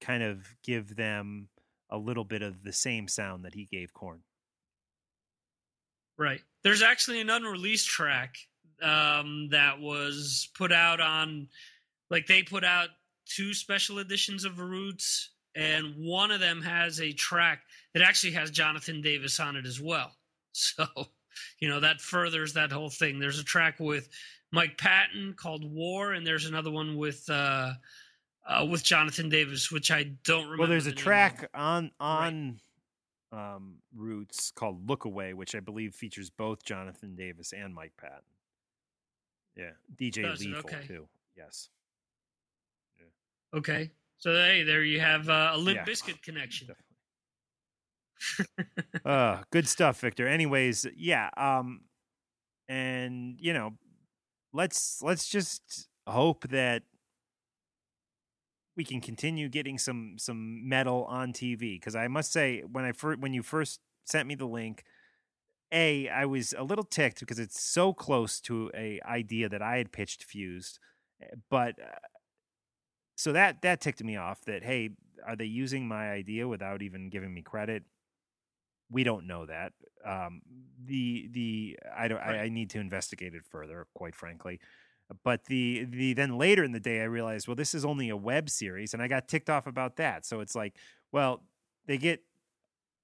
kind 0.00 0.22
of 0.22 0.56
give 0.64 0.96
them 0.96 1.48
a 1.90 1.98
little 1.98 2.24
bit 2.24 2.40
of 2.40 2.62
the 2.62 2.72
same 2.72 3.08
sound 3.08 3.44
that 3.44 3.54
he 3.54 3.66
gave 3.70 3.92
Korn? 3.92 4.22
Right. 6.16 6.40
There's 6.62 6.82
actually 6.82 7.20
an 7.20 7.30
unreleased 7.30 7.88
track 7.88 8.36
um, 8.82 9.48
that 9.50 9.80
was 9.80 10.48
put 10.54 10.72
out 10.72 11.00
on, 11.00 11.48
like 12.10 12.26
they 12.26 12.42
put 12.42 12.64
out 12.64 12.88
two 13.34 13.54
special 13.54 13.98
editions 13.98 14.44
of 14.44 14.58
Roots, 14.58 15.30
and 15.54 15.94
one 15.96 16.30
of 16.30 16.40
them 16.40 16.62
has 16.62 17.00
a 17.00 17.12
track 17.12 17.62
that 17.94 18.02
actually 18.02 18.32
has 18.32 18.50
Jonathan 18.50 19.00
Davis 19.02 19.40
on 19.40 19.56
it 19.56 19.66
as 19.66 19.80
well. 19.80 20.12
So 20.52 20.84
you 21.60 21.68
know 21.68 21.78
that 21.78 22.00
furthers 22.00 22.54
that 22.54 22.72
whole 22.72 22.90
thing. 22.90 23.20
There's 23.20 23.38
a 23.38 23.44
track 23.44 23.78
with 23.78 24.08
Mike 24.50 24.76
Patton 24.76 25.34
called 25.38 25.62
War, 25.64 26.12
and 26.12 26.26
there's 26.26 26.44
another 26.44 26.72
one 26.72 26.96
with 26.96 27.24
uh, 27.30 27.74
uh, 28.48 28.66
with 28.68 28.82
Jonathan 28.82 29.28
Davis, 29.28 29.70
which 29.70 29.92
I 29.92 30.10
don't 30.24 30.42
remember. 30.42 30.62
Well, 30.62 30.68
there's 30.68 30.88
a 30.88 30.90
the 30.90 30.96
track 30.96 31.48
on 31.54 31.92
on 32.00 32.60
um, 33.30 33.76
Roots 33.94 34.50
called 34.50 34.88
"Look 34.88 35.04
Away," 35.04 35.34
which 35.34 35.54
I 35.54 35.60
believe 35.60 35.94
features 35.94 36.30
both 36.30 36.64
Jonathan 36.64 37.14
Davis 37.14 37.52
and 37.52 37.72
Mike 37.72 37.92
Patton. 37.96 38.18
Yeah, 39.56 39.70
DJ? 39.96 40.36
Lethal 40.38 40.58
Okay. 40.60 40.84
too. 40.86 41.06
Yes. 41.36 41.68
Okay, 43.54 43.90
so 44.18 44.32
hey, 44.32 44.62
there 44.62 44.84
you 44.84 45.00
have 45.00 45.28
uh, 45.28 45.52
a 45.54 45.58
Limp 45.58 45.78
Yeah. 45.78 45.84
Biscuit 45.84 46.22
connection. 46.22 46.68
uh, 49.04 49.38
good 49.50 49.66
stuff, 49.66 50.00
Victor. 50.00 50.28
Anyways, 50.28 50.86
yeah. 50.96 51.30
Um, 51.36 51.82
and 52.68 53.36
you 53.40 53.52
know, 53.52 53.72
let's 54.52 55.02
let's 55.02 55.28
just 55.28 55.88
hope 56.06 56.48
that 56.48 56.82
we 58.76 58.84
can 58.84 59.00
continue 59.00 59.48
getting 59.48 59.78
some 59.78 60.14
some 60.18 60.68
metal 60.68 61.04
on 61.08 61.32
TV. 61.32 61.80
Because 61.80 61.96
I 61.96 62.06
must 62.06 62.32
say, 62.32 62.62
when 62.70 62.84
I 62.84 62.92
first 62.92 63.20
when 63.20 63.32
you 63.32 63.42
first 63.42 63.80
sent 64.04 64.28
me 64.28 64.36
the 64.36 64.46
link, 64.46 64.84
a 65.72 66.08
I 66.08 66.26
was 66.26 66.54
a 66.56 66.62
little 66.62 66.84
ticked 66.84 67.20
because 67.20 67.40
it's 67.40 67.60
so 67.60 67.92
close 67.92 68.40
to 68.42 68.70
a 68.76 69.00
idea 69.04 69.48
that 69.48 69.62
I 69.62 69.78
had 69.78 69.90
pitched 69.90 70.22
fused, 70.22 70.78
eh, 71.20 71.34
but. 71.50 71.74
So 73.20 73.32
that 73.32 73.60
that 73.62 73.80
ticked 73.80 74.02
me 74.02 74.16
off 74.16 74.44
that 74.46 74.62
hey 74.62 74.90
are 75.26 75.36
they 75.36 75.44
using 75.44 75.86
my 75.86 76.10
idea 76.10 76.48
without 76.48 76.80
even 76.80 77.10
giving 77.10 77.34
me 77.34 77.42
credit 77.42 77.84
we 78.90 79.04
don't 79.04 79.26
know 79.26 79.46
that. 79.46 79.72
Um, 80.04 80.42
the 80.84 81.28
the 81.30 81.78
I 81.96 82.08
don't 82.08 82.18
I, 82.20 82.44
I 82.44 82.48
need 82.48 82.70
to 82.70 82.80
investigate 82.80 83.34
it 83.34 83.44
further, 83.48 83.86
quite 83.94 84.14
frankly. 84.14 84.58
But 85.24 85.44
the 85.44 85.84
the 85.84 86.12
then 86.12 86.38
later 86.38 86.64
in 86.64 86.72
the 86.72 86.80
day, 86.80 87.00
I 87.00 87.04
realized, 87.04 87.46
well, 87.46 87.54
this 87.54 87.74
is 87.74 87.84
only 87.84 88.08
a 88.08 88.16
web 88.16 88.50
series, 88.50 88.94
and 88.94 89.02
I 89.02 89.08
got 89.08 89.28
ticked 89.28 89.50
off 89.50 89.66
about 89.66 89.96
that. 89.96 90.26
So 90.26 90.40
it's 90.40 90.54
like, 90.54 90.76
well, 91.12 91.44
they 91.86 91.98
get 91.98 92.22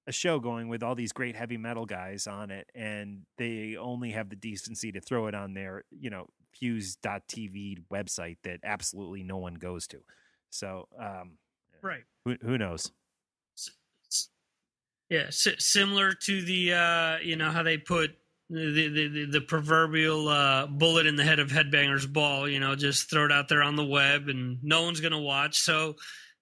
a 0.07 0.11
show 0.11 0.39
going 0.39 0.69
with 0.69 0.83
all 0.83 0.95
these 0.95 1.11
great 1.11 1.35
heavy 1.35 1.57
metal 1.57 1.85
guys 1.85 2.27
on 2.27 2.49
it, 2.49 2.69
and 2.73 3.21
they 3.37 3.75
only 3.77 4.11
have 4.11 4.29
the 4.29 4.35
decency 4.35 4.91
to 4.91 5.01
throw 5.01 5.27
it 5.27 5.35
on 5.35 5.53
their 5.53 5.83
you 5.91 6.09
know 6.09 6.27
fuse.tv 6.59 7.83
website 7.91 8.37
that 8.43 8.59
absolutely 8.63 9.23
no 9.23 9.37
one 9.37 9.55
goes 9.55 9.87
to. 9.87 9.97
So 10.49 10.87
um, 10.99 11.37
Right. 11.81 12.03
who, 12.25 12.35
who 12.41 12.57
knows? 12.57 12.91
Yeah, 15.09 15.27
si- 15.29 15.55
similar 15.59 16.11
to 16.13 16.41
the 16.41 16.73
uh, 16.73 17.17
you 17.19 17.37
know 17.37 17.49
how 17.49 17.63
they 17.63 17.77
put 17.77 18.11
the 18.49 18.89
the, 18.89 19.07
the, 19.07 19.25
the 19.25 19.41
proverbial 19.41 20.27
uh, 20.27 20.67
bullet 20.67 21.05
in 21.05 21.15
the 21.15 21.23
head 21.23 21.39
of 21.39 21.49
Headbangers 21.49 22.11
Ball. 22.11 22.49
You 22.49 22.59
know, 22.59 22.75
just 22.75 23.09
throw 23.09 23.25
it 23.25 23.31
out 23.31 23.47
there 23.47 23.63
on 23.63 23.75
the 23.77 23.85
web, 23.85 24.27
and 24.27 24.61
no 24.63 24.83
one's 24.83 24.99
gonna 24.99 25.21
watch. 25.21 25.59
So 25.59 25.95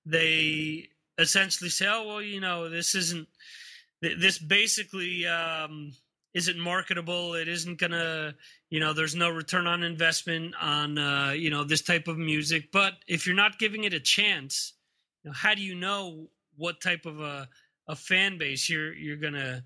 they 0.06 0.90
essentially 1.20 1.70
say, 1.70 1.86
"Oh 1.88 2.08
well, 2.08 2.22
you 2.24 2.40
know, 2.40 2.68
this 2.70 2.96
isn't 2.96 3.28
th- 4.02 4.18
this 4.20 4.40
basically 4.40 5.28
um, 5.28 5.92
isn't 6.36 6.60
marketable. 6.60 7.34
It 7.34 7.48
isn't 7.48 7.80
gonna." 7.80 8.36
You 8.70 8.80
know, 8.80 8.94
there's 8.94 9.16
no 9.16 9.32
return 9.32 9.66
on 9.66 9.82
investment 9.82 10.54
on 10.62 11.00
uh, 11.00 11.32
you 11.32 11.50
know 11.50 11.64
this 11.64 11.82
type 11.82 12.08
of 12.08 12.18
music. 12.20 12.72
But 12.72 12.94
if 13.08 13.26
you're 13.26 13.36
not 13.36 13.58
giving 13.58 13.86
it 13.86 13.94
a 13.94 14.00
chance, 14.00 14.74
you 15.24 15.30
know, 15.30 15.34
how 15.34 15.56
do 15.56 15.62
you 15.64 15.74
know 15.74 16.28
what 16.58 16.80
type 16.82 17.06
of 17.08 17.20
a 17.20 17.50
a 17.88 17.96
fan 17.96 18.38
base 18.38 18.70
you're 18.70 18.94
you're 18.94 19.18
gonna 19.18 19.64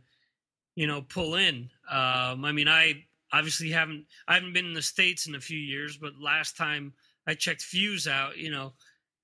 you 0.75 0.87
know 0.87 1.01
pull 1.01 1.35
in 1.35 1.69
um 1.89 2.43
i 2.43 2.51
mean 2.51 2.67
i 2.67 2.93
obviously 3.31 3.69
haven't 3.69 4.05
i 4.27 4.33
haven't 4.33 4.51
been 4.53 4.65
in 4.65 4.73
the 4.73 4.81
states 4.81 5.25
in 5.27 5.35
a 5.35 5.39
few 5.39 5.57
years 5.57 5.95
but 5.95 6.11
last 6.19 6.57
time 6.57 6.91
i 7.27 7.33
checked 7.33 7.61
fuse 7.61 8.07
out 8.07 8.37
you 8.37 8.51
know 8.51 8.73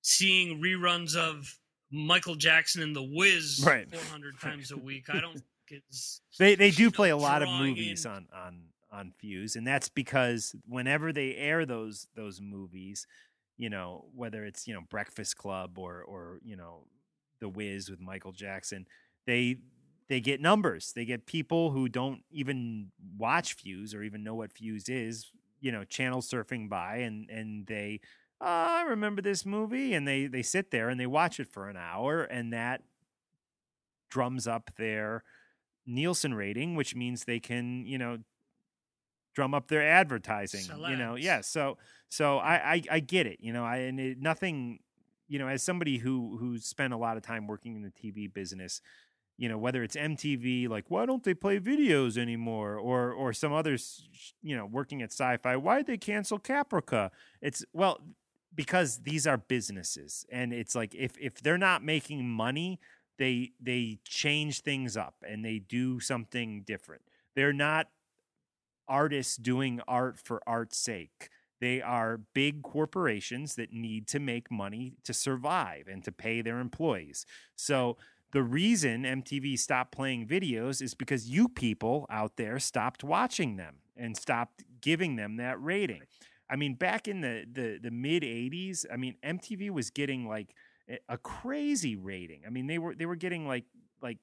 seeing 0.00 0.62
reruns 0.62 1.14
of 1.14 1.58
michael 1.90 2.36
jackson 2.36 2.82
and 2.82 2.96
the 2.96 3.02
Wiz 3.02 3.62
Right. 3.66 3.86
400 3.94 4.40
times 4.40 4.70
a 4.70 4.76
week 4.78 5.10
i 5.10 5.20
don't 5.20 5.42
They 6.38 6.54
they 6.54 6.70
do 6.70 6.90
play 6.90 7.10
a 7.10 7.16
lot 7.16 7.42
of 7.42 7.50
movies 7.50 8.04
in- 8.04 8.10
on 8.12 8.28
on 8.32 8.62
on 8.90 9.12
Fuse, 9.18 9.56
and 9.56 9.66
that's 9.66 9.88
because 9.88 10.54
whenever 10.66 11.12
they 11.12 11.34
air 11.36 11.64
those 11.66 12.06
those 12.14 12.40
movies, 12.40 13.06
you 13.56 13.70
know, 13.70 14.06
whether 14.14 14.44
it's 14.44 14.66
you 14.66 14.74
know 14.74 14.82
Breakfast 14.88 15.36
Club 15.36 15.78
or 15.78 16.02
or 16.02 16.40
you 16.44 16.56
know 16.56 16.86
The 17.40 17.48
Wiz 17.48 17.90
with 17.90 18.00
Michael 18.00 18.32
Jackson, 18.32 18.86
they 19.26 19.56
they 20.08 20.20
get 20.20 20.40
numbers. 20.40 20.92
They 20.92 21.04
get 21.04 21.26
people 21.26 21.70
who 21.70 21.88
don't 21.88 22.22
even 22.30 22.92
watch 23.16 23.54
Fuse 23.54 23.94
or 23.94 24.02
even 24.02 24.22
know 24.22 24.34
what 24.34 24.52
Fuse 24.52 24.88
is, 24.88 25.30
you 25.60 25.72
know, 25.72 25.84
channel 25.84 26.20
surfing 26.20 26.68
by, 26.68 26.98
and 26.98 27.30
and 27.30 27.66
they. 27.66 28.00
"Oh, 28.40 28.46
I 28.46 28.82
remember 28.82 29.22
this 29.22 29.46
movie, 29.46 29.94
and 29.94 30.06
they 30.06 30.26
they 30.26 30.42
sit 30.42 30.70
there 30.70 30.90
and 30.90 31.00
they 31.00 31.06
watch 31.06 31.40
it 31.40 31.48
for 31.52 31.68
an 31.70 31.76
hour, 31.78 32.24
and 32.24 32.52
that 32.52 32.82
drums 34.08 34.46
up 34.46 34.70
their 34.76 35.24
Nielsen 35.86 36.34
rating, 36.34 36.74
which 36.74 36.94
means 36.94 37.24
they 37.24 37.40
can, 37.40 37.86
you 37.86 37.98
know, 37.98 38.18
drum 39.34 39.54
up 39.54 39.68
their 39.68 39.86
advertising. 39.86 40.62
Sell 40.62 40.90
You 40.90 40.96
know, 40.96 41.14
yeah. 41.14 41.42
So 41.42 41.78
so 42.08 42.38
I 42.38 42.54
I, 42.74 42.82
I 42.92 43.00
get 43.00 43.26
it. 43.26 43.38
You 43.40 43.52
know, 43.52 43.64
I 43.64 43.76
and 43.78 44.00
it, 44.00 44.18
nothing. 44.20 44.80
You 45.28 45.40
know, 45.40 45.48
as 45.48 45.62
somebody 45.62 45.98
who 45.98 46.36
who 46.38 46.58
spent 46.58 46.92
a 46.92 46.96
lot 46.96 47.16
of 47.16 47.22
time 47.22 47.46
working 47.46 47.74
in 47.74 47.82
the 47.82 47.90
TV 47.90 48.32
business, 48.32 48.80
you 49.36 49.48
know, 49.48 49.58
whether 49.58 49.82
it's 49.82 49.96
MTV, 49.96 50.68
like 50.68 50.84
why 50.88 51.04
don't 51.04 51.24
they 51.24 51.34
play 51.34 51.58
videos 51.58 52.16
anymore, 52.16 52.76
or 52.76 53.12
or 53.12 53.32
some 53.32 53.52
others, 53.52 54.08
you 54.42 54.56
know, 54.56 54.64
working 54.66 55.02
at 55.02 55.10
Sci-Fi, 55.12 55.56
why'd 55.56 55.86
they 55.86 55.98
cancel 55.98 56.38
Caprica? 56.38 57.10
It's 57.40 57.64
well 57.72 58.00
because 58.54 59.00
these 59.02 59.26
are 59.26 59.36
businesses, 59.36 60.24
and 60.30 60.52
it's 60.52 60.74
like 60.74 60.94
if 60.94 61.12
if 61.20 61.42
they're 61.42 61.58
not 61.58 61.84
making 61.84 62.28
money, 62.28 62.80
they 63.18 63.52
they 63.60 63.98
change 64.04 64.60
things 64.60 64.96
up 64.96 65.16
and 65.26 65.44
they 65.44 65.58
do 65.58 66.00
something 66.00 66.62
different. 66.62 67.02
They're 67.34 67.52
not 67.52 67.88
artists 68.88 69.36
doing 69.36 69.80
art 69.88 70.18
for 70.18 70.40
art's 70.46 70.78
sake. 70.78 71.30
They 71.60 71.80
are 71.80 72.20
big 72.34 72.62
corporations 72.62 73.54
that 73.54 73.72
need 73.72 74.06
to 74.08 74.20
make 74.20 74.50
money 74.50 74.96
to 75.04 75.14
survive 75.14 75.88
and 75.88 76.04
to 76.04 76.12
pay 76.12 76.42
their 76.42 76.58
employees. 76.58 77.24
So 77.56 77.96
the 78.32 78.42
reason 78.42 79.04
MTV 79.04 79.58
stopped 79.58 79.92
playing 79.92 80.26
videos 80.26 80.82
is 80.82 80.94
because 80.94 81.28
you 81.28 81.48
people 81.48 82.06
out 82.10 82.36
there 82.36 82.58
stopped 82.58 83.02
watching 83.02 83.56
them 83.56 83.76
and 83.96 84.16
stopped 84.16 84.64
giving 84.80 85.16
them 85.16 85.36
that 85.36 85.62
rating. 85.62 86.02
I 86.50 86.56
mean, 86.56 86.74
back 86.74 87.08
in 87.08 87.22
the 87.22 87.44
the, 87.50 87.78
the 87.82 87.90
mid 87.90 88.22
'80s, 88.22 88.84
I 88.92 88.96
mean, 88.96 89.16
MTV 89.24 89.70
was 89.70 89.90
getting 89.90 90.28
like 90.28 90.54
a- 91.08 91.18
crazy 91.18 91.96
rating. 91.96 92.42
I 92.46 92.50
mean, 92.50 92.66
they 92.66 92.78
were 92.78 92.94
they 92.94 93.06
were 93.06 93.16
getting 93.16 93.46
like 93.46 93.64
like 94.02 94.18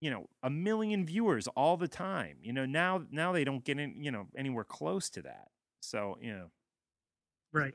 you 0.00 0.10
know 0.10 0.28
a 0.42 0.50
million 0.50 1.06
viewers 1.06 1.46
all 1.48 1.76
the 1.76 1.88
time. 1.88 2.38
You 2.42 2.52
know, 2.52 2.66
now 2.66 3.02
now 3.10 3.32
they 3.32 3.44
don't 3.44 3.64
get 3.64 3.78
in 3.78 4.02
you 4.02 4.10
know 4.10 4.26
anywhere 4.36 4.64
close 4.64 5.10
to 5.10 5.22
that. 5.22 5.48
So 5.80 6.16
you 6.20 6.32
know, 6.32 6.46
right 7.52 7.74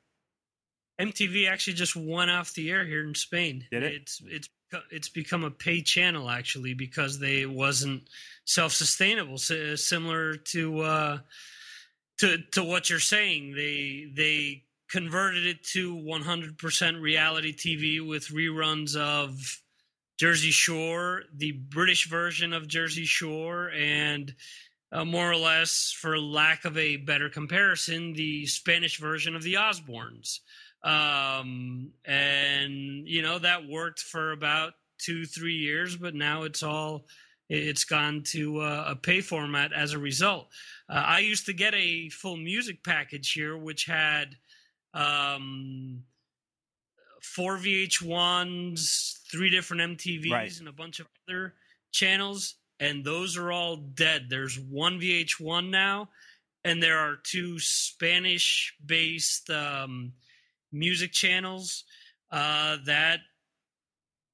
mtv 0.99 1.49
actually 1.49 1.73
just 1.73 1.95
went 1.95 2.29
off 2.29 2.53
the 2.55 2.69
air 2.69 2.85
here 2.85 3.07
in 3.07 3.15
spain 3.15 3.65
Did 3.71 3.83
it? 3.83 3.93
it's 3.93 4.21
it's 4.25 4.49
it's 4.91 5.09
become 5.09 5.43
a 5.45 5.51
pay 5.51 5.81
channel 5.81 6.29
actually 6.29 6.73
because 6.73 7.19
they 7.19 7.45
wasn't 7.45 8.03
self-sustainable 8.45 9.37
si- 9.37 9.77
similar 9.77 10.35
to 10.35 10.79
uh 10.81 11.19
to 12.17 12.39
to 12.51 12.63
what 12.63 12.89
you're 12.89 12.99
saying 12.99 13.55
they 13.55 14.11
they 14.13 14.63
converted 14.89 15.45
it 15.45 15.63
to 15.63 15.95
100% 15.95 17.01
reality 17.01 17.53
tv 17.55 18.05
with 18.05 18.27
reruns 18.29 18.95
of 18.95 19.61
jersey 20.19 20.51
shore 20.51 21.23
the 21.35 21.51
british 21.51 22.09
version 22.09 22.53
of 22.53 22.67
jersey 22.67 23.05
shore 23.05 23.69
and 23.71 24.33
uh, 24.91 25.05
more 25.05 25.31
or 25.31 25.35
less 25.35 25.95
for 25.95 26.17
lack 26.19 26.65
of 26.65 26.77
a 26.77 26.97
better 26.97 27.29
comparison 27.29 28.13
the 28.13 28.45
spanish 28.45 28.99
version 28.99 29.35
of 29.35 29.43
the 29.43 29.55
osbournes. 29.55 30.39
Um 30.83 31.91
and 32.05 33.07
you 33.07 33.21
know 33.21 33.37
that 33.39 33.67
worked 33.67 33.99
for 33.99 34.31
about 34.31 34.73
two 34.97 35.25
three 35.25 35.57
years 35.57 35.95
but 35.95 36.15
now 36.15 36.43
it's 36.43 36.63
all 36.63 37.05
it's 37.49 37.83
gone 37.83 38.21
to 38.23 38.61
uh, 38.61 38.85
a 38.89 38.95
pay 38.95 39.21
format 39.21 39.73
as 39.73 39.93
a 39.93 39.99
result. 39.99 40.47
Uh, 40.87 41.03
i 41.05 41.19
used 41.19 41.45
to 41.47 41.53
get 41.53 41.73
a 41.75 42.09
full 42.09 42.37
music 42.37 42.83
package 42.83 43.31
here 43.33 43.57
which 43.57 43.85
had 43.85 44.37
um 44.93 46.03
four 47.21 47.57
vh1s 47.57 49.19
three 49.31 49.49
different 49.49 49.97
mtvs 49.99 50.31
Right. 50.31 50.59
and 50.59 50.67
a 50.67 50.71
bunch 50.73 50.99
of 50.99 51.07
other 51.27 51.53
channels 51.91 52.55
and 52.79 53.03
those 53.03 53.37
are 53.37 53.51
all 53.51 53.75
dead 53.75 54.27
there's 54.29 54.57
one 54.59 54.99
vh1 54.99 55.69
now 55.69 56.09
and 56.63 56.81
there 56.81 56.97
are 56.97 57.17
two 57.23 57.59
spanish 57.59 58.73
based 58.85 59.49
um 59.49 60.13
music 60.71 61.11
channels 61.11 61.83
uh, 62.31 62.77
that 62.85 63.19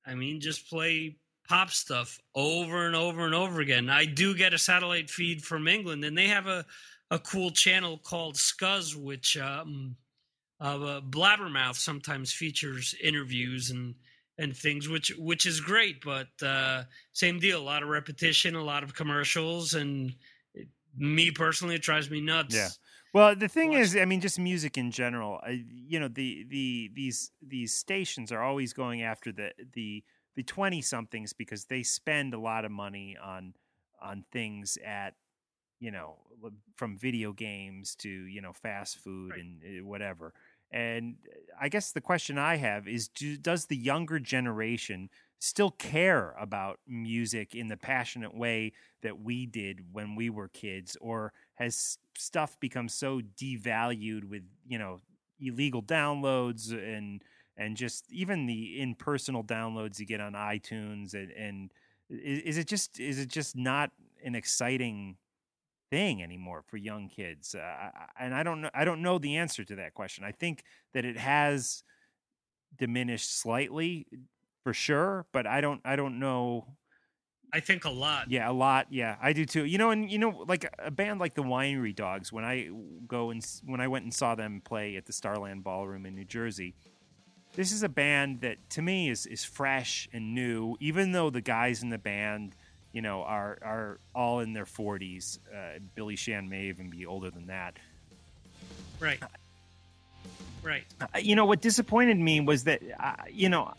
I 0.06 0.16
mean 0.16 0.42
just 0.42 0.70
play 0.70 1.16
pop 1.48 1.70
stuff 1.72 2.20
over 2.36 2.86
and 2.88 2.96
over 2.96 3.26
and 3.26 3.34
over 3.34 3.62
again. 3.62 3.90
I 3.90 4.04
do 4.06 4.36
get 4.36 4.54
a 4.54 4.58
satellite 4.58 5.10
feed 5.10 5.42
from 5.44 5.68
England, 5.68 6.04
and 6.04 6.18
they 6.18 6.28
have 6.28 6.48
a 6.48 6.66
a 7.10 7.20
cool 7.20 7.52
channel 7.52 7.98
called 7.98 8.36
Scuzz, 8.36 8.96
which 8.96 9.38
um, 9.38 9.96
uh, 10.68 11.02
Blabbermouth 11.02 11.76
sometimes 11.76 12.32
features 12.32 12.96
interviews 13.02 13.72
and 13.72 13.96
and 14.38 14.56
things, 14.56 14.90
which 14.90 15.10
which 15.18 15.46
is 15.46 15.62
great. 15.62 16.04
But 16.04 16.28
uh, 16.42 16.84
same 17.14 17.40
deal, 17.40 17.60
a 17.62 17.64
lot 17.64 17.84
of 17.84 17.90
repetition, 17.90 18.56
a 18.56 18.64
lot 18.64 18.84
of 18.84 18.94
commercials, 18.96 19.74
and 19.74 20.14
it, 20.54 20.68
me 20.98 21.32
personally, 21.32 21.76
it 21.76 21.82
drives 21.82 22.10
me 22.10 22.22
nuts. 22.22 22.56
Yeah. 22.56 22.70
Well, 23.14 23.34
the 23.34 23.48
thing 23.48 23.70
Watch- 23.70 23.80
is, 23.80 23.96
I 23.96 24.04
mean, 24.04 24.20
just 24.20 24.38
music 24.40 24.78
in 24.78 24.92
general. 24.92 25.40
I, 25.42 25.64
you 25.70 26.00
know, 26.00 26.10
the 26.10 26.46
the 26.50 26.92
these 26.94 27.32
these 27.42 27.74
stations 27.74 28.32
are 28.32 28.42
always 28.42 28.74
going 28.74 29.04
after 29.04 29.32
the 29.32 29.52
the 29.74 30.04
the 30.36 30.44
twenty 30.44 30.82
somethings 30.82 31.32
because 31.32 31.66
they 31.66 31.82
spend 31.84 32.34
a 32.34 32.40
lot 32.40 32.66
of 32.66 32.72
money 32.72 33.16
on 33.24 33.54
on 34.02 34.26
things 34.34 34.78
at 34.86 35.14
you 35.80 35.92
know 35.92 36.18
from 36.76 36.98
video 36.98 37.32
games 37.32 37.96
to 37.96 38.10
you 38.10 38.42
know 38.42 38.52
fast 38.52 38.98
food 38.98 39.32
Right. 39.32 39.40
and 39.40 39.62
uh, 39.82 39.86
whatever. 39.86 40.34
And 40.76 41.16
uh, 41.26 41.56
I 41.60 41.70
guess 41.70 41.92
the 41.92 42.02
question 42.02 42.38
I 42.38 42.58
have 42.58 42.88
is: 42.88 43.08
do, 43.08 43.38
Does 43.38 43.66
the 43.66 43.78
younger 43.78 44.20
generation 44.20 45.10
still 45.40 45.72
care 45.72 46.36
about 46.40 46.80
music 46.88 47.56
in 47.56 47.68
the 47.68 47.78
passionate 47.78 48.36
way 48.36 48.74
that 49.02 49.22
we 49.22 49.46
did 49.46 49.94
when 49.94 50.16
we 50.16 50.30
were 50.30 50.50
kids, 50.50 50.98
or 51.00 51.32
has 51.56 51.98
stuff 52.18 52.60
become 52.60 52.90
so 52.90 53.22
devalued 53.42 54.26
with 54.26 54.44
you 54.68 54.78
know 54.78 55.02
illegal 55.40 55.82
downloads 55.82 56.72
and 56.72 57.24
and 57.58 57.78
just 57.78 58.12
even 58.12 58.46
the 58.46 58.82
impersonal 58.82 59.44
downloads 59.44 60.00
you 60.00 60.06
get 60.06 60.20
on 60.20 60.34
iTunes 60.34 61.14
and 61.14 61.32
and 61.32 61.72
is, 62.10 62.40
is 62.42 62.58
it 62.58 62.68
just 62.68 63.00
is 63.00 63.20
it 63.20 63.30
just 63.30 63.56
not 63.56 63.92
an 64.24 64.36
exciting 64.36 65.16
thing 65.90 66.22
anymore 66.24 66.64
for 66.68 66.78
young 66.78 67.10
kids 67.10 67.56
uh, 67.56 67.90
and 68.20 68.34
I 68.34 68.44
don't 68.44 68.62
know 68.62 68.70
I 68.74 68.86
don't 68.86 69.02
know 69.02 69.18
the 69.18 69.38
answer 69.38 69.64
to 69.64 69.76
that 69.76 69.94
question 69.94 70.24
I 70.24 70.32
think 70.32 70.64
that 70.94 71.06
it 71.06 71.18
has 71.18 71.84
diminished 72.78 73.40
slightly 73.40 74.08
for 74.64 74.74
sure 74.74 75.26
but 75.32 75.46
I 75.46 75.62
don't 75.62 75.82
I 75.86 75.96
don't 75.96 76.20
know 76.20 76.66
I 77.56 77.62
think 77.62 77.86
a 77.86 77.90
lot. 77.90 78.30
yeah, 78.30 78.50
a 78.50 78.52
lot. 78.52 78.88
Yeah, 78.90 79.16
I 79.22 79.32
do 79.32 79.46
too. 79.46 79.64
You 79.64 79.78
know, 79.78 79.92
and 79.92 80.12
you 80.12 80.18
know, 80.18 80.44
like 80.46 80.70
a 80.78 80.92
band 80.92 81.22
like 81.22 81.36
the 81.36 81.44
Winery 81.44 81.96
Dogs. 81.96 82.30
When 82.30 82.44
I 82.44 82.70
go 83.08 83.30
and 83.30 83.46
when 83.64 83.80
I 83.80 83.88
went 83.88 84.04
and 84.04 84.14
saw 84.14 84.36
them 84.36 84.62
play 84.62 84.98
at 84.98 85.06
the 85.06 85.14
Starland 85.14 85.64
Ballroom 85.64 86.06
in 86.06 86.16
New 86.16 86.26
Jersey, 86.26 86.76
this 87.56 87.72
is 87.72 87.82
a 87.82 87.88
band 87.88 88.42
that 88.42 88.70
to 88.72 88.82
me 88.82 89.10
is 89.10 89.26
is 89.26 89.46
fresh 89.46 90.10
and 90.12 90.36
new. 90.36 90.76
Even 90.82 91.14
though 91.14 91.30
the 91.30 91.40
guys 91.40 91.82
in 91.82 91.90
the 91.90 91.98
band, 91.98 92.56
you 92.96 93.02
know, 93.02 93.24
are 93.24 93.58
are 93.62 94.00
all 94.16 94.40
in 94.40 94.54
their 94.54 94.66
forties. 94.66 95.40
Uh, 95.54 95.80
Billy 95.96 96.16
Sheehan 96.16 96.48
may 96.48 96.68
even 96.68 96.90
be 96.90 97.06
older 97.06 97.30
than 97.30 97.48
that. 97.48 97.76
Right. 99.02 99.20
Right. 100.64 100.86
Uh, 101.02 101.20
you 101.20 101.36
know 101.36 101.46
what 101.46 101.60
disappointed 101.60 102.18
me 102.18 102.40
was 102.40 102.64
that 102.64 102.82
uh, 102.98 103.16
you 103.30 103.50
know 103.50 103.74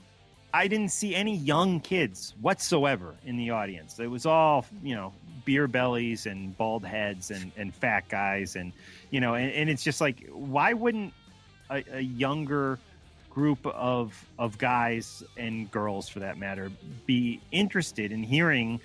I 0.53 0.69
didn't 0.69 0.91
see 0.91 1.15
any 1.15 1.35
young 1.35 1.81
kids 1.81 2.35
whatsoever 2.43 3.15
in 3.25 3.39
the 3.39 3.51
audience. 3.51 3.99
It 3.99 4.09
was 4.09 4.27
all 4.27 4.67
you 4.83 4.95
know 4.95 5.15
beer 5.47 5.67
bellies 5.67 6.27
and 6.27 6.55
bald 6.59 6.85
heads 6.85 7.31
and, 7.31 7.53
and 7.57 7.75
fat 7.75 8.09
guys 8.11 8.55
and 8.55 8.71
you 9.11 9.21
know 9.21 9.33
and, 9.35 9.51
and 9.51 9.71
it's 9.71 9.83
just 9.83 10.01
like 10.01 10.29
why 10.31 10.75
wouldn't 10.75 11.15
a, 11.71 11.83
a 11.91 12.01
younger 12.01 12.79
group 13.31 13.65
of 13.67 14.27
of 14.39 14.59
guys 14.59 15.23
and 15.37 15.71
girls 15.71 16.09
for 16.09 16.21
that 16.21 16.37
matter 16.37 16.71
be 17.07 17.41
interested 17.51 18.13
in 18.13 18.23
hearing 18.23 18.81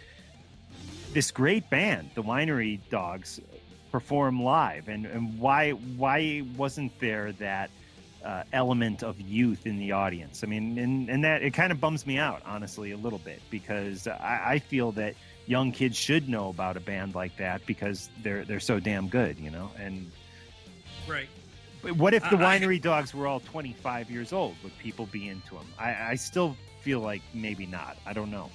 this 1.14 1.32
great 1.32 1.70
band 1.70 2.10
the 2.16 2.24
winery 2.24 2.80
dogs 2.90 3.40
perform 3.92 4.42
live 4.42 4.88
and, 4.88 5.06
and 5.06 5.38
why 5.40 5.72
why 5.72 6.44
wasn't 6.56 6.92
there 7.00 7.32
that 7.34 7.70
uh, 8.24 8.44
element 8.54 9.02
of 9.04 9.20
youth 9.20 9.66
in 9.66 9.80
the 9.80 9.92
audience. 9.94 10.44
I 10.44 10.48
mean, 10.48 10.78
and, 10.78 11.10
and 11.10 11.24
that 11.24 11.42
it 11.42 11.56
kind 11.56 11.72
of 11.72 11.82
bums 11.82 12.06
me 12.06 12.20
out, 12.20 12.44
honestly, 12.46 12.92
a 12.92 12.98
little 12.98 13.18
bit 13.18 13.42
because 13.50 14.08
I, 14.08 14.42
I 14.46 14.60
feel 14.60 14.92
that 14.92 15.16
young 15.48 15.72
kids 15.72 15.98
should 15.98 16.30
know 16.30 16.50
about 16.50 16.78
a 16.78 16.80
band 16.80 17.16
like 17.16 17.36
that 17.38 17.66
because 17.66 18.12
they're 18.22 18.46
they're 18.46 18.60
so 18.60 18.80
damn 18.80 19.08
good, 19.08 19.40
you 19.40 19.50
know. 19.50 19.72
And 19.80 20.12
Right. 21.08 21.28
but 21.82 21.94
what 21.94 22.14
if 22.14 22.22
the 22.30 22.38
I- 22.38 22.54
I- 22.54 22.60
winery 22.60 22.80
dogs 22.80 23.14
were 23.16 23.26
all 23.26 23.40
25 23.40 24.12
years 24.12 24.32
old? 24.32 24.56
Would 24.64 24.78
people 24.78 25.08
be 25.08 25.28
into 25.28 25.56
them? 25.56 25.66
I, 25.80 26.12
I 26.12 26.16
still 26.16 26.56
feel 26.82 27.00
like 27.00 27.24
maybe 27.34 27.66
not. 27.66 27.98
I 28.06 28.14
don't 28.14 28.30
know. 28.30 28.52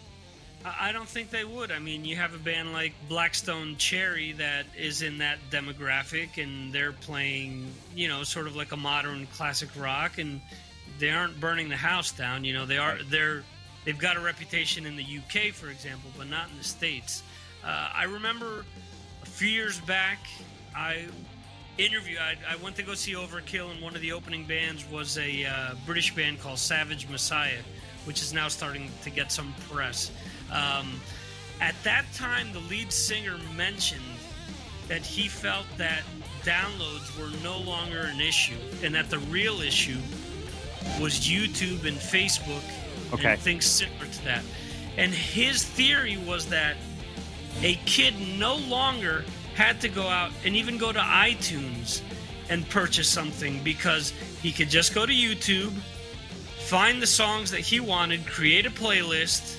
I 0.80 0.92
don't 0.92 1.08
think 1.08 1.30
they 1.30 1.44
would. 1.44 1.70
I 1.70 1.78
mean, 1.78 2.04
you 2.04 2.16
have 2.16 2.34
a 2.34 2.38
band 2.38 2.72
like 2.72 2.92
Black 3.08 3.34
Stone 3.34 3.76
Cherry 3.76 4.32
that 4.32 4.66
is 4.76 5.02
in 5.02 5.18
that 5.18 5.38
demographic, 5.50 6.42
and 6.42 6.72
they're 6.72 6.92
playing, 6.92 7.72
you 7.94 8.08
know, 8.08 8.24
sort 8.24 8.48
of 8.48 8.56
like 8.56 8.72
a 8.72 8.76
modern 8.76 9.26
classic 9.28 9.68
rock, 9.76 10.18
and 10.18 10.40
they 10.98 11.10
aren't 11.10 11.38
burning 11.38 11.68
the 11.68 11.76
house 11.76 12.10
down. 12.10 12.44
You 12.44 12.54
know, 12.54 12.66
they 12.66 12.78
are. 12.78 12.98
They're 13.08 13.44
they've 13.84 13.98
got 13.98 14.16
a 14.16 14.20
reputation 14.20 14.86
in 14.86 14.96
the 14.96 15.04
UK, 15.04 15.52
for 15.52 15.68
example, 15.68 16.10
but 16.18 16.28
not 16.28 16.50
in 16.50 16.58
the 16.58 16.64
states. 16.64 17.22
Uh, 17.64 17.90
I 17.94 18.04
remember 18.04 18.64
a 19.22 19.26
few 19.26 19.48
years 19.48 19.78
back, 19.80 20.18
I 20.74 21.06
interview. 21.78 22.18
I, 22.18 22.36
I 22.50 22.56
went 22.56 22.76
to 22.76 22.82
go 22.82 22.94
see 22.94 23.12
Overkill, 23.12 23.70
and 23.70 23.80
one 23.80 23.94
of 23.94 24.00
the 24.00 24.12
opening 24.12 24.44
bands 24.46 24.84
was 24.90 25.16
a 25.18 25.44
uh, 25.44 25.74
British 25.84 26.14
band 26.14 26.40
called 26.40 26.58
Savage 26.58 27.08
Messiah, 27.08 27.60
which 28.04 28.20
is 28.20 28.32
now 28.32 28.48
starting 28.48 28.90
to 29.04 29.10
get 29.10 29.30
some 29.30 29.54
press. 29.70 30.10
Um, 30.52 31.00
at 31.60 31.74
that 31.84 32.04
time, 32.14 32.52
the 32.52 32.60
lead 32.60 32.92
singer 32.92 33.36
mentioned 33.56 34.02
that 34.88 35.02
he 35.04 35.28
felt 35.28 35.66
that 35.78 36.02
downloads 36.42 37.18
were 37.18 37.30
no 37.42 37.58
longer 37.58 38.02
an 38.02 38.20
issue, 38.20 38.56
and 38.82 38.94
that 38.94 39.10
the 39.10 39.18
real 39.18 39.60
issue 39.60 39.98
was 41.00 41.14
YouTube 41.14 41.84
and 41.86 41.96
Facebook 41.96 42.62
Okay. 43.12 43.32
and 43.32 43.40
things 43.40 43.64
similar 43.64 44.06
to 44.06 44.24
that. 44.24 44.42
And 44.96 45.12
his 45.12 45.64
theory 45.64 46.16
was 46.16 46.46
that 46.46 46.76
a 47.62 47.74
kid 47.86 48.14
no 48.38 48.56
longer 48.56 49.24
had 49.54 49.80
to 49.80 49.88
go 49.88 50.06
out 50.06 50.30
and 50.44 50.54
even 50.54 50.78
go 50.78 50.92
to 50.92 50.98
iTunes 50.98 52.02
and 52.48 52.68
purchase 52.68 53.08
something 53.08 53.62
because 53.64 54.10
he 54.42 54.52
could 54.52 54.68
just 54.70 54.94
go 54.94 55.04
to 55.06 55.12
YouTube, 55.12 55.72
find 56.58 57.02
the 57.02 57.06
songs 57.06 57.50
that 57.50 57.60
he 57.60 57.80
wanted, 57.80 58.26
create 58.26 58.66
a 58.66 58.70
playlist, 58.70 59.56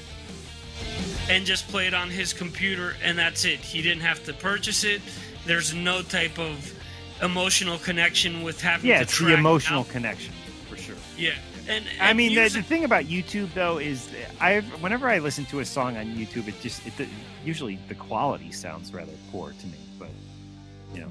and 1.29 1.45
just 1.45 1.67
play 1.67 1.87
it 1.87 1.93
on 1.93 2.09
his 2.09 2.33
computer, 2.33 2.95
and 3.03 3.17
that's 3.17 3.45
it. 3.45 3.59
He 3.59 3.81
didn't 3.81 4.01
have 4.01 4.23
to 4.25 4.33
purchase 4.33 4.83
it. 4.83 5.01
There's 5.45 5.73
no 5.73 6.01
type 6.01 6.39
of 6.39 6.73
emotional 7.21 7.77
connection 7.79 8.43
with 8.43 8.61
having 8.61 8.89
Yeah, 8.89 8.97
to 8.97 9.03
it's 9.03 9.19
the 9.19 9.33
emotional 9.33 9.81
out- 9.81 9.89
connection 9.89 10.33
for 10.69 10.77
sure. 10.77 10.95
Yeah, 11.17 11.33
and, 11.67 11.85
I 11.99 12.09
and 12.09 12.17
mean, 12.17 12.35
the, 12.35 12.47
the 12.49 12.61
thing 12.61 12.83
about 12.83 13.05
YouTube 13.05 13.53
though 13.53 13.77
is, 13.77 14.09
I 14.39 14.59
whenever 14.81 15.09
I 15.09 15.19
listen 15.19 15.45
to 15.45 15.59
a 15.59 15.65
song 15.65 15.97
on 15.97 16.05
YouTube, 16.15 16.47
it 16.47 16.59
just 16.61 16.85
it, 16.85 17.07
usually 17.43 17.79
the 17.87 17.95
quality 17.95 18.51
sounds 18.51 18.93
rather 18.93 19.11
poor 19.31 19.51
to 19.51 19.67
me. 19.67 19.77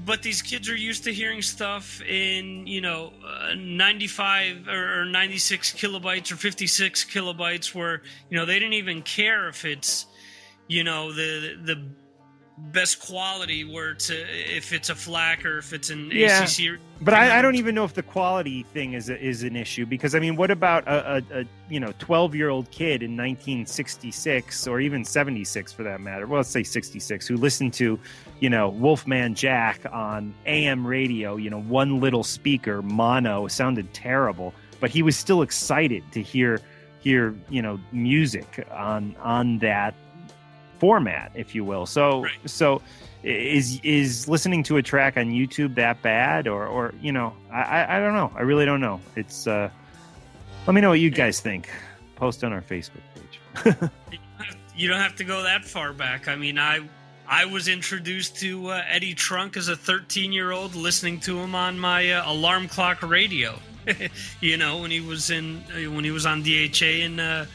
But 0.05 0.23
these 0.23 0.41
kids 0.41 0.69
are 0.69 0.75
used 0.75 1.03
to 1.03 1.13
hearing 1.13 1.41
stuff 1.41 2.01
in, 2.01 2.65
you 2.65 2.79
know, 2.81 3.11
uh, 3.25 3.55
95 3.55 4.67
or, 4.67 5.01
or 5.01 5.05
96 5.05 5.73
kilobytes 5.73 6.31
or 6.31 6.35
56 6.37 7.05
kilobytes, 7.05 7.75
where 7.75 8.01
you 8.29 8.37
know 8.37 8.45
they 8.45 8.57
didn't 8.57 8.73
even 8.73 9.01
care 9.01 9.49
if 9.49 9.65
it's, 9.65 10.05
you 10.67 10.83
know, 10.83 11.11
the 11.11 11.57
the 11.61 11.83
best 12.57 12.99
quality, 12.99 13.63
where 13.63 13.91
it's 13.91 14.09
a, 14.09 14.55
if 14.57 14.73
it's 14.73 14.89
a 14.89 14.95
FLAC 14.95 15.45
or 15.45 15.59
if 15.59 15.73
it's 15.73 15.89
an 15.91 16.09
Yeah. 16.11 16.43
ACC. 16.43 16.79
but 17.01 17.13
I, 17.13 17.37
I 17.37 17.41
don't 17.43 17.55
even 17.55 17.75
know 17.75 17.83
if 17.83 17.93
the 17.93 18.01
quality 18.03 18.63
thing 18.63 18.93
is 18.93 19.09
a, 19.09 19.19
is 19.23 19.43
an 19.43 19.55
issue 19.55 19.85
because 19.85 20.15
I 20.15 20.19
mean, 20.19 20.35
what 20.35 20.49
about 20.49 20.87
a, 20.87 21.17
a, 21.17 21.41
a 21.41 21.45
you 21.69 21.79
know 21.79 21.93
twelve 21.99 22.33
year 22.33 22.49
old 22.49 22.69
kid 22.71 23.03
in 23.03 23.15
1966 23.15 24.67
or 24.67 24.79
even 24.79 25.05
76 25.05 25.71
for 25.73 25.83
that 25.83 26.01
matter? 26.01 26.25
Well, 26.27 26.37
let's 26.39 26.49
say 26.49 26.63
66 26.63 27.27
who 27.27 27.37
listened 27.37 27.73
to 27.75 27.99
you 28.39 28.49
know 28.49 28.69
Wolfman 28.69 29.35
Jack 29.35 29.81
on 29.91 30.33
AM 30.45 30.85
radio, 30.85 31.35
you 31.35 31.49
know, 31.49 31.61
one 31.61 31.99
little 31.99 32.23
speaker 32.23 32.81
mono 32.81 33.47
sounded 33.47 33.93
terrible, 33.93 34.53
but 34.79 34.89
he 34.89 35.03
was 35.03 35.15
still 35.15 35.41
excited 35.41 36.03
to 36.11 36.21
hear 36.21 36.59
hear 36.99 37.35
you 37.49 37.61
know 37.61 37.79
music 37.91 38.67
on 38.71 39.15
on 39.21 39.59
that 39.59 39.93
format, 40.79 41.31
if 41.35 41.53
you 41.55 41.63
will. 41.63 41.85
So 41.85 42.23
Right. 42.23 42.31
so 42.45 42.81
is 43.23 43.79
is 43.83 44.27
listening 44.27 44.63
to 44.63 44.77
a 44.77 44.81
track 44.83 45.17
on 45.17 45.31
YouTube 45.31 45.75
that 45.75 46.01
bad, 46.01 46.47
or 46.47 46.65
or 46.65 46.93
you 47.01 47.11
know, 47.11 47.33
I 47.51 47.97
I, 47.97 47.99
don't 47.99 48.13
know. 48.13 48.31
I 48.35 48.41
really 48.41 48.65
don't 48.65 48.81
know. 48.81 48.99
It's 49.15 49.47
uh, 49.47 49.69
let 50.65 50.73
me 50.73 50.81
know 50.81 50.89
what 50.89 50.99
you 50.99 51.09
guys 51.09 51.39
think. 51.39 51.69
Post 52.15 52.43
on 52.43 52.53
our 52.53 52.61
Facebook 52.61 53.01
page. 53.15 53.75
You 54.77 54.87
don't 54.87 54.99
have 54.99 55.15
to 55.15 55.23
go 55.23 55.41
that 55.41 55.65
far 55.65 55.91
back. 55.91 56.27
I 56.27 56.35
mean, 56.35 56.59
I 56.59 56.81
I 57.27 57.45
was 57.45 57.67
introduced 57.67 58.35
to 58.41 58.67
uh, 58.67 58.83
Eddie 58.87 59.15
Trunk 59.15 59.57
as 59.57 59.69
a 59.69 59.75
13 59.75 60.31
year 60.31 60.51
old, 60.51 60.75
listening 60.75 61.19
to 61.21 61.39
him 61.39 61.55
on 61.55 61.79
my 61.79 62.11
uh, 62.11 62.31
alarm 62.31 62.67
clock 62.67 63.01
radio. 63.01 63.57
you 64.39 64.55
know, 64.55 64.77
when 64.77 64.91
he 64.91 64.99
was 64.99 65.31
in 65.31 65.63
uh, 65.75 65.89
when 65.91 66.03
he 66.03 66.11
was 66.11 66.27
on 66.27 66.43
DHA 66.43 66.85
in 66.85 67.19
uh, 67.19 67.47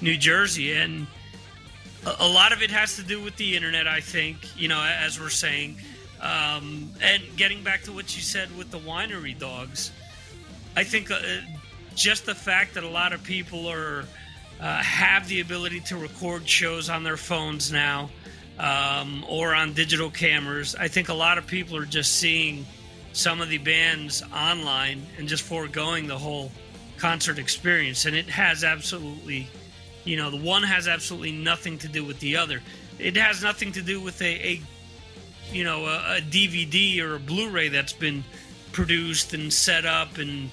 New 0.00 0.16
Jersey, 0.16 0.74
and 0.74 1.08
a, 2.06 2.28
lot 2.28 2.52
of 2.52 2.62
it 2.62 2.70
has 2.70 2.96
to 2.96 3.02
do 3.02 3.22
with 3.22 3.36
the 3.36 3.56
internet. 3.56 3.86
I 3.86 4.00
think 4.00 4.36
you 4.56 4.68
know, 4.68 4.82
as 4.82 5.18
we're 5.18 5.30
saying, 5.30 5.76
um, 6.20 6.90
and 7.02 7.22
getting 7.36 7.62
back 7.62 7.82
to 7.84 7.92
what 7.92 8.14
you 8.16 8.22
said 8.22 8.56
with 8.56 8.70
the 8.70 8.78
winery 8.78 9.38
dogs, 9.38 9.90
I 10.76 10.84
think 10.84 11.10
uh, 11.10 11.18
just 11.94 12.26
the 12.26 12.34
fact 12.34 12.74
that 12.74 12.84
a 12.84 12.88
lot 12.88 13.12
of 13.12 13.22
people 13.22 13.68
are 13.68 14.04
uh, 14.60 14.82
have 14.82 15.28
the 15.28 15.40
ability 15.40 15.80
to 15.80 15.96
record 15.96 16.48
shows 16.48 16.88
on 16.88 17.04
their 17.04 17.16
phones 17.16 17.72
now 17.72 18.10
um, 18.58 19.24
or 19.28 19.54
on 19.54 19.72
digital 19.72 20.10
cameras. 20.10 20.74
I 20.74 20.88
think 20.88 21.08
a 21.08 21.14
lot 21.14 21.38
of 21.38 21.46
people 21.46 21.76
are 21.76 21.86
just 21.86 22.16
seeing 22.16 22.66
some 23.12 23.40
of 23.40 23.48
the 23.48 23.58
bands 23.58 24.22
online 24.34 25.06
and 25.18 25.28
just 25.28 25.42
foregoing 25.42 26.06
the 26.06 26.18
whole 26.18 26.50
concert 26.98 27.38
experience. 27.38 28.04
And 28.06 28.16
it 28.16 28.28
has 28.28 28.64
absolutely, 28.64 29.48
you 30.04 30.16
know, 30.16 30.30
the 30.30 30.36
one 30.36 30.62
has 30.62 30.88
absolutely 30.88 31.32
nothing 31.32 31.78
to 31.78 31.88
do 31.88 32.04
with 32.04 32.20
the 32.20 32.36
other. 32.36 32.60
It 32.98 33.16
has 33.16 33.42
nothing 33.42 33.72
to 33.72 33.82
do 33.82 34.00
with 34.00 34.20
a, 34.22 34.46
a 34.46 34.60
you 35.50 35.64
know, 35.64 35.86
a, 35.86 36.16
a 36.16 36.20
DVD 36.20 37.00
or 37.00 37.16
a 37.16 37.20
Blu-ray 37.20 37.68
that's 37.68 37.92
been 37.92 38.24
produced 38.72 39.34
and 39.34 39.52
set 39.52 39.84
up 39.84 40.18
and 40.18 40.50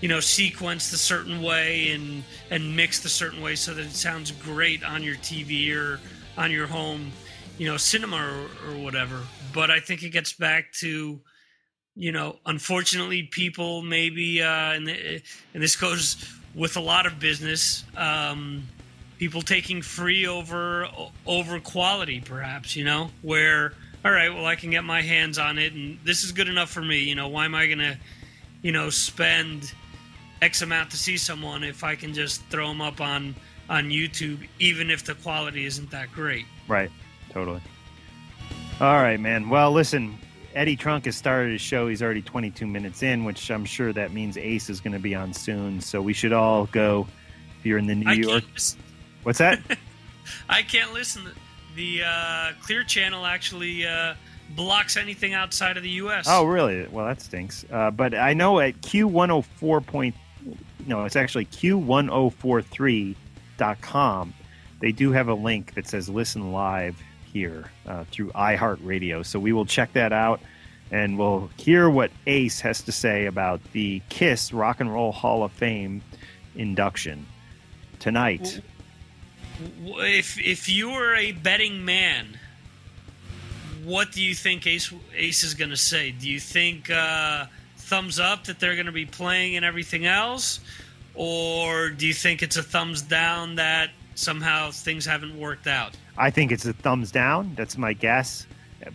you 0.00 0.08
know 0.08 0.18
sequenced 0.18 0.92
a 0.92 0.98
certain 0.98 1.40
way 1.40 1.90
and 1.90 2.22
and 2.50 2.76
mixed 2.76 3.04
a 3.06 3.08
certain 3.08 3.40
way 3.40 3.54
so 3.54 3.72
that 3.72 3.86
it 3.86 3.92
sounds 3.92 4.30
great 4.30 4.84
on 4.84 5.02
your 5.02 5.16
TV 5.16 5.74
or 5.74 5.98
on 6.36 6.50
your 6.50 6.66
home 6.66 7.10
you 7.58 7.66
know 7.66 7.76
cinema 7.76 8.16
or, 8.16 8.70
or 8.70 8.78
whatever 8.82 9.20
but 9.52 9.70
i 9.70 9.78
think 9.78 10.02
it 10.02 10.10
gets 10.10 10.32
back 10.32 10.72
to 10.72 11.20
you 11.94 12.12
know 12.12 12.36
unfortunately 12.46 13.22
people 13.22 13.82
maybe 13.82 14.42
uh 14.42 14.72
and, 14.72 14.88
and 14.88 15.62
this 15.62 15.76
goes 15.76 16.16
with 16.54 16.76
a 16.76 16.80
lot 16.80 17.06
of 17.06 17.18
business 17.18 17.84
um 17.96 18.62
people 19.18 19.42
taking 19.42 19.82
free 19.82 20.26
over 20.26 20.88
over 21.26 21.60
quality 21.60 22.20
perhaps 22.20 22.76
you 22.76 22.84
know 22.84 23.10
where 23.22 23.72
all 24.04 24.10
right 24.10 24.34
well 24.34 24.46
i 24.46 24.56
can 24.56 24.70
get 24.70 24.84
my 24.84 25.00
hands 25.02 25.38
on 25.38 25.58
it 25.58 25.72
and 25.72 25.98
this 26.04 26.24
is 26.24 26.32
good 26.32 26.48
enough 26.48 26.70
for 26.70 26.82
me 26.82 26.98
you 27.00 27.14
know 27.14 27.28
why 27.28 27.44
am 27.44 27.54
i 27.54 27.66
gonna 27.66 27.96
you 28.62 28.72
know 28.72 28.90
spend 28.90 29.72
x 30.42 30.62
amount 30.62 30.90
to 30.90 30.96
see 30.96 31.16
someone 31.16 31.62
if 31.64 31.84
i 31.84 31.94
can 31.94 32.12
just 32.12 32.42
throw 32.46 32.68
them 32.68 32.80
up 32.80 33.00
on 33.00 33.34
on 33.70 33.84
youtube 33.90 34.46
even 34.58 34.90
if 34.90 35.04
the 35.04 35.14
quality 35.16 35.64
isn't 35.64 35.90
that 35.90 36.10
great 36.12 36.44
Right. 36.68 36.90
Totally. 37.30 37.60
All 38.80 38.94
right, 38.94 39.20
man. 39.20 39.48
Well, 39.48 39.72
listen, 39.72 40.18
Eddie 40.54 40.76
Trunk 40.76 41.04
has 41.06 41.16
started 41.16 41.52
his 41.52 41.60
show. 41.60 41.88
He's 41.88 42.02
already 42.02 42.22
22 42.22 42.66
minutes 42.66 43.02
in, 43.02 43.24
which 43.24 43.50
I'm 43.50 43.64
sure 43.64 43.92
that 43.92 44.12
means 44.12 44.36
Ace 44.36 44.70
is 44.70 44.80
going 44.80 44.92
to 44.92 44.98
be 44.98 45.14
on 45.14 45.32
soon. 45.32 45.80
So 45.80 46.00
we 46.00 46.12
should 46.12 46.32
all 46.32 46.66
go. 46.66 47.06
If 47.58 47.66
you're 47.66 47.78
in 47.78 47.86
the 47.86 47.94
New 47.94 48.10
I 48.10 48.14
York, 48.14 48.44
what's 49.24 49.38
that? 49.38 49.60
I 50.48 50.62
can't 50.62 50.92
listen. 50.92 51.22
The 51.76 52.02
uh, 52.04 52.52
Clear 52.62 52.84
Channel 52.84 53.26
actually 53.26 53.86
uh, 53.86 54.14
blocks 54.50 54.96
anything 54.96 55.34
outside 55.34 55.76
of 55.76 55.82
the 55.82 55.90
U.S. 55.90 56.26
oh, 56.28 56.44
really? 56.44 56.86
Well, 56.86 57.06
that 57.06 57.20
stinks. 57.20 57.64
Uh, 57.70 57.90
but 57.90 58.14
I 58.14 58.32
know 58.34 58.60
at 58.60 58.80
Q104 58.80 59.84
point, 59.86 60.14
no, 60.86 61.04
it's 61.04 61.16
actually 61.16 61.46
Q1043.com. 61.46 64.34
They 64.80 64.92
do 64.92 65.10
have 65.12 65.28
a 65.28 65.34
link 65.34 65.74
that 65.74 65.88
says 65.88 66.08
"Listen 66.08 66.52
Live" 66.52 66.96
here 67.32 67.70
uh, 67.86 68.04
through 68.10 68.30
iHeartRadio. 68.30 69.26
So 69.26 69.38
we 69.38 69.52
will 69.52 69.66
check 69.66 69.92
that 69.94 70.12
out, 70.12 70.40
and 70.90 71.18
we'll 71.18 71.48
hear 71.56 71.88
what 71.88 72.10
Ace 72.26 72.60
has 72.60 72.82
to 72.82 72.92
say 72.92 73.24
about 73.26 73.62
the 73.72 74.02
Kiss 74.10 74.52
Rock 74.52 74.80
and 74.80 74.92
Roll 74.92 75.12
Hall 75.12 75.42
of 75.42 75.52
Fame 75.52 76.02
induction 76.54 77.26
tonight. 77.98 78.60
If 79.60 80.38
if 80.38 80.68
you 80.68 80.90
were 80.90 81.14
a 81.14 81.32
betting 81.32 81.84
man, 81.84 82.38
what 83.84 84.12
do 84.12 84.22
you 84.22 84.34
think 84.34 84.66
Ace 84.66 84.92
Ace 85.14 85.44
is 85.44 85.54
going 85.54 85.70
to 85.70 85.76
say? 85.76 86.10
Do 86.10 86.28
you 86.28 86.40
think 86.40 86.90
uh, 86.90 87.46
thumbs 87.76 88.18
up 88.18 88.44
that 88.44 88.60
they're 88.60 88.74
going 88.74 88.86
to 88.86 88.92
be 88.92 89.06
playing 89.06 89.56
and 89.56 89.64
everything 89.64 90.06
else, 90.06 90.60
or 91.14 91.90
do 91.90 92.06
you 92.06 92.14
think 92.14 92.42
it's 92.42 92.56
a 92.56 92.62
thumbs 92.62 93.02
down 93.02 93.56
that 93.56 93.90
somehow 94.14 94.70
things 94.70 95.04
haven't 95.06 95.38
worked 95.38 95.66
out? 95.66 95.96
I 96.16 96.30
think 96.30 96.52
it's 96.52 96.64
a 96.66 96.72
thumbs 96.72 97.10
down. 97.10 97.54
That's 97.56 97.76
my 97.76 97.92
guess. 97.92 98.46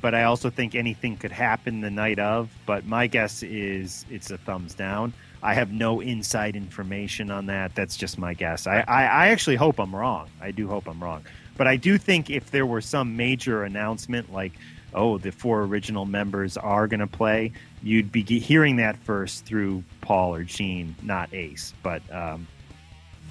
But 0.01 0.13
I 0.13 0.23
also 0.23 0.49
think 0.49 0.75
anything 0.75 1.17
could 1.17 1.31
happen 1.31 1.81
the 1.81 1.89
night 1.89 2.19
of. 2.19 2.49
But 2.65 2.85
my 2.85 3.07
guess 3.07 3.41
is 3.43 4.05
it's 4.09 4.29
a 4.29 4.37
thumbs 4.37 4.75
down. 4.75 5.13
I 5.41 5.53
have 5.53 5.71
no 5.71 6.01
inside 6.01 6.55
information 6.55 7.31
on 7.31 7.45
that. 7.47 7.73
That's 7.75 7.95
just 7.95 8.17
my 8.17 8.33
guess. 8.33 8.67
I, 8.67 8.79
I, 8.87 9.03
I 9.05 9.27
actually 9.29 9.55
hope 9.55 9.79
I'm 9.79 9.95
wrong. 9.95 10.29
I 10.41 10.51
do 10.51 10.67
hope 10.67 10.87
I'm 10.87 11.01
wrong. 11.01 11.23
But 11.57 11.67
I 11.67 11.75
do 11.77 11.97
think 11.97 12.29
if 12.29 12.51
there 12.51 12.65
were 12.65 12.81
some 12.81 13.15
major 13.17 13.63
announcement 13.63 14.31
like, 14.33 14.53
oh, 14.93 15.17
the 15.17 15.31
four 15.31 15.61
original 15.63 16.05
members 16.05 16.57
are 16.57 16.87
going 16.87 16.99
to 16.99 17.07
play, 17.07 17.51
you'd 17.83 18.11
be 18.11 18.23
hearing 18.23 18.77
that 18.77 18.97
first 18.97 19.45
through 19.45 19.83
Paul 20.01 20.33
or 20.35 20.43
Gene, 20.43 20.95
not 21.03 21.33
Ace. 21.33 21.73
But 21.83 22.01
um, 22.13 22.47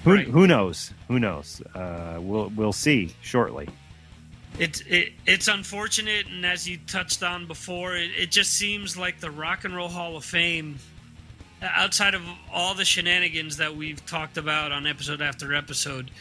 who, 0.03 0.15
Right. 0.15 0.27
who 0.27 0.47
knows? 0.47 0.93
Who 1.09 1.19
knows? 1.19 1.61
Uh, 1.75 2.17
we'll 2.21 2.49
we'll 2.55 2.73
see 2.73 3.13
shortly. 3.21 3.67
It's 4.57 4.81
it, 4.81 5.13
it's 5.25 5.47
unfortunate, 5.47 6.27
and 6.27 6.45
as 6.45 6.67
you 6.67 6.77
touched 6.87 7.21
on 7.23 7.45
before, 7.45 7.95
it, 7.95 8.11
it 8.17 8.31
just 8.31 8.53
seems 8.53 8.97
like 8.97 9.19
the 9.19 9.29
Rock 9.31 9.63
and 9.65 9.75
Roll 9.75 9.89
Hall 9.89 10.17
of 10.17 10.25
Fame, 10.25 10.77
outside 11.61 12.15
of 12.15 12.21
all 12.51 12.75
the 12.75 12.85
shenanigans 12.85 13.57
that 13.57 13.75
we've 13.75 14.05
talked 14.05 14.37
about 14.37 14.71
on 14.71 14.87
episode 14.87 15.21
after 15.21 15.53
episode, 15.53 16.11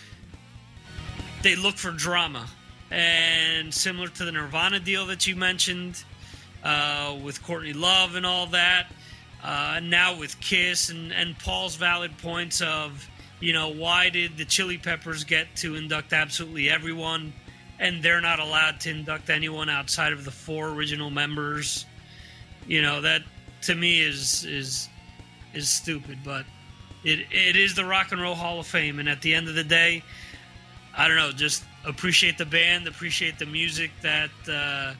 they 1.43 1.55
look 1.56 1.77
for 1.77 1.90
drama, 1.90 2.48
and 2.90 3.73
similar 3.73 4.09
to 4.09 4.24
the 4.24 4.32
Nirvana 4.32 4.81
deal 4.81 5.06
that 5.06 5.27
you 5.27 5.36
mentioned 5.36 6.02
uh, 6.65 7.16
with 7.23 7.43
Courtney 7.43 7.73
Love 7.73 8.15
and 8.16 8.27
all 8.27 8.47
that. 8.47 8.86
Uh, 9.43 9.81
now 9.82 10.19
with 10.19 10.40
Kiss 10.40 10.90
and, 10.90 11.12
and 11.12 11.39
Paul's 11.39 11.77
valid 11.77 12.19
points 12.19 12.60
of, 12.60 13.09
you 13.39 13.52
know, 13.52 13.69
why 13.73 14.10
did 14.10 14.36
the 14.36 14.44
Chili 14.44 14.78
Peppers 14.78 15.23
get 15.23 15.47
to 15.56 15.77
induct 15.77 16.12
absolutely 16.12 16.69
everyone, 16.69 17.32
and 17.78 18.02
they're 18.02 18.20
not 18.20 18.40
allowed 18.40 18.81
to 18.81 18.90
induct 18.90 19.31
anyone 19.31 19.70
outside 19.70 20.12
of 20.12 20.24
the 20.24 20.32
four 20.32 20.70
original 20.70 21.10
members? 21.10 21.86
You 22.66 22.82
know 22.82 23.01
that 23.02 23.23
to 23.62 23.74
me 23.74 24.01
is 24.01 24.44
is 24.44 24.89
is 25.54 25.68
stupid, 25.68 26.18
but 26.24 26.44
it 27.04 27.20
it 27.30 27.56
is 27.56 27.74
the 27.74 27.84
Rock 27.84 28.12
and 28.12 28.20
Roll 28.20 28.34
Hall 28.34 28.60
of 28.60 28.66
Fame, 28.66 28.98
and 28.98 29.08
at 29.08 29.22
the 29.22 29.34
end 29.34 29.48
of 29.48 29.54
the 29.54 29.64
day, 29.64 30.02
I 30.96 31.08
don't 31.08 31.16
know, 31.16 31.32
just 31.32 31.64
appreciate 31.84 32.38
the 32.38 32.46
band, 32.46 32.86
appreciate 32.86 33.38
the 33.38 33.46
music 33.46 33.90
that 34.02 34.30
uh, 34.50 34.94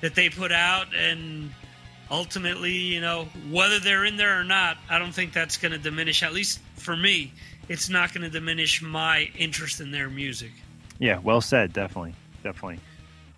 that 0.00 0.14
they 0.14 0.28
put 0.28 0.52
out, 0.52 0.94
and 0.94 1.52
ultimately, 2.10 2.72
you 2.72 3.00
know, 3.00 3.24
whether 3.50 3.80
they're 3.80 4.04
in 4.04 4.16
there 4.16 4.38
or 4.38 4.44
not, 4.44 4.76
I 4.88 4.98
don't 4.98 5.12
think 5.12 5.32
that's 5.32 5.56
going 5.56 5.72
to 5.72 5.78
diminish. 5.78 6.22
At 6.22 6.32
least 6.32 6.60
for 6.76 6.96
me, 6.96 7.32
it's 7.68 7.88
not 7.88 8.12
going 8.12 8.22
to 8.22 8.30
diminish 8.30 8.82
my 8.82 9.30
interest 9.36 9.80
in 9.80 9.90
their 9.90 10.08
music. 10.08 10.52
Yeah, 10.98 11.18
well 11.18 11.40
said. 11.40 11.72
Definitely, 11.72 12.14
definitely. 12.42 12.80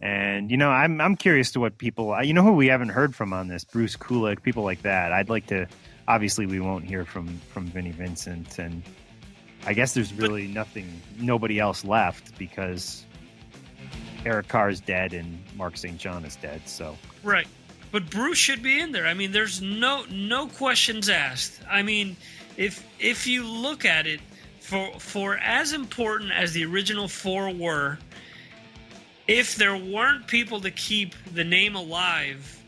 And 0.00 0.50
you 0.50 0.58
know, 0.58 0.68
I'm 0.68 1.00
I'm 1.00 1.16
curious 1.16 1.52
to 1.52 1.60
what 1.60 1.78
people. 1.78 2.20
You 2.22 2.34
know, 2.34 2.42
who 2.42 2.52
we 2.52 2.66
haven't 2.66 2.90
heard 2.90 3.14
from 3.14 3.32
on 3.32 3.48
this, 3.48 3.64
Bruce 3.64 3.96
Kulick, 3.96 4.42
people 4.42 4.62
like 4.62 4.82
that. 4.82 5.12
I'd 5.12 5.30
like 5.30 5.46
to. 5.46 5.66
Obviously, 6.06 6.46
we 6.46 6.60
won't 6.60 6.84
hear 6.84 7.04
from 7.04 7.40
from 7.52 7.66
Vinnie 7.66 7.92
Vincent, 7.92 8.58
and 8.58 8.82
I 9.66 9.72
guess 9.72 9.94
there's 9.94 10.12
really 10.12 10.46
nothing, 10.46 11.00
nobody 11.18 11.58
else 11.58 11.84
left 11.84 12.36
because 12.38 13.04
Eric 14.26 14.48
Carr 14.48 14.68
is 14.68 14.80
dead 14.80 15.12
and 15.12 15.38
Mark 15.56 15.76
St. 15.76 15.98
John 15.98 16.24
is 16.24 16.36
dead. 16.36 16.62
So 16.66 16.96
Right. 17.22 17.46
But 17.92 18.10
Bruce 18.10 18.38
should 18.38 18.62
be 18.62 18.80
in 18.80 18.90
there. 18.90 19.06
I 19.06 19.14
mean, 19.14 19.30
there's 19.32 19.62
no 19.62 20.04
no 20.10 20.48
questions 20.48 21.08
asked. 21.08 21.60
I 21.70 21.82
mean, 21.82 22.16
if 22.56 22.84
if 22.98 23.26
you 23.26 23.46
look 23.46 23.84
at 23.84 24.06
it, 24.06 24.20
for 24.60 24.98
for 24.98 25.36
as 25.38 25.72
important 25.72 26.32
as 26.32 26.52
the 26.52 26.64
original 26.64 27.06
four 27.06 27.52
were, 27.52 27.98
if 29.28 29.56
there 29.56 29.76
weren't 29.76 30.26
people 30.26 30.60
to 30.62 30.70
keep 30.70 31.14
the 31.34 31.44
name 31.44 31.76
alive, 31.76 32.63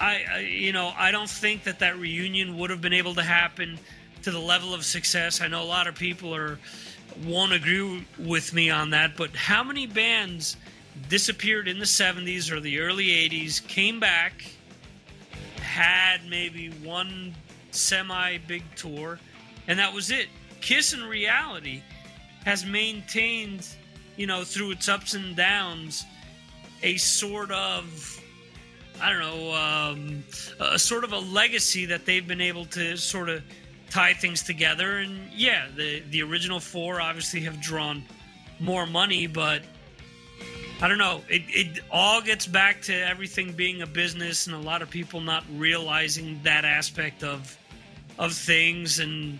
I, 0.00 0.22
I 0.32 0.38
you 0.40 0.72
know 0.72 0.92
I 0.96 1.10
don't 1.10 1.30
think 1.30 1.64
that 1.64 1.78
that 1.80 1.98
reunion 1.98 2.58
would 2.58 2.70
have 2.70 2.80
been 2.80 2.92
able 2.92 3.14
to 3.14 3.22
happen 3.22 3.78
to 4.22 4.30
the 4.30 4.38
level 4.38 4.74
of 4.74 4.84
success. 4.84 5.40
I 5.40 5.48
know 5.48 5.62
a 5.62 5.64
lot 5.64 5.86
of 5.86 5.94
people 5.94 6.34
are 6.34 6.58
won't 7.24 7.52
agree 7.52 8.06
with 8.18 8.52
me 8.54 8.70
on 8.70 8.90
that, 8.90 9.16
but 9.16 9.34
how 9.34 9.64
many 9.64 9.86
bands 9.86 10.56
disappeared 11.08 11.68
in 11.68 11.78
the 11.78 11.84
70s 11.84 12.50
or 12.50 12.60
the 12.60 12.80
early 12.80 13.06
80s, 13.06 13.66
came 13.66 14.00
back, 14.00 14.44
had 15.60 16.20
maybe 16.28 16.68
one 16.82 17.34
semi 17.70 18.38
big 18.38 18.62
tour, 18.76 19.18
and 19.68 19.78
that 19.78 19.92
was 19.92 20.10
it. 20.10 20.28
Kiss 20.60 20.92
in 20.92 21.02
reality 21.04 21.82
has 22.44 22.64
maintained, 22.64 23.66
you 24.16 24.26
know, 24.26 24.44
through 24.44 24.72
its 24.72 24.88
ups 24.88 25.14
and 25.14 25.36
downs, 25.36 26.04
a 26.82 26.96
sort 26.96 27.50
of, 27.50 28.19
I 29.00 29.10
don't 29.10 29.20
know, 29.20 29.54
um, 29.54 30.24
a 30.60 30.78
sort 30.78 31.04
of 31.04 31.12
a 31.12 31.18
legacy 31.18 31.86
that 31.86 32.04
they've 32.06 32.26
been 32.26 32.40
able 32.40 32.66
to 32.66 32.96
sort 32.96 33.28
of 33.28 33.42
tie 33.90 34.12
things 34.14 34.42
together. 34.42 34.98
And 34.98 35.32
yeah, 35.32 35.66
the 35.74 36.00
the 36.10 36.22
original 36.22 36.60
four 36.60 37.00
obviously 37.00 37.40
have 37.40 37.60
drawn 37.60 38.04
more 38.58 38.86
money, 38.86 39.26
but 39.26 39.62
I 40.82 40.88
don't 40.88 40.98
know. 40.98 41.22
It, 41.28 41.42
it 41.48 41.80
all 41.90 42.20
gets 42.22 42.46
back 42.46 42.82
to 42.82 42.94
everything 42.94 43.52
being 43.52 43.82
a 43.82 43.86
business 43.86 44.46
and 44.46 44.56
a 44.56 44.60
lot 44.60 44.80
of 44.82 44.90
people 44.90 45.20
not 45.20 45.44
realizing 45.56 46.40
that 46.44 46.64
aspect 46.64 47.22
of 47.22 47.56
of 48.18 48.32
things 48.34 48.98
and 48.98 49.38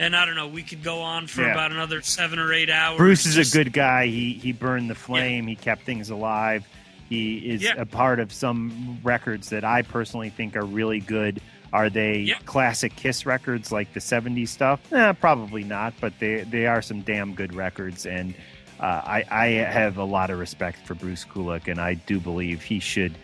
and 0.00 0.14
I 0.14 0.24
don't 0.24 0.36
know. 0.36 0.46
We 0.46 0.62
could 0.62 0.84
go 0.84 1.00
on 1.00 1.26
for 1.26 1.42
Yeah. 1.42 1.52
about 1.52 1.72
another 1.72 2.00
seven 2.02 2.38
or 2.38 2.52
eight 2.52 2.70
hours. 2.70 2.98
Bruce 2.98 3.26
is 3.26 3.34
just- 3.34 3.52
a 3.54 3.58
good 3.58 3.72
guy. 3.72 4.06
He 4.06 4.34
he 4.34 4.52
burned 4.52 4.88
the 4.88 4.94
flame. 4.94 5.46
He 5.48 5.56
kept 5.56 5.82
things 5.82 6.10
alive. 6.10 6.64
He 7.08 7.36
is 7.38 7.62
Yeah. 7.62 7.74
a 7.78 7.86
part 7.86 8.20
of 8.20 8.32
some 8.32 8.98
records 9.02 9.48
that 9.50 9.64
I 9.64 9.82
personally 9.82 10.30
think 10.30 10.56
are 10.56 10.64
really 10.64 11.00
good. 11.00 11.40
Are 11.72 11.88
they 11.90 12.18
Yeah. 12.20 12.34
classic 12.44 12.96
Kiss 12.96 13.24
records 13.26 13.70
like 13.72 13.92
the 13.94 14.00
'70s 14.00 14.50
stuff? 14.50 14.80
Eh, 14.92 15.12
probably 15.12 15.64
not, 15.64 15.94
but 16.00 16.12
they 16.18 16.42
they 16.42 16.66
are 16.66 16.80
some 16.82 17.00
damn 17.02 17.34
good 17.34 17.54
records. 17.54 18.06
And 18.06 18.34
uh, 18.80 19.02
I 19.04 19.24
I 19.30 19.46
have 19.48 19.96
a 19.98 20.04
lot 20.04 20.30
of 20.30 20.38
respect 20.38 20.86
for 20.86 20.94
Bruce 20.94 21.24
Kulick, 21.24 21.66
and 21.68 21.80
I 21.80 21.94
do 21.94 22.20
believe 22.20 22.62
he 22.62 22.78
should. 22.80 23.16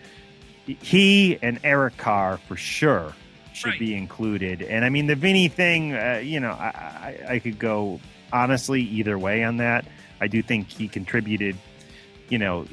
He 0.66 1.38
and 1.42 1.58
Eric 1.62 1.96
Carr 1.98 2.38
for 2.48 2.56
sure 2.56 3.12
should 3.52 3.70
Right. 3.72 3.78
be 3.78 3.94
included. 3.94 4.62
And 4.62 4.84
I 4.84 4.88
mean 4.88 5.06
the 5.06 5.14
Vinny 5.14 5.48
thing, 5.48 5.92
uh, 5.94 6.20
you 6.22 6.40
know, 6.40 6.52
I, 6.52 7.16
I 7.28 7.32
I 7.34 7.38
could 7.38 7.58
go 7.58 8.00
honestly 8.32 8.82
either 8.82 9.18
way 9.18 9.44
on 9.44 9.58
that. 9.58 9.84
I 10.20 10.26
do 10.26 10.42
think 10.42 10.68
he 10.70 10.88
contributed, 10.88 11.56
you 12.30 12.38
know, 12.38 12.66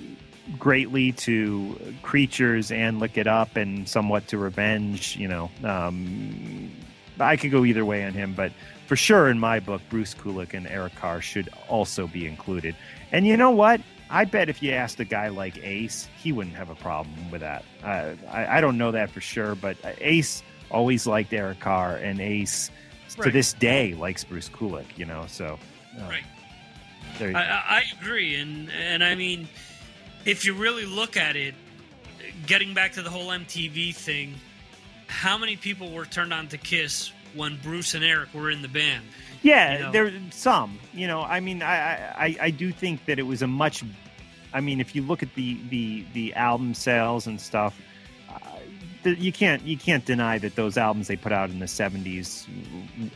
greatly 0.60 1.11
to 1.14 1.95
creatures 2.02 2.72
and 2.72 2.99
lick 2.99 3.18
it 3.18 3.28
up 3.28 3.56
and 3.56 3.88
somewhat 3.88 4.28
to 4.28 4.38
revenge. 4.38 5.15
You 5.18 5.28
know, 5.28 5.52
um, 5.64 6.72
I 7.19 7.38
could 7.38 7.52
go 7.52 7.65
either 7.65 7.86
way 7.86 8.03
on 8.06 8.14
him, 8.14 8.34
but 8.34 8.52
for 8.88 8.95
sure 8.95 9.30
in 9.30 9.40
my 9.40 9.60
book, 9.60 9.82
Bruce 9.90 10.14
Kulick 10.14 10.53
and 10.53 10.68
Eric 10.68 10.95
Carr 10.95 11.22
should 11.22 11.49
also 11.69 12.07
be 12.07 12.28
included. 12.28 12.76
And 13.11 13.26
you 13.26 13.38
know 13.38 13.52
what? 13.52 13.82
I 14.10 14.26
bet 14.26 14.49
if 14.49 14.61
you 14.61 14.72
asked 14.73 14.99
a 14.99 15.06
guy 15.06 15.30
like 15.30 15.57
Ace, 15.64 16.10
he 16.22 16.34
wouldn't 16.34 16.57
have 16.57 16.69
a 16.69 16.76
problem 16.76 17.32
with 17.32 17.40
that. 17.41 17.64
Uh, 17.84 18.15
I, 18.30 18.57
I 18.57 18.61
don't 18.61 18.78
know 18.78 18.91
that 18.91 19.10
for 19.10 19.22
sure, 19.22 19.56
but 19.56 19.78
Ace 20.02 20.44
always 20.69 21.07
liked 21.07 21.32
Eric 21.32 21.61
Carr, 21.61 21.95
and 21.95 22.19
Ace 22.19 22.69
to 23.22 23.32
this 23.32 23.53
day 23.53 23.94
likes 23.94 24.23
Bruce 24.26 24.49
Kulick. 24.49 24.98
You 24.98 25.06
know, 25.06 25.26
so 25.28 25.57
uh, 25.98 26.10
Right. 26.10 26.23
there 27.19 27.30
you 27.32 27.38
I, 27.38 27.41
I 27.41 27.64
I 27.69 27.84
agree, 28.02 28.36
and 28.36 28.69
and 28.72 29.02
I 29.02 29.15
mean, 29.15 29.48
if 30.26 30.45
you 30.45 30.53
really 30.53 30.85
look 30.85 31.18
at 31.18 31.35
it, 31.35 31.56
getting 32.48 32.73
back 32.73 32.93
to 32.93 33.02
the 33.02 33.10
whole 33.10 33.27
MTV 33.27 33.95
thing, 33.95 34.35
how 35.07 35.38
many 35.38 35.56
people 35.56 35.91
were 35.91 36.06
turned 36.06 36.34
on 36.34 36.48
to 36.49 36.57
Kiss 36.57 37.11
when 37.35 37.57
Bruce 37.61 37.93
and 37.93 38.03
Eric 38.03 38.34
were 38.34 38.49
in 38.49 38.61
the 38.61 38.68
band? 38.68 39.03
Yeah, 39.41 39.73
you 39.73 39.80
know? 39.80 39.91
there 39.91 40.11
some. 40.31 40.80
You 40.93 41.07
know, 41.07 41.22
I 41.22 41.39
mean, 41.39 41.61
I, 41.61 42.26
I 42.26 42.38
I 42.39 42.49
do 42.52 42.72
think 42.72 43.06
that 43.06 43.19
it 43.19 43.23
was 43.23 43.41
a 43.41 43.48
much. 43.48 43.84
I 44.53 44.61
mean, 44.61 44.80
if 44.80 44.95
you 44.95 45.02
look 45.02 45.23
at 45.23 45.34
the 45.35 45.57
the 45.69 46.06
the 46.14 46.34
album 46.35 46.73
sales 46.73 47.26
and 47.26 47.41
stuff, 47.41 47.80
uh, 48.30 49.10
you 49.10 49.31
can't 49.31 49.64
you 49.64 49.77
can't 49.77 50.06
deny 50.06 50.38
that 50.38 50.56
those 50.56 50.77
albums 50.77 51.07
they 51.07 51.15
put 51.15 51.31
out 51.31 51.49
in 51.49 51.60
the 51.60 51.65
'70s 51.65 52.45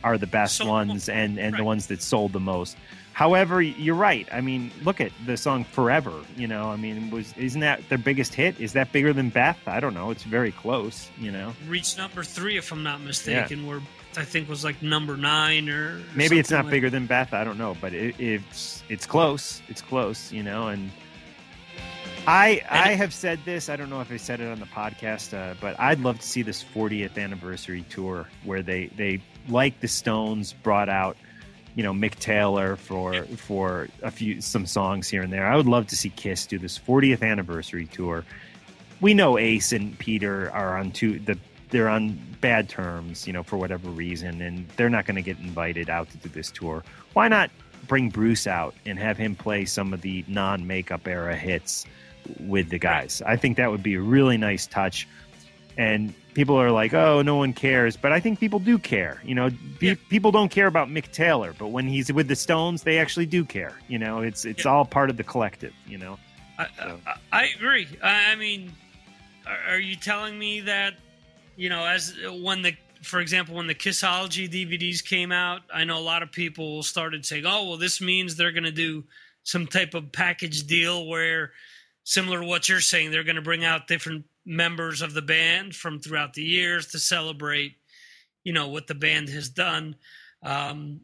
are 0.02 0.18
the 0.18 0.26
best 0.26 0.56
Sold 0.56 0.68
ones 0.68 1.08
and 1.08 1.38
and 1.38 1.56
the 1.56 1.64
ones 1.64 1.86
that 1.86 2.02
sold 2.02 2.32
the 2.32 2.40
most. 2.40 2.76
However, 3.16 3.62
you're 3.62 3.94
right. 3.94 4.28
I 4.30 4.42
mean, 4.42 4.70
look 4.84 5.00
at 5.00 5.10
the 5.24 5.38
song 5.38 5.64
"Forever." 5.64 6.12
You 6.36 6.46
know, 6.46 6.68
I 6.68 6.76
mean, 6.76 7.08
was 7.10 7.32
isn't 7.38 7.62
that 7.62 7.88
their 7.88 7.96
biggest 7.96 8.34
hit? 8.34 8.60
Is 8.60 8.74
that 8.74 8.92
bigger 8.92 9.14
than 9.14 9.30
Beth? 9.30 9.58
I 9.66 9.80
don't 9.80 9.94
know. 9.94 10.10
It's 10.10 10.22
very 10.24 10.52
close. 10.52 11.08
You 11.18 11.32
know, 11.32 11.54
Reached 11.66 11.96
number 11.96 12.22
three, 12.22 12.58
if 12.58 12.70
I'm 12.72 12.82
not 12.82 13.00
mistaken, 13.00 13.60
Yeah. 13.62 13.68
Where 13.70 13.80
I 14.18 14.24
think 14.24 14.50
was 14.50 14.64
like 14.64 14.82
number 14.82 15.16
nine 15.16 15.70
or, 15.70 15.92
or 15.96 16.02
maybe 16.14 16.38
it's 16.38 16.50
not 16.50 16.66
like- 16.66 16.72
bigger 16.72 16.90
than 16.90 17.06
Beth. 17.06 17.32
I 17.32 17.42
don't 17.42 17.56
know, 17.56 17.74
but 17.80 17.94
it, 17.94 18.20
it's 18.20 18.82
it's 18.90 19.06
close. 19.06 19.62
It's 19.68 19.80
close, 19.80 20.30
you 20.30 20.42
know. 20.42 20.68
And 20.68 20.90
I 22.26 22.60
I 22.68 22.92
have 22.96 23.14
said 23.14 23.38
this. 23.46 23.70
I 23.70 23.76
don't 23.76 23.88
know 23.88 24.02
if 24.02 24.12
I 24.12 24.18
said 24.18 24.40
it 24.40 24.48
on 24.50 24.60
the 24.60 24.66
podcast, 24.66 25.32
uh, 25.32 25.54
but 25.58 25.80
I'd 25.80 26.00
love 26.00 26.20
to 26.20 26.26
see 26.26 26.42
this 26.42 26.62
40th 26.62 27.16
anniversary 27.16 27.82
tour 27.88 28.28
where 28.44 28.62
they 28.62 28.88
they 28.88 29.22
like 29.48 29.80
the 29.80 29.88
Stones 29.88 30.52
brought 30.52 30.90
out, 30.90 31.16
you 31.76 31.82
know, 31.82 31.92
Mick 31.92 32.16
Taylor 32.16 32.74
for 32.74 33.22
for 33.36 33.88
a 34.02 34.10
few 34.10 34.40
some 34.40 34.66
songs 34.66 35.08
here 35.08 35.22
and 35.22 35.32
there. 35.32 35.46
I 35.46 35.56
would 35.56 35.66
love 35.66 35.86
to 35.88 35.96
see 35.96 36.08
Kiss 36.08 36.46
do 36.46 36.58
this 36.58 36.78
40th 36.78 37.22
anniversary 37.22 37.86
tour. 37.86 38.24
We 39.00 39.12
know 39.12 39.38
Ace 39.38 39.72
and 39.72 39.96
Peter 39.98 40.50
are 40.52 40.78
on 40.78 40.90
two 40.90 41.20
the 41.20 41.38
they're 41.68 41.88
on 41.88 42.18
bad 42.40 42.68
terms, 42.68 43.26
you 43.26 43.32
know, 43.32 43.42
for 43.42 43.58
whatever 43.58 43.90
reason, 43.90 44.40
and 44.40 44.66
they're 44.76 44.88
not 44.88 45.04
going 45.04 45.16
to 45.16 45.22
get 45.22 45.38
invited 45.38 45.90
out 45.90 46.08
to 46.10 46.16
do 46.16 46.28
this 46.30 46.50
tour. 46.50 46.82
Why 47.12 47.28
not 47.28 47.50
bring 47.86 48.08
Bruce 48.08 48.46
out 48.46 48.74
and 48.86 48.98
have 48.98 49.18
him 49.18 49.34
play 49.34 49.64
some 49.64 49.92
of 49.92 50.00
the 50.00 50.24
non-makeup 50.28 51.06
era 51.06 51.36
hits 51.36 51.84
with 52.40 52.70
the 52.70 52.78
guys? 52.78 53.20
I 53.26 53.36
think 53.36 53.56
that 53.56 53.70
would 53.70 53.82
be 53.82 53.96
a 53.96 54.00
really 54.00 54.38
nice 54.38 54.66
touch. 54.66 55.08
And 55.76 56.14
people 56.36 56.54
are 56.60 56.70
like, 56.70 56.94
"Oh, 56.94 57.22
no 57.22 57.34
one 57.36 57.52
cares," 57.52 57.96
but 57.96 58.12
I 58.12 58.20
think 58.20 58.38
people 58.38 58.58
do 58.60 58.78
care. 58.78 59.20
You 59.24 59.34
know, 59.34 59.50
pe- 59.80 59.86
Yeah. 59.88 59.94
people 60.08 60.30
don't 60.30 60.50
care 60.50 60.68
about 60.68 60.88
Mick 60.88 61.10
Taylor, 61.10 61.52
but 61.58 61.68
when 61.68 61.88
he's 61.88 62.12
with 62.12 62.28
the 62.28 62.36
Stones, 62.36 62.82
they 62.84 62.98
actually 62.98 63.26
do 63.26 63.44
care. 63.44 63.74
You 63.88 63.98
know, 63.98 64.20
it's 64.20 64.44
it's 64.44 64.64
Yeah. 64.64 64.70
all 64.70 64.84
part 64.84 65.10
of 65.10 65.16
the 65.16 65.24
collective. 65.24 65.72
You 65.88 65.98
know, 65.98 66.18
I, 66.58 66.66
So- 66.78 67.00
I, 67.06 67.14
I 67.32 67.44
agree. 67.56 67.88
I, 68.02 68.32
I 68.32 68.36
mean, 68.36 68.72
are, 69.46 69.74
are 69.74 69.78
you 69.80 69.96
telling 69.96 70.38
me 70.38 70.60
that 70.60 70.94
you 71.56 71.70
know, 71.70 71.86
as 71.86 72.14
when 72.30 72.60
the, 72.60 72.76
for 73.02 73.18
example, 73.20 73.54
when 73.56 73.66
the 73.66 73.74
Kissology 73.74 74.46
DVDs 74.46 75.02
came 75.02 75.32
out, 75.32 75.62
I 75.72 75.84
know 75.84 75.98
a 75.98 76.06
lot 76.12 76.22
of 76.22 76.30
people 76.30 76.82
started 76.82 77.24
saying, 77.24 77.44
"Oh, 77.46 77.64
well, 77.66 77.76
this 77.78 78.00
means 78.00 78.36
they're 78.36 78.52
going 78.52 78.64
to 78.64 78.70
do 78.86 79.04
some 79.42 79.66
type 79.66 79.94
of 79.94 80.12
package 80.12 80.66
deal 80.66 81.06
where, 81.06 81.52
similar 82.04 82.40
to 82.40 82.46
what 82.46 82.68
you're 82.68 82.80
saying, 82.80 83.10
they're 83.10 83.24
going 83.24 83.36
to 83.36 83.42
bring 83.42 83.64
out 83.64 83.86
different 83.88 84.26
members 84.46 85.02
of 85.02 85.12
the 85.12 85.22
band 85.22 85.74
from 85.74 86.00
throughout 86.00 86.32
the 86.34 86.42
years 86.42 86.86
to 86.88 86.98
celebrate, 86.98 87.74
you 88.44 88.52
know, 88.52 88.68
what 88.68 88.86
the 88.86 88.94
band 88.94 89.28
has 89.28 89.48
done." 89.48 89.96
Um, 90.42 91.00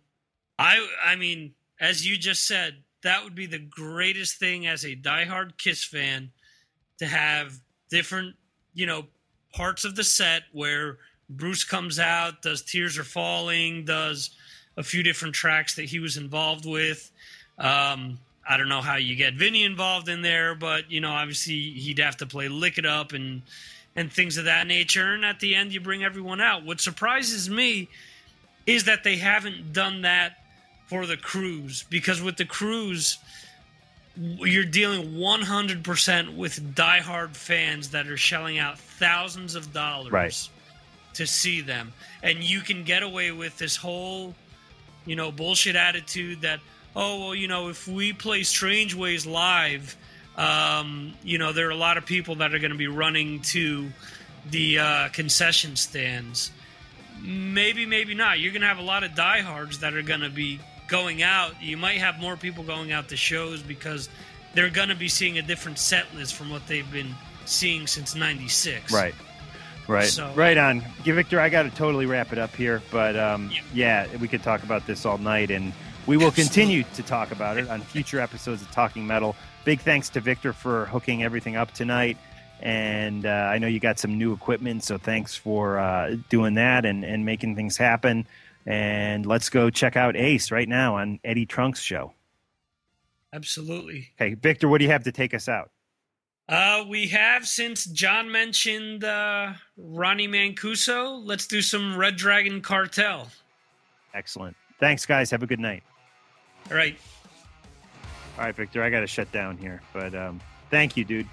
I, 0.59 0.86
I 1.05 1.16
mean, 1.16 1.55
as 1.81 2.06
you 2.06 2.16
just 2.16 2.47
said, 2.47 2.77
that 3.02 3.24
would 3.24 3.35
be 3.35 3.47
the 3.47 3.59
greatest 3.59 4.39
thing 4.39 4.66
as 4.66 4.85
a 4.85 4.94
diehard 4.94 5.59
Kiss 5.59 5.85
fan 5.85 6.31
to 6.98 7.06
have 7.06 7.59
different, 7.90 8.36
you 8.74 8.86
know, 8.86 9.06
parts 9.52 9.85
of 9.85 9.97
the 9.97 10.05
set 10.05 10.44
where 10.52 10.98
Bruce 11.28 11.64
comes 11.64 11.98
out, 11.98 12.43
does 12.43 12.62
Tears 12.62 12.98
Are 12.98 13.05
Falling, 13.05 13.85
does 13.85 14.31
a 14.77 14.82
few 14.82 15.02
different 15.02 15.35
tracks 15.35 15.74
that 15.74 15.85
he 15.86 15.98
was 15.98 16.16
involved 16.16 16.64
with. 16.64 17.10
Um, 17.59 18.19
I 18.48 18.56
don't 18.56 18.69
know 18.69 18.81
how 18.81 18.97
you 18.97 19.14
get 19.14 19.35
Vinny 19.35 19.64
involved 19.64 20.09
in 20.09 20.23
there, 20.23 20.55
but 20.55 20.90
you 20.90 21.01
know, 21.01 21.10
obviously 21.12 21.60
he'd 21.73 21.98
have 22.01 22.16
to 22.19 22.27
play 22.27 22.48
Lick 22.48 22.78
It 22.78 22.86
Up 22.86 23.12
and 23.12 23.43
and 23.94 24.10
things 24.12 24.36
of 24.39 24.47
that 24.47 24.66
nature. 24.66 25.12
And 25.12 25.24
at 25.24 25.39
the 25.40 25.55
end, 25.55 25.73
you 25.73 25.81
bring 25.81 26.02
everyone 26.02 26.40
out. 26.40 26.64
What 26.64 26.81
surprises 26.81 27.51
me 27.51 27.89
is 28.66 28.85
that 28.85 29.05
they 29.05 29.16
haven't 29.16 29.73
done 29.73 30.02
that 30.02 30.39
for 30.86 31.06
the 31.06 31.16
cruise 31.16 31.85
because 31.90 32.20
with 32.23 32.36
the 32.36 32.44
cruise 32.44 33.19
you're 34.16 34.64
dealing 34.64 35.14
100% 35.14 36.36
with 36.36 36.74
diehard 36.74 37.35
fans 37.35 37.90
that 37.90 38.06
are 38.09 38.16
shelling 38.19 38.59
out 38.59 38.78
thousands 38.78 39.55
of 39.55 39.73
dollars 39.73 40.12
Right. 40.12 40.48
to 41.14 41.27
see 41.27 41.62
them 41.62 41.93
and 42.23 42.43
you 42.44 42.60
can 42.60 42.85
get 42.85 43.02
away 43.02 43.31
with 43.32 43.56
this 43.56 43.74
whole 43.74 44.35
you 45.06 45.16
know 45.16 45.32
bullshit 45.32 45.77
attitude 45.77 46.43
that 46.43 46.60
oh 46.97 47.19
well 47.20 47.35
you 47.35 47.48
know 47.48 47.69
if 47.69 47.86
we 47.89 48.12
play 48.12 48.43
strange 48.43 48.94
ways 48.94 49.27
live 49.27 49.97
um, 50.36 51.12
you 51.23 51.39
know 51.39 51.52
there 51.52 51.66
are 51.69 51.73
a 51.73 51.77
lot 51.77 51.97
of 51.98 52.06
people 52.06 52.36
that 52.36 52.55
are 52.55 52.59
going 52.59 52.73
to 52.73 52.78
be 52.78 52.86
running 52.89 53.40
to 53.40 53.89
the 54.51 54.78
uh, 54.78 55.09
concession 55.10 55.77
stands 55.77 56.51
maybe 57.23 57.86
maybe 57.86 58.14
not 58.14 58.40
you're 58.40 58.52
going 58.52 58.62
to 58.62 58.66
have 58.69 58.78
a 58.78 58.82
lot 58.82 59.05
of 59.05 59.14
diehards 59.14 59.81
that 59.81 59.94
are 59.94 60.02
going 60.02 60.20
to 60.20 60.31
be 60.31 60.59
going 60.89 61.23
out 61.23 61.52
you 61.62 61.77
might 61.77 61.98
have 61.98 62.19
more 62.19 62.36
people 62.36 62.64
going 62.64 62.93
out 62.93 63.09
to 63.09 63.16
shows 63.16 63.62
because 63.62 64.09
they're 64.55 64.70
going 64.70 64.89
to 64.89 64.94
be 64.97 65.09
seeing 65.09 65.39
a 65.39 65.43
different 65.43 65.78
set 65.78 66.05
list 66.14 66.35
from 66.35 66.51
what 66.51 66.66
they've 66.66 66.90
been 66.93 67.14
seeing 67.44 67.86
since 67.86 68.14
96 68.14 68.93
Right. 68.93 69.14
Right. 69.89 70.09
So- 70.09 70.32
right 70.35 70.56
on. 70.56 70.85
Yeah, 71.05 71.14
Victor, 71.14 71.40
I 71.40 71.48
got 71.48 71.64
to 71.64 71.70
totally 71.70 72.06
wrap 72.06 72.32
it 72.32 72.39
up 72.39 72.55
here, 72.55 72.82
but 72.90 73.16
um, 73.16 73.51
yeah, 73.74 74.06
we 74.20 74.28
could 74.28 74.43
talk 74.43 74.62
about 74.62 74.86
this 74.86 75.05
all 75.05 75.19
night, 75.19 75.51
and 75.51 75.73
we 76.07 76.16
will 76.16 76.31
continue 76.33 76.83
to 76.95 77.03
talk 77.03 77.31
about 77.31 77.59
it 77.59 77.69
on 77.69 77.81
future 77.81 78.20
episodes 78.20 78.62
of 78.62 78.70
Talking 78.70 79.07
Metal. 79.07 79.37
Big 79.65 79.81
thanks 79.81 80.09
to 80.11 80.20
Victor 80.20 80.53
for 80.53 80.87
hooking 80.87 81.23
everything 81.23 81.57
up 81.57 81.73
tonight. 81.73 82.16
And 82.61 83.27
uh, 83.27 83.29
I 83.29 83.59
know 83.59 83.66
you 83.66 83.81
got 83.81 83.99
some 83.99 84.19
new 84.19 84.33
equipment, 84.33 84.85
so 84.85 84.99
thanks 84.99 85.35
for 85.35 85.79
uh, 85.79 86.16
doing 86.29 86.55
that 86.55 86.85
and, 86.85 87.05
and 87.05 87.24
making 87.24 87.57
things 87.57 87.77
happen. 87.77 88.27
And 88.66 89.27
let's 89.27 89.49
go 89.49 89.70
check 89.70 89.97
out 89.97 90.16
Ace 90.16 90.51
right 90.51 90.69
now 90.69 90.97
on 90.97 91.19
Eddie 91.24 91.47
Trunk's 91.47 91.81
show. 91.81 92.15
absolutely 93.33 94.11
Hey, 94.16 94.35
Victor, 94.35 94.69
what 94.69 94.79
do 94.79 94.85
you 94.85 94.91
have 94.91 95.05
to 95.05 95.12
take 95.12 95.35
us 95.35 95.49
out? 95.49 95.70
Uh, 96.49 96.85
we 96.89 97.09
have 97.09 97.47
since 97.47 97.85
John 97.87 98.31
mentioned 98.31 99.05
uh, 99.05 99.53
Ronnie 99.77 100.29
Mancuso. 100.29 101.20
Let's 101.24 101.47
do 101.47 101.62
some 101.62 101.97
Red 101.97 102.16
Dragon 102.16 102.61
Cartel. 102.61 103.29
Excellent. 104.15 104.57
Thanks, 104.79 105.07
guys. 105.07 105.31
Have 105.31 105.43
a 105.43 105.47
good 105.47 105.61
night. 105.61 105.83
All 106.71 106.77
right. 106.77 106.97
All 108.39 108.45
right, 108.45 108.55
Victor, 108.55 108.83
I 108.83 108.91
got 108.91 109.01
to 109.01 109.07
shut 109.07 109.31
down 109.31 109.59
here, 109.59 109.83
but 109.93 110.15
um, 110.15 110.41
thank 110.71 110.97
you, 110.97 111.05
dude. 111.05 111.29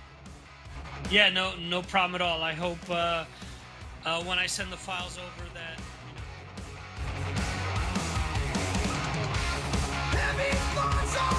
Yeah, 1.10 1.30
no, 1.30 1.54
no 1.56 1.82
problem 1.82 2.16
at 2.16 2.22
all. 2.22 2.44
I 2.44 2.54
hope 2.54 2.78
uh, 2.90 3.24
uh, 4.06 4.24
when 4.24 4.38
I 4.38 4.46
send 4.48 4.72
the 4.72 4.78
files 4.78 5.18
over 5.18 5.50
that. 5.54 5.80
Heavy 10.12 10.56
thoughts 10.76 11.39